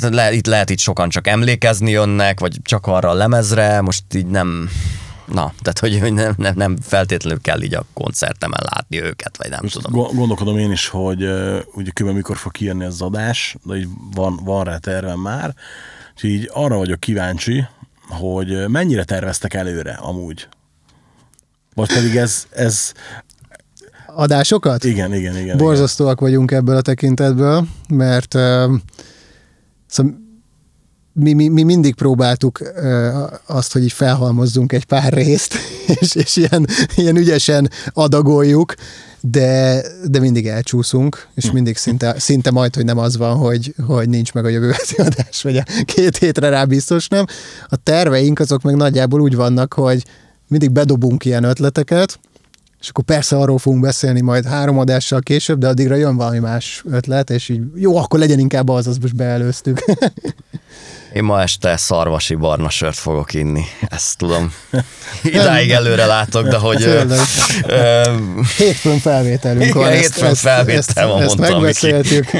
Le, 0.00 0.32
itt 0.32 0.46
lehet 0.46 0.70
itt 0.70 0.78
sokan 0.78 1.08
csak 1.08 1.26
emlékezni 1.26 1.90
jönnek, 1.90 2.40
vagy 2.40 2.58
csak 2.62 2.86
arra 2.86 3.08
a 3.08 3.14
lemezre, 3.14 3.80
most 3.80 4.04
így 4.14 4.26
nem... 4.26 4.70
Na, 5.24 5.52
tehát 5.62 5.78
hogy, 5.78 6.12
nem, 6.12 6.34
nem, 6.36 6.54
nem 6.56 6.76
feltétlenül 6.82 7.40
kell 7.40 7.62
így 7.62 7.74
a 7.74 7.84
koncertemen 7.92 8.60
látni 8.72 9.02
őket, 9.02 9.36
vagy 9.36 9.50
nem 9.50 9.58
Most 9.62 9.74
tudom. 9.74 9.92
go- 9.92 10.14
gondolkodom 10.14 10.58
én 10.58 10.70
is, 10.70 10.88
hogy 10.88 11.22
ugye 11.74 11.90
kb. 11.92 12.08
mikor 12.08 12.36
fog 12.36 12.52
kijönni 12.52 12.84
az 12.84 13.00
adás, 13.00 13.56
de 13.62 13.76
így 13.76 13.88
van, 14.14 14.40
van 14.44 14.64
rá 14.64 14.76
tervem 14.76 15.18
már, 15.18 15.54
úgyhogy 16.14 16.30
így 16.30 16.50
arra 16.52 16.76
vagyok 16.76 17.00
kíváncsi, 17.00 17.64
hogy 18.08 18.68
mennyire 18.68 19.04
terveztek 19.04 19.54
előre 19.54 19.92
amúgy. 19.92 20.48
Vagy 21.74 21.92
pedig 21.92 22.16
ez, 22.16 22.46
ez 22.50 22.92
Adásokat? 24.06 24.84
igen, 24.84 25.14
igen, 25.14 25.36
igen. 25.36 25.56
Borzasztóak 25.56 26.20
vagyunk 26.20 26.50
ebből 26.50 26.76
a 26.76 26.80
tekintetből, 26.80 27.66
mert 27.88 28.34
uh, 28.34 28.40
szóval 29.86 30.22
mi, 31.12 31.32
mi, 31.32 31.48
mi 31.48 31.62
mindig 31.62 31.94
próbáltuk 31.94 32.60
uh, 32.60 33.32
azt, 33.46 33.72
hogy 33.72 33.82
így 33.82 33.92
felhalmozzunk 33.92 34.72
egy 34.72 34.84
pár 34.84 35.12
részt, 35.12 35.54
és, 36.00 36.14
és 36.14 36.36
ilyen, 36.36 36.66
ilyen 36.96 37.16
ügyesen 37.16 37.70
adagoljuk, 37.92 38.74
de, 39.20 39.82
de 40.04 40.18
mindig 40.18 40.46
elcsúszunk, 40.46 41.28
és 41.34 41.50
mindig 41.50 41.76
szinte, 41.76 42.18
szinte 42.18 42.50
majd, 42.50 42.74
hogy 42.74 42.84
nem 42.84 42.98
az 42.98 43.16
van, 43.16 43.36
hogy, 43.36 43.74
hogy 43.86 44.08
nincs 44.08 44.32
meg 44.32 44.44
a 44.44 44.48
jövő 44.48 44.70
heti 44.70 44.94
adás, 44.94 45.42
vagy 45.42 45.56
a 45.56 45.64
két 45.84 46.16
hétre 46.16 46.48
rá 46.48 46.64
biztos 46.64 47.08
nem. 47.08 47.24
A 47.68 47.76
terveink 47.76 48.38
azok 48.38 48.62
meg 48.62 48.74
nagyjából 48.74 49.20
úgy 49.20 49.34
vannak, 49.34 49.72
hogy 49.72 50.04
mindig 50.48 50.70
bedobunk 50.70 51.24
ilyen 51.24 51.44
ötleteket, 51.44 52.18
és 52.84 52.90
akkor 52.90 53.04
persze 53.04 53.36
arról 53.36 53.58
fogunk 53.58 53.82
beszélni 53.82 54.20
majd 54.20 54.44
három 54.44 54.78
adással 54.78 55.20
később, 55.20 55.58
de 55.58 55.68
addigra 55.68 55.94
jön 55.94 56.16
valami 56.16 56.38
más 56.38 56.82
ötlet, 56.90 57.30
és 57.30 57.48
így 57.48 57.60
jó, 57.74 57.96
akkor 57.96 58.18
legyen 58.18 58.38
inkább 58.38 58.68
az, 58.68 58.86
azt 58.86 59.00
most 59.00 59.16
beelőztük. 59.16 59.84
Én 61.12 61.24
ma 61.24 61.42
este 61.42 61.76
szarvasi 61.76 62.34
barna 62.34 62.70
sört 62.70 62.96
fogok 62.96 63.34
inni, 63.34 63.62
ezt 63.88 64.18
tudom. 64.18 64.52
Idáig 65.22 65.70
előre 65.70 66.06
látok, 66.06 66.48
de 66.48 66.56
hogy... 66.56 66.82
Hétfőn 68.56 68.98
felvételünk 68.98 69.64
Igen, 69.64 69.76
van. 69.76 69.90
hétfőn 69.90 70.34
felvétel 70.34 71.06
van, 71.06 71.22
ezt, 71.22 71.28
ezt 71.28 71.36
mondta 71.38 71.56
a 71.56 71.60
Miki. 71.60 71.86
megbeszéltük. 71.86 72.30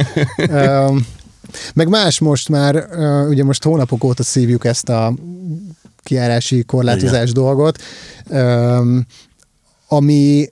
Meg 1.75 1.89
más 1.89 2.19
most 2.19 2.49
már, 2.49 2.87
ugye 3.29 3.45
most 3.45 3.65
hónapok 3.65 4.05
óta 4.05 4.23
szívjuk 4.23 4.65
ezt 4.65 4.89
a 4.89 5.15
kiárási 6.03 6.65
korlátozás 6.65 7.33
dolgot, 7.33 7.83
öm, 8.31 9.07
ami, 9.95 10.47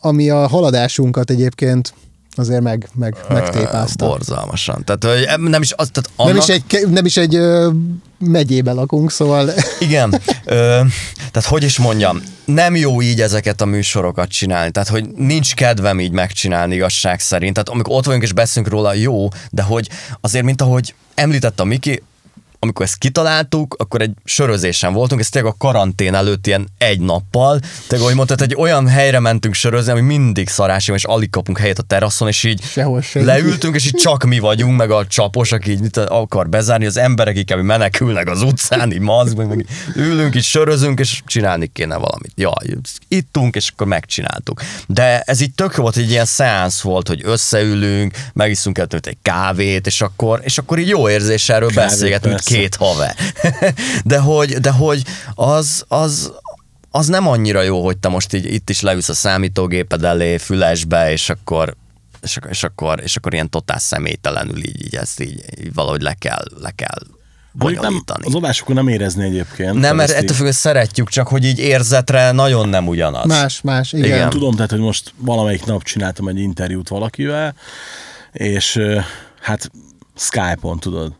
ami 0.00 0.30
a 0.30 0.46
haladásunkat 0.46 1.30
egyébként 1.30 1.94
azért 2.34 2.62
meg, 2.62 2.88
meg, 2.94 3.16
megtépázta. 3.28 4.06
Borzalmasan. 4.06 4.84
Tehát 4.84 5.38
nem 5.38 5.62
is 5.62 5.72
az, 5.76 5.90
tehát 5.92 6.10
annak... 6.16 6.32
Nem 6.32 6.42
is 6.42 6.48
egy, 6.48 6.88
nem 6.88 7.04
is 7.04 7.16
egy 7.16 7.34
ö, 7.34 7.70
megyébe 8.18 8.72
lakunk, 8.72 9.10
szóval 9.10 9.50
Igen, 9.78 10.20
ö, 10.44 10.80
tehát 11.16 11.48
hogy 11.48 11.62
is 11.62 11.78
mondjam, 11.78 12.22
nem 12.44 12.76
jó 12.76 13.02
így 13.02 13.20
ezeket 13.20 13.60
a 13.60 13.64
műsorokat 13.64 14.28
csinálni, 14.28 14.70
tehát 14.70 14.88
hogy 14.88 15.08
nincs 15.16 15.54
kedvem 15.54 16.00
így 16.00 16.12
megcsinálni 16.12 16.74
igazság 16.74 17.20
szerint, 17.20 17.52
tehát 17.54 17.68
amikor 17.68 17.96
ott 17.96 18.04
vagyunk 18.04 18.22
és 18.22 18.32
beszélünk 18.32 18.72
róla, 18.72 18.94
jó, 18.94 19.28
de 19.50 19.62
hogy 19.62 19.88
azért, 20.20 20.44
mint 20.44 20.62
ahogy 20.62 20.94
említette 21.14 21.62
a 21.62 21.66
Miki, 21.66 22.02
amikor 22.62 22.84
ezt 22.84 22.98
kitaláltuk, 22.98 23.74
akkor 23.78 24.00
egy 24.00 24.12
sörözésen 24.24 24.92
voltunk, 24.92 25.20
ez 25.20 25.28
tényleg 25.28 25.52
a 25.52 25.56
karantén 25.58 26.14
előtt 26.14 26.46
ilyen 26.46 26.68
egy 26.78 27.00
nappal, 27.00 27.60
tényleg, 27.86 28.00
ahogy 28.00 28.14
mondtad, 28.14 28.42
egy 28.42 28.54
olyan 28.58 28.88
helyre 28.88 29.20
mentünk 29.20 29.54
sörözni, 29.54 29.92
ami 29.92 30.00
mindig 30.00 30.48
szarási, 30.48 30.92
és 30.92 31.04
alig 31.04 31.30
kapunk 31.30 31.58
helyet 31.58 31.78
a 31.78 31.82
teraszon, 31.82 32.28
és 32.28 32.44
így 32.44 32.62
Sehol 32.62 33.02
leültünk, 33.12 33.74
és 33.74 33.86
így 33.86 33.94
csak 33.94 34.24
mi 34.24 34.38
vagyunk, 34.38 34.76
meg 34.76 34.90
a 34.90 35.06
csapos, 35.06 35.52
aki 35.52 35.70
így 35.70 35.80
mit 35.80 35.96
akar 35.96 36.48
bezárni, 36.48 36.86
az 36.86 36.96
emberek 36.96 37.44
kb. 37.44 37.60
menekülnek 37.60 38.28
az 38.28 38.42
utcán, 38.42 38.92
így 38.92 39.00
mazg, 39.00 39.36
meg, 39.36 39.66
ülünk, 39.96 40.34
így 40.34 40.44
sörözünk, 40.44 40.98
és 40.98 41.22
csinálni 41.26 41.70
kéne 41.72 41.96
valamit. 41.96 42.32
Jaj, 42.34 42.76
ittunk, 43.08 43.54
és 43.54 43.70
akkor 43.72 43.86
megcsináltuk. 43.86 44.62
De 44.86 45.20
ez 45.20 45.40
így 45.40 45.54
tök 45.54 45.74
jó 45.76 45.82
volt, 45.82 45.96
egy 45.96 46.10
ilyen 46.10 46.24
szeánsz 46.24 46.80
volt, 46.80 47.08
hogy 47.08 47.20
összeülünk, 47.24 48.16
megiszunk 48.32 48.78
el 48.78 48.86
egy 49.00 49.18
kávét, 49.22 49.86
és 49.86 50.00
akkor, 50.00 50.40
és 50.44 50.58
akkor 50.58 50.78
így 50.78 50.88
jó 50.88 51.08
érzés 51.08 51.48
erről 51.48 51.70
beszélgetünk. 51.74 52.40
Két 52.56 52.74
haver. 52.74 53.14
de 54.04 54.18
hogy, 54.18 54.52
de 54.54 54.70
hogy 54.70 55.02
az, 55.34 55.84
az, 55.88 56.32
az 56.90 57.06
nem 57.06 57.28
annyira 57.28 57.62
jó, 57.62 57.84
hogy 57.84 57.98
te 57.98 58.08
most 58.08 58.34
így 58.34 58.52
itt 58.52 58.70
is 58.70 58.80
leülsz 58.80 59.08
a 59.08 59.14
számítógéped 59.14 60.04
elé, 60.04 60.36
fülesbe, 60.36 61.12
és 61.12 61.28
akkor 61.28 61.76
és 62.22 62.36
akkor, 62.36 62.50
és 62.50 62.62
akkor, 62.62 63.00
és 63.02 63.16
akkor 63.16 63.32
ilyen 63.32 63.50
totál 63.50 63.78
személytelenül 63.78 64.56
így, 64.56 64.84
így 64.84 64.94
ezt 64.94 65.20
így, 65.20 65.44
így 65.60 65.74
valahogy 65.74 66.00
le 66.00 66.14
kell, 66.14 66.44
le 66.60 66.70
kell 66.70 66.98
nem, 67.58 68.02
az 68.06 68.34
adásokon 68.34 68.74
nem 68.74 68.88
érezni 68.88 69.24
egyébként. 69.24 69.74
Nem, 69.74 69.96
mert 69.96 70.10
ettől 70.10 70.34
függően 70.34 70.52
szeretjük, 70.52 71.08
csak 71.08 71.28
hogy 71.28 71.44
így 71.44 71.58
érzetre 71.58 72.30
nagyon 72.30 72.68
nem 72.68 72.88
ugyanaz. 72.88 73.26
más, 73.26 73.60
más, 73.60 73.92
igen. 73.92 74.04
Igen. 74.04 74.30
Tudom, 74.30 74.54
tehát, 74.54 74.70
hogy 74.70 74.80
most 74.80 75.12
valamelyik 75.16 75.64
nap 75.64 75.82
csináltam 75.82 76.28
egy 76.28 76.38
interjút 76.38 76.88
valakivel, 76.88 77.54
és 78.32 78.80
hát 79.40 79.70
Skype-on, 80.16 80.78
tudod. 80.78 81.12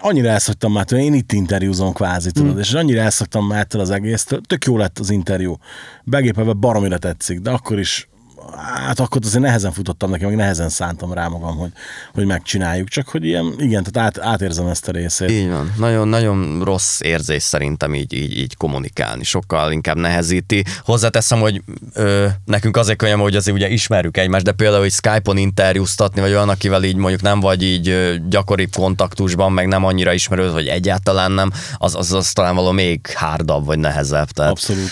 Annyira 0.00 0.28
elszoktam 0.28 0.72
már, 0.72 0.84
tőle, 0.84 1.02
én 1.02 1.14
itt 1.14 1.32
interjúzom 1.32 1.92
kvázi, 1.92 2.30
tudod, 2.30 2.58
és 2.58 2.72
annyira 2.72 3.00
elszoktam 3.00 3.46
már 3.46 3.60
ettől 3.60 3.80
az 3.80 3.90
egésztől, 3.90 4.40
tök 4.40 4.64
jó 4.64 4.76
lett 4.76 4.98
az 4.98 5.10
interjú. 5.10 5.56
Begépelve 6.04 6.52
baromira 6.52 6.98
tetszik, 6.98 7.40
de 7.40 7.50
akkor 7.50 7.78
is 7.78 8.09
hát 8.56 9.00
akkor 9.00 9.20
azért 9.24 9.42
nehezen 9.42 9.72
futottam 9.72 10.10
neki, 10.10 10.24
meg 10.24 10.36
nehezen 10.36 10.68
szántam 10.68 11.12
rá 11.12 11.28
magam, 11.28 11.56
hogy, 11.56 11.72
hogy 12.14 12.26
megcsináljuk, 12.26 12.88
csak 12.88 13.08
hogy 13.08 13.24
ilyen, 13.24 13.54
igen, 13.58 13.82
tehát 13.82 14.16
át, 14.16 14.26
átérzem 14.26 14.66
ezt 14.66 14.88
a 14.88 14.92
részét. 14.92 15.30
Így 15.30 15.48
van. 15.48 15.74
Nagyon, 15.78 16.08
nagyon 16.08 16.60
rossz 16.64 17.00
érzés 17.00 17.42
szerintem 17.42 17.94
így, 17.94 18.12
így, 18.12 18.38
így 18.38 18.56
kommunikálni. 18.56 19.24
Sokkal 19.24 19.72
inkább 19.72 19.96
nehezíti. 19.96 20.64
Hozzáteszem, 20.84 21.40
hogy 21.40 21.62
ö, 21.92 22.26
nekünk 22.44 22.76
azért 22.76 22.98
könnyebb, 22.98 23.18
hogy 23.18 23.36
azért 23.36 23.56
ugye 23.56 23.68
ismerjük 23.68 24.16
egymást, 24.16 24.44
de 24.44 24.52
például, 24.52 24.80
hogy 24.80 24.92
Skype-on 24.92 25.36
interjúztatni, 25.36 26.20
vagy 26.20 26.30
olyan, 26.30 26.48
akivel 26.48 26.84
így 26.84 26.96
mondjuk 26.96 27.22
nem 27.22 27.40
vagy 27.40 27.62
így 27.62 27.88
ö, 27.88 28.14
gyakoribb 28.28 28.72
kontaktusban, 28.76 29.52
meg 29.52 29.66
nem 29.66 29.84
annyira 29.84 30.12
ismerőd, 30.12 30.52
vagy 30.52 30.66
egyáltalán 30.66 31.32
nem, 31.32 31.52
az, 31.78 31.94
az, 31.94 32.12
az 32.12 32.32
talán 32.32 32.54
való 32.54 32.70
még 32.70 33.06
hárdabb, 33.06 33.64
vagy 33.64 33.78
nehezebb. 33.78 34.30
Tehát 34.30 34.50
Abszolút. 34.50 34.90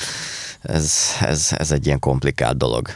ez, 0.63 0.93
ez, 1.21 1.49
ez 1.57 1.71
egy 1.71 1.87
ilyen 1.87 1.99
komplikált 1.99 2.57
dolog. 2.57 2.89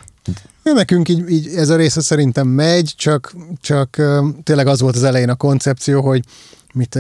Ja, 0.65 0.73
Nekünk 0.73 1.09
így, 1.09 1.31
így 1.31 1.47
ez 1.47 1.69
a 1.69 1.77
része 1.77 2.01
szerintem 2.01 2.49
megy, 2.49 2.93
csak, 2.97 3.35
csak 3.61 4.03
tényleg 4.43 4.67
az 4.67 4.81
volt 4.81 4.97
az 4.97 5.03
elején 5.03 5.29
a 5.29 5.35
koncepció, 5.35 6.01
hogy 6.03 6.25
mit 6.75 6.99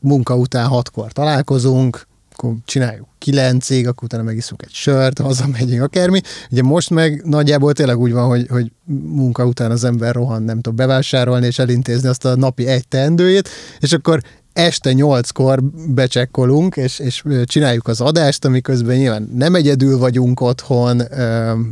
munka 0.00 0.36
után 0.36 0.66
hatkor 0.66 1.12
találkozunk, 1.12 2.06
akkor 2.32 2.54
csináljuk 2.64 3.06
kilencig, 3.18 3.86
akkor 3.86 4.04
utána 4.04 4.22
megiszunk 4.22 4.62
egy 4.62 4.72
sört, 4.72 5.18
hazamegyünk, 5.18 5.82
akármi. 5.82 6.20
Ugye 6.50 6.62
most 6.62 6.90
meg 6.90 7.22
nagyjából 7.24 7.72
tényleg 7.72 7.98
úgy 7.98 8.12
van, 8.12 8.26
hogy, 8.26 8.46
hogy 8.48 8.72
munka 9.14 9.46
után 9.46 9.70
az 9.70 9.84
ember 9.84 10.14
rohan, 10.14 10.42
nem 10.42 10.56
tudom, 10.56 10.76
bevásárolni 10.76 11.46
és 11.46 11.58
elintézni 11.58 12.08
azt 12.08 12.24
a 12.24 12.36
napi 12.36 12.66
egy 12.66 12.88
teendőjét, 12.88 13.48
és 13.78 13.92
akkor 13.92 14.22
este 14.52 14.92
nyolckor 14.92 15.62
becsekkolunk, 15.88 16.76
és, 16.76 16.98
és 16.98 17.22
csináljuk 17.44 17.88
az 17.88 18.00
adást, 18.00 18.44
amiközben 18.44 18.96
nyilván 18.96 19.30
nem 19.34 19.54
egyedül 19.54 19.98
vagyunk 19.98 20.40
otthon, 20.40 21.02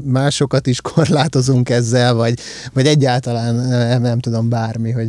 másokat 0.04 0.66
is 0.66 0.80
korlátozunk 0.92 1.68
ezzel, 1.68 2.14
vagy, 2.14 2.38
vagy 2.72 2.86
egyáltalán 2.86 3.54
nem, 3.54 4.02
nem 4.02 4.18
tudom, 4.18 4.48
bármi, 4.48 4.90
hogy 4.90 5.08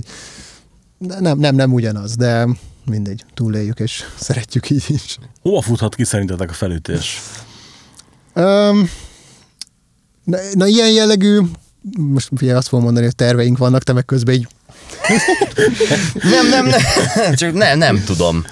nem, 0.98 1.40
nem, 1.40 1.56
nem 1.56 1.74
ugyanaz, 1.74 2.16
de 2.16 2.48
mindegy, 2.86 3.26
túléljük, 3.34 3.80
és 3.80 4.04
szeretjük 4.20 4.70
így 4.70 4.86
is. 4.88 5.18
Hova 5.42 5.62
futhat 5.62 5.96
ki 5.96 6.04
szerintetek 6.04 6.50
a 6.50 6.54
felütés? 6.54 7.22
Um, 8.36 8.90
na, 10.24 10.38
na, 10.54 10.68
ilyen 10.68 10.92
jellegű, 10.92 11.40
most 11.98 12.30
figyelj, 12.36 12.58
azt 12.58 12.68
fogom 12.68 12.86
mondani, 12.86 13.06
hogy 13.06 13.16
terveink 13.16 13.58
vannak, 13.58 13.84
te 13.84 13.94
meg 13.94 14.06
közben 14.06 14.36
így 14.36 14.48
Nem, 16.32 16.50
nem, 16.50 16.66
nem, 16.66 17.36
csak 17.36 17.54
nem, 17.54 17.78
nem 17.78 18.04
tudom. 18.04 18.46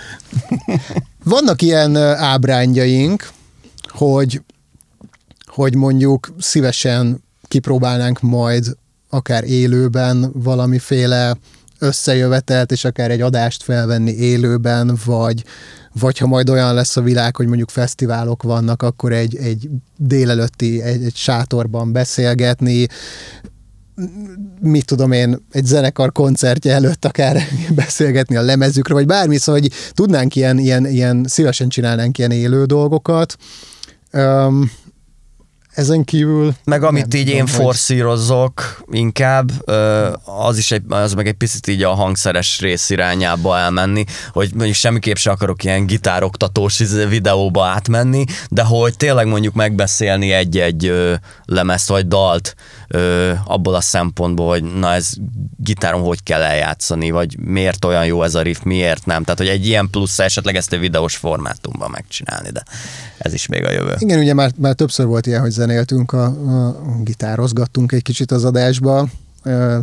Vannak 1.23 1.61
ilyen 1.61 1.95
ábrányjaink, 1.97 3.29
hogy, 3.87 4.41
hogy 5.45 5.75
mondjuk 5.75 6.33
szívesen 6.39 7.23
kipróbálnánk 7.47 8.21
majd 8.21 8.77
akár 9.09 9.43
élőben 9.43 10.31
valamiféle 10.33 11.37
összejövetelt, 11.79 12.71
és 12.71 12.85
akár 12.85 13.11
egy 13.11 13.21
adást 13.21 13.63
felvenni 13.63 14.11
élőben, 14.11 14.97
vagy, 15.05 15.43
vagy 15.99 16.17
ha 16.17 16.27
majd 16.27 16.49
olyan 16.49 16.73
lesz 16.73 16.97
a 16.97 17.01
világ, 17.01 17.35
hogy 17.35 17.47
mondjuk 17.47 17.69
fesztiválok 17.69 18.43
vannak, 18.43 18.83
akkor 18.83 19.11
egy, 19.11 19.35
egy 19.35 19.69
délelőtti, 19.97 20.81
egy, 20.81 21.03
egy 21.03 21.15
sátorban 21.15 21.91
beszélgetni, 21.91 22.87
mit 24.59 24.85
tudom 24.85 25.11
én, 25.11 25.45
egy 25.51 25.65
zenekar 25.65 26.11
koncertje 26.11 26.73
előtt 26.73 27.05
akár 27.05 27.41
beszélgetni 27.75 28.35
a 28.35 28.41
lemezükről, 28.41 28.97
vagy 28.97 29.07
bármi, 29.07 29.37
szóval 29.37 29.61
hogy 29.61 29.71
tudnánk 29.91 30.35
ilyen, 30.35 30.59
ilyen, 30.59 30.87
ilyen 30.87 31.25
szívesen 31.27 31.69
csinálnánk 31.69 32.17
ilyen 32.17 32.31
élő 32.31 32.65
dolgokat. 32.65 33.37
Um, 34.13 34.71
ezen 35.77 36.03
kívül... 36.03 36.53
Meg 36.63 36.83
amit 36.83 37.07
nem 37.07 37.19
így 37.19 37.25
tudom, 37.25 37.39
én 37.39 37.47
hogy- 37.53 37.65
inkább, 38.89 39.51
az 40.25 40.57
is 40.57 40.71
egy, 40.71 40.83
az 40.89 41.13
meg 41.13 41.27
egy 41.27 41.33
picit 41.33 41.67
így 41.67 41.83
a 41.83 41.93
hangszeres 41.93 42.59
rész 42.59 42.89
irányába 42.89 43.57
elmenni, 43.57 44.03
hogy 44.31 44.49
mondjuk 44.53 44.75
semmiképp 44.75 45.15
se 45.15 45.31
akarok 45.31 45.63
ilyen 45.63 45.85
gitároktatós 45.85 46.79
izé 46.79 47.05
videóba 47.05 47.65
átmenni, 47.65 48.23
de 48.49 48.63
hogy 48.63 48.97
tényleg 48.97 49.27
mondjuk 49.27 49.53
megbeszélni 49.53 50.31
egy-egy 50.31 50.93
lemezt 51.45 51.87
vagy 51.89 52.07
dalt 52.07 52.55
ö, 52.87 53.33
abból 53.45 53.75
a 53.75 53.81
szempontból, 53.81 54.47
hogy 54.47 54.63
na 54.63 54.93
ez 54.93 55.13
gitáron 55.57 56.01
hogy 56.01 56.23
kell 56.23 56.41
eljátszani, 56.41 57.11
vagy 57.11 57.39
miért 57.39 57.85
olyan 57.85 58.05
jó 58.05 58.23
ez 58.23 58.35
a 58.35 58.41
riff, 58.41 58.61
miért 58.63 59.05
nem. 59.05 59.23
Tehát, 59.23 59.39
hogy 59.39 59.47
egy 59.47 59.67
ilyen 59.67 59.89
plusz 59.89 60.19
esetleg 60.19 60.55
ezt 60.55 60.73
a 60.73 60.77
videós 60.77 61.15
formátumban 61.15 61.89
megcsinálni, 61.89 62.49
de 62.49 62.63
ez 63.17 63.33
is 63.33 63.47
még 63.47 63.65
a 63.65 63.71
jövő. 63.71 63.95
Igen, 63.97 64.19
ugye 64.19 64.33
már, 64.33 64.51
már 64.57 64.73
többször 64.73 65.05
volt 65.05 65.25
ilyen, 65.25 65.41
hogy 65.41 65.51
zenéltünk, 65.51 66.11
a, 66.11 66.25
a, 66.25 66.75
gitározgattunk 67.03 67.91
egy 67.91 68.03
kicsit 68.03 68.31
az 68.31 68.45
adásba, 68.45 69.07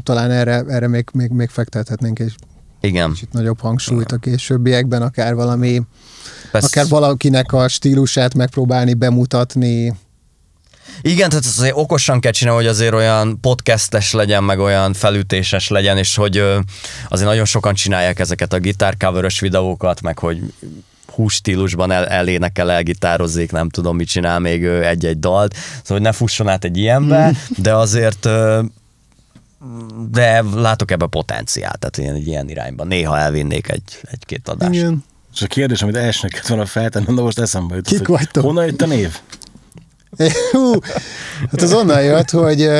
talán 0.02 0.30
erre, 0.30 0.64
erre 0.68 0.88
még, 0.88 1.08
még, 1.12 1.30
még 1.30 1.48
fektethetnénk 1.48 2.18
egy 2.18 2.34
Igen. 2.80 3.12
kicsit 3.12 3.32
nagyobb 3.32 3.60
hangsúlyt 3.60 4.12
a 4.12 4.16
későbbiekben, 4.16 5.02
akár 5.02 5.34
valami, 5.34 5.82
Persze. 6.50 6.68
akár 6.70 6.88
valakinek 6.88 7.52
a 7.52 7.68
stílusát 7.68 8.34
megpróbálni, 8.34 8.94
bemutatni, 8.94 9.92
Igen, 11.02 11.28
tehát 11.28 11.44
ezt 11.44 11.58
azért 11.58 11.76
okosan 11.76 12.20
kell 12.20 12.32
csinálni, 12.32 12.60
hogy 12.60 12.70
azért 12.70 12.94
olyan 12.94 13.40
podcastes 13.40 14.12
legyen, 14.12 14.44
meg 14.44 14.58
olyan 14.58 14.92
felütéses 14.92 15.68
legyen, 15.68 15.98
és 15.98 16.16
hogy 16.16 16.38
azért 17.08 17.28
nagyon 17.28 17.44
sokan 17.44 17.74
csinálják 17.74 18.18
ezeket 18.18 18.52
a 18.52 18.58
gitárcoveros 18.58 19.40
videókat, 19.40 20.00
meg 20.00 20.18
hogy 20.18 20.40
hústílusban 21.14 21.90
el, 21.90 22.06
elénekel, 22.06 22.70
elgitározzék, 22.70 23.52
nem 23.52 23.68
tudom, 23.68 23.96
mit 23.96 24.08
csinál 24.08 24.38
még 24.38 24.64
egy-egy 24.64 25.18
dalt, 25.18 25.54
szóval 25.54 25.82
hogy 25.86 26.00
ne 26.00 26.12
fusson 26.12 26.48
át 26.48 26.64
egy 26.64 26.76
ilyenbe, 26.76 27.32
de 27.56 27.74
azért 27.74 28.28
de 30.10 30.42
látok 30.54 30.90
ebbe 30.90 31.06
potenciált, 31.06 31.78
tehát 31.78 31.98
ilyen, 31.98 32.14
egy 32.14 32.26
ilyen 32.26 32.48
irányban. 32.48 32.86
Néha 32.86 33.18
elvinnék 33.18 33.68
egy, 33.68 33.98
egy-két 34.02 34.48
adást. 34.48 34.72
Igen. 34.72 35.04
És 35.34 35.42
a 35.42 35.46
kérdés, 35.46 35.82
amit 35.82 35.96
elsőnek 35.96 36.30
kellett 36.30 36.48
volna 36.48 36.66
feltennem, 36.66 37.14
de 37.14 37.22
most 37.22 37.38
eszembe 37.38 37.74
jutott, 37.74 37.96
Kik 37.96 38.06
vagytok? 38.06 38.44
Honnan 38.44 38.64
jött 38.64 38.82
a 38.82 38.86
név? 38.86 39.18
Hú, 40.52 40.72
hát 41.50 41.62
az 41.62 41.72
onnan 41.72 42.02
jött, 42.02 42.30
hogy 42.30 42.70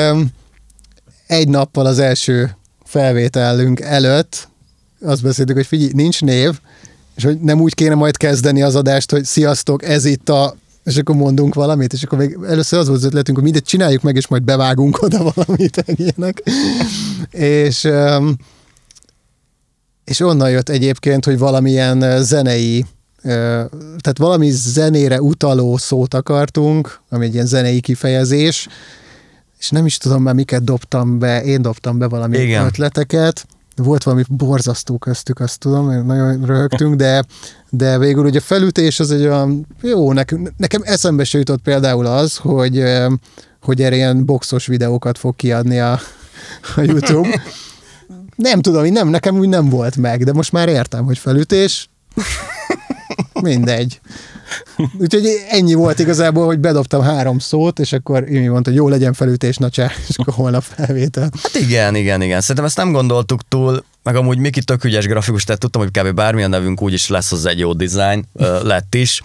egy 1.27 1.47
nappal 1.47 1.85
az 1.85 1.99
első 1.99 2.55
felvételünk 2.83 3.79
előtt 3.79 4.47
azt 5.01 5.21
beszéltük, 5.21 5.55
hogy 5.55 5.65
figyelj, 5.65 5.91
nincs 5.93 6.21
név, 6.21 6.59
és 7.15 7.23
hogy 7.23 7.39
nem 7.39 7.61
úgy 7.61 7.73
kéne 7.73 7.95
majd 7.95 8.17
kezdeni 8.17 8.61
az 8.61 8.75
adást, 8.75 9.11
hogy 9.11 9.25
sziasztok, 9.25 9.83
ez 9.83 10.05
itt 10.05 10.29
a 10.29 10.55
és 10.83 10.97
akkor 10.97 11.15
mondunk 11.15 11.53
valamit, 11.53 11.93
és 11.93 12.03
akkor 12.03 12.17
még 12.17 12.37
először 12.47 12.79
az 12.79 12.87
volt 12.87 12.99
az 12.99 13.05
ötletünk, 13.05 13.37
hogy 13.37 13.45
mindegy, 13.45 13.63
csináljuk 13.63 14.01
meg, 14.01 14.15
és 14.15 14.27
majd 14.27 14.43
bevágunk 14.43 15.01
oda 15.01 15.31
valamit, 15.35 15.83
ilyenek. 15.95 16.43
és, 17.31 17.87
és 20.03 20.19
onnan 20.19 20.49
jött 20.49 20.69
egyébként, 20.69 21.25
hogy 21.25 21.37
valamilyen 21.37 22.01
ö, 22.01 22.21
zenei, 22.21 22.85
tehát 24.01 24.17
valami 24.17 24.49
zenére 24.51 25.21
utaló 25.21 25.77
szót 25.77 26.13
akartunk, 26.13 26.99
ami 27.09 27.25
egy 27.25 27.33
ilyen 27.33 27.45
zenei 27.45 27.79
kifejezés, 27.79 28.67
és 29.59 29.69
nem 29.69 29.85
is 29.85 29.97
tudom 29.97 30.21
már 30.21 30.33
miket 30.33 30.63
dobtam 30.63 31.19
be, 31.19 31.43
én 31.43 31.61
dobtam 31.61 31.97
be 31.97 32.07
valami 32.07 32.37
Igen. 32.37 32.65
ötleteket, 32.65 33.47
volt 33.75 34.03
valami 34.03 34.23
borzasztó 34.29 34.97
köztük, 34.97 35.39
azt 35.39 35.59
tudom, 35.59 36.05
nagyon 36.05 36.45
röhögtünk, 36.45 36.95
de, 36.95 37.23
de 37.69 37.97
végül 37.97 38.25
ugye 38.25 38.39
a 38.39 38.41
felütés 38.41 38.99
az 38.99 39.11
egy 39.11 39.21
olyan, 39.21 39.67
jó, 39.81 40.13
nekem, 40.13 40.53
nekem 40.57 40.81
eszembe 40.83 41.23
se 41.23 41.37
jutott 41.37 41.61
például 41.61 42.05
az, 42.05 42.37
hogy, 42.37 42.83
hogy 43.61 43.81
erre 43.81 43.95
ilyen 43.95 44.25
boxos 44.25 44.65
videókat 44.65 45.17
fog 45.17 45.35
kiadni 45.35 45.79
a, 45.79 45.99
a 46.75 46.81
YouTube. 46.81 47.41
Nem 48.35 48.61
tudom, 48.61 48.85
nem, 48.85 49.07
nekem 49.07 49.37
úgy 49.37 49.49
nem 49.49 49.69
volt 49.69 49.95
meg, 49.95 50.23
de 50.23 50.33
most 50.33 50.51
már 50.51 50.67
értem, 50.67 51.05
hogy 51.05 51.17
felütés. 51.17 51.89
Mindegy. 53.41 53.99
Úgyhogy 54.99 55.25
ennyi 55.49 55.73
volt 55.73 55.99
igazából, 55.99 56.45
hogy 56.45 56.59
bedobtam 56.59 57.01
három 57.01 57.39
szót, 57.39 57.79
és 57.79 57.93
akkor 57.93 58.29
Imi 58.29 58.47
mondta, 58.47 58.69
hogy 58.69 58.79
jó 58.79 58.87
legyen 58.87 59.13
felütés, 59.13 59.57
na 59.57 59.69
csá, 59.69 59.91
és 60.07 60.17
akkor 60.17 60.33
holnap 60.33 60.63
felvétel. 60.63 61.29
Hát 61.43 61.55
igen, 61.55 61.95
igen, 61.95 62.21
igen. 62.21 62.41
Szerintem 62.41 62.65
ezt 62.65 62.77
nem 62.77 62.91
gondoltuk 62.91 63.47
túl, 63.47 63.83
meg 64.03 64.15
amúgy 64.15 64.37
Miki 64.37 64.63
tök 64.63 64.83
ügyes 64.83 65.05
grafikus, 65.05 65.43
tehát 65.43 65.61
tudtam, 65.61 65.81
hogy 65.81 65.91
kb. 65.91 66.15
bármilyen 66.15 66.49
nevünk 66.49 66.81
úgyis 66.81 67.07
lesz 67.07 67.31
az 67.31 67.45
egy 67.45 67.59
jó 67.59 67.73
design, 67.73 68.25
lett 68.63 68.95
is. 68.95 69.21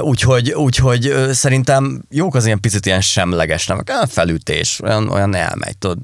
Úgyhogy, 0.00 0.52
úgyhogy 0.52 1.14
szerintem 1.32 2.02
jók 2.10 2.34
az 2.34 2.46
ilyen 2.46 2.60
picit 2.60 2.86
ilyen 2.86 3.00
semleges. 3.00 3.68
Olyan 3.68 4.06
felütés, 4.08 4.80
olyan, 4.82 5.08
olyan 5.08 5.34
elmegy, 5.34 5.76
tudod. 5.78 5.98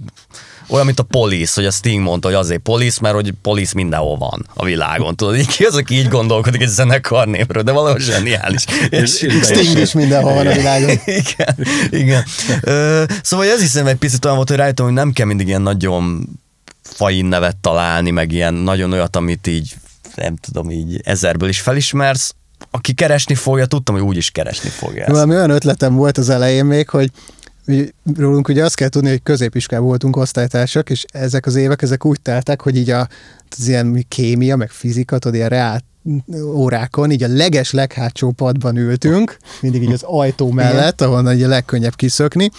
Olyan, 0.68 0.86
mint 0.86 0.98
a 0.98 1.02
police, 1.02 1.52
hogy 1.54 1.66
a 1.66 1.70
Sting 1.70 2.02
mondta, 2.02 2.28
hogy 2.28 2.36
azért 2.36 2.60
police, 2.60 2.98
mert 3.02 3.14
hogy 3.14 3.32
police 3.42 3.72
mindenhol 3.74 4.16
van 4.16 4.46
a 4.54 4.64
világon. 4.64 5.16
Tudod, 5.16 5.36
így 5.36 5.46
ki 5.46 5.64
az, 5.64 5.74
aki 5.74 5.94
így 5.94 6.08
gondolkodik 6.08 6.62
egy 6.62 6.68
zenekar 6.68 7.26
névről, 7.26 7.62
de 7.62 7.72
valahol 7.72 7.98
zseniális. 7.98 8.64
És, 8.90 9.22
és 9.22 9.32
Sting 9.42 9.78
is 9.78 9.92
mindenhol 9.92 10.34
van 10.34 10.46
a 10.46 10.52
világon. 10.52 10.90
igen, 11.04 11.56
igen. 11.90 12.24
Ö, 12.60 13.04
szóval 13.22 13.46
ez 13.46 13.60
hiszem 13.60 13.86
egy 13.86 13.96
picit 13.96 14.24
olyan 14.24 14.36
volt, 14.36 14.48
hogy 14.48 14.58
rájöttem, 14.58 14.84
hogy 14.84 14.94
nem 14.94 15.12
kell 15.12 15.26
mindig 15.26 15.46
ilyen 15.46 15.62
nagyon 15.62 16.28
fain 16.82 17.24
nevet 17.24 17.56
találni, 17.56 18.10
meg 18.10 18.32
ilyen 18.32 18.54
nagyon 18.54 18.92
olyat, 18.92 19.16
amit 19.16 19.46
így 19.46 19.74
nem 20.14 20.36
tudom, 20.36 20.70
így 20.70 21.00
ezerből 21.04 21.48
is 21.48 21.60
felismersz. 21.60 22.34
Aki 22.70 22.92
keresni 22.92 23.34
fogja, 23.34 23.66
tudtam, 23.66 23.94
hogy 23.94 24.04
úgy 24.04 24.16
is 24.16 24.30
keresni 24.30 24.68
fogja 24.68 25.02
ezt. 25.02 25.10
Valami 25.10 25.34
olyan 25.34 25.50
ötletem 25.50 25.94
volt 25.94 26.18
az 26.18 26.28
elején 26.28 26.64
még, 26.64 26.88
hogy 26.88 27.10
rólunk 28.16 28.48
ugye 28.48 28.64
azt 28.64 28.74
kell 28.74 28.88
tudni, 28.88 29.08
hogy 29.08 29.22
középiskolában 29.22 29.88
voltunk 29.88 30.16
osztálytársak, 30.16 30.90
és 30.90 31.04
ezek 31.12 31.46
az 31.46 31.54
évek, 31.54 31.82
ezek 31.82 32.04
úgy 32.04 32.20
teltek, 32.20 32.60
hogy 32.60 32.76
így 32.76 32.90
a, 32.90 33.08
az 33.58 33.68
ilyen 33.68 34.04
kémia, 34.08 34.56
meg 34.56 34.70
fizika, 34.70 35.18
tudod, 35.18 35.36
ilyen 35.36 35.48
reál 35.48 35.80
órákon, 36.54 37.10
így 37.10 37.22
a 37.22 37.28
leges 37.28 37.70
leghátsó 37.70 38.30
padban 38.30 38.76
ültünk, 38.76 39.36
mindig 39.60 39.82
így 39.82 39.92
az 39.92 40.02
ajtó 40.02 40.50
mellett, 40.50 41.00
ahonnan 41.00 41.34
így 41.34 41.42
a 41.42 41.48
legkönnyebb 41.48 41.94
kiszökni, 41.94 42.50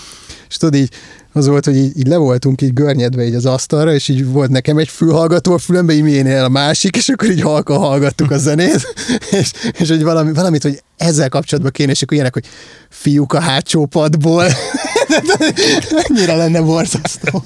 és 0.50 0.58
tudod, 0.58 0.76
így 0.76 0.92
az 1.34 1.48
volt, 1.48 1.66
hogy 1.66 1.76
így, 1.76 1.98
így 1.98 2.08
le 2.08 2.18
voltunk 2.18 2.62
így 2.62 2.74
görnyedve 2.74 3.26
így 3.26 3.36
az 3.36 3.46
asztalra, 3.46 3.94
és 3.94 4.08
így 4.08 4.26
volt 4.26 4.50
nekem 4.50 4.78
egy 4.78 4.88
fülhallgató 4.88 5.54
a 5.54 5.58
fülembe, 5.58 5.94
így 5.94 6.04
miénél 6.04 6.44
a 6.44 6.50
másik, 6.50 6.96
és 6.96 7.10
akkor 7.10 7.30
így 7.30 7.42
halka 7.42 7.78
hallgattuk 7.78 8.32
a 8.32 8.38
zenét, 8.38 8.94
és, 9.40 9.52
és 9.80 9.90
hogy 9.90 10.04
valami, 10.04 10.34
valamit, 10.34 10.64
hogy 10.64 10.82
ezzel 10.98 11.30
kapcsolatban 11.30 11.72
kéne, 11.72 11.92
és 11.92 12.02
akkor 12.02 12.14
ilyenek, 12.14 12.34
hogy 12.34 12.46
fiúk 12.90 13.34
a 13.34 13.40
hátsó 13.40 13.86
padból. 13.86 14.46
Annyira 16.08 16.36
lenne 16.36 16.62
borzasztó. 16.62 17.44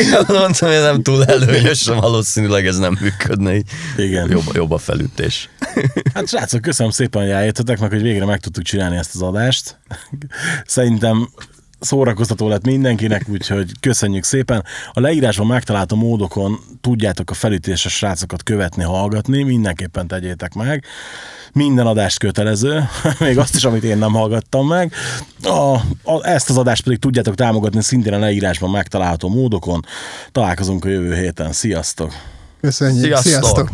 Igen, 0.00 0.24
mondtam, 0.28 0.68
hogy 0.68 0.80
nem 0.80 1.02
túl 1.02 1.24
előnyös, 1.24 1.86
valószínűleg 1.86 2.66
ez 2.66 2.76
nem 2.76 2.98
működne. 3.00 3.54
Így. 3.54 3.66
Igen. 3.96 4.30
Jobb, 4.30 4.50
jobb 4.52 4.70
a 4.70 4.78
felütés. 4.78 5.48
Hát 6.14 6.28
srácok, 6.28 6.60
köszönöm 6.60 6.92
szépen, 6.92 7.22
hogy 7.22 7.30
eljöttetek, 7.30 7.78
meg 7.78 7.90
hogy 7.90 8.02
végre 8.02 8.24
meg 8.24 8.40
tudtuk 8.40 8.64
csinálni 8.64 8.96
ezt 8.96 9.14
az 9.14 9.22
adást. 9.22 9.78
Szerintem 10.66 11.28
szórakoztató 11.82 12.48
lett 12.48 12.64
mindenkinek, 12.64 13.24
úgyhogy 13.28 13.70
köszönjük 13.80 14.24
szépen. 14.24 14.64
A 14.92 15.00
leírásban 15.00 15.46
megtalálható 15.46 15.96
módokon 15.96 16.58
tudjátok 16.80 17.30
a 17.30 17.34
felütéses 17.34 17.96
srácokat 17.96 18.42
követni, 18.42 18.82
hallgatni, 18.82 19.42
mindenképpen 19.42 20.06
tegyétek 20.06 20.54
meg. 20.54 20.84
Minden 21.52 21.86
adást 21.86 22.18
kötelező, 22.18 22.88
még 23.18 23.38
azt 23.38 23.54
is, 23.54 23.64
amit 23.64 23.84
én 23.84 23.98
nem 23.98 24.12
hallgattam 24.12 24.66
meg. 24.66 24.92
A, 25.42 25.74
a, 26.02 26.26
ezt 26.26 26.50
az 26.50 26.56
adást 26.56 26.82
pedig 26.82 26.98
tudjátok 26.98 27.34
támogatni 27.34 27.82
szintén 27.82 28.12
a 28.12 28.18
leírásban 28.18 28.70
megtalálható 28.70 29.28
módokon. 29.28 29.84
Találkozunk 30.32 30.84
a 30.84 30.88
jövő 30.88 31.14
héten. 31.14 31.52
Sziasztok! 31.52 32.12
Köszönjük. 32.60 33.04
Sziasztok. 33.04 33.32
Sziasztok. 33.32 33.70